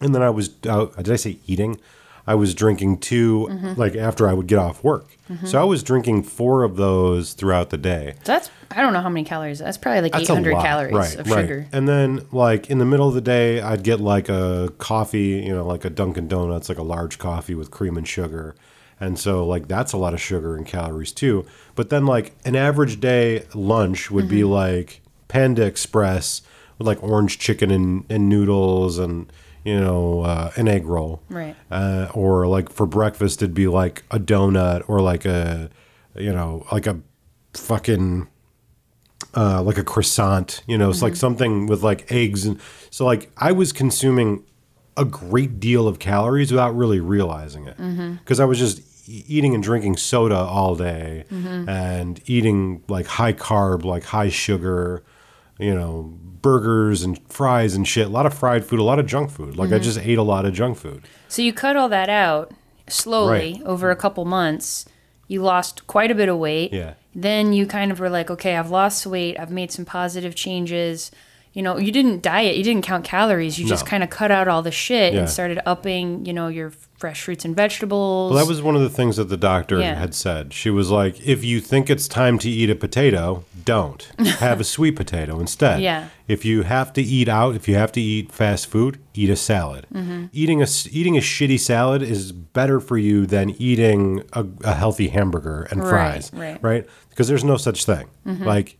and 0.00 0.14
then 0.14 0.22
I 0.22 0.30
was 0.30 0.50
uh, 0.68 0.86
did 0.86 1.10
I 1.10 1.16
say 1.16 1.36
eating? 1.46 1.80
I 2.26 2.34
was 2.34 2.54
drinking 2.54 2.98
2 2.98 3.74
like 3.76 3.96
after 3.96 4.28
I 4.28 4.34
would 4.34 4.46
get 4.46 4.58
off 4.58 4.84
work. 4.84 5.06
So 5.44 5.60
I 5.60 5.64
was 5.64 5.84
drinking 5.84 6.24
four 6.24 6.64
of 6.64 6.74
those 6.76 7.34
throughout 7.34 7.70
the 7.70 7.78
day. 7.78 8.14
So 8.24 8.32
that's 8.32 8.50
I 8.72 8.80
don't 8.82 8.92
know 8.92 9.00
how 9.00 9.08
many 9.08 9.24
calories. 9.24 9.60
That's 9.60 9.78
probably 9.78 10.02
like 10.02 10.16
800 10.16 10.54
lot. 10.54 10.64
calories 10.64 10.92
right, 10.94 11.16
of 11.16 11.30
right. 11.30 11.40
sugar. 11.42 11.66
And 11.72 11.88
then, 11.88 12.26
like 12.32 12.68
in 12.68 12.78
the 12.78 12.84
middle 12.84 13.06
of 13.08 13.14
the 13.14 13.20
day, 13.20 13.60
I'd 13.60 13.82
get 13.84 14.00
like 14.00 14.28
a 14.28 14.72
coffee, 14.78 15.40
you 15.44 15.54
know, 15.54 15.64
like 15.64 15.84
a 15.84 15.90
Dunkin' 15.90 16.26
Donuts, 16.28 16.68
like 16.68 16.78
a 16.78 16.82
large 16.82 17.18
coffee 17.18 17.54
with 17.54 17.70
cream 17.70 17.96
and 17.96 18.06
sugar. 18.08 18.54
And 19.00 19.18
so, 19.18 19.46
like, 19.46 19.66
that's 19.66 19.92
a 19.92 19.96
lot 19.96 20.12
of 20.14 20.20
sugar 20.20 20.56
and 20.56 20.66
calories 20.66 21.10
too. 21.12 21.46
But 21.74 21.88
then, 21.90 22.04
like, 22.06 22.32
an 22.44 22.54
average 22.54 23.00
day 23.00 23.44
lunch 23.54 24.10
would 24.10 24.28
be 24.28 24.40
Mm-hmm. 24.40 24.50
like 24.50 25.00
Panda 25.28 25.64
Express 25.64 26.42
with 26.80 26.86
like 26.86 27.02
orange 27.02 27.38
chicken 27.38 27.70
and, 27.70 28.06
and 28.08 28.26
noodles 28.26 28.98
and, 28.98 29.30
you 29.64 29.78
know, 29.78 30.22
uh, 30.22 30.50
an 30.56 30.66
egg 30.66 30.86
roll. 30.86 31.22
Right. 31.28 31.54
Uh, 31.70 32.08
or 32.14 32.46
like 32.46 32.72
for 32.72 32.86
breakfast, 32.86 33.42
it'd 33.42 33.54
be 33.54 33.68
like 33.68 34.02
a 34.10 34.18
donut 34.18 34.88
or 34.88 35.02
like 35.02 35.26
a, 35.26 35.68
you 36.16 36.32
know, 36.32 36.66
like 36.72 36.86
a 36.86 36.98
fucking 37.52 38.28
uh, 39.36 39.62
like 39.62 39.76
a 39.76 39.84
croissant, 39.84 40.62
you 40.66 40.78
know, 40.78 40.88
it's 40.88 41.02
like 41.02 41.14
something 41.16 41.66
with 41.66 41.82
like 41.82 42.10
eggs. 42.10 42.46
And 42.46 42.58
so, 42.88 43.04
like, 43.04 43.30
I 43.36 43.52
was 43.52 43.72
consuming 43.72 44.42
a 44.96 45.04
great 45.04 45.60
deal 45.60 45.86
of 45.86 45.98
calories 45.98 46.50
without 46.50 46.74
really 46.74 46.98
realizing 46.98 47.66
it 47.66 47.76
because 48.18 48.40
I 48.40 48.46
was 48.46 48.58
just 48.58 48.80
eating 49.06 49.54
and 49.54 49.62
drinking 49.62 49.98
soda 49.98 50.36
all 50.36 50.74
day 50.74 51.24
and 51.30 52.20
eating 52.24 52.82
like 52.88 53.06
high 53.06 53.34
carb, 53.34 53.84
like 53.84 54.04
high 54.04 54.30
sugar, 54.30 55.04
you 55.58 55.74
know, 55.74 56.18
burgers 56.42 57.02
and 57.02 57.20
fries 57.28 57.74
and 57.74 57.86
shit. 57.86 58.06
A 58.06 58.10
lot 58.10 58.26
of 58.26 58.34
fried 58.34 58.64
food, 58.64 58.80
a 58.80 58.84
lot 58.84 58.98
of 58.98 59.06
junk 59.06 59.30
food. 59.30 59.56
Like, 59.56 59.70
I 59.70 59.74
mm-hmm. 59.74 59.84
just 59.84 59.98
ate 59.98 60.18
a 60.18 60.22
lot 60.22 60.44
of 60.44 60.52
junk 60.54 60.78
food. 60.78 61.02
So 61.28 61.42
you 61.42 61.52
cut 61.52 61.76
all 61.76 61.88
that 61.88 62.08
out 62.08 62.52
slowly 62.88 63.54
Right. 63.54 63.62
over 63.64 63.90
a 63.90 63.96
couple 63.96 64.24
months. 64.24 64.84
You 65.28 65.42
lost 65.42 65.86
quite 65.86 66.10
a 66.10 66.14
bit 66.14 66.28
of 66.28 66.38
weight. 66.38 66.72
Yeah. 66.72 66.94
Then 67.14 67.52
you 67.52 67.66
kind 67.66 67.92
of 67.92 68.00
were 68.00 68.10
like, 68.10 68.30
okay, 68.30 68.56
I've 68.56 68.70
lost 68.70 69.06
weight. 69.06 69.38
I've 69.38 69.50
made 69.50 69.70
some 69.72 69.84
positive 69.84 70.34
changes. 70.34 71.10
You 71.52 71.62
know, 71.62 71.78
you 71.78 71.90
didn't 71.90 72.22
diet. 72.22 72.56
You 72.56 72.62
didn't 72.62 72.82
count 72.84 73.04
calories. 73.04 73.58
You 73.58 73.66
just 73.66 73.84
kind 73.84 74.04
of 74.04 74.10
cut 74.10 74.30
out 74.30 74.46
all 74.46 74.62
the 74.62 74.70
shit 74.70 75.12
Yeah. 75.14 75.20
and 75.20 75.28
started 75.28 75.60
upping, 75.66 76.24
you 76.24 76.32
know, 76.32 76.46
your 76.46 76.70
fresh 76.96 77.22
fruits 77.22 77.44
and 77.44 77.56
vegetables. 77.56 78.30
Well, 78.32 78.38
that 78.44 78.48
was 78.48 78.62
one 78.62 78.76
of 78.76 78.82
the 78.82 78.90
things 78.90 79.16
that 79.16 79.28
the 79.30 79.36
doctor 79.36 79.80
Yeah. 79.80 79.94
had 79.96 80.14
said. 80.14 80.52
She 80.52 80.70
was 80.70 80.90
like, 80.90 81.20
if 81.26 81.42
you 81.44 81.60
think 81.60 81.90
it's 81.90 82.06
time 82.06 82.38
to 82.40 82.48
eat 82.50 82.70
a 82.70 82.74
potato, 82.76 83.44
don't. 83.64 84.08
Have 84.38 84.60
a 84.60 84.64
sweet 84.64 84.92
potato 84.96 85.40
instead. 85.40 85.80
Yeah. 85.82 86.08
If 86.28 86.44
you 86.44 86.62
have 86.62 86.92
to 86.92 87.02
eat 87.02 87.28
out, 87.28 87.56
if 87.56 87.66
you 87.66 87.74
have 87.74 87.90
to 87.92 88.00
eat 88.00 88.30
fast 88.30 88.68
food, 88.68 88.98
eat 89.14 89.30
a 89.30 89.34
salad. 89.36 89.86
Mm-hmm. 89.92 90.26
Eating 90.32 90.62
a 90.62 90.66
eating 90.92 91.16
a 91.16 91.20
shitty 91.20 91.58
salad 91.58 92.02
is 92.02 92.30
better 92.30 92.78
for 92.78 92.96
you 92.96 93.26
than 93.26 93.50
eating 93.58 94.22
a, 94.32 94.46
a 94.62 94.74
healthy 94.74 95.08
hamburger 95.08 95.66
and 95.72 95.80
Right, 95.82 95.90
fries. 95.90 96.30
right. 96.32 96.58
Right? 96.62 96.86
Because 97.08 97.26
there's 97.26 97.42
no 97.42 97.56
such 97.56 97.84
thing. 97.84 98.06
Like 98.24 98.78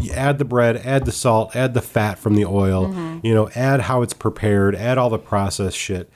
you 0.00 0.12
add 0.12 0.38
the 0.38 0.44
bread, 0.44 0.76
add 0.78 1.04
the 1.04 1.12
salt, 1.12 1.54
add 1.54 1.74
the 1.74 1.82
fat 1.82 2.18
from 2.18 2.34
the 2.34 2.44
oil, 2.44 3.20
you 3.22 3.34
know, 3.34 3.48
add 3.54 3.82
how 3.82 4.02
it's 4.02 4.12
prepared, 4.12 4.74
add 4.74 4.98
all 4.98 5.10
the 5.10 5.18
processed 5.18 5.76
shit 5.76 6.10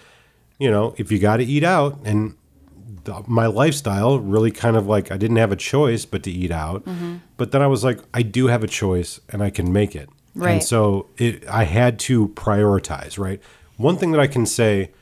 you 0.61 0.71
know, 0.71 0.95
if 0.99 1.11
you 1.11 1.19
got 1.19 1.39
to 1.39 1.45
eat 1.45 1.65
out, 1.65 1.99
and 2.05 2.37
the, 3.05 3.25
my 3.27 3.47
lifestyle 3.47 4.21
really 4.21 4.51
kind 4.51 4.77
of 4.77 4.87
like 4.87 5.11
I 5.11 5.17
didn't 5.17 5.39
have 5.39 5.51
a 5.51 5.57
choice 5.57 6.05
but 6.05 6.23
to 6.25 6.31
eat 6.31 6.53
out. 6.53 6.85
Mm-hmm. 6.85 7.17
But 7.39 7.51
then 7.51 7.63
I 7.63 7.67
was 7.67 7.83
like, 7.83 7.99
I 8.13 8.23
do 8.23 8.47
have 8.49 8.63
a 8.63 8.69
choice, 8.69 9.19
and 9.31 9.43
I 9.43 9.49
can 9.51 9.73
make 9.73 9.97
it. 9.97 10.11
Right. 10.35 10.53
And 10.53 10.63
so 10.63 11.09
it, 11.17 11.49
I 11.49 11.65
had 11.65 11.99
to 12.01 12.29
prioritize. 12.29 13.19
Right. 13.19 13.41
One 13.79 13.97
thing 13.97 14.13
that 14.13 14.21
I 14.21 14.27
can 14.27 14.45
say, 14.45 14.93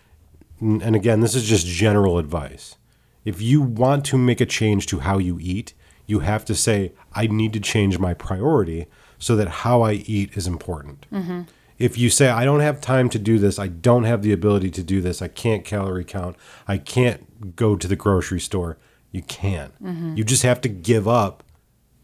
and 0.61 0.95
again, 0.95 1.21
this 1.21 1.35
is 1.35 1.45
just 1.45 1.67
general 1.67 2.19
advice. 2.19 2.77
If 3.25 3.43
you 3.43 3.61
want 3.61 4.05
to 4.07 4.17
make 4.17 4.41
a 4.41 4.47
change 4.47 4.87
to 4.87 5.01
how 5.01 5.19
you 5.19 5.39
eat, 5.41 5.75
you 6.09 6.21
have 6.21 6.45
to 6.47 6.55
say, 6.57 6.93
I 7.13 7.29
need 7.29 7.53
to 7.53 7.61
change 7.61 8.01
my 8.01 8.15
priority 8.15 8.87
so 9.19 9.37
that 9.37 9.49
how 9.49 9.83
I 9.83 9.93
eat 9.93 10.37
is 10.37 10.49
important. 10.49 11.07
Mm-hmm. 11.13 11.43
If 11.79 11.97
you 11.97 12.11
say 12.11 12.29
i 12.29 12.45
don't 12.45 12.59
have 12.59 12.81
time 12.81 13.09
to 13.11 13.21
do 13.21 13.39
this. 13.39 13.57
I 13.57 13.69
don't 13.69 14.03
have 14.03 14.23
the 14.23 14.33
ability 14.33 14.71
to 14.73 14.83
do 14.83 15.01
this. 15.01 15.23
I 15.23 15.29
can't 15.29 15.65
calorie 15.65 16.05
count. 16.05 16.37
I 16.67 16.79
can't 16.79 17.55
go 17.55 17.77
to 17.77 17.87
the 17.87 17.95
grocery 17.95 18.41
store. 18.41 18.79
You 19.13 19.23
can 19.23 19.71
mm-hmm. 19.83 20.17
you 20.17 20.25
just 20.25 20.43
have 20.43 20.61
to 20.63 20.69
give 20.69 21.07
up 21.07 21.45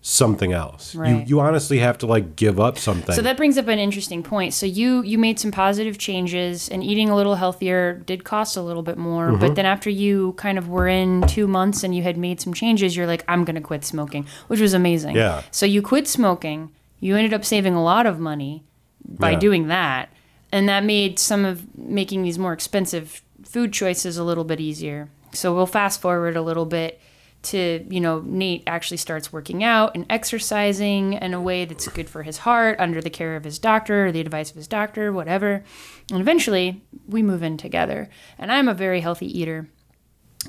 something 0.06 0.52
else 0.52 0.94
you, 0.94 1.00
Right. 1.00 1.26
you 1.26 1.40
honestly 1.40 1.78
have 1.78 1.96
to 1.96 2.06
like 2.06 2.36
give 2.36 2.60
up 2.60 2.76
something 2.78 3.14
So 3.14 3.22
that 3.22 3.38
brings 3.38 3.56
up 3.56 3.68
an 3.68 3.78
interesting 3.78 4.22
point. 4.22 4.52
So 4.52 4.66
you 4.66 5.00
you 5.02 5.16
made 5.16 5.40
some 5.40 5.50
positive 5.50 5.96
changes, 5.96 6.68
and 6.68 6.84
eating 6.84 7.08
a 7.08 7.16
little 7.16 7.36
healthier 7.36 7.94
did 8.04 8.22
cost 8.22 8.54
a 8.58 8.60
little 8.60 8.82
bit 8.82 8.98
more. 8.98 9.28
Mm-hmm. 9.28 9.40
But 9.40 9.54
then 9.54 9.64
after 9.64 9.88
you 9.88 10.34
kind 10.36 10.58
of 10.58 10.68
were 10.68 10.86
in 10.86 11.26
two 11.26 11.46
months 11.46 11.82
and 11.82 11.94
you 11.96 12.02
had 12.02 12.18
made 12.18 12.38
some 12.38 12.52
changes, 12.52 12.94
you're 12.94 13.06
like, 13.06 13.24
I'm 13.28 13.44
gonna 13.46 13.62
quit 13.62 13.82
smoking, 13.82 14.26
which 14.48 14.60
was 14.60 14.74
amazing. 14.74 15.16
Yeah. 15.16 15.40
So 15.50 15.64
you 15.64 15.80
quit 15.80 16.06
smoking. 16.06 16.68
You 17.00 17.16
ended 17.16 17.32
up 17.32 17.44
saving 17.44 17.72
a 17.74 17.82
lot 17.82 18.04
of 18.04 18.18
money 18.18 18.62
by 19.08 19.30
Yeah. 19.30 19.38
doing 19.38 19.68
that, 19.68 20.10
and 20.52 20.68
that 20.68 20.84
made 20.84 21.18
some 21.18 21.46
of 21.46 21.62
making 21.78 22.24
these 22.24 22.38
more 22.38 22.52
expensive 22.52 23.22
food 23.42 23.72
choices 23.72 24.18
a 24.18 24.22
little 24.24 24.44
bit 24.44 24.60
easier. 24.60 25.08
So 25.32 25.54
we'll 25.54 25.64
fast 25.80 26.02
forward 26.02 26.36
a 26.36 26.42
little 26.42 26.66
bit 26.66 27.00
to 27.44 27.86
you 27.88 28.00
know 28.00 28.20
Nate 28.20 28.62
actually 28.66 28.96
starts 28.96 29.32
working 29.32 29.62
out 29.62 29.94
and 29.94 30.06
exercising 30.10 31.14
in 31.14 31.34
a 31.34 31.40
way 31.40 31.64
that's 31.64 31.88
good 31.88 32.08
for 32.08 32.22
his 32.22 32.38
heart 32.38 32.78
under 32.80 33.00
the 33.00 33.10
care 33.10 33.36
of 33.36 33.44
his 33.44 33.58
doctor 33.58 34.06
or 34.06 34.12
the 34.12 34.20
advice 34.20 34.50
of 34.50 34.56
his 34.56 34.68
doctor, 34.68 35.12
whatever. 35.12 35.64
And 36.10 36.20
eventually 36.20 36.82
we 37.06 37.22
move 37.22 37.42
in 37.42 37.56
together. 37.56 38.08
And 38.38 38.52
I'm 38.52 38.68
a 38.68 38.74
very 38.74 39.00
healthy 39.00 39.26
eater. 39.38 39.68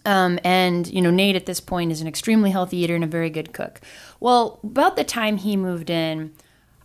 Um, 0.06 0.40
and 0.44 0.88
you 0.88 1.02
know 1.02 1.12
Nate 1.12 1.36
at 1.36 1.46
this 1.46 1.62
point 1.62 1.92
is 1.92 2.02
an 2.02 2.08
extremely 2.08 2.52
healthy 2.52 2.78
eater 2.78 2.96
and 2.96 3.04
a 3.04 3.08
very 3.08 3.30
good 3.30 3.54
cook. 3.54 3.82
Well, 4.20 4.60
about 4.64 4.96
the 4.96 5.04
time 5.04 5.38
he 5.38 5.56
moved 5.56 5.90
in, 5.90 6.34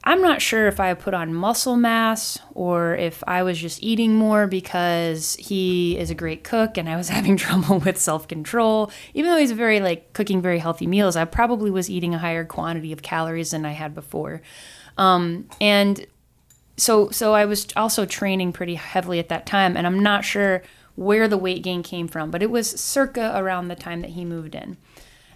I'm 0.02 0.22
not 0.22 0.40
sure 0.40 0.66
if 0.66 0.80
I 0.80 0.94
put 0.94 1.12
on 1.12 1.34
muscle 1.34 1.76
mass 1.76 2.38
or 2.54 2.94
if 2.94 3.22
I 3.26 3.42
was 3.42 3.58
just 3.58 3.82
eating 3.82 4.14
more 4.14 4.46
because 4.46 5.36
he 5.36 5.98
is 5.98 6.10
a 6.10 6.14
great 6.14 6.42
cook 6.42 6.78
and 6.78 6.88
I 6.88 6.96
was 6.96 7.08
having 7.10 7.36
trouble 7.36 7.78
with 7.80 7.98
self 7.98 8.26
control. 8.26 8.90
Even 9.12 9.30
though 9.30 9.36
he's 9.36 9.52
very 9.52 9.80
like 9.80 10.12
cooking 10.12 10.40
very 10.40 10.58
healthy 10.58 10.86
meals, 10.86 11.16
I 11.16 11.24
probably 11.26 11.70
was 11.70 11.90
eating 11.90 12.14
a 12.14 12.18
higher 12.18 12.44
quantity 12.44 12.92
of 12.92 13.02
calories 13.02 13.50
than 13.50 13.66
I 13.66 13.72
had 13.72 13.94
before. 13.94 14.40
Um, 14.96 15.48
and 15.60 16.06
so 16.76 17.10
so 17.10 17.34
I 17.34 17.44
was 17.44 17.66
also 17.76 18.06
training 18.06 18.52
pretty 18.52 18.76
heavily 18.76 19.18
at 19.18 19.28
that 19.28 19.44
time, 19.44 19.76
and 19.76 19.86
I'm 19.86 20.02
not 20.02 20.24
sure 20.24 20.62
where 20.96 21.28
the 21.28 21.36
weight 21.36 21.62
gain 21.62 21.82
came 21.82 22.08
from, 22.08 22.30
but 22.30 22.42
it 22.42 22.50
was 22.50 22.68
circa 22.68 23.32
around 23.34 23.68
the 23.68 23.76
time 23.76 24.00
that 24.00 24.10
he 24.10 24.24
moved 24.24 24.54
in. 24.54 24.76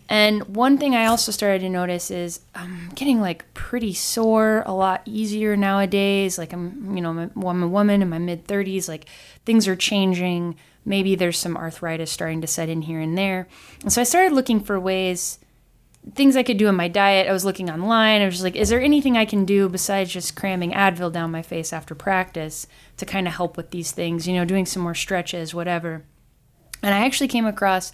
And 0.08 0.42
one 0.54 0.76
thing 0.76 0.94
I 0.94 1.06
also 1.06 1.32
started 1.32 1.60
to 1.60 1.70
notice 1.70 2.10
is 2.10 2.40
I'm 2.54 2.90
getting 2.94 3.20
like 3.20 3.52
pretty 3.54 3.94
sore 3.94 4.62
a 4.66 4.72
lot 4.74 5.02
easier 5.06 5.56
nowadays. 5.56 6.36
Like 6.36 6.52
I'm, 6.52 6.94
you 6.94 7.02
know, 7.02 7.30
I'm 7.46 7.62
a 7.62 7.68
woman 7.68 8.02
in 8.02 8.10
my 8.10 8.18
mid 8.18 8.46
30s. 8.46 8.88
Like 8.88 9.06
things 9.46 9.66
are 9.66 9.76
changing. 9.76 10.56
Maybe 10.84 11.14
there's 11.14 11.38
some 11.38 11.56
arthritis 11.56 12.10
starting 12.10 12.42
to 12.42 12.46
set 12.46 12.68
in 12.68 12.82
here 12.82 13.00
and 13.00 13.16
there. 13.16 13.48
And 13.80 13.92
so 13.92 14.02
I 14.02 14.04
started 14.04 14.34
looking 14.34 14.60
for 14.60 14.78
ways, 14.78 15.38
things 16.14 16.36
I 16.36 16.42
could 16.42 16.58
do 16.58 16.68
in 16.68 16.74
my 16.74 16.88
diet. 16.88 17.26
I 17.26 17.32
was 17.32 17.46
looking 17.46 17.70
online. 17.70 18.20
I 18.20 18.26
was 18.26 18.34
just 18.34 18.44
like, 18.44 18.56
is 18.56 18.68
there 18.68 18.82
anything 18.82 19.16
I 19.16 19.24
can 19.24 19.46
do 19.46 19.70
besides 19.70 20.12
just 20.12 20.36
cramming 20.36 20.72
Advil 20.72 21.10
down 21.12 21.30
my 21.30 21.40
face 21.40 21.72
after 21.72 21.94
practice 21.94 22.66
to 22.98 23.06
kind 23.06 23.26
of 23.26 23.32
help 23.32 23.56
with 23.56 23.70
these 23.70 23.92
things? 23.92 24.28
You 24.28 24.34
know, 24.34 24.44
doing 24.44 24.66
some 24.66 24.82
more 24.82 24.94
stretches, 24.94 25.54
whatever. 25.54 26.04
And 26.82 26.92
I 26.92 27.06
actually 27.06 27.28
came 27.28 27.46
across 27.46 27.92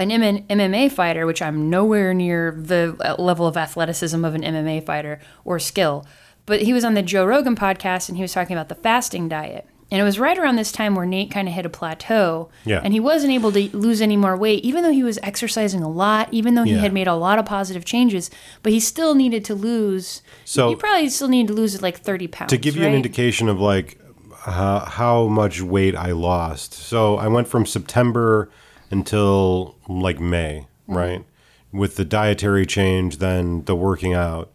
an 0.00 0.46
MMA 0.48 0.90
fighter, 0.92 1.26
which 1.26 1.42
I'm 1.42 1.68
nowhere 1.70 2.14
near 2.14 2.52
the 2.56 2.96
uh, 3.00 3.20
level 3.22 3.46
of 3.46 3.56
athleticism 3.56 4.24
of 4.24 4.34
an 4.34 4.42
MMA 4.42 4.84
fighter 4.86 5.20
or 5.44 5.58
skill, 5.58 6.06
but 6.46 6.62
he 6.62 6.72
was 6.72 6.84
on 6.84 6.94
the 6.94 7.02
Joe 7.02 7.26
Rogan 7.26 7.56
podcast 7.56 8.08
and 8.08 8.16
he 8.16 8.22
was 8.22 8.32
talking 8.32 8.56
about 8.56 8.68
the 8.68 8.74
fasting 8.74 9.28
diet. 9.28 9.66
And 9.90 9.98
it 9.98 10.04
was 10.04 10.18
right 10.18 10.36
around 10.36 10.56
this 10.56 10.70
time 10.70 10.94
where 10.94 11.06
Nate 11.06 11.30
kind 11.30 11.48
of 11.48 11.54
hit 11.54 11.64
a 11.64 11.70
plateau. 11.70 12.50
Yeah. 12.66 12.82
And 12.84 12.92
he 12.92 13.00
wasn't 13.00 13.32
able 13.32 13.50
to 13.52 13.74
lose 13.74 14.02
any 14.02 14.18
more 14.18 14.36
weight, 14.36 14.62
even 14.62 14.82
though 14.82 14.90
he 14.92 15.02
was 15.02 15.18
exercising 15.22 15.82
a 15.82 15.88
lot, 15.88 16.28
even 16.30 16.54
though 16.54 16.64
he 16.64 16.72
Yeah. 16.74 16.80
had 16.80 16.92
made 16.92 17.06
a 17.06 17.14
lot 17.14 17.38
of 17.38 17.46
positive 17.46 17.86
changes. 17.86 18.30
But 18.62 18.72
he 18.72 18.80
still 18.80 19.14
needed 19.14 19.46
to 19.46 19.54
lose. 19.54 20.20
So- 20.44 20.68
he 20.68 20.76
probably 20.76 21.08
still 21.08 21.28
needed 21.28 21.48
to 21.48 21.54
lose 21.54 21.80
like 21.80 22.00
30 22.00 22.26
pounds. 22.28 22.50
to 22.50 22.58
give 22.58 22.76
you 22.76 22.84
an 22.86 22.92
indication 22.92 23.48
of 23.48 23.60
like 23.60 23.98
uh, 24.46 24.84
how 24.84 25.26
much 25.26 25.62
weight 25.62 25.96
I 25.96 26.12
lost. 26.12 26.74
So 26.74 27.16
I 27.16 27.26
went 27.28 27.48
from 27.48 27.64
September 27.66 28.50
until 28.90 29.76
like 29.88 30.20
May, 30.20 30.66
Mm-hmm. 30.88 30.96
right? 30.96 31.24
With 31.70 31.96
the 31.96 32.04
dietary 32.04 32.64
change, 32.64 33.18
then 33.18 33.64
the 33.64 33.76
working 33.76 34.14
out, 34.14 34.50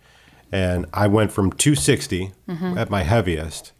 and 0.52 0.86
I 0.94 1.08
went 1.08 1.32
from 1.32 1.52
260 1.52 2.32
Mm-hmm. 2.50 2.78
at 2.78 2.90
my 2.90 3.04
heaviest 3.04 3.72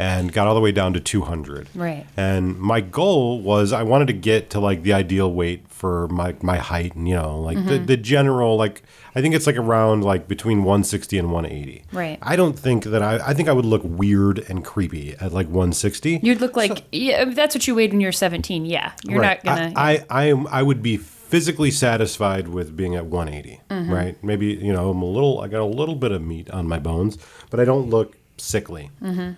and 0.00 0.32
got 0.32 0.46
all 0.46 0.54
the 0.54 0.60
way 0.60 0.72
down 0.72 0.92
to 0.94 1.00
200. 1.00 1.68
Right. 1.74 2.06
And 2.16 2.58
my 2.58 2.80
goal 2.80 3.40
was 3.42 3.72
I 3.72 3.82
wanted 3.82 4.06
to 4.08 4.12
get 4.14 4.50
to 4.50 4.60
like 4.60 4.82
the 4.82 4.92
ideal 4.94 5.30
weight 5.32 5.68
for 5.68 6.08
my 6.08 6.34
my 6.42 6.56
height 6.58 6.94
and 6.94 7.08
you 7.08 7.14
know 7.14 7.38
like 7.40 7.56
the, 7.56 7.74
Mm-hmm. 7.74 7.86
the 7.86 7.96
general 7.96 8.56
like 8.56 8.82
I 9.14 9.20
think 9.20 9.34
it's 9.34 9.46
like 9.46 9.56
around 9.56 10.02
like 10.04 10.28
between 10.28 10.58
160 10.64 11.18
and 11.18 11.32
180. 11.32 11.84
Right. 11.92 12.18
I 12.22 12.36
don't 12.36 12.58
think 12.58 12.84
that 12.84 13.02
I 13.02 13.18
I 13.30 13.34
think 13.34 13.48
I 13.48 13.52
would 13.52 13.64
look 13.66 13.82
weird 13.84 14.38
and 14.48 14.64
creepy 14.64 15.14
at 15.20 15.32
like 15.32 15.46
160. 15.48 16.20
You'd 16.22 16.40
look 16.40 16.56
like, 16.56 16.84
yeah, 16.92 17.28
if 17.28 17.34
that's 17.34 17.54
what 17.54 17.66
you 17.66 17.74
weighed 17.74 17.92
when 17.92 18.00
you're 18.00 18.12
17. 18.12 18.64
Yeah. 18.66 18.92
You're 19.04 19.20
Right. 19.20 19.42
not 19.44 19.56
going 19.56 19.72
to. 19.74 19.78
I, 19.80 19.90
I 19.90 20.04
I 20.10 20.24
am 20.26 20.46
I 20.48 20.62
would 20.62 20.82
be 20.82 20.96
physically 20.96 21.70
satisfied 21.70 22.48
with 22.48 22.76
being 22.76 22.94
at 22.96 23.06
180. 23.06 23.60
Mm-hmm. 23.70 23.92
Right. 23.92 24.24
Maybe 24.24 24.46
you 24.46 24.72
know 24.72 24.90
I'm 24.90 25.02
a 25.02 25.06
little 25.06 25.40
I 25.40 25.48
got 25.48 25.60
a 25.60 25.72
little 25.80 25.94
bit 25.96 26.12
of 26.12 26.22
meat 26.22 26.50
on 26.50 26.66
my 26.68 26.78
bones, 26.78 27.18
but 27.50 27.60
I 27.60 27.64
don't 27.64 27.88
look 27.90 28.16
sickly. 28.38 28.90
Mm-hmm. 29.02 29.32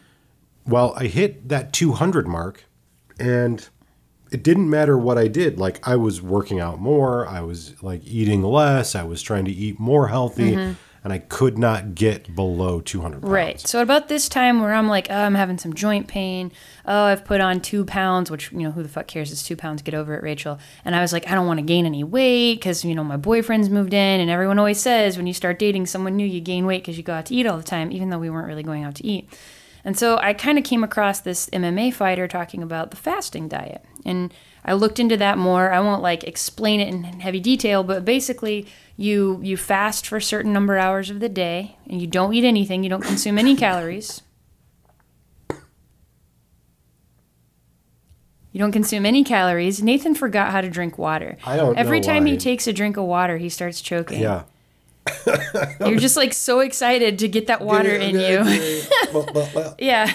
Well, 0.67 0.95
I 0.97 1.07
hit 1.07 1.49
that 1.49 1.73
200 1.73 2.27
mark, 2.29 2.65
and 3.19 3.69
it 4.31 4.43
didn't 4.43 4.71
matter 4.71 4.97
what 4.97 5.19
I 5.19 5.29
did. 5.29 5.59
Like 5.59 5.87
I 5.87 5.97
was 5.97 6.23
working 6.23 6.61
out 6.61 6.81
more, 6.81 7.27
I 7.27 7.41
was 7.41 7.81
like 7.83 8.01
eating 8.05 8.43
less, 8.43 8.95
I 8.95 9.03
was 9.03 9.23
trying 9.23 9.45
to 9.45 9.53
eat 9.53 9.79
more 9.79 10.09
healthy, 10.09 10.55
and 10.55 11.13
I 11.13 11.19
could 11.19 11.59
not 11.59 11.97
get 11.97 12.35
below 12.37 12.81
200 12.81 13.15
pounds. 13.15 13.25
Mm-hmm. 13.25 13.35
Right. 13.35 13.61
So 13.61 13.83
about 13.83 14.07
this 14.07 14.29
time 14.29 14.61
where 14.61 14.73
I'm 14.73 14.87
like, 14.87 15.09
oh, 15.11 15.17
I'm 15.17 15.35
having 15.35 15.59
some 15.59 15.75
joint 15.75 16.07
pain. 16.07 16.53
Oh, 16.87 17.07
I've 17.07 17.25
put 17.25 17.41
on 17.41 17.61
two 17.61 17.85
pounds, 17.85 18.31
which, 18.31 18.53
you 18.53 18.61
know, 18.61 18.71
who 18.71 18.85
the 18.85 18.89
fuck 18.89 19.09
cares? 19.09 19.33
It's 19.33 19.43
two 19.43 19.57
pounds. 19.57 19.83
Get 19.83 19.95
over 19.95 20.15
it, 20.15 20.23
Rachel. 20.23 20.61
And 20.85 20.95
I 20.95 21.01
was 21.01 21.13
like, 21.13 21.29
I 21.29 21.35
don't 21.35 21.49
want 21.49 21.59
to 21.59 21.67
gain 21.67 21.87
any 21.87 22.05
weight 22.05 22.55
because, 22.55 22.85
you 22.85 22.95
know, 22.95 23.03
my 23.03 23.17
boyfriend's 23.17 23.69
moved 23.69 23.93
in 23.93 24.21
and 24.21 24.31
everyone 24.31 24.61
always 24.61 24.81
says 24.81 25.17
when 25.17 25.27
you 25.27 25.35
start 25.35 25.59
dating 25.59 25.87
someone 25.87 26.17
new, 26.17 26.25
you 26.25 26.41
gain 26.41 26.67
weight 26.67 26.83
because 26.83 26.97
you 26.97 27.03
go 27.03 27.15
out 27.15 27.27
to 27.27 27.35
eat 27.35 27.47
all 27.47 27.57
the 27.57 27.65
time, 27.65 27.91
even 27.91 28.11
though 28.11 28.21
we 28.21 28.31
weren't 28.31 28.47
really 28.47 28.63
going 28.63 28.85
out 28.85 28.95
to 28.95 29.05
eat. 29.05 29.29
And 29.85 29.99
so 29.99 30.19
I 30.19 30.33
kind 30.33 30.59
of 30.59 30.65
came 30.65 30.85
across 30.85 31.21
this 31.21 31.49
MMA 31.51 31.93
fighter 31.93 32.29
talking 32.29 32.63
about 32.63 32.91
the 32.91 32.97
fasting 32.97 33.49
diet. 33.49 33.85
And 34.05 34.33
I 34.65 34.75
looked 34.75 35.01
into 35.01 35.17
that 35.17 35.39
more. 35.39 35.73
I 35.73 35.81
won't 35.81 36.03
like 36.03 36.25
explain 36.25 36.81
it 36.81 36.89
in 36.89 37.03
heavy 37.03 37.41
detail, 37.41 37.83
but 37.83 38.05
basically 38.05 38.67
you 38.97 39.41
you 39.43 39.57
fast 39.57 40.07
for 40.07 40.17
a 40.17 40.23
certain 40.23 40.53
number 40.53 40.77
of 40.77 40.85
hours 40.85 41.11
of 41.11 41.21
the 41.21 41.29
day 41.29 41.77
and 41.89 42.01
you 42.01 42.07
don't 42.07 42.33
eat 42.33 42.45
anything, 42.45 42.85
you 42.85 42.91
don't 42.91 43.03
consume 43.03 43.39
any 43.39 43.57
calories. 43.57 44.23
You 48.53 48.59
don't 48.59 48.73
consume 48.73 49.07
any 49.07 49.25
calories. 49.25 49.83
Nathan 49.83 50.15
forgot 50.15 50.53
how 50.53 50.61
to 50.61 50.69
drink 50.69 50.99
water. 50.99 51.39
I 51.45 51.57
don't 51.57 51.77
Every 51.77 52.03
time 52.03 52.27
he 52.27 52.37
takes 52.37 52.67
a 52.67 52.73
drink 52.73 52.99
of 52.99 53.05
water, 53.05 53.39
he 53.39 53.49
starts 53.49 53.81
choking. 53.81 54.21
Yeah. 54.21 54.43
You're 55.81 55.99
just 55.99 56.17
like 56.17 56.33
so 56.33 56.61
excited 56.61 57.19
to 57.21 57.29
get 57.29 57.49
that 57.49 57.61
water 57.61 57.95
in 57.95 58.19
you. 58.19 58.83
Yeah. 59.79 60.13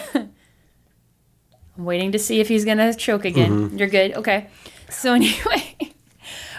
I'm 1.78 1.86
waiting 1.86 2.12
to 2.14 2.20
see 2.20 2.40
if 2.40 2.48
he's 2.48 2.66
gonna 2.66 2.94
choke 2.94 3.26
again. 3.26 3.52
Mm-hmm. 3.52 3.78
You're 3.78 3.88
good. 3.88 4.14
Okay. 4.14 4.50
So 4.90 5.14
anyway, 5.16 5.76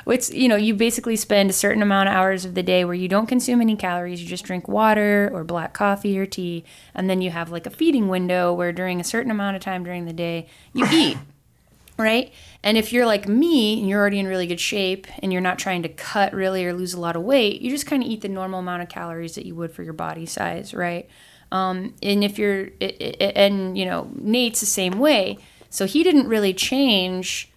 it's 0.06 0.32
you 0.32 0.48
know 0.48 0.56
you 0.56 0.74
basically 0.74 1.16
spend 1.16 1.50
a 1.50 1.52
certain 1.52 1.82
amount 1.82 2.08
of 2.08 2.14
hours 2.14 2.44
of 2.44 2.54
the 2.54 2.62
day 2.62 2.84
where 2.84 2.94
you 2.94 3.08
don't 3.08 3.26
consume 3.26 3.60
any 3.60 3.76
calories. 3.76 4.22
You 4.22 4.28
just 4.28 4.44
drink 4.44 4.68
water 4.68 5.30
or 5.32 5.42
black 5.44 5.72
coffee 5.72 6.18
or 6.18 6.26
tea, 6.26 6.64
and 6.94 7.10
then 7.10 7.20
you 7.20 7.30
have 7.30 7.50
like 7.50 7.66
a 7.66 7.70
feeding 7.70 8.08
window 8.08 8.52
where 8.52 8.72
during 8.72 9.00
a 9.00 9.04
certain 9.04 9.30
amount 9.30 9.56
of 9.56 9.62
time 9.62 9.82
during 9.82 10.04
the 10.04 10.12
day 10.12 10.46
you 10.72 10.86
eat. 10.92 11.18
Right? 11.96 12.32
And 12.68 12.76
if 12.76 12.92
you're 12.92 13.06
like 13.06 13.26
me 13.26 13.80
and 13.80 13.88
you're 13.88 13.98
already 13.98 14.18
in 14.18 14.26
really 14.26 14.46
good 14.46 14.60
shape 14.60 15.06
and 15.22 15.32
you're 15.32 15.40
not 15.40 15.58
trying 15.58 15.82
to 15.84 15.88
cut 15.88 16.34
really 16.34 16.66
or 16.66 16.74
lose 16.74 16.92
a 16.92 17.00
lot 17.00 17.16
of 17.16 17.22
weight, 17.22 17.62
you 17.62 17.70
just 17.70 17.86
kind 17.86 18.02
of 18.02 18.10
eat 18.10 18.20
the 18.20 18.28
normal 18.28 18.58
amount 18.58 18.82
of 18.82 18.90
calories 18.90 19.36
that 19.36 19.46
you 19.46 19.54
would 19.54 19.72
for 19.72 19.82
your 19.82 19.94
body 19.94 20.26
size, 20.26 20.74
right? 20.74 21.08
Um, 21.50 21.94
and 22.02 22.22
if 22.22 22.38
you're, 22.38 22.68
and 22.78 23.78
you 23.78 23.86
know, 23.86 24.10
Nate's 24.14 24.60
the 24.60 24.66
same 24.66 24.98
way. 24.98 25.38
So 25.70 25.86
he 25.86 26.02
didn't 26.02 26.28
really 26.28 26.52
change 26.52 27.50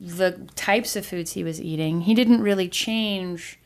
the 0.00 0.48
types 0.56 0.96
of 0.96 1.06
foods 1.06 1.34
he 1.34 1.44
was 1.44 1.60
eating. 1.62 2.00
He 2.00 2.14
didn't 2.14 2.42
really 2.42 2.68
change 2.68 3.60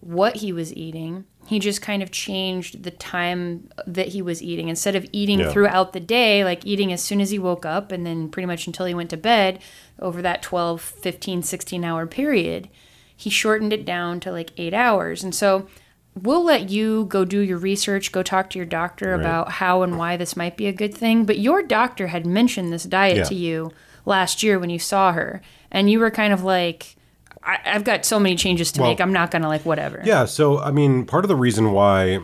what 0.00 0.36
he 0.36 0.54
was 0.54 0.72
eating. 0.74 1.26
He 1.48 1.58
just 1.58 1.82
kind 1.82 2.02
of 2.02 2.10
changed 2.10 2.82
the 2.82 2.90
time 2.90 3.68
that 3.86 4.08
he 4.08 4.22
was 4.22 4.42
eating. 4.42 4.68
Instead 4.68 4.94
of 4.96 5.06
eating 5.12 5.40
Yeah. 5.40 5.50
throughout 5.52 5.92
the 5.92 6.00
day, 6.00 6.44
like 6.44 6.64
eating 6.66 6.92
as 6.92 7.02
soon 7.02 7.20
as 7.20 7.30
he 7.30 7.38
woke 7.38 7.66
up 7.66 7.90
and 7.92 8.06
then 8.06 8.28
pretty 8.30 8.46
much 8.46 8.66
until 8.66 8.86
he 8.86 8.94
went 8.94 9.10
to 9.10 9.16
bed 9.18 9.58
over 10.00 10.22
that 10.22 10.42
12, 10.42 10.80
15, 10.80 11.42
16 11.42 11.84
hour 11.84 12.06
period, 12.06 12.68
he 13.16 13.30
shortened 13.30 13.72
it 13.72 13.84
down 13.84 14.20
to 14.20 14.32
like 14.32 14.50
eight 14.56 14.74
hours. 14.74 15.24
And 15.24 15.34
so 15.34 15.66
we'll 16.14 16.44
let 16.44 16.70
you 16.70 17.04
go 17.06 17.24
do 17.24 17.40
your 17.40 17.58
research, 17.58 18.12
go 18.12 18.22
talk 18.22 18.50
to 18.50 18.58
your 18.58 18.66
doctor 18.66 19.10
Right. 19.12 19.20
about 19.20 19.52
how 19.52 19.82
and 19.82 19.98
why 19.98 20.16
this 20.16 20.36
might 20.36 20.56
be 20.56 20.66
a 20.66 20.72
good 20.72 20.94
thing. 20.94 21.24
But 21.24 21.38
your 21.38 21.62
doctor 21.62 22.08
had 22.08 22.26
mentioned 22.26 22.72
this 22.72 22.84
diet 22.84 23.16
Yeah. 23.18 23.24
to 23.24 23.34
you 23.34 23.72
last 24.04 24.42
year 24.42 24.58
when 24.58 24.70
you 24.70 24.78
saw 24.78 25.12
her. 25.12 25.42
And 25.70 25.90
you 25.90 25.98
were 26.00 26.10
kind 26.10 26.32
of 26.32 26.42
like, 26.44 26.96
I, 27.42 27.58
I've 27.66 27.84
got 27.84 28.04
so 28.04 28.18
many 28.18 28.36
changes 28.36 28.72
to 28.72 28.80
Well- 28.80 28.90
make. 28.90 29.00
I'm 29.00 29.12
not 29.12 29.30
going 29.30 29.42
to 29.42 29.48
like 29.48 29.64
whatever. 29.64 30.00
Yeah, 30.04 30.24
so 30.24 30.58
I 30.58 30.70
mean, 30.70 31.04
part 31.04 31.24
of 31.24 31.28
the 31.28 31.36
reason 31.36 31.72
why 31.72 32.20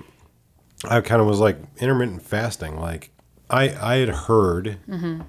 I 0.88 1.00
kind 1.00 1.20
of 1.20 1.26
was 1.26 1.40
like 1.40 1.58
intermittent 1.78 2.22
fasting, 2.22 2.78
like 2.80 3.10
I 3.50 3.68
I 3.80 3.96
had 3.96 4.08
heard 4.10 4.78
mm-hmm. 4.88 5.22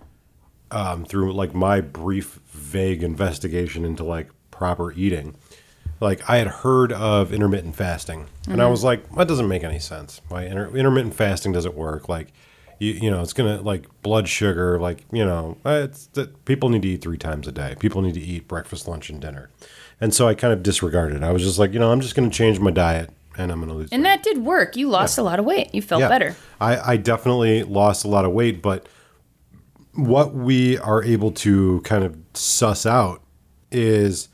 Um, 0.75 1.05
through 1.05 1.33
like 1.33 1.55
my 1.55 1.81
brief, 1.81 2.39
vague 2.49 3.01
investigation 3.01 3.85
into 3.85 4.03
like 4.03 4.29
proper 4.51 4.91
eating, 4.91 5.35
like 6.01 6.29
I 6.29 6.37
had 6.37 6.47
heard 6.47 6.91
of 6.91 7.33
intermittent 7.33 7.75
fasting, 7.75 8.27
and 8.49 8.61
I 8.61 8.67
was 8.67 8.83
like, 8.83 9.09
that 9.15 9.27
doesn't 9.27 9.47
make 9.47 9.63
any 9.63 9.79
sense. 9.79 10.21
Why 10.27 10.43
inter- 10.43 10.75
intermittent 10.75 11.15
fasting 11.15 11.53
doesn't 11.53 11.75
work? 11.75 12.09
Like, 12.09 12.33
you, 12.79 12.91
you 12.91 13.09
know, 13.09 13.21
it's 13.21 13.31
gonna 13.33 13.61
like 13.61 13.87
blood 14.01 14.27
sugar, 14.27 14.77
like 14.79 15.05
you 15.11 15.23
know, 15.23 15.57
it's 15.65 16.07
that 16.07 16.43
people 16.45 16.67
need 16.69 16.81
to 16.81 16.89
eat 16.89 17.01
three 17.01 17.17
times 17.17 17.47
a 17.47 17.51
day. 17.53 17.75
People 17.79 18.01
need 18.01 18.15
to 18.15 18.21
eat 18.21 18.47
breakfast, 18.47 18.87
lunch, 18.87 19.09
and 19.09 19.21
dinner. 19.21 19.49
And 20.01 20.13
so 20.13 20.27
I 20.27 20.35
kind 20.35 20.51
of 20.51 20.61
disregarded. 20.61 21.17
It. 21.17 21.23
I 21.23 21.31
was 21.31 21.41
just 21.41 21.57
like, 21.57 21.71
you 21.71 21.79
know, 21.79 21.91
I'm 21.93 22.01
just 22.01 22.15
gonna 22.15 22.29
change 22.29 22.59
my 22.59 22.71
diet, 22.71 23.11
and 23.37 23.49
I'm 23.49 23.61
gonna 23.61 23.73
lose. 23.75 23.87
It. 23.91 23.95
And 23.95 24.03
that 24.05 24.23
did 24.23 24.39
work. 24.39 24.75
You 24.75 24.89
lost 24.89 25.17
a 25.17 25.23
lot 25.23 25.39
of 25.39 25.45
weight. 25.45 25.73
You 25.73 25.81
felt 25.81 26.01
Yeah. 26.01 26.09
better. 26.09 26.35
I, 26.59 26.91
I 26.93 26.97
definitely 26.97 27.63
lost 27.63 28.03
a 28.03 28.09
lot 28.09 28.25
of 28.25 28.33
weight, 28.33 28.61
but 28.61 28.87
what 29.95 30.33
we 30.33 30.77
are 30.77 31.03
able 31.03 31.31
to 31.31 31.81
kind 31.81 32.03
of 32.03 32.17
suss 32.33 32.85
out 32.85 33.21
is 33.71 34.29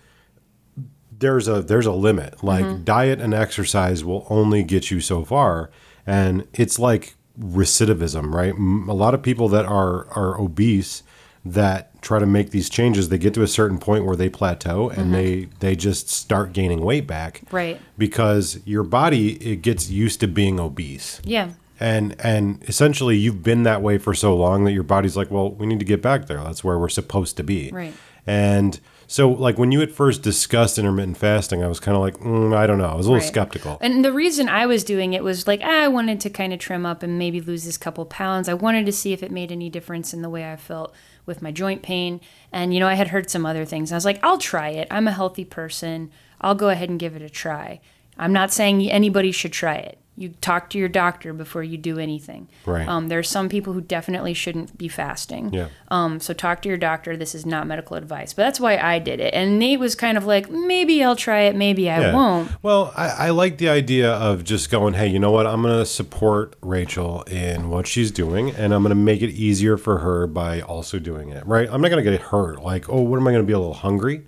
there's 1.11 1.47
a 1.47 1.61
there's 1.61 1.85
a 1.85 1.91
limit. 1.91 2.43
Like 2.43 2.65
mm-hmm. 2.65 2.83
diet 2.83 3.19
and 3.19 3.33
exercise 3.33 4.03
will 4.03 4.27
only 4.29 4.63
get 4.63 4.91
you 4.91 4.99
so 4.99 5.23
far, 5.23 5.71
and 6.05 6.47
it's 6.53 6.77
like 6.77 7.15
recidivism, 7.39 8.33
right? 8.33 8.53
A 8.53 8.93
lot 8.93 9.13
of 9.13 9.21
people 9.21 9.47
that 9.49 9.65
are 9.65 10.07
are 10.09 10.39
obese 10.39 11.03
that 11.43 11.99
try 12.01 12.19
to 12.19 12.25
make 12.25 12.51
these 12.51 12.69
changes, 12.69 13.09
they 13.09 13.17
get 13.17 13.33
to 13.33 13.41
a 13.41 13.47
certain 13.47 13.79
point 13.79 14.05
where 14.05 14.15
they 14.15 14.29
plateau 14.29 14.89
and 14.89 15.05
mm-hmm. 15.05 15.13
they 15.13 15.49
they 15.59 15.75
just 15.75 16.09
start 16.09 16.53
gaining 16.53 16.81
weight 16.81 17.07
back, 17.07 17.41
Right. 17.51 17.79
Because 17.97 18.59
your 18.65 18.83
body 18.83 19.33
it 19.35 19.61
gets 19.61 19.89
used 19.89 20.19
to 20.19 20.27
being 20.27 20.59
obese 20.59 21.21
Yeah. 21.23 21.51
And 21.81 22.15
and 22.23 22.63
essentially 22.69 23.17
you've 23.17 23.43
been 23.43 23.63
that 23.63 23.81
way 23.81 23.97
for 23.97 24.13
so 24.13 24.35
long 24.35 24.63
that 24.65 24.71
your 24.71 24.83
body's 24.83 25.17
like 25.17 25.29
well 25.31 25.51
we 25.51 25.65
need 25.65 25.79
to 25.79 25.85
get 25.85 26.01
back 26.01 26.27
there 26.27 26.41
that's 26.43 26.63
where 26.63 26.77
we're 26.79 26.87
supposed 26.89 27.35
to 27.37 27.43
be 27.43 27.69
Right. 27.73 27.93
and 28.25 28.79
so 29.07 29.29
like 29.29 29.57
when 29.57 29.71
you 29.73 29.81
at 29.81 29.91
first 29.91 30.21
discussed 30.21 30.77
intermittent 30.77 31.17
fasting 31.17 31.63
i 31.63 31.67
was 31.67 31.79
kind 31.79 31.95
of 31.97 32.01
like 32.01 32.17
mm, 32.19 32.55
i 32.55 32.65
don't 32.67 32.77
know 32.77 32.85
i 32.85 32.95
was 32.95 33.05
a 33.07 33.09
little 33.09 33.19
Right. 33.21 33.27
skeptical 33.27 33.77
And 33.81 34.05
the 34.05 34.13
reason 34.13 34.47
I 34.47 34.65
was 34.67 34.83
doing 34.83 35.13
it 35.13 35.23
was 35.23 35.47
like 35.47 35.61
I 35.61 35.87
wanted 35.87 36.19
to 36.21 36.29
kind 36.29 36.53
of 36.53 36.59
trim 36.59 36.85
up 36.85 37.03
and 37.03 37.17
maybe 37.19 37.41
lose 37.41 37.63
this 37.65 37.77
couple 37.77 38.05
pounds. 38.05 38.47
I 38.47 38.53
wanted 38.53 38.85
to 38.85 38.91
see 38.91 39.11
if 39.11 39.21
it 39.23 39.31
made 39.31 39.51
any 39.51 39.69
difference 39.69 40.13
in 40.13 40.21
the 40.21 40.29
way 40.29 40.49
I 40.49 40.55
felt 40.55 40.93
with 41.25 41.41
my 41.41 41.51
joint 41.51 41.81
pain. 41.81 42.21
And 42.51 42.73
you 42.73 42.79
know, 42.79 42.87
I 42.87 42.93
had 42.95 43.07
heard 43.09 43.29
some 43.29 43.45
other 43.45 43.65
things. 43.65 43.91
I 43.91 43.95
was 43.95 44.05
like, 44.05 44.19
I'll 44.23 44.37
try 44.37 44.69
it. 44.69 44.87
I'm 44.91 45.07
a 45.07 45.11
healthy 45.11 45.45
person. 45.45 46.11
I'll 46.39 46.55
go 46.55 46.69
ahead 46.69 46.89
and 46.89 46.99
give 46.99 47.15
it 47.15 47.21
a 47.21 47.29
try. 47.29 47.79
I'm 48.17 48.33
not 48.33 48.51
saying 48.53 48.89
anybody 48.89 49.31
should 49.31 49.53
try 49.53 49.75
it. 49.75 49.97
You 50.17 50.29
talk 50.41 50.69
to 50.71 50.77
your 50.77 50.89
doctor 50.89 51.31
before 51.33 51.63
you 51.63 51.77
do 51.77 51.97
anything. 51.97 52.49
Right. 52.65 52.87
Um, 52.87 53.07
there 53.07 53.17
are 53.17 53.23
some 53.23 53.47
people 53.47 53.71
who 53.73 53.79
definitely 53.81 54.33
shouldn't 54.33 54.77
be 54.77 54.87
fasting. 54.89 55.53
Yeah. 55.53 55.69
Um, 55.87 56.19
so 56.19 56.33
talk 56.33 56.61
to 56.63 56.69
your 56.69 56.77
doctor. 56.77 57.15
This 57.15 57.33
is 57.33 57.45
not 57.45 57.65
medical 57.65 57.95
advice, 57.95 58.33
but 58.33 58.43
that's 58.43 58.59
why 58.59 58.77
I 58.77 58.99
did 58.99 59.21
it. 59.21 59.33
And 59.33 59.57
Nate 59.57 59.79
was 59.79 59.95
kind 59.95 60.17
of 60.17 60.25
like, 60.25 60.49
maybe 60.49 61.01
I'll 61.01 61.15
try 61.15 61.41
it, 61.43 61.55
maybe 61.55 61.89
I 61.89 62.01
Yeah. 62.01 62.13
won't. 62.13 62.51
Well, 62.61 62.93
I, 62.95 63.07
I 63.07 63.29
like 63.29 63.57
the 63.57 63.69
idea 63.69 64.11
of 64.11 64.43
just 64.43 64.69
going, 64.69 64.95
hey, 64.95 65.07
you 65.07 65.17
know 65.17 65.31
what? 65.31 65.47
I'm 65.47 65.61
going 65.61 65.79
to 65.79 65.85
support 65.85 66.55
Rachel 66.61 67.23
in 67.23 67.69
what 67.69 67.87
she's 67.87 68.11
doing, 68.11 68.51
and 68.51 68.73
I'm 68.73 68.83
going 68.83 68.89
to 68.89 68.95
make 68.95 69.21
it 69.21 69.31
easier 69.31 69.77
for 69.77 69.99
her 69.99 70.27
by 70.27 70.59
also 70.61 70.99
doing 70.99 71.29
it, 71.29 71.45
right? 71.47 71.69
I'm 71.71 71.81
not 71.81 71.89
going 71.89 72.03
to 72.03 72.11
get 72.11 72.21
hurt. 72.21 72.61
Like, 72.61 72.89
oh, 72.89 73.01
what 73.01 73.17
am 73.17 73.27
I 73.27 73.31
going 73.31 73.43
to 73.43 73.47
be 73.47 73.53
a 73.53 73.59
little 73.59 73.73
hungry? 73.73 74.25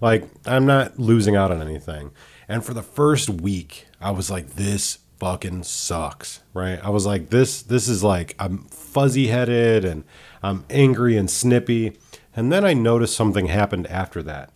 Like, 0.00 0.24
I'm 0.46 0.64
not 0.66 0.98
losing 0.98 1.36
out 1.36 1.52
on 1.52 1.60
anything. 1.60 2.10
And 2.48 2.64
for 2.64 2.72
the 2.74 2.82
first 2.82 3.28
week, 3.28 3.86
I 4.00 4.10
was 4.12 4.30
like, 4.30 4.54
this 4.54 4.98
fucking 5.18 5.62
sucks, 5.64 6.42
right? 6.54 6.78
I 6.82 6.90
was 6.90 7.06
like, 7.06 7.30
this, 7.30 7.62
this 7.62 7.88
is 7.88 8.02
like, 8.04 8.34
I'm 8.38 8.64
fuzzy 8.68 9.28
headed 9.28 9.84
and 9.84 10.04
I'm 10.42 10.64
angry 10.70 11.16
and 11.16 11.30
snippy. 11.30 11.98
And 12.34 12.52
then 12.52 12.64
I 12.64 12.74
noticed 12.74 13.16
something 13.16 13.46
happened 13.46 13.86
after 13.86 14.22
that 14.24 14.52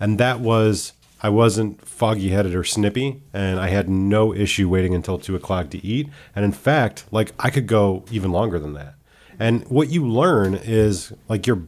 and 0.00 0.18
that 0.18 0.40
was 0.40 0.94
I 1.22 1.28
wasn't 1.28 1.86
foggy 1.86 2.30
headed 2.30 2.54
or 2.54 2.64
snippy, 2.64 3.22
and 3.34 3.60
I 3.60 3.68
had 3.68 3.90
no 3.90 4.34
issue 4.34 4.70
waiting 4.70 4.94
until 4.94 5.18
two 5.18 5.36
o'clock 5.36 5.68
to 5.70 5.86
eat. 5.86 6.08
And 6.34 6.46
in 6.46 6.52
fact, 6.52 7.04
like 7.10 7.32
I 7.38 7.50
could 7.50 7.66
go 7.66 8.06
even 8.10 8.32
longer 8.32 8.58
than 8.58 8.72
that. 8.72 8.94
And 9.38 9.64
what 9.68 9.90
you 9.90 10.08
learn 10.08 10.54
is 10.54 11.12
like 11.28 11.46
you're 11.46 11.64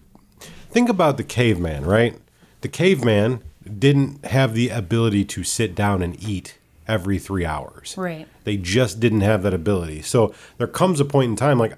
think 0.70 0.88
about 0.88 1.18
the 1.18 1.24
caveman, 1.24 1.84
right? 1.84 2.18
The 2.62 2.68
caveman 2.68 3.42
didn't 3.78 4.24
have 4.24 4.54
the 4.54 4.70
ability 4.70 5.26
to 5.26 5.44
sit 5.44 5.74
down 5.74 6.00
and 6.00 6.20
eat 6.22 6.58
every 6.88 7.18
three 7.18 7.44
hours. 7.44 7.94
Right. 7.96 8.26
They 8.44 8.56
just 8.56 9.00
didn't 9.00 9.22
have 9.22 9.42
that 9.42 9.54
ability. 9.54 10.02
So 10.02 10.34
there 10.58 10.66
comes 10.66 11.00
a 11.00 11.04
point 11.04 11.30
in 11.30 11.36
time 11.36 11.58
like 11.58 11.76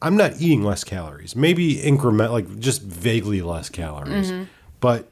I'm 0.00 0.16
not 0.16 0.40
eating 0.40 0.62
less 0.62 0.84
calories. 0.84 1.34
Maybe 1.34 1.80
increment 1.80 2.32
like 2.32 2.58
just 2.58 2.82
vaguely 2.82 3.42
less 3.42 3.68
calories. 3.68 4.30
Mm-hmm. 4.30 4.44
But 4.80 5.10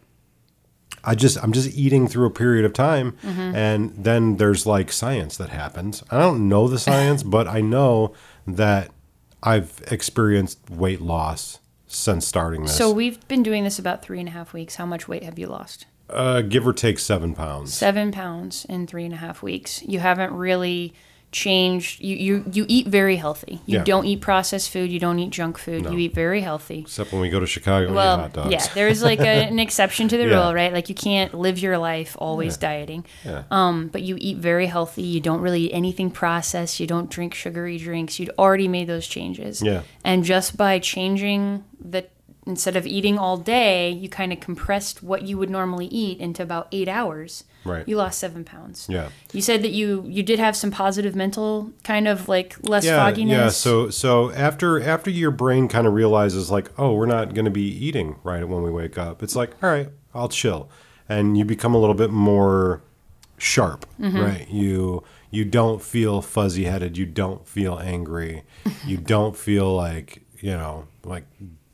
I 1.04 1.14
just 1.14 1.42
I'm 1.42 1.52
just 1.52 1.76
eating 1.76 2.08
through 2.08 2.26
a 2.26 2.30
period 2.30 2.64
of 2.64 2.72
time 2.72 3.12
mm-hmm. 3.22 3.54
and 3.54 3.92
then 3.96 4.36
there's 4.36 4.66
like 4.66 4.92
science 4.92 5.36
that 5.36 5.50
happens. 5.50 6.02
I 6.10 6.18
don't 6.18 6.48
know 6.48 6.68
the 6.68 6.78
science, 6.78 7.22
but 7.24 7.46
I 7.46 7.60
know 7.60 8.12
that 8.46 8.90
I've 9.42 9.82
experienced 9.90 10.70
weight 10.70 11.00
loss 11.00 11.60
since 11.86 12.26
starting 12.26 12.62
this. 12.62 12.76
So 12.76 12.90
we've 12.90 13.26
been 13.28 13.42
doing 13.42 13.64
this 13.64 13.78
about 13.78 14.02
three 14.02 14.18
and 14.18 14.28
a 14.28 14.32
half 14.32 14.52
weeks. 14.52 14.76
How 14.76 14.86
much 14.86 15.06
weight 15.06 15.22
have 15.22 15.38
you 15.38 15.46
lost? 15.46 15.86
Uh, 16.10 16.42
give 16.42 16.66
or 16.66 16.72
take 16.72 16.98
seven 16.98 17.34
pounds. 17.34 17.74
Seven 17.74 18.12
pounds 18.12 18.64
in 18.68 18.86
three 18.86 19.04
and 19.04 19.14
a 19.14 19.18
half 19.18 19.42
weeks. 19.42 19.82
You 19.82 19.98
haven't 19.98 20.32
really 20.32 20.94
changed. 21.32 22.00
You 22.02 22.16
you, 22.16 22.44
you 22.52 22.64
eat 22.68 22.86
very 22.86 23.16
healthy. 23.16 23.60
You 23.66 23.78
Yeah. 23.78 23.84
don't 23.84 24.06
eat 24.06 24.20
processed 24.20 24.70
food. 24.70 24.90
You 24.90 24.98
don't 25.00 25.18
eat 25.18 25.30
junk 25.30 25.58
food. 25.58 25.84
You 25.84 25.98
eat 25.98 26.14
very 26.14 26.40
healthy. 26.40 26.78
Except 26.80 27.12
when 27.12 27.20
we 27.20 27.28
go 27.28 27.40
to 27.40 27.46
Chicago 27.46 27.86
and 27.86 27.92
eat 27.92 27.96
Well, 27.96 28.16
hot 28.18 28.32
dogs. 28.32 28.52
yeah, 28.52 28.64
there's 28.74 29.02
like 29.02 29.20
a, 29.20 29.24
an 29.50 29.58
exception 29.58 30.08
to 30.08 30.16
the 30.16 30.28
Yeah. 30.28 30.44
rule, 30.44 30.54
right? 30.54 30.72
Like 30.72 30.88
you 30.88 30.94
can't 30.94 31.34
live 31.34 31.58
your 31.58 31.76
life 31.78 32.16
always 32.18 32.56
dieting. 32.56 33.04
Yeah. 33.24 33.42
Um, 33.50 33.88
but 33.88 34.02
you 34.02 34.16
eat 34.18 34.38
very 34.38 34.66
healthy. 34.66 35.02
You 35.02 35.20
don't 35.20 35.40
really 35.40 35.64
eat 35.66 35.72
anything 35.72 36.10
processed. 36.10 36.78
You 36.80 36.86
don't 36.86 37.10
drink 37.10 37.34
sugary 37.34 37.76
drinks. 37.76 38.18
You'd 38.18 38.30
already 38.38 38.68
made 38.68 38.86
those 38.86 39.06
changes. 39.06 39.60
Yeah. 39.60 39.82
And 40.04 40.24
just 40.24 40.56
by 40.56 40.78
changing 40.78 41.64
the 41.78 42.06
instead 42.46 42.76
of 42.76 42.86
eating 42.86 43.18
all 43.18 43.36
day, 43.36 43.90
you 43.90 44.08
kind 44.08 44.32
of 44.32 44.40
compressed 44.40 45.02
what 45.02 45.22
you 45.22 45.36
would 45.36 45.50
normally 45.50 45.86
eat 45.86 46.18
into 46.20 46.42
about 46.42 46.68
eight 46.72 46.88
hours. 46.88 47.44
Right. 47.64 47.86
You 47.88 47.96
lost 47.96 48.20
seven 48.20 48.44
pounds. 48.44 48.86
Yeah. 48.88 49.08
You 49.32 49.42
said 49.42 49.62
that 49.62 49.72
you 49.72 50.04
you 50.06 50.22
did 50.22 50.38
have 50.38 50.54
some 50.56 50.70
positive 50.70 51.16
mental 51.16 51.72
kind 51.82 52.06
of 52.06 52.28
like 52.28 52.56
less 52.62 52.84
yeah, 52.84 52.96
fogginess. 52.96 53.36
Yeah, 53.36 53.48
so 53.48 53.90
so 53.90 54.30
after 54.32 54.80
after 54.80 55.10
your 55.10 55.32
brain 55.32 55.66
kind 55.66 55.86
of 55.86 55.92
realizes 55.92 56.48
like, 56.50 56.70
oh, 56.78 56.92
we're 56.92 57.06
not 57.06 57.34
going 57.34 57.44
to 57.44 57.50
be 57.50 57.66
eating 57.66 58.16
right 58.22 58.46
when 58.48 58.62
we 58.62 58.70
wake 58.70 58.96
up. 58.96 59.20
It's 59.22 59.34
like, 59.34 59.50
all 59.62 59.68
right, 59.70 59.88
I'll 60.14 60.28
chill, 60.28 60.70
and 61.08 61.36
you 61.36 61.44
become 61.44 61.74
a 61.74 61.78
little 61.78 61.96
bit 61.96 62.10
more 62.12 62.82
sharp, 63.36 63.84
Mm-hmm. 64.00 64.18
right? 64.20 64.48
You 64.48 65.02
you 65.32 65.44
don't 65.44 65.82
feel 65.82 66.22
fuzzy 66.22 66.64
headed. 66.64 66.96
You 66.96 67.04
don't 67.06 67.46
feel 67.48 67.78
angry. 67.80 68.44
you 68.86 68.96
don't 68.96 69.36
feel 69.36 69.74
like 69.74 70.22
you 70.38 70.52
know 70.52 70.86
like 71.02 71.24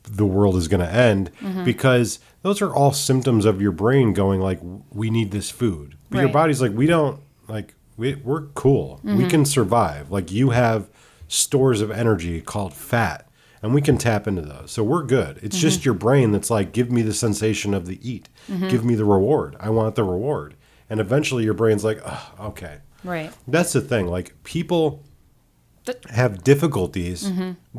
the 0.03 0.25
world 0.25 0.55
is 0.55 0.67
going 0.67 0.81
to 0.85 0.91
end 0.91 1.31
Mm-hmm. 1.39 1.63
because 1.63 2.19
those 2.41 2.61
are 2.61 2.73
all 2.73 2.91
symptoms 2.91 3.45
of 3.45 3.61
your 3.61 3.71
brain 3.71 4.13
going 4.13 4.41
like 4.41 4.59
we 4.91 5.09
need 5.09 5.31
this 5.31 5.49
food. 5.49 5.95
But 6.09 6.19
your 6.19 6.29
body's 6.29 6.61
like 6.61 6.73
we 6.73 6.85
don't 6.87 7.21
like 7.47 7.73
we, 7.97 8.15
we're 8.15 8.43
cool. 8.47 8.97
Mm-hmm. 9.03 9.17
we 9.17 9.27
can 9.27 9.45
survive. 9.45 10.11
Like 10.11 10.31
you 10.31 10.49
have 10.49 10.89
stores 11.27 11.79
of 11.81 11.89
energy 11.89 12.41
called 12.41 12.73
fat 12.73 13.27
and 13.61 13.73
we 13.73 13.81
can 13.81 13.97
tap 13.97 14.27
into 14.27 14.41
those. 14.41 14.71
So 14.71 14.83
we're 14.83 15.03
good. 15.03 15.39
It's 15.41 15.55
Mm-hmm. 15.55 15.61
just 15.61 15.85
your 15.85 15.93
brain 15.93 16.31
that's 16.31 16.49
like 16.49 16.73
give 16.73 16.91
me 16.91 17.01
the 17.01 17.13
sensation 17.13 17.73
of 17.73 17.85
the 17.85 17.97
eat. 18.07 18.27
Give 18.69 18.83
me 18.83 18.95
the 18.95 19.05
reward. 19.05 19.55
I 19.59 19.69
want 19.69 19.95
the 19.95 20.03
reward. 20.03 20.55
And 20.89 20.99
eventually 20.99 21.43
your 21.45 21.53
brain's 21.53 21.83
like 21.85 22.01
oh, 22.05 22.31
okay. 22.39 22.79
Right. 23.05 23.31
that's 23.47 23.73
the 23.73 23.81
thing. 23.81 24.07
Like 24.07 24.33
people 24.43 25.03
have 26.11 26.43
difficulties 26.43 27.29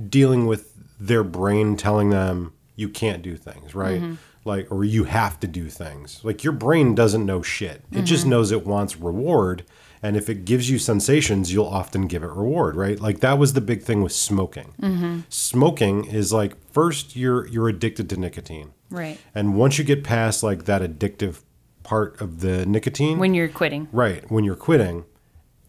dealing 0.09 0.47
with 0.47 0.74
their 0.99 1.24
brain 1.24 1.76
telling 1.76 2.11
them 2.11 2.53
you 2.76 2.88
can't 2.88 3.22
do 3.22 3.36
things, 3.36 3.74
right? 3.74 4.01
Mm-hmm. 4.01 4.14
Like 4.45 4.70
or 4.70 4.84
you 4.84 5.05
have 5.05 5.40
to 5.40 5.47
do 5.47 5.70
things. 5.70 6.20
Like 6.22 6.45
your 6.45 6.53
brain 6.53 6.95
doesn't 6.95 7.24
know 7.24 7.42
shit. 7.42 7.82
It 7.92 8.03
just 8.03 8.22
mm-hmm. 8.22 8.30
knows 8.30 8.53
it 8.53 8.66
wants 8.66 8.97
reward. 8.97 9.64
And 10.03 10.18
if 10.18 10.28
it 10.28 10.45
gives 10.45 10.68
you 10.68 10.78
sensations, 10.78 11.51
you'll 11.51 11.64
often 11.64 12.07
give 12.09 12.22
it 12.22 12.28
reward, 12.28 12.76
right? 12.76 13.01
Like 13.01 13.20
that 13.20 13.38
was 13.38 13.55
the 13.55 13.62
big 13.62 13.82
thing 13.82 14.03
with 14.03 14.12
smoking. 14.12 14.74
Mm-hmm. 14.80 15.20
Smoking 15.30 16.05
is 16.05 16.32
like 16.32 16.57
first 16.70 17.16
you're 17.16 17.47
you're 17.49 17.68
addicted 17.68 18.11
to 18.11 18.16
nicotine. 18.18 18.74
Right. 18.90 19.18
And 19.35 19.56
once 19.56 19.78
you 19.78 19.85
get 19.85 20.05
past 20.05 20.43
like 20.43 20.66
that 20.66 20.82
addictive 20.82 21.40
part 21.82 22.20
of 22.20 22.40
the 22.40 22.66
nicotine, 22.66 23.19
When 23.19 23.35
you're 23.35 23.48
quitting. 23.48 23.89
Right, 23.93 24.31
when 24.31 24.44
you're 24.44 24.56
quitting 24.56 25.05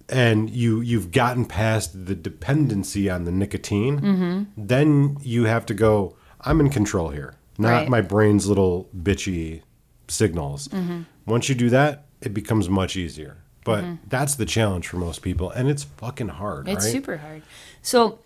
and 0.10 0.50
you 0.50 0.82
you've 0.82 1.12
gotten 1.12 1.46
past 1.46 2.06
the 2.06 2.16
dependency 2.16 3.10
on 3.10 3.26
the 3.26 3.32
nicotine, 3.32 4.00
Mm-hmm. 4.02 4.44
then 4.58 5.18
you 5.22 5.46
have 5.46 5.66
to 5.68 5.74
go 5.74 6.16
I'm 6.42 6.60
in 6.60 6.70
control 6.70 7.10
here, 7.10 7.36
not 7.58 7.70
Right. 7.72 7.90
my 7.90 8.02
brain's 8.02 8.48
little 8.48 8.88
bitchy 8.96 9.62
signals. 10.08 10.68
Mm-hmm. 10.68 11.02
Once 11.26 11.50
you 11.50 11.56
do 11.56 11.70
that, 11.72 12.06
it 12.22 12.34
becomes 12.34 12.70
much 12.70 12.96
easier. 12.96 13.38
But 13.64 13.84
that's 14.08 14.36
the 14.36 14.46
challenge 14.46 14.88
for 14.88 14.98
most 14.98 15.24
people 15.24 15.50
and 15.50 15.68
it's 15.68 15.84
fucking 15.84 16.28
hard, 16.28 16.68
It's 16.70 16.86
right? 16.86 16.92
super 16.92 17.18
hard. 17.18 17.42
So 17.82 18.20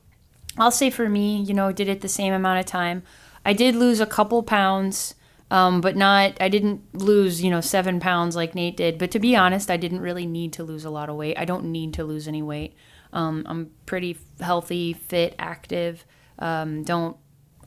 I'll 0.58 0.72
say 0.72 0.90
for 0.90 1.08
me, 1.08 1.42
you 1.42 1.54
know, 1.54 1.72
did 1.72 1.88
it 1.88 2.02
the 2.02 2.10
same 2.10 2.34
amount 2.34 2.60
of 2.60 2.66
time. 2.66 3.04
I 3.46 3.54
did 3.54 3.74
lose 3.74 4.02
a 4.02 4.06
couple 4.06 4.44
pounds, 4.44 5.16
um, 5.52 5.82
but 5.82 5.96
not, 5.96 6.38
I 6.40 6.50
didn't 6.50 6.82
lose, 6.94 7.42
you 7.42 7.50
know, 7.50 7.62
seven 7.62 8.00
pounds 8.00 8.36
like 8.36 8.56
Nate 8.56 8.78
did. 8.78 8.98
But 8.98 9.12
to 9.12 9.20
be 9.20 9.36
honest, 9.36 9.72
I 9.72 9.78
didn't 9.78 10.02
really 10.02 10.26
need 10.26 10.54
to 10.54 10.64
lose 10.64 10.86
a 10.86 10.90
lot 10.90 11.10
of 11.10 11.16
weight. 11.16 11.38
I 11.38 11.46
don't 11.46 11.66
need 11.66 11.94
to 11.96 12.04
lose 12.04 12.28
any 12.28 12.42
weight. 12.42 12.76
Um, 13.12 13.44
I'm 13.48 13.72
pretty 13.86 14.18
healthy, 14.40 14.94
fit, 14.94 15.36
active. 15.40 16.06
Um, 16.38 16.84
don't 16.84 17.18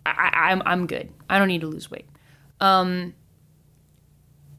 I, 0.07 0.11
I, 0.11 0.51
I'm 0.51 0.63
I'm 0.65 0.87
good. 0.87 1.13
I 1.29 1.39
don't 1.39 1.49
need 1.49 1.61
to 1.63 1.67
lose 1.67 1.91
weight. 1.91 2.09
Um, 2.61 3.15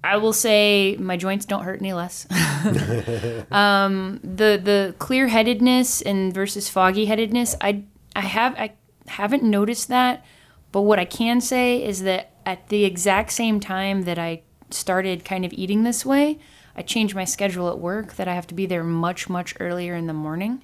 I 0.04 0.18
will 0.18 0.34
say 0.34 0.98
my 1.00 1.16
joints 1.16 1.46
don't 1.46 1.64
hurt 1.64 1.80
any 1.80 1.94
less. 1.94 2.28
um, 3.52 4.20
the 4.24 4.60
the 4.62 4.96
clear 5.00 5.28
headedness 5.28 6.02
and 6.02 6.34
versus 6.34 6.70
foggy 6.70 7.06
headedness, 7.06 7.56
I 7.62 7.84
I 8.16 8.22
have 8.22 8.56
I 8.56 8.74
haven't 9.08 9.44
noticed 9.44 9.88
that, 9.88 10.26
but 10.72 10.82
what 10.82 11.00
I 11.00 11.06
can 11.06 11.40
say 11.42 11.84
is 11.84 12.04
that 12.04 12.33
at 12.46 12.70
the 12.70 12.86
exact 12.86 13.32
same 13.32 13.60
time 13.60 14.04
that 14.04 14.18
I 14.20 14.42
started 14.70 15.24
kind 15.26 15.46
of 15.46 15.54
eating 15.54 15.84
this 15.84 16.06
way, 16.06 16.40
I 16.76 16.82
changed 16.82 17.16
my 17.16 17.26
schedule 17.26 17.70
at 17.70 17.80
work 17.80 18.16
that 18.16 18.28
I 18.28 18.34
have 18.34 18.48
to 18.48 18.56
be 18.56 18.66
there 18.66 18.84
much 18.84 19.30
much 19.30 19.54
earlier 19.60 19.96
in 19.96 20.08
the 20.08 20.14
morning, 20.14 20.64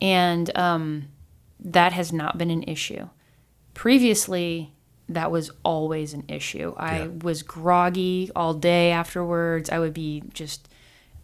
and 0.00 0.56
um, 0.56 1.08
that 1.58 1.92
has 1.92 2.12
not 2.12 2.38
been 2.38 2.50
an 2.50 2.62
issue. 2.64 3.08
Previously, 3.74 4.72
that 5.08 5.30
was 5.30 5.50
always 5.64 6.12
an 6.12 6.24
issue. 6.28 6.74
I 6.76 6.98
Yeah. 7.02 7.06
was 7.22 7.42
groggy 7.42 8.30
all 8.36 8.54
day 8.54 8.90
afterwards. 8.92 9.70
I 9.70 9.78
would 9.78 9.94
be 9.94 10.22
just 10.32 10.68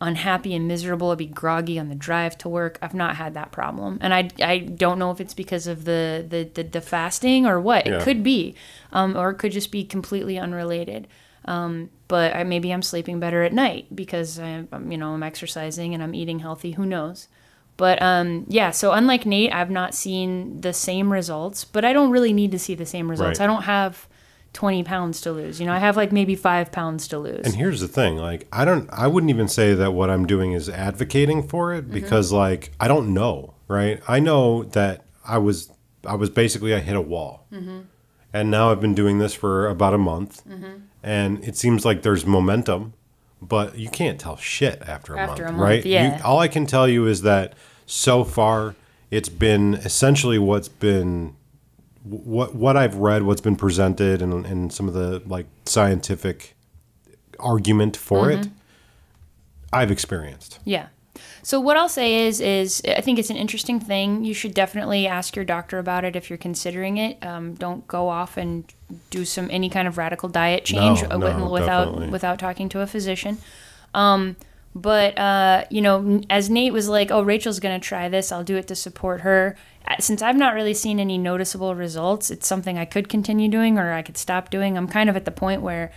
unhappy 0.01 0.55
and 0.55 0.69
miserable. 0.69 1.11
I'd 1.11 1.19
be 1.19 1.27
groggy 1.27 1.79
on 1.79 1.89
the 1.89 1.95
drive 1.95 2.37
to 2.39 2.49
work. 2.49 2.79
I've 2.83 2.95
not 2.95 3.17
had 3.17 3.35
that 3.35 3.53
problem, 3.53 3.99
and 4.01 4.13
I, 4.13 4.29
I 4.43 4.59
don't 4.59 4.99
know 4.99 5.11
if 5.11 5.21
it's 5.21 5.35
because 5.35 5.67
of 5.67 5.85
the 5.85 6.25
the, 6.29 6.51
the, 6.55 6.63
the 6.63 6.81
fasting 6.81 7.47
or 7.47 7.61
what. 7.61 7.87
Yeah. 7.87 7.99
It 7.99 8.03
could 8.03 8.23
be, 8.23 8.55
um, 8.93 9.17
or 9.17 9.31
it 9.31 9.35
could 9.37 9.53
just 9.53 9.71
be 9.71 9.85
completely 9.85 10.39
unrelated. 10.39 11.09
Um, 11.45 11.91
but 12.09 12.35
I, 12.35 12.43
maybe 12.45 12.73
I'm 12.73 12.83
sleeping 12.83 13.21
better 13.21 13.45
at 13.45 13.53
night 13.53 13.95
because 13.95 14.39
I'm, 14.39 14.69
you 14.91 14.99
know 14.99 15.15
I'm 15.15 15.23
exercising 15.23 15.95
and 15.95 16.03
I'm 16.03 16.15
eating 16.15 16.41
healthy. 16.41 16.73
Who 16.73 16.85
knows? 16.85 17.29
But 17.77 18.01
um, 18.01 18.47
yeah, 18.49 18.71
so 18.71 18.93
unlike 18.93 19.27
Nate, 19.27 19.53
I've 19.53 19.71
not 19.71 19.95
seen 19.95 20.61
the 20.61 20.73
same 20.73 21.13
results, 21.13 21.65
but 21.65 21.85
I 21.85 21.93
don't 21.93 22.11
really 22.11 22.33
need 22.33 22.51
to 22.53 22.59
see 22.59 22.75
the 22.75 22.87
same 22.87 23.11
results. 23.11 23.39
Right. 23.39 23.45
I 23.45 23.47
don't 23.47 23.63
have 23.63 24.09
20 24.57 24.83
pounds 24.85 25.21
to 25.21 25.31
lose. 25.33 25.61
You 25.61 25.67
know, 25.67 25.73
I 25.73 25.79
have 25.79 25.97
like 25.97 26.11
maybe 26.11 26.35
five 26.35 26.73
pounds 26.73 27.07
to 27.09 27.19
lose. 27.19 27.45
And 27.45 27.55
here's 27.55 27.81
the 27.81 27.89
thing, 27.89 28.17
like 28.17 28.49
I 28.51 28.65
don't 28.65 28.89
I 28.93 29.07
wouldn't 29.07 29.31
even 29.31 29.49
say 29.49 29.75
that 29.75 29.93
what 29.93 30.11
I'm 30.11 30.27
doing 30.27 30.53
is 30.53 30.69
advocating 30.69 31.47
for 31.47 31.73
Mm-hmm. 31.73 31.91
it 31.91 31.93
because 31.93 32.33
like 32.33 32.73
I 32.81 32.89
don't 32.89 33.13
know, 33.15 33.55
right? 33.69 34.01
I 34.09 34.19
know 34.19 34.65
that 34.65 35.05
I 35.25 35.39
was 35.39 35.71
I 36.07 36.15
was 36.15 36.31
basically 36.31 36.75
I 36.75 36.79
hit 36.81 36.97
a 36.97 37.01
wall. 37.01 37.47
Mm-hmm. 37.53 37.81
And 38.33 38.51
now 38.51 38.71
I've 38.71 38.81
been 38.81 38.95
doing 38.95 39.19
this 39.19 39.35
for 39.35 39.69
about 39.69 39.95
a 39.95 39.99
month. 39.99 40.43
And 41.03 41.43
it 41.45 41.57
seems 41.57 41.85
like 41.85 42.03
there's 42.03 42.27
momentum, 42.27 42.93
but 43.41 43.79
you 43.79 43.89
can't 43.89 44.19
tell 44.21 44.37
shit 44.37 44.83
after 44.87 45.15
a 45.15 45.19
After 45.21 45.45
month, 45.45 45.55
a 45.55 45.59
month, 45.59 45.63
right? 45.71 45.87
yeah. 45.87 46.19
You, 46.19 46.25
all 46.25 46.39
I 46.41 46.49
can 46.49 46.67
tell 46.67 46.89
you 46.89 47.07
is 47.07 47.23
that 47.23 47.55
so 47.87 48.25
far 48.25 48.75
it's 49.11 49.29
been 49.29 49.75
essentially 49.75 50.39
what's 50.39 50.69
been 50.69 51.35
what 52.09 52.55
what 52.55 52.77
I've 52.77 52.97
read, 52.97 53.23
what's 53.23 53.41
been 53.41 53.57
presented, 53.57 54.23
and 54.23 54.47
and 54.47 54.73
some 54.73 54.89
of 54.89 54.95
the 54.95 55.23
like 55.27 55.47
scientific 55.65 56.55
argument 57.39 57.97
for 57.97 58.31
it, 58.31 58.49
I've 59.73 59.91
experienced. 59.91 60.59
Yeah. 60.65 60.89
So 61.43 61.61
what 61.61 61.77
I'll 61.77 61.89
say 61.89 62.27
is, 62.27 62.41
is 62.41 62.83
I 62.87 63.01
think 63.01 63.19
it's 63.19 63.31
an 63.31 63.37
interesting 63.37 63.81
thing. 63.81 64.25
You 64.25 64.35
should 64.35 64.53
definitely 64.53 65.07
ask 65.07 65.35
your 65.37 65.45
doctor 65.45 65.79
about 65.79 66.05
it 66.05 66.15
if 66.17 66.29
you're 66.29 66.37
considering 66.37 66.99
it. 66.99 67.25
Um, 67.25 67.55
don't 67.55 67.87
go 67.87 68.09
off 68.09 68.37
and 68.37 68.65
do 69.11 69.25
some 69.25 69.49
any 69.51 69.71
kind 69.71 69.89
of 69.89 69.97
radical 69.97 70.29
diet 70.29 70.65
change 70.65 71.03
No, 71.03 71.17
no, 71.17 71.49
without 71.51 71.85
definitely. 71.87 72.09
without 72.11 72.39
talking 72.39 72.69
to 72.71 72.81
a 72.81 72.87
physician. 72.87 73.39
Um, 73.95 74.37
but 74.77 75.19
uh, 75.19 75.65
you 75.71 75.81
know, 75.81 76.21
as 76.31 76.51
Nate 76.51 76.73
was 76.73 76.89
like, 76.89 77.11
"Oh, 77.11 77.23
Rachel's 77.23 77.61
gonna 77.61 77.81
try 77.81 78.09
this. 78.09 78.31
I'll 78.31 78.45
do 78.45 78.57
it 78.57 78.69
to 78.69 78.75
support 78.75 79.23
her." 79.23 79.57
Since 80.01 80.21
I've 80.21 80.37
not 80.37 80.55
really 80.55 80.75
seen 80.75 80.99
any 80.99 81.17
noticeable 81.17 81.75
results, 81.75 82.31
it's 82.31 82.47
something 82.47 82.77
I 82.77 82.85
could 82.85 83.09
continue 83.09 83.49
doing 83.49 83.79
or 83.79 83.93
I 83.93 84.03
could 84.03 84.19
stop 84.19 84.51
doing. 84.51 84.77
I'm 84.77 84.89
kind 84.89 85.09
of 85.09 85.17
at 85.17 85.25
the 85.25 85.31
point 85.31 85.63
where 85.63 85.93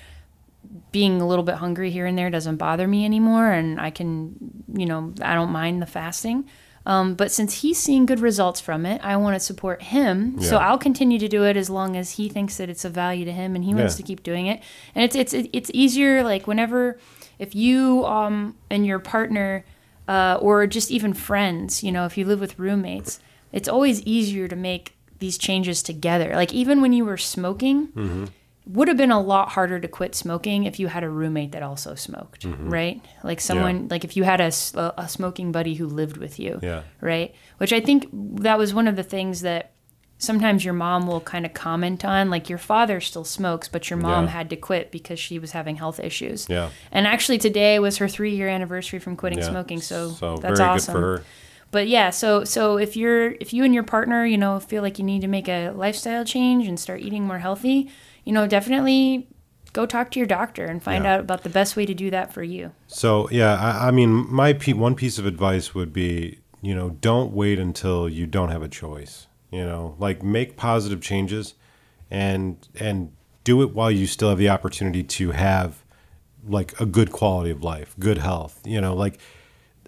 being 0.92 1.22
a 1.22 1.28
little 1.28 1.44
bit 1.44 1.56
hungry 1.56 1.90
here 1.92 2.06
and 2.06 2.18
there 2.18 2.30
doesn't 2.30 2.58
bother 2.58 2.88
me 2.88 3.06
anymore 3.06 3.52
and 3.52 3.80
i 3.80 3.90
can 3.90 4.36
you 4.74 4.86
know 4.86 5.14
i 5.22 5.34
don't 5.34 5.52
mind 5.52 5.82
the 5.82 5.86
fasting 5.86 6.46
um, 6.86 7.14
but 7.14 7.32
since 7.32 7.62
he's 7.62 7.78
seeing 7.78 8.06
good 8.06 8.20
results 8.20 8.60
from 8.60 8.86
it 8.86 9.00
i 9.04 9.16
want 9.16 9.36
to 9.36 9.40
support 9.40 9.82
him 9.82 10.42
so 10.42 10.58
i'll 10.58 10.78
continue 10.78 11.18
to 11.18 11.28
do 11.28 11.44
it 11.44 11.58
as 11.58 11.70
long 11.70 11.96
as 11.96 12.12
he 12.12 12.30
thinks 12.30 12.58
that 12.58 12.70
it's 12.70 12.86
of 12.86 12.92
value 12.92 13.26
to 13.26 13.32
him 13.32 13.56
and 13.56 13.64
he 13.64 13.74
wants 13.74 13.96
to 13.96 14.04
keep 14.04 14.22
doing 14.24 14.48
it 14.48 14.62
and 14.94 15.04
it's 15.04 15.16
it's 15.16 15.48
it's 15.54 15.72
easier 15.74 16.24
like 16.24 16.46
whenever 16.46 17.00
if 17.40 17.56
you 17.56 18.06
um 18.06 18.56
and 18.70 18.86
your 18.86 19.00
partner 19.00 19.66
uh, 20.08 20.38
or 20.42 20.66
just 20.68 20.92
even 20.92 21.14
friends 21.14 21.84
you 21.84 21.92
know 21.92 22.06
if 22.06 22.18
you 22.18 22.26
live 22.26 22.40
with 22.40 22.58
roommates 22.60 23.20
it's 23.52 23.68
always 23.70 24.02
easier 24.04 24.48
to 24.48 24.56
make 24.56 24.96
these 25.20 25.38
changes 25.38 25.82
together 25.84 26.36
like 26.36 26.54
even 26.54 26.82
when 26.82 26.94
you 26.94 27.04
were 27.06 27.18
smoking 27.18 27.90
would 28.68 28.88
have 28.88 28.98
been 28.98 29.12
a 29.12 29.20
lot 29.22 29.50
harder 29.50 29.80
to 29.80 29.88
quit 29.88 30.14
smoking 30.14 30.66
if 30.66 30.80
you 30.80 30.88
had 30.90 31.04
a 31.04 31.10
roommate 31.10 31.54
that 31.54 31.64
also 31.64 31.96
smoked, 31.96 32.46
right? 32.46 33.02
Like 33.24 33.42
someone, 33.42 33.88
like 33.90 34.04
if 34.04 34.16
you 34.16 34.24
had 34.24 34.40
a, 34.40 34.52
a 34.96 35.08
smoking 35.10 35.52
buddy 35.52 35.74
who 35.74 35.88
lived 35.88 36.18
with 36.18 36.38
you, 36.40 36.60
Yeah. 36.62 36.84
right? 37.02 37.34
Which 37.58 37.74
I 37.74 37.80
think 37.80 38.08
that 38.14 38.60
was 38.60 38.72
one 38.72 38.88
of 38.88 38.96
the 38.96 39.02
things 39.02 39.42
that 39.42 39.72
sometimes 40.20 40.64
your 40.64 40.76
mom 40.76 41.08
will 41.08 41.22
kind 41.22 41.46
of 41.46 41.54
comment 41.56 42.06
on. 42.06 42.30
Like 42.30 42.48
your 42.50 42.60
father 42.60 43.02
still 43.02 43.24
smokes, 43.24 43.68
but 43.68 43.90
your 43.90 43.98
mom 43.98 44.26
Yeah. 44.26 44.30
had 44.32 44.50
to 44.52 44.56
quit 44.56 44.92
because 44.92 45.20
she 45.20 45.40
was 45.40 45.52
having 45.54 45.78
health 45.78 46.00
issues. 46.00 46.46
Yeah. 46.48 46.70
And 46.92 47.08
actually, 47.08 47.40
today 47.40 47.80
was 47.80 47.98
her 47.98 48.08
three 48.08 48.36
year 48.36 48.48
anniversary 48.48 49.00
from 49.00 49.16
quitting 49.16 49.40
Yeah. 49.40 49.50
smoking. 49.50 49.82
So, 49.82 50.12
so 50.12 50.38
that's 50.38 50.60
very 50.60 50.70
awesome 50.70 50.94
good 50.94 51.00
for 51.02 51.18
her. 51.18 51.24
but 51.72 51.88
yeah 51.88 52.10
so 52.10 52.44
so 52.44 52.78
if 52.78 52.96
you're 52.98 53.32
if 53.40 53.54
you 53.54 53.64
and 53.64 53.74
your 53.74 53.84
partner 53.84 54.26
you 54.26 54.38
know 54.38 54.60
feel 54.60 54.82
like 54.82 54.98
you 55.00 55.06
need 55.06 55.22
to 55.22 55.28
make 55.28 55.48
a 55.48 55.70
lifestyle 55.70 56.26
change 56.26 56.68
and 56.68 56.80
start 56.80 57.00
eating 57.00 57.24
more 57.28 57.38
healthy 57.38 57.88
you 58.26 58.34
know 58.34 58.48
definitely 58.48 59.28
go 59.72 59.86
talk 59.86 60.10
to 60.10 60.18
your 60.20 60.26
doctor 60.26 60.66
and 60.66 60.82
find 60.82 61.04
Yeah. 61.04 61.14
out 61.14 61.20
about 61.20 61.44
the 61.44 61.50
best 61.50 61.76
way 61.76 61.86
to 61.86 61.94
do 61.94 62.10
that 62.10 62.34
for 62.34 62.42
you 62.42 62.72
So 62.88 63.30
yeah, 63.30 63.54
I, 63.54 63.90
I 63.90 63.92
mean, 63.92 64.10
my 64.34 64.54
pe- 64.54 64.74
one 64.74 64.96
piece 64.96 65.20
of 65.20 65.28
advice 65.28 65.76
would 65.76 65.94
be, 65.94 66.40
you 66.60 66.74
know, 66.74 66.90
don't 67.02 67.32
wait 67.34 67.60
until 67.60 68.10
you 68.10 68.26
don't 68.26 68.50
have 68.50 68.64
a 68.64 68.68
choice. 68.68 69.28
You 69.52 69.66
know, 69.66 69.96
like 70.00 70.22
make 70.24 70.58
positive 70.58 71.02
changes, 71.02 71.56
and 72.12 72.68
and 72.80 73.12
do 73.44 73.62
it 73.62 73.74
while 73.74 73.92
you 73.92 74.06
still 74.06 74.30
have 74.30 74.38
the 74.38 74.50
opportunity 74.50 75.04
to 75.04 75.32
have 75.32 75.84
like 76.48 76.80
a 76.80 76.86
good 76.86 77.12
quality 77.12 77.50
of 77.50 77.64
life, 77.64 77.96
good 78.00 78.20
health. 78.20 78.62
You 78.66 78.80
know, 78.82 78.96
like 78.96 79.20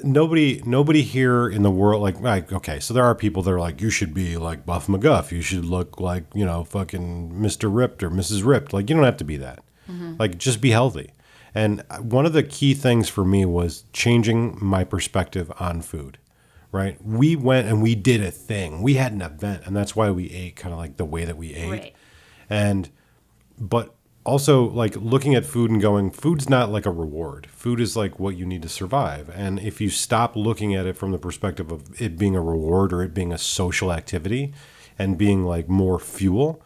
nobody 0.03 0.61
nobody 0.65 1.01
here 1.01 1.47
in 1.47 1.61
the 1.61 1.71
world 1.71 2.01
like 2.01 2.19
like 2.21 2.51
okay 2.51 2.79
so 2.79 2.93
there 2.93 3.03
are 3.03 3.13
people 3.13 3.43
that 3.43 3.51
are 3.51 3.59
like 3.59 3.81
you 3.81 3.89
should 3.89 4.13
be 4.13 4.37
like 4.37 4.65
buff 4.65 4.87
mcguff. 4.87 5.31
You 5.31 5.41
should 5.41 5.65
look 5.65 5.99
like 5.99 6.25
you 6.33 6.45
know 6.45 6.63
fucking 6.63 7.31
mr 7.33 7.73
ripped 7.73 8.03
or 8.03 8.09
mrs 8.09 8.45
ripped. 8.45 8.73
Like 8.73 8.89
you 8.89 8.95
don't 8.95 9.05
have 9.05 9.17
to 9.17 9.23
be 9.23 9.37
that. 9.37 9.59
Mm-hmm. 9.89 10.15
Like 10.17 10.37
just 10.37 10.61
be 10.61 10.71
healthy. 10.71 11.11
And 11.53 11.83
uh, 11.89 11.97
one 11.97 12.25
of 12.25 12.33
the 12.33 12.43
key 12.43 12.73
things 12.73 13.09
for 13.09 13.25
me 13.25 13.45
was 13.45 13.83
changing 13.91 14.57
my 14.61 14.83
perspective 14.83 15.51
on 15.59 15.81
food 15.81 16.17
right? 16.71 16.97
We 17.03 17.35
went 17.35 17.67
and 17.67 17.81
we 17.81 17.95
did 17.95 18.21
a 18.21 18.31
thing. 18.31 18.81
We 18.81 18.95
had 18.95 19.11
an 19.11 19.21
event 19.21 19.63
and 19.65 19.75
that's 19.75 19.95
why 19.95 20.11
we 20.11 20.29
ate 20.31 20.55
kind 20.55 20.73
of 20.73 20.79
like 20.79 20.97
the 20.97 21.05
way 21.05 21.25
that 21.25 21.37
we 21.37 21.53
ate. 21.53 21.69
Right. 21.69 21.95
and 22.49 22.89
but 23.59 23.93
also 24.23 24.69
like 24.69 24.95
looking 24.95 25.35
at 25.35 25.45
food 25.45 25.71
and 25.71 25.81
going 25.81 26.11
food's 26.11 26.49
not 26.49 26.71
like 26.71 26.85
a 26.85 26.91
reward. 26.91 27.47
Food 27.47 27.79
is 27.79 27.95
like 27.95 28.19
what 28.19 28.37
you 28.37 28.45
need 28.45 28.61
to 28.61 28.69
survive. 28.69 29.29
And 29.33 29.59
if 29.59 29.81
you 29.81 29.89
stop 29.89 30.35
looking 30.35 30.75
at 30.75 30.85
it 30.85 30.95
from 30.95 31.11
the 31.11 31.17
perspective 31.17 31.71
of 31.71 32.01
it 32.01 32.17
being 32.17 32.35
a 32.35 32.41
reward 32.41 32.93
or 32.93 33.01
it 33.03 33.13
being 33.13 33.33
a 33.33 33.37
social 33.37 33.91
activity 33.91 34.53
and 34.97 35.17
being 35.17 35.43
like 35.43 35.67
more 35.67 35.99
fuel 35.99 36.63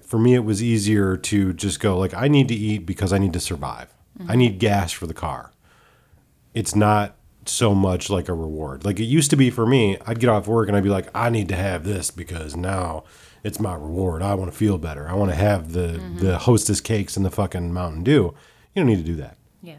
for 0.00 0.16
me 0.16 0.34
it 0.34 0.44
was 0.44 0.62
easier 0.62 1.16
to 1.16 1.52
just 1.52 1.80
go 1.80 1.98
like 1.98 2.14
i 2.14 2.28
need 2.28 2.46
to 2.46 2.54
eat 2.54 2.86
because 2.86 3.12
i 3.12 3.18
need 3.18 3.32
to 3.32 3.40
survive. 3.40 3.92
I 4.18 4.22
mm-hmm. 4.22 4.38
need 4.38 4.58
gas 4.58 4.92
for 4.92 5.06
the 5.06 5.14
car. 5.14 5.52
It's 6.54 6.76
not 6.76 7.16
so 7.48 7.74
much 7.74 8.08
like 8.10 8.28
a 8.28 8.34
reward. 8.34 8.84
Like 8.84 9.00
it 9.00 9.04
used 9.04 9.30
to 9.30 9.36
be 9.36 9.50
for 9.50 9.66
me, 9.66 9.98
I'd 10.06 10.20
get 10.20 10.28
off 10.28 10.46
work 10.46 10.68
and 10.68 10.76
I'd 10.76 10.82
be 10.82 10.88
like, 10.88 11.08
I 11.14 11.30
need 11.30 11.48
to 11.48 11.56
have 11.56 11.84
this 11.84 12.10
because 12.10 12.56
now 12.56 13.04
it's 13.44 13.58
my 13.58 13.74
reward. 13.74 14.22
I 14.22 14.34
want 14.34 14.50
to 14.52 14.56
feel 14.56 14.78
better. 14.78 15.08
I 15.08 15.14
want 15.14 15.30
to 15.30 15.36
have 15.36 15.72
the 15.72 15.88
mm-hmm. 15.98 16.18
the 16.18 16.38
hostess 16.38 16.80
cakes 16.80 17.16
and 17.16 17.24
the 17.26 17.30
fucking 17.30 17.72
Mountain 17.72 18.04
Dew. 18.04 18.34
You 18.74 18.82
don't 18.82 18.86
need 18.86 18.98
to 18.98 19.02
do 19.02 19.16
that. 19.16 19.36
yeah 19.62 19.76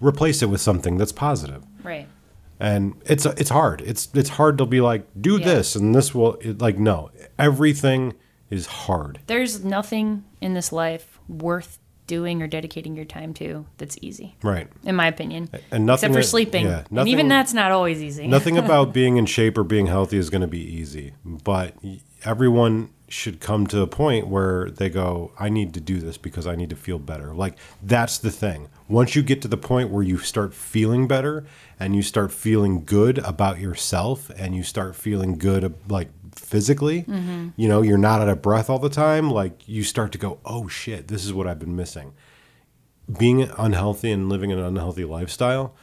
Replace 0.00 0.42
it 0.42 0.46
with 0.46 0.60
something 0.60 0.98
that's 0.98 1.12
positive. 1.12 1.62
right 1.82 2.06
And 2.60 2.94
it's 3.06 3.26
it's 3.26 3.50
hard. 3.50 3.80
It's 3.82 4.08
it's 4.14 4.30
hard 4.30 4.58
to 4.58 4.66
be 4.66 4.80
like, 4.80 5.06
do 5.20 5.36
Yeah. 5.38 5.44
this 5.44 5.76
and 5.76 5.94
this 5.94 6.14
will 6.14 6.34
it, 6.40 6.60
like 6.60 6.78
no. 6.78 7.10
Everything 7.38 8.14
is 8.50 8.66
hard. 8.66 9.18
there's 9.26 9.64
nothing 9.64 10.24
in 10.40 10.54
this 10.54 10.70
life 10.72 11.18
worth 11.28 11.78
doing 12.06 12.42
or 12.42 12.46
dedicating 12.46 12.94
your 12.96 13.04
time 13.04 13.34
to 13.34 13.66
that's 13.78 13.96
easy 14.00 14.36
Right. 14.42 14.68
in 14.84 14.94
my 14.94 15.06
opinion 15.06 15.48
And 15.70 15.86
nothing 15.86 16.10
except 16.10 16.14
for 16.14 16.20
that- 16.20 16.28
sleeping 16.28 16.66
yeah, 16.66 16.84
and 16.90 17.08
even 17.08 17.28
that's 17.28 17.52
not 17.54 17.72
always 17.72 18.02
easy 18.02 18.26
Nothing 18.26 18.56
about 18.64 18.92
being 18.92 19.16
in 19.16 19.26
shape 19.26 19.58
or 19.58 19.64
being 19.64 19.86
healthy 19.86 20.16
is 20.18 20.30
going 20.30 20.40
to 20.42 20.46
be 20.46 20.60
easy, 20.60 21.12
but 21.24 21.74
everyone 22.24 22.90
should 23.08 23.38
come 23.40 23.66
to 23.68 23.80
a 23.82 23.86
point 23.86 24.26
where 24.26 24.68
they 24.70 24.88
go, 24.88 25.30
I 25.38 25.48
need 25.48 25.72
to 25.74 25.80
do 25.80 26.00
this 26.00 26.16
because 26.18 26.44
I 26.46 26.56
need 26.56 26.70
to 26.70 26.76
feel 26.76 26.98
better. 26.98 27.32
Like 27.32 27.54
that's 27.82 28.18
the 28.18 28.30
thing. 28.32 28.68
Once 28.88 29.14
you 29.14 29.22
get 29.22 29.40
to 29.42 29.48
the 29.48 29.56
point 29.56 29.90
where 29.90 30.02
you 30.02 30.18
start 30.18 30.52
feeling 30.52 31.06
better 31.06 31.44
and 31.78 31.94
you 31.94 32.02
start 32.02 32.32
feeling 32.32 32.84
good 32.84 33.18
about 33.18 33.60
yourself 33.60 34.30
and 34.36 34.56
you 34.56 34.62
start 34.64 34.96
feeling 34.96 35.38
good 35.38 35.72
like 35.88 36.08
physically, 36.38 37.02
mm-hmm. 37.02 37.48
you 37.56 37.68
know, 37.68 37.82
you're 37.82 37.98
not 37.98 38.20
out 38.20 38.28
of 38.28 38.42
breath 38.42 38.70
all 38.70 38.78
the 38.78 38.88
time, 38.88 39.30
like 39.30 39.66
you 39.68 39.82
start 39.82 40.12
to 40.12 40.18
go, 40.18 40.38
"Oh 40.44 40.68
shit, 40.68 41.08
this 41.08 41.24
is 41.24 41.32
what 41.32 41.46
I've 41.46 41.58
been 41.58 41.76
missing." 41.76 42.14
Being 43.18 43.42
unhealthy 43.56 44.10
and 44.10 44.28
living 44.28 44.52
an 44.52 44.58
unhealthy 44.58 45.04
lifestyle 45.04 45.74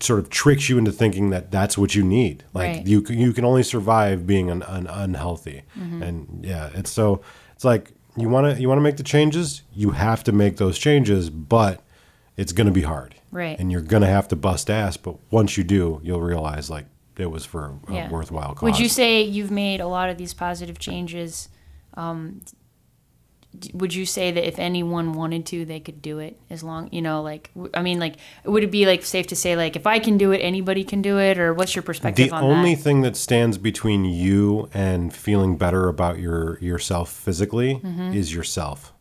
sort 0.00 0.18
of 0.18 0.28
tricks 0.28 0.68
you 0.68 0.76
into 0.78 0.92
thinking 0.92 1.30
that 1.30 1.50
that's 1.50 1.78
what 1.78 1.94
you 1.94 2.02
need. 2.02 2.44
Like 2.52 2.76
Right. 2.76 2.86
you 2.86 3.04
you 3.08 3.32
can 3.32 3.44
only 3.44 3.62
survive 3.62 4.26
being 4.26 4.50
an, 4.50 4.62
an 4.62 4.86
unhealthy. 4.86 5.62
Mm-hmm. 5.78 6.02
And 6.02 6.44
yeah, 6.44 6.70
it's 6.74 6.90
so 6.90 7.22
it's 7.54 7.64
like 7.64 7.92
you 8.16 8.28
want 8.28 8.54
to 8.54 8.60
you 8.60 8.68
want 8.68 8.78
to 8.78 8.82
make 8.82 8.96
the 8.96 9.02
changes, 9.02 9.62
you 9.72 9.90
have 9.90 10.24
to 10.24 10.32
make 10.32 10.56
those 10.56 10.78
changes, 10.78 11.30
but 11.30 11.82
it's 12.36 12.52
going 12.52 12.66
to 12.66 12.72
be 12.72 12.82
hard. 12.82 13.14
Right. 13.30 13.58
And 13.58 13.72
you're 13.72 13.80
going 13.80 14.02
to 14.02 14.08
have 14.08 14.28
to 14.28 14.36
bust 14.36 14.70
ass, 14.70 14.96
but 14.96 15.16
once 15.30 15.56
you 15.56 15.64
do, 15.64 16.00
you'll 16.02 16.20
realize 16.20 16.70
like 16.70 16.86
it 17.18 17.30
was 17.30 17.44
for 17.44 17.74
a 17.88 17.92
Yeah. 17.94 18.10
worthwhile 18.10 18.54
cause. 18.54 18.62
Would 18.62 18.78
you 18.78 18.88
say 18.88 19.22
you've 19.22 19.50
made 19.50 19.80
a 19.80 19.86
lot 19.86 20.08
of 20.10 20.18
these 20.18 20.34
positive 20.34 20.78
changes? 20.78 21.48
Um, 21.94 22.42
d- 23.58 23.70
would 23.72 23.94
you 23.94 24.04
say 24.04 24.30
that 24.30 24.46
if 24.46 24.58
anyone 24.58 25.14
wanted 25.14 25.46
to, 25.46 25.64
they 25.64 25.80
could 25.80 26.02
do 26.02 26.18
it 26.18 26.38
as 26.50 26.62
long, 26.62 26.90
you 26.92 27.00
know, 27.00 27.22
like, 27.22 27.50
w- 27.54 27.70
I 27.72 27.80
mean, 27.80 27.98
like, 27.98 28.16
would 28.44 28.62
it 28.62 28.70
be 28.70 28.84
like 28.84 29.02
safe 29.04 29.26
to 29.28 29.36
say, 29.36 29.56
like, 29.56 29.76
if 29.76 29.86
I 29.86 29.98
can 29.98 30.18
do 30.18 30.32
it, 30.32 30.38
anybody 30.38 30.84
can 30.84 31.00
do 31.00 31.18
it? 31.18 31.38
Or 31.38 31.54
what's 31.54 31.74
your 31.74 31.82
perspective 31.82 32.28
the 32.28 32.34
on 32.36 32.44
only 32.44 32.74
that? 32.74 32.82
thing 32.82 33.00
that 33.00 33.16
stands 33.16 33.56
between 33.56 34.04
you 34.04 34.68
and 34.74 35.10
feeling 35.14 35.56
better 35.56 35.88
about 35.88 36.18
your 36.18 36.58
yourself 36.60 37.10
physically 37.10 37.76
Mm-hmm. 37.76 38.12
is 38.12 38.34
yourself. 38.34 38.92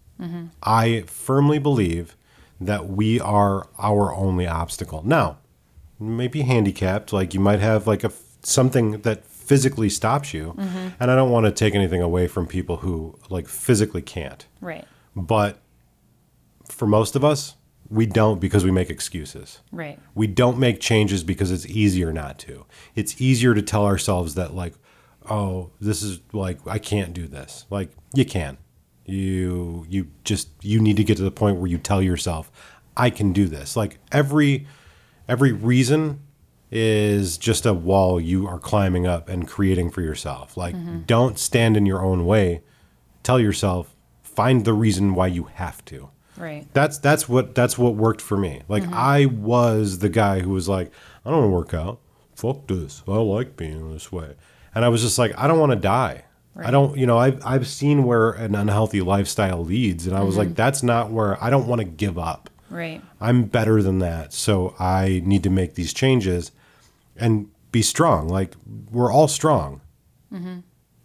I 0.64 1.04
firmly 1.08 1.60
believe 1.60 2.16
that 2.62 2.88
we 2.88 3.20
are 3.20 3.68
our 3.78 4.16
only 4.16 4.48
obstacle. 4.48 5.02
Now, 5.06 5.40
you 6.06 6.12
may 6.12 6.28
be 6.28 6.42
handicapped, 6.42 7.12
like 7.14 7.34
you 7.34 7.40
might 7.40 7.60
have 7.60 7.88
like 7.88 8.04
a 8.04 8.12
something 8.44 9.02
that 9.02 9.26
physically 9.26 9.90
stops 9.90 10.34
you, 10.34 10.54
Mm-hmm. 10.58 10.88
and 11.00 11.12
I 11.12 11.16
don't 11.16 11.32
want 11.32 11.46
to 11.46 11.52
take 11.52 11.76
anything 11.76 12.02
away 12.02 12.28
from 12.28 12.48
people 12.48 12.78
who 12.78 13.18
like 13.30 13.48
physically 13.48 14.02
can't. 14.02 14.46
Right, 14.62 14.86
But 15.16 15.60
for 16.70 16.88
most 16.88 17.16
of 17.16 17.24
us, 17.24 17.56
we 17.90 18.06
don't 18.08 18.40
because 18.40 18.64
we 18.66 18.72
make 18.72 18.90
excuses. 18.90 19.60
right, 19.72 20.00
We 20.16 20.26
don't 20.28 20.58
make 20.58 20.80
changes 20.80 21.24
because 21.24 21.52
it's 21.52 21.66
easier 21.68 22.12
not 22.12 22.40
to. 22.40 22.66
It's 22.96 23.22
easier 23.22 23.54
to 23.54 23.62
tell 23.62 23.86
ourselves 23.86 24.34
that 24.36 24.56
like, 24.56 24.74
oh, 25.30 25.70
this 25.80 26.02
is 26.02 26.20
like 26.34 26.58
I 26.68 26.80
can't 26.80 27.14
do 27.14 27.28
this. 27.28 27.66
Like 27.70 27.90
you 28.14 28.26
can. 28.26 28.58
You 29.06 29.86
you 29.88 30.08
just 30.24 30.50
you 30.62 30.80
need 30.80 30.98
to 30.98 31.04
get 31.04 31.18
to 31.18 31.24
the 31.24 31.30
point 31.32 31.58
where 31.58 31.70
you 31.70 31.78
tell 31.78 32.02
yourself, 32.02 32.52
I 32.98 33.12
can 33.12 33.34
do 33.34 33.46
this. 33.46 33.76
Like 33.76 34.00
every 34.12 34.66
every 35.28 35.52
reason 35.52 36.20
is 36.72 37.38
just 37.38 37.66
a 37.66 37.74
wall 37.74 38.20
you 38.20 38.48
are 38.48 38.60
climbing 38.60 39.08
up 39.08 39.30
and 39.30 39.48
creating 39.48 39.92
for 39.92 40.02
yourself. 40.02 40.58
Like 40.58 40.76
mm-hmm. 40.76 41.02
don't 41.02 41.40
stand 41.40 41.78
in 41.78 41.86
your 41.86 42.04
own 42.04 42.26
way. 42.26 42.62
Tell 43.24 43.40
yourself, 43.40 43.96
find 44.24 44.66
the 44.66 44.74
reason 44.74 45.16
why 45.16 45.28
you 45.28 45.46
have 45.46 45.84
to 45.86 46.10
right, 46.38 46.68
that's 46.74 46.98
that's 46.98 47.28
what 47.30 47.56
that's 47.56 47.78
what 47.78 47.96
worked 47.96 48.22
for 48.22 48.38
me. 48.38 48.62
Like 48.68 48.84
mm-hmm. 48.84 48.94
I 48.94 49.26
was 49.26 50.00
the 50.00 50.10
guy 50.10 50.40
who 50.40 50.52
was 50.52 50.68
like, 50.68 50.92
I 51.26 51.30
don't 51.30 51.40
want 51.40 51.50
to 51.50 51.56
work 51.56 51.74
out. 51.74 52.00
Fuck 52.36 52.68
this. 52.68 53.04
I 53.08 53.12
like 53.12 53.56
being 53.56 53.92
this 53.94 54.12
way. 54.12 54.36
And 54.74 54.84
I 54.84 54.90
was 54.90 55.02
just 55.02 55.18
like, 55.18 55.34
I 55.38 55.48
don't 55.48 55.60
want 55.60 55.72
to 55.72 55.78
die. 55.78 56.26
I 56.58 56.72
don't, 56.72 56.98
you 56.98 57.06
know, 57.06 57.18
I've 57.18 57.46
I've 57.46 57.68
seen 57.68 58.06
where 58.06 58.32
an 58.32 58.56
unhealthy 58.56 59.02
lifestyle 59.02 59.64
leads, 59.64 60.08
and 60.08 60.16
I 60.16 60.24
was 60.24 60.38
like, 60.38 60.48
mm-hmm. 60.48 60.56
that's 60.56 60.84
not 60.84 61.12
where 61.12 61.42
I 61.44 61.50
don't 61.50 61.68
want 61.68 61.80
to 61.80 61.86
give 61.86 62.18
up. 62.18 62.50
Right, 62.76 63.02
I'm 63.20 63.46
better 63.46 63.82
than 63.82 64.00
that, 64.00 64.34
so 64.34 64.76
I 64.80 65.22
need 65.26 65.44
to 65.44 65.50
make 65.50 65.76
these 65.76 65.94
changes 65.94 66.52
and 67.16 67.50
be 67.72 67.82
strong. 67.82 68.28
Like 68.28 68.56
we're 68.92 69.12
all 69.12 69.28
strong. 69.28 69.82
Mm-hmm. 70.34 70.60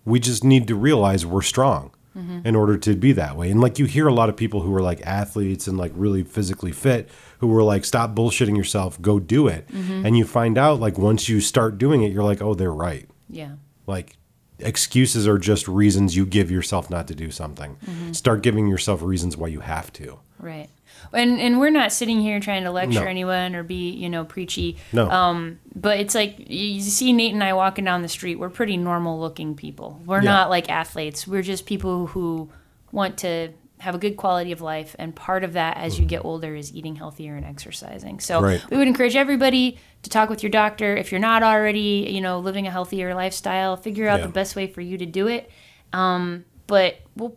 We 0.05 0.21
just 0.21 0.45
need 0.45 0.67
to 0.69 0.75
realize 0.75 1.27
we're 1.27 1.43
strong 1.43 1.93
mm-hmm. 2.17 2.41
in 2.45 2.57
order 2.57 2.77
to 2.79 2.95
be 2.97 3.13
that 3.13 3.37
way. 3.37 3.51
And 3.51 3.61
like 3.61 3.79
you 3.79 3.87
hear 3.87 4.07
a 4.07 4.15
lot 4.15 4.29
of 4.29 4.37
people 4.37 4.61
who 4.61 4.75
are 4.75 4.83
like 4.83 5.01
athletes 5.07 5.67
and 5.67 5.79
like 5.79 5.93
really 5.95 6.23
physically 6.23 6.73
fit 6.73 7.09
who 7.39 7.47
were 7.47 7.63
like, 7.63 7.85
stop 7.85 8.15
bullshitting 8.15 8.57
yourself, 8.57 9.01
go 9.01 9.19
do 9.19 9.49
it. 9.49 9.69
Mm-hmm. 9.69 10.07
And 10.07 10.17
you 10.17 10.25
find 10.25 10.59
out 10.59 10.81
like 10.81 10.99
once 10.99 11.29
you 11.29 11.41
start 11.41 11.79
doing 11.79 12.03
it, 12.03 12.13
you're 12.13 12.25
like, 12.25 12.43
oh, 12.43 12.55
they're 12.55 12.73
right. 12.73 13.09
yeah, 13.29 13.53
Like 13.87 14.17
excuses 14.59 15.27
are 15.27 15.39
just 15.39 15.67
reasons 15.69 16.17
you 16.17 16.27
give 16.27 16.51
yourself 16.51 16.91
not 16.91 17.09
to 17.09 17.15
do 17.15 17.31
something. 17.31 17.79
Start 18.13 18.43
giving 18.43 18.67
yourself 18.67 19.03
reasons 19.03 19.37
why 19.37 19.49
you 19.49 19.61
have 19.61 19.93
to. 19.95 20.21
right. 20.39 20.69
And 21.13 21.41
and 21.41 21.59
we're 21.59 21.71
not 21.71 21.93
sitting 21.93 22.21
here 22.21 22.41
trying 22.41 22.65
to 22.65 22.71
lecture 22.71 23.01
No. 23.05 23.07
anyone 23.07 23.55
or 23.55 23.63
be 23.63 23.91
you 23.91 24.09
know 24.09 24.25
preachy. 24.25 24.77
No. 24.93 25.09
Um, 25.11 25.59
but 25.75 25.99
it's 26.01 26.15
like 26.15 26.37
you 26.51 26.81
see 26.81 27.13
Nate 27.13 27.33
and 27.35 27.43
I 27.45 27.53
walking 27.53 27.85
down 27.85 28.03
the 28.03 28.09
street. 28.09 28.37
We're 28.39 28.51
pretty 28.51 28.77
normal 28.77 29.19
looking 29.21 29.55
people. 29.55 30.01
We're 30.07 30.19
Yeah. 30.23 30.31
not 30.31 30.51
like 30.51 30.69
athletes. 30.71 31.27
We're 31.27 31.43
just 31.43 31.67
people 31.67 32.07
who 32.09 32.51
want 32.93 33.19
to 33.19 33.51
have 33.79 33.95
a 33.95 33.99
good 33.99 34.15
quality 34.19 34.53
of 34.53 34.61
life. 34.61 34.95
And 34.99 35.17
part 35.17 35.43
of 35.43 35.55
that, 35.55 35.79
as 35.79 35.99
you 35.99 36.05
get 36.05 36.23
older, 36.23 36.55
is 36.55 36.75
eating 36.75 36.97
healthier 36.97 37.35
and 37.35 37.47
exercising. 37.47 38.21
So 38.21 38.37
Mm-hmm. 38.37 38.45
Right. 38.45 38.71
we 38.71 38.77
would 38.77 38.89
encourage 38.89 39.17
everybody 39.17 39.79
to 40.03 40.11
talk 40.11 40.29
with 40.29 40.43
your 40.43 40.51
doctor 40.51 40.95
if 40.97 41.11
you're 41.11 41.19
not 41.21 41.43
already, 41.43 42.07
you 42.11 42.21
know, 42.21 42.41
living 42.41 42.67
a 42.67 42.71
healthier 42.71 43.15
lifestyle. 43.15 43.79
Figure 43.79 44.07
out 44.07 44.21
Yeah. 44.21 44.27
the 44.27 44.33
best 44.33 44.55
way 44.55 44.67
for 44.67 44.83
you 44.83 44.99
to 44.99 45.07
do 45.07 45.29
it. 45.29 45.51
Um, 45.95 46.45
but 46.67 46.97
well, 47.17 47.37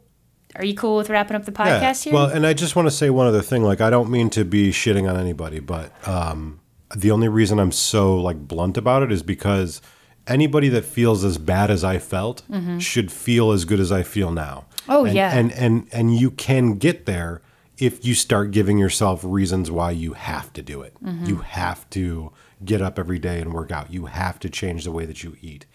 are 0.56 0.66
you 0.66 0.76
cool 0.76 0.98
with 0.98 1.10
wrapping 1.10 1.36
up 1.36 1.46
the 1.46 1.52
podcast 1.52 2.04
here? 2.04 2.14
Well, 2.14 2.26
and 2.28 2.46
I 2.46 2.54
just 2.54 2.76
want 2.76 2.88
to 2.88 2.92
say 2.92 3.10
one 3.10 3.28
other 3.28 3.42
thing. 3.42 3.64
Like, 3.64 3.82
I 3.82 3.90
don't 3.90 4.10
mean 4.10 4.30
to 4.32 4.46
be 4.46 4.72
shitting 4.72 5.10
on 5.10 5.18
anybody, 5.20 5.60
but 5.60 5.92
um, 6.08 6.60
the 6.96 7.12
only 7.12 7.28
reason 7.28 7.60
I'm 7.60 7.72
so 7.72 8.16
like 8.16 8.48
blunt 8.48 8.78
about 8.78 9.04
it 9.04 9.12
is 9.12 9.24
because 9.24 9.82
anybody 10.28 10.70
that 10.70 10.86
feels 10.86 11.24
as 11.24 11.38
bad 11.38 11.70
as 11.72 11.84
I 11.84 11.98
felt 12.00 12.44
should 12.80 13.12
feel 13.12 13.52
as 13.52 13.66
good 13.66 13.80
as 13.80 13.92
I 13.92 14.04
feel 14.04 14.32
now. 14.32 14.66
Mm-hmm. 14.78 14.92
Oh, 14.92 15.06
And- 15.06 15.16
yeah. 15.16 15.36
and 15.38 15.52
and 15.54 15.88
and 15.92 16.16
you 16.16 16.30
can 16.32 16.74
get 16.76 17.06
there 17.06 17.42
if 17.78 18.06
you 18.06 18.14
start 18.14 18.52
giving 18.52 18.78
yourself 18.78 19.22
reasons 19.24 19.72
why 19.72 19.92
you 19.92 20.14
have 20.14 20.54
to 20.54 20.62
do 20.62 20.82
it. 20.84 20.94
Mm-hmm. 21.04 21.26
You 21.26 21.36
have 21.38 21.90
to 21.92 22.32
get 22.64 22.82
up 22.82 23.00
every 23.00 23.18
day 23.20 23.42
and 23.42 23.54
work 23.54 23.72
out. 23.72 23.92
You 23.92 24.06
have 24.06 24.40
to 24.40 24.50
change 24.50 24.84
the 24.84 24.92
way 24.92 25.06
that 25.06 25.24
you 25.24 25.36
eat. 25.42 25.66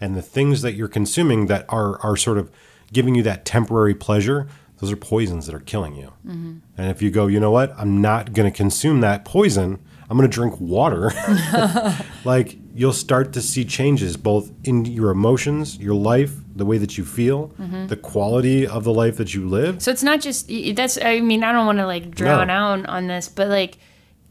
And 0.00 0.14
the 0.14 0.22
things 0.22 0.60
that 0.62 0.74
you're 0.74 0.88
consuming 0.88 1.46
that 1.46 1.64
are 1.70 1.98
are 2.04 2.16
sort 2.16 2.36
of 2.38 2.50
giving 2.96 3.14
you 3.14 3.22
that 3.24 3.44
temporary 3.44 3.94
pleasure, 3.94 4.48
those 4.78 4.90
are 4.90 4.96
poisons 4.96 5.46
that 5.46 5.54
are 5.54 5.60
killing 5.72 5.94
you. 5.94 6.08
Mm-hmm. 6.26 6.52
And 6.78 6.90
if 6.90 7.00
you 7.02 7.10
go, 7.10 7.26
you 7.28 7.38
know 7.40 7.50
what? 7.50 7.72
I'm 7.78 8.00
not 8.00 8.32
going 8.32 8.50
to 8.50 8.56
consume 8.56 9.00
that 9.02 9.24
poison. 9.24 9.78
I'm 10.08 10.16
going 10.16 10.28
to 10.30 10.34
drink 10.34 10.58
water. 10.60 11.10
like 12.24 12.58
you'll 12.74 12.92
start 12.92 13.32
to 13.34 13.42
see 13.42 13.64
changes 13.64 14.16
both 14.16 14.50
in 14.64 14.84
your 14.84 15.10
emotions, 15.10 15.78
your 15.78 15.94
life, 15.94 16.32
the 16.54 16.64
way 16.66 16.78
that 16.78 16.96
you 16.98 17.04
feel, 17.04 17.48
Mm-hmm. 17.60 17.86
the 17.88 17.96
quality 17.96 18.66
of 18.66 18.84
the 18.84 18.92
life 18.92 19.16
that 19.16 19.34
you 19.34 19.48
live. 19.48 19.82
So 19.82 19.90
it's 19.90 20.02
not 20.02 20.20
just 20.20 20.50
that's. 20.74 20.98
I 21.02 21.20
mean, 21.20 21.42
I 21.44 21.52
don't 21.52 21.66
want 21.66 21.78
to 21.78 21.86
like 21.86 22.10
drown 22.14 22.48
No. 22.48 22.54
out 22.54 22.86
on 22.86 23.06
this, 23.08 23.28
but 23.28 23.48
like 23.48 23.78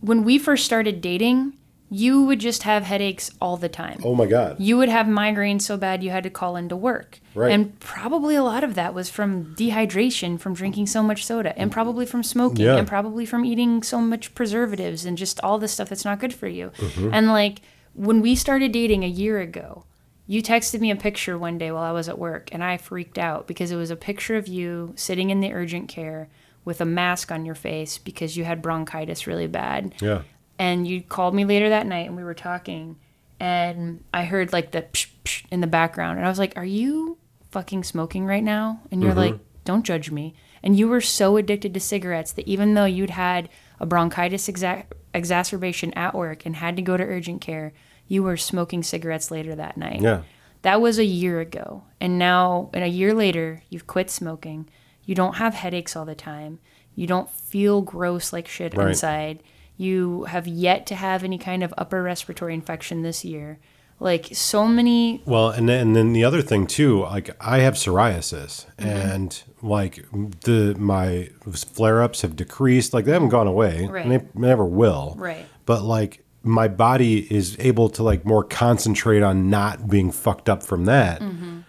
when 0.01 0.23
we 0.23 0.37
first 0.37 0.65
started 0.65 1.01
dating, 1.01 1.53
you 1.89 2.23
would 2.23 2.39
just 2.39 2.63
have 2.63 2.83
headaches 2.83 3.29
all 3.39 3.57
the 3.57 3.69
time. 3.69 3.99
Oh 4.03 4.15
my 4.15 4.25
god. 4.25 4.59
You 4.59 4.75
would 4.77 4.89
have 4.89 5.05
migraines 5.05 5.61
so 5.61 5.77
bad 5.77 6.03
you 6.03 6.09
had 6.09 6.23
to 6.23 6.29
call 6.29 6.55
into 6.55 6.75
work. 6.75 7.19
Right. 7.35 7.51
And 7.51 7.79
probably 7.79 8.35
a 8.35 8.43
lot 8.43 8.63
of 8.63 8.73
that 8.75 8.93
was 8.93 9.09
from 9.09 9.53
dehydration, 9.55 10.39
from 10.39 10.53
drinking 10.55 10.87
so 10.87 11.03
much 11.03 11.25
soda, 11.25 11.57
and 11.57 11.71
probably 11.71 12.05
from 12.05 12.23
smoking, 12.23 12.65
Yeah. 12.65 12.77
and 12.77 12.87
probably 12.87 13.25
from 13.25 13.45
eating 13.45 13.83
so 13.83 13.99
much 14.01 14.33
preservatives 14.35 15.05
and 15.05 15.17
just 15.17 15.39
all 15.43 15.59
this 15.59 15.73
stuff 15.73 15.89
that's 15.89 16.05
not 16.05 16.19
good 16.19 16.33
for 16.33 16.47
you. 16.47 16.71
Mm-hmm. 16.77 17.13
And 17.13 17.27
like 17.27 17.61
when 17.93 18.19
we 18.21 18.35
started 18.35 18.71
dating 18.71 19.03
a 19.03 19.07
year 19.07 19.39
ago, 19.39 19.85
you 20.27 20.41
texted 20.41 20.79
me 20.79 20.89
a 20.89 20.95
picture 20.95 21.37
one 21.37 21.59
day 21.59 21.71
while 21.71 21.83
I 21.83 21.91
was 21.91 22.09
at 22.09 22.17
work, 22.17 22.49
and 22.51 22.63
I 22.63 22.77
freaked 22.77 23.19
out 23.19 23.45
because 23.45 23.71
it 23.71 23.75
was 23.75 23.91
a 23.91 23.95
picture 23.95 24.35
of 24.37 24.47
you 24.47 24.93
sitting 24.95 25.29
in 25.29 25.39
the 25.39 25.53
urgent 25.53 25.87
care 25.87 26.29
with 26.65 26.81
a 26.81 26.85
mask 26.85 27.31
on 27.31 27.45
your 27.45 27.53
face 27.53 27.99
because 27.99 28.35
you 28.35 28.43
had 28.43 28.59
bronchitis 28.63 29.27
really 29.27 29.45
bad 29.45 29.93
Yeah. 30.01 30.23
And 30.57 30.87
you 30.87 31.01
called 31.01 31.35
me 31.35 31.45
later 31.45 31.69
that 31.69 31.85
night 31.85 32.07
and 32.07 32.15
we 32.15 32.23
were 32.23 32.33
talking 32.33 32.97
and 33.39 34.03
I 34.13 34.25
heard 34.25 34.53
like 34.53 34.71
the 34.71 34.83
psh, 34.83 35.07
psh 35.23 35.43
in 35.51 35.61
the 35.61 35.67
background 35.67 36.17
and 36.17 36.25
I 36.25 36.29
was 36.29 36.39
like, 36.39 36.53
"Are 36.55 36.65
you 36.65 37.17
fucking 37.51 37.83
smoking 37.83 38.25
right 38.25 38.43
now?" 38.43 38.81
And 38.91 39.01
you're 39.01 39.11
mm-hmm. 39.11 39.19
like, 39.19 39.39
"Don't 39.65 39.85
judge 39.85 40.11
me." 40.11 40.35
And 40.63 40.77
you 40.77 40.87
were 40.87 41.01
so 41.01 41.37
addicted 41.37 41.73
to 41.73 41.79
cigarettes 41.79 42.31
that 42.33 42.47
even 42.47 42.73
though 42.73 42.85
you'd 42.85 43.11
had 43.11 43.49
a 43.79 43.85
bronchitis 43.85 44.47
exa- 44.47 44.85
exacerbation 45.13 45.93
at 45.93 46.15
work 46.15 46.45
and 46.45 46.55
had 46.55 46.75
to 46.77 46.81
go 46.81 46.97
to 46.97 47.03
urgent 47.03 47.41
care, 47.41 47.73
you 48.07 48.23
were 48.23 48.37
smoking 48.37 48.81
cigarettes 48.83 49.31
later 49.31 49.53
that 49.55 49.77
night. 49.77 50.01
Yeah. 50.01 50.23
That 50.63 50.81
was 50.81 50.97
a 50.97 51.05
year 51.05 51.39
ago. 51.39 51.83
And 52.01 52.17
now, 52.17 52.71
and 52.73 52.83
a 52.83 52.87
year 52.87 53.13
later, 53.13 53.61
you've 53.69 53.85
quit 53.85 54.09
smoking. 54.09 54.67
You 55.03 55.13
don't 55.13 55.35
have 55.35 55.53
headaches 55.53 55.95
all 55.95 56.05
the 56.05 56.15
time. 56.15 56.59
You 56.95 57.05
don't 57.05 57.29
feel 57.29 57.81
gross 57.81 58.33
like 58.33 58.47
shit 58.47 58.75
Right. 58.75 58.87
inside. 58.87 59.43
You 59.77 60.23
have 60.25 60.47
yet 60.47 60.85
to 60.87 60.95
have 60.95 61.23
any 61.23 61.37
kind 61.37 61.63
of 61.63 61.73
upper 61.77 62.01
respiratory 62.03 62.53
infection 62.53 63.01
this 63.01 63.25
year. 63.25 63.59
Like 63.99 64.27
so 64.33 64.67
many. 64.67 65.21
Well, 65.25 65.49
and 65.49 65.69
then, 65.69 65.79
and 65.87 65.95
then 65.95 66.11
the 66.13 66.23
other 66.25 66.41
thing 66.41 66.67
too, 66.67 67.01
like 67.03 67.29
I 67.39 67.59
have 67.59 67.75
psoriasis, 67.75 68.65
Mm-hmm. 68.77 68.87
and 68.89 69.43
like 69.61 70.05
the 70.41 70.75
my 70.77 71.29
flare 71.53 72.01
ups 72.03 72.21
have 72.21 72.35
decreased. 72.35 72.93
Like 72.93 73.05
they 73.05 73.13
haven't 73.13 73.29
gone 73.29 73.47
away, 73.47 73.87
Right. 73.87 74.05
and 74.05 74.11
they 74.11 74.25
never 74.33 74.65
will. 74.65 75.15
Right. 75.17 75.45
But 75.65 75.83
like 75.83 76.25
my 76.43 76.67
body 76.67 77.25
is 77.33 77.55
able 77.59 77.87
to 77.89 78.03
like 78.03 78.25
more 78.25 78.43
concentrate 78.43 79.23
on 79.23 79.49
not 79.49 79.89
being 79.89 80.11
fucked 80.11 80.49
up 80.49 80.61
from 80.61 80.85
that 80.85 81.21
Mm-hmm. 81.21 81.59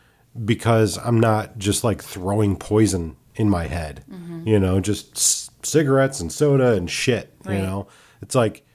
because 0.45 0.99
I'm 0.99 1.21
not 1.21 1.59
just 1.59 1.85
like 1.85 2.03
throwing 2.03 2.57
poison 2.57 3.17
in 3.37 3.49
my 3.51 3.67
head. 3.67 4.05
Mm-hmm. 4.11 4.47
You 4.49 4.59
know, 4.59 4.81
just 4.81 5.17
c- 5.17 5.51
cigarettes 5.63 6.21
and 6.21 6.31
soda 6.33 6.73
and 6.73 6.91
shit. 6.91 7.33
Right. 7.45 7.57
You 7.57 7.63
know, 7.63 7.87
it's 8.23 8.35
like 8.35 8.67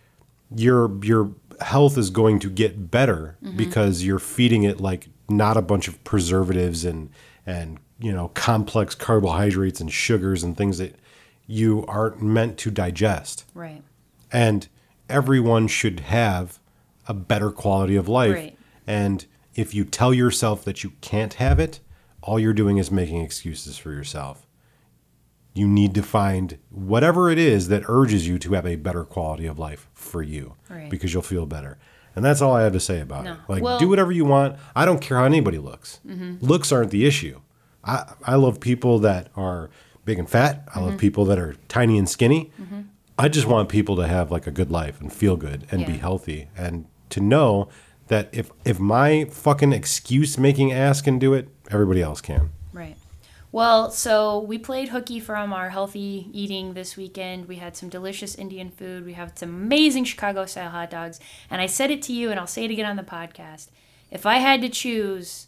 your 0.55 1.03
your 1.03 1.31
health 1.61 1.97
is 1.97 2.09
going 2.09 2.39
to 2.39 2.49
get 2.49 2.89
better 2.91 3.37
Mm-hmm. 3.43 3.57
because 3.57 4.03
you're 4.03 4.19
feeding 4.19 4.63
it 4.63 4.79
like 4.79 5.07
not 5.29 5.57
a 5.57 5.61
bunch 5.61 5.87
of 5.87 6.03
preservatives 6.03 6.85
and 6.85 7.09
and 7.45 7.79
you 7.99 8.11
know 8.11 8.29
complex 8.29 8.95
carbohydrates 8.95 9.79
and 9.81 9.91
sugars 9.91 10.43
and 10.43 10.57
things 10.57 10.77
that 10.79 10.95
you 11.47 11.85
aren't 11.87 12.21
meant 12.21 12.57
to 12.59 12.71
digest 12.71 13.45
Right. 13.53 13.81
and 14.31 14.67
everyone 15.09 15.67
should 15.67 15.99
have 16.01 16.59
a 17.07 17.13
better 17.13 17.51
quality 17.51 17.95
of 17.95 18.07
life 18.07 18.33
Right. 18.35 18.57
and 18.87 19.25
if 19.55 19.73
you 19.75 19.83
tell 19.85 20.13
yourself 20.13 20.63
that 20.65 20.83
you 20.83 20.91
can't 21.01 21.35
have 21.35 21.59
it 21.59 21.79
all 22.21 22.39
you're 22.39 22.53
doing 22.53 22.77
is 22.77 22.89
making 22.91 23.21
excuses 23.21 23.77
for 23.77 23.91
yourself 23.91 24.45
you 25.53 25.67
need 25.67 25.93
to 25.95 26.01
find 26.01 26.57
whatever 26.69 27.29
it 27.29 27.37
is 27.37 27.67
that 27.67 27.83
urges 27.87 28.27
you 28.27 28.39
to 28.39 28.53
have 28.53 28.65
a 28.65 28.75
better 28.75 29.03
quality 29.03 29.45
of 29.45 29.59
life 29.59 29.89
for 29.93 30.21
you 30.23 30.55
Right. 30.69 30.89
because 30.89 31.13
you'll 31.13 31.23
feel 31.23 31.45
better. 31.45 31.77
And 32.15 32.23
that's 32.25 32.41
all 32.41 32.53
i 32.53 32.63
have 32.63 32.73
to 32.73 32.79
say 32.79 32.99
about 33.01 33.25
No. 33.25 33.33
it. 33.33 33.37
Like 33.47 33.63
Well- 33.63 33.79
do 33.79 33.89
whatever 33.89 34.11
you 34.11 34.25
want. 34.25 34.57
I 34.75 34.85
don't 34.85 35.01
care 35.01 35.17
how 35.17 35.25
anybody 35.25 35.57
looks. 35.57 35.99
Mm-hmm. 36.07 36.45
Looks 36.45 36.71
aren't 36.71 36.91
the 36.91 37.05
issue. 37.05 37.39
I, 37.83 38.13
I 38.25 38.35
love 38.35 38.59
people 38.59 38.99
that 38.99 39.29
are 39.35 39.69
big 40.05 40.19
and 40.19 40.29
fat. 40.29 40.67
I 40.73 40.79
love 40.79 40.89
mm-hmm. 40.91 40.97
people 40.97 41.25
that 41.25 41.39
are 41.39 41.55
tiny 41.67 41.97
and 41.97 42.07
skinny. 42.09 42.51
Mm-hmm. 42.61 42.81
I 43.17 43.27
just 43.27 43.47
want 43.47 43.69
people 43.69 43.95
to 43.97 44.07
have 44.07 44.31
like 44.31 44.47
a 44.47 44.51
good 44.51 44.71
life 44.71 44.99
and 45.01 45.11
feel 45.11 45.35
good 45.35 45.67
and 45.71 45.85
be 45.85 45.97
healthy. 45.97 46.47
And 46.57 46.85
to 47.09 47.19
know 47.19 47.69
that 48.07 48.29
if 48.31 48.51
if 48.65 48.79
my 48.79 49.25
fucking 49.25 49.73
excuse 49.73 50.37
making 50.37 50.71
ass 50.71 51.01
can 51.01 51.19
do 51.19 51.33
it 51.33 51.49
everybody 51.69 52.01
else 52.01 52.19
can. 52.21 52.51
Well, 53.53 53.91
so 53.91 54.39
we 54.39 54.57
played 54.57 54.89
hooky 54.89 55.19
from 55.19 55.51
our 55.51 55.69
healthy 55.69 56.29
eating 56.31 56.73
this 56.73 56.95
weekend. 56.95 57.47
We 57.47 57.57
had 57.57 57.75
some 57.75 57.89
delicious 57.89 58.35
Indian 58.35 58.69
food. 58.69 59.05
We 59.05 59.13
have 59.13 59.33
some 59.35 59.49
amazing 59.49 60.05
Chicago 60.05 60.45
style 60.45 60.69
hot 60.69 60.89
dogs. 60.89 61.19
And 61.49 61.61
I 61.61 61.65
said 61.65 61.91
it 61.91 62.01
to 62.03 62.13
you, 62.13 62.31
and 62.31 62.39
I'll 62.39 62.47
say 62.47 62.63
it 62.63 62.71
again 62.71 62.85
on 62.85 62.95
the 62.95 63.03
podcast. 63.03 63.67
If 64.09 64.25
I 64.25 64.37
had 64.37 64.61
to 64.61 64.69
choose 64.69 65.47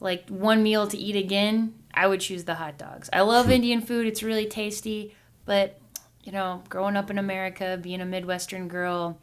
like 0.00 0.28
one 0.28 0.62
meal 0.62 0.86
to 0.86 0.96
eat 0.96 1.16
again, 1.16 1.74
I 1.92 2.06
would 2.06 2.20
choose 2.20 2.44
the 2.44 2.54
hot 2.54 2.78
dogs. 2.78 3.10
I 3.12 3.20
love 3.22 3.46
hmm. 3.46 3.52
Indian 3.52 3.82
food, 3.82 4.06
it's 4.06 4.22
really 4.22 4.46
tasty. 4.46 5.14
But, 5.44 5.78
you 6.24 6.32
know, 6.32 6.62
growing 6.68 6.96
up 6.96 7.10
in 7.10 7.18
America, 7.18 7.78
being 7.80 8.00
a 8.00 8.06
Midwestern 8.06 8.68
girl, 8.68 9.18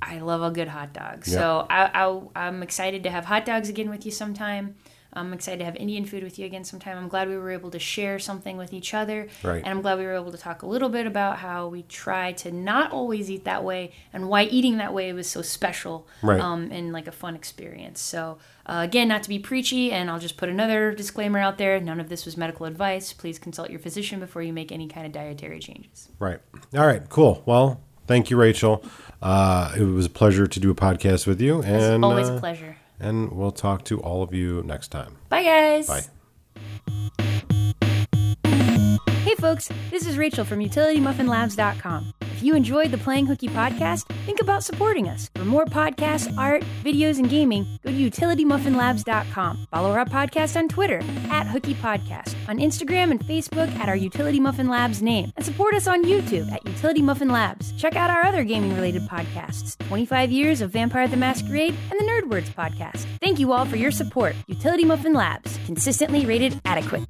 I 0.00 0.18
love 0.18 0.42
a 0.42 0.50
good 0.50 0.68
hot 0.68 0.92
dog. 0.92 1.24
So 1.24 1.66
I, 1.68 1.90
I, 1.92 2.46
I'm 2.46 2.62
excited 2.62 3.02
to 3.04 3.10
have 3.10 3.24
hot 3.24 3.44
dogs 3.44 3.68
again 3.68 3.90
with 3.90 4.04
you 4.04 4.12
sometime. 4.12 4.76
I'm 5.16 5.32
excited 5.32 5.58
to 5.58 5.64
have 5.64 5.76
Indian 5.76 6.04
food 6.04 6.22
with 6.22 6.38
you 6.38 6.46
again 6.46 6.64
sometime. 6.64 6.96
I'm 6.98 7.08
glad 7.08 7.28
we 7.28 7.36
were 7.36 7.50
able 7.50 7.70
to 7.70 7.78
share 7.78 8.18
something 8.18 8.56
with 8.56 8.72
each 8.72 8.94
other. 8.94 9.28
Right. 9.42 9.56
And 9.64 9.66
I'm 9.68 9.80
glad 9.82 9.98
we 9.98 10.04
were 10.04 10.14
able 10.14 10.32
to 10.32 10.38
talk 10.38 10.62
a 10.62 10.66
little 10.66 10.88
bit 10.88 11.06
about 11.06 11.38
how 11.38 11.68
we 11.68 11.82
try 11.82 12.32
to 12.32 12.52
not 12.52 12.92
always 12.92 13.30
eat 13.30 13.44
that 13.44 13.64
way 13.64 13.92
and 14.12 14.28
why 14.28 14.44
eating 14.44 14.76
that 14.76 14.92
way 14.92 15.12
was 15.12 15.28
so 15.28 15.42
special 15.42 16.06
Right. 16.22 16.40
um, 16.40 16.70
and 16.70 16.92
like 16.92 17.06
a 17.06 17.12
fun 17.12 17.34
experience. 17.34 18.00
So, 18.00 18.38
uh, 18.66 18.82
again, 18.84 19.08
not 19.08 19.22
to 19.22 19.28
be 19.28 19.38
preachy, 19.38 19.92
and 19.92 20.10
I'll 20.10 20.18
just 20.18 20.36
put 20.36 20.48
another 20.48 20.92
disclaimer 20.92 21.38
out 21.38 21.56
there 21.58 21.80
none 21.80 22.00
of 22.00 22.08
this 22.08 22.24
was 22.24 22.36
medical 22.36 22.66
advice. 22.66 23.12
Please 23.12 23.38
consult 23.38 23.70
your 23.70 23.78
physician 23.80 24.20
before 24.20 24.42
you 24.42 24.52
make 24.52 24.70
any 24.72 24.88
kind 24.88 25.06
of 25.06 25.12
dietary 25.12 25.60
changes. 25.60 26.08
Right. 26.18 26.40
All 26.74 26.86
right. 26.86 27.08
Cool. 27.08 27.42
Well, 27.46 27.80
thank 28.06 28.28
you, 28.30 28.36
Rachel. 28.36 28.84
Uh, 29.22 29.72
it 29.76 29.82
was 29.84 30.06
a 30.06 30.10
pleasure 30.10 30.46
to 30.46 30.60
do 30.60 30.70
a 30.70 30.74
podcast 30.74 31.26
with 31.26 31.40
you, 31.40 31.62
and 31.62 32.04
Always 32.04 32.28
uh, 32.28 32.34
a 32.34 32.40
pleasure. 32.40 32.76
And 33.00 33.32
we'll 33.32 33.52
talk 33.52 33.84
to 33.84 34.00
all 34.00 34.22
of 34.22 34.32
you 34.32 34.62
next 34.64 34.88
time. 34.88 35.16
Bye, 35.28 35.42
guys. 35.44 35.86
Bye. 35.86 36.04
Hey 39.26 39.34
folks, 39.34 39.68
this 39.90 40.06
is 40.06 40.16
Rachel 40.16 40.44
from 40.44 40.60
UtilityMuffinLabs.com. 40.60 42.14
If 42.20 42.44
you 42.44 42.54
enjoyed 42.54 42.92
the 42.92 42.98
Playing 42.98 43.26
Hooky 43.26 43.48
podcast, 43.48 44.04
think 44.24 44.40
about 44.40 44.62
supporting 44.62 45.08
us. 45.08 45.28
For 45.34 45.44
more 45.44 45.64
podcasts, 45.64 46.32
art, 46.38 46.62
videos, 46.84 47.18
and 47.18 47.28
gaming, 47.28 47.66
go 47.84 47.90
to 47.90 48.10
UtilityMuffinLabs.com. 48.10 49.66
Follow 49.68 49.90
our 49.90 50.04
podcast 50.04 50.56
on 50.56 50.68
Twitter 50.68 51.00
at 51.28 51.48
Hooky 51.48 51.74
Podcast, 51.74 52.36
on 52.48 52.58
Instagram 52.58 53.10
and 53.10 53.18
Facebook 53.18 53.68
at 53.80 53.88
our 53.88 53.96
Utility 53.96 54.38
Muffin 54.38 54.68
Labs 54.68 55.02
name, 55.02 55.32
and 55.34 55.44
support 55.44 55.74
us 55.74 55.88
on 55.88 56.04
YouTube 56.04 56.48
at 56.52 56.64
Utility 56.64 57.02
Muffin 57.02 57.28
Labs. 57.28 57.72
Check 57.72 57.96
out 57.96 58.10
our 58.10 58.24
other 58.24 58.44
gaming-related 58.44 59.08
podcasts, 59.08 59.76
25 59.88 60.30
Years 60.30 60.60
of 60.60 60.70
Vampire 60.70 61.08
the 61.08 61.16
Masquerade 61.16 61.74
and 61.90 61.98
the 61.98 62.04
Nerd 62.04 62.30
Words 62.30 62.50
podcast. 62.50 63.04
Thank 63.20 63.40
you 63.40 63.52
all 63.52 63.64
for 63.64 63.74
your 63.74 63.90
support. 63.90 64.36
Utility 64.46 64.84
Muffin 64.84 65.14
Labs, 65.14 65.58
consistently 65.66 66.24
rated 66.26 66.60
adequate. 66.64 67.08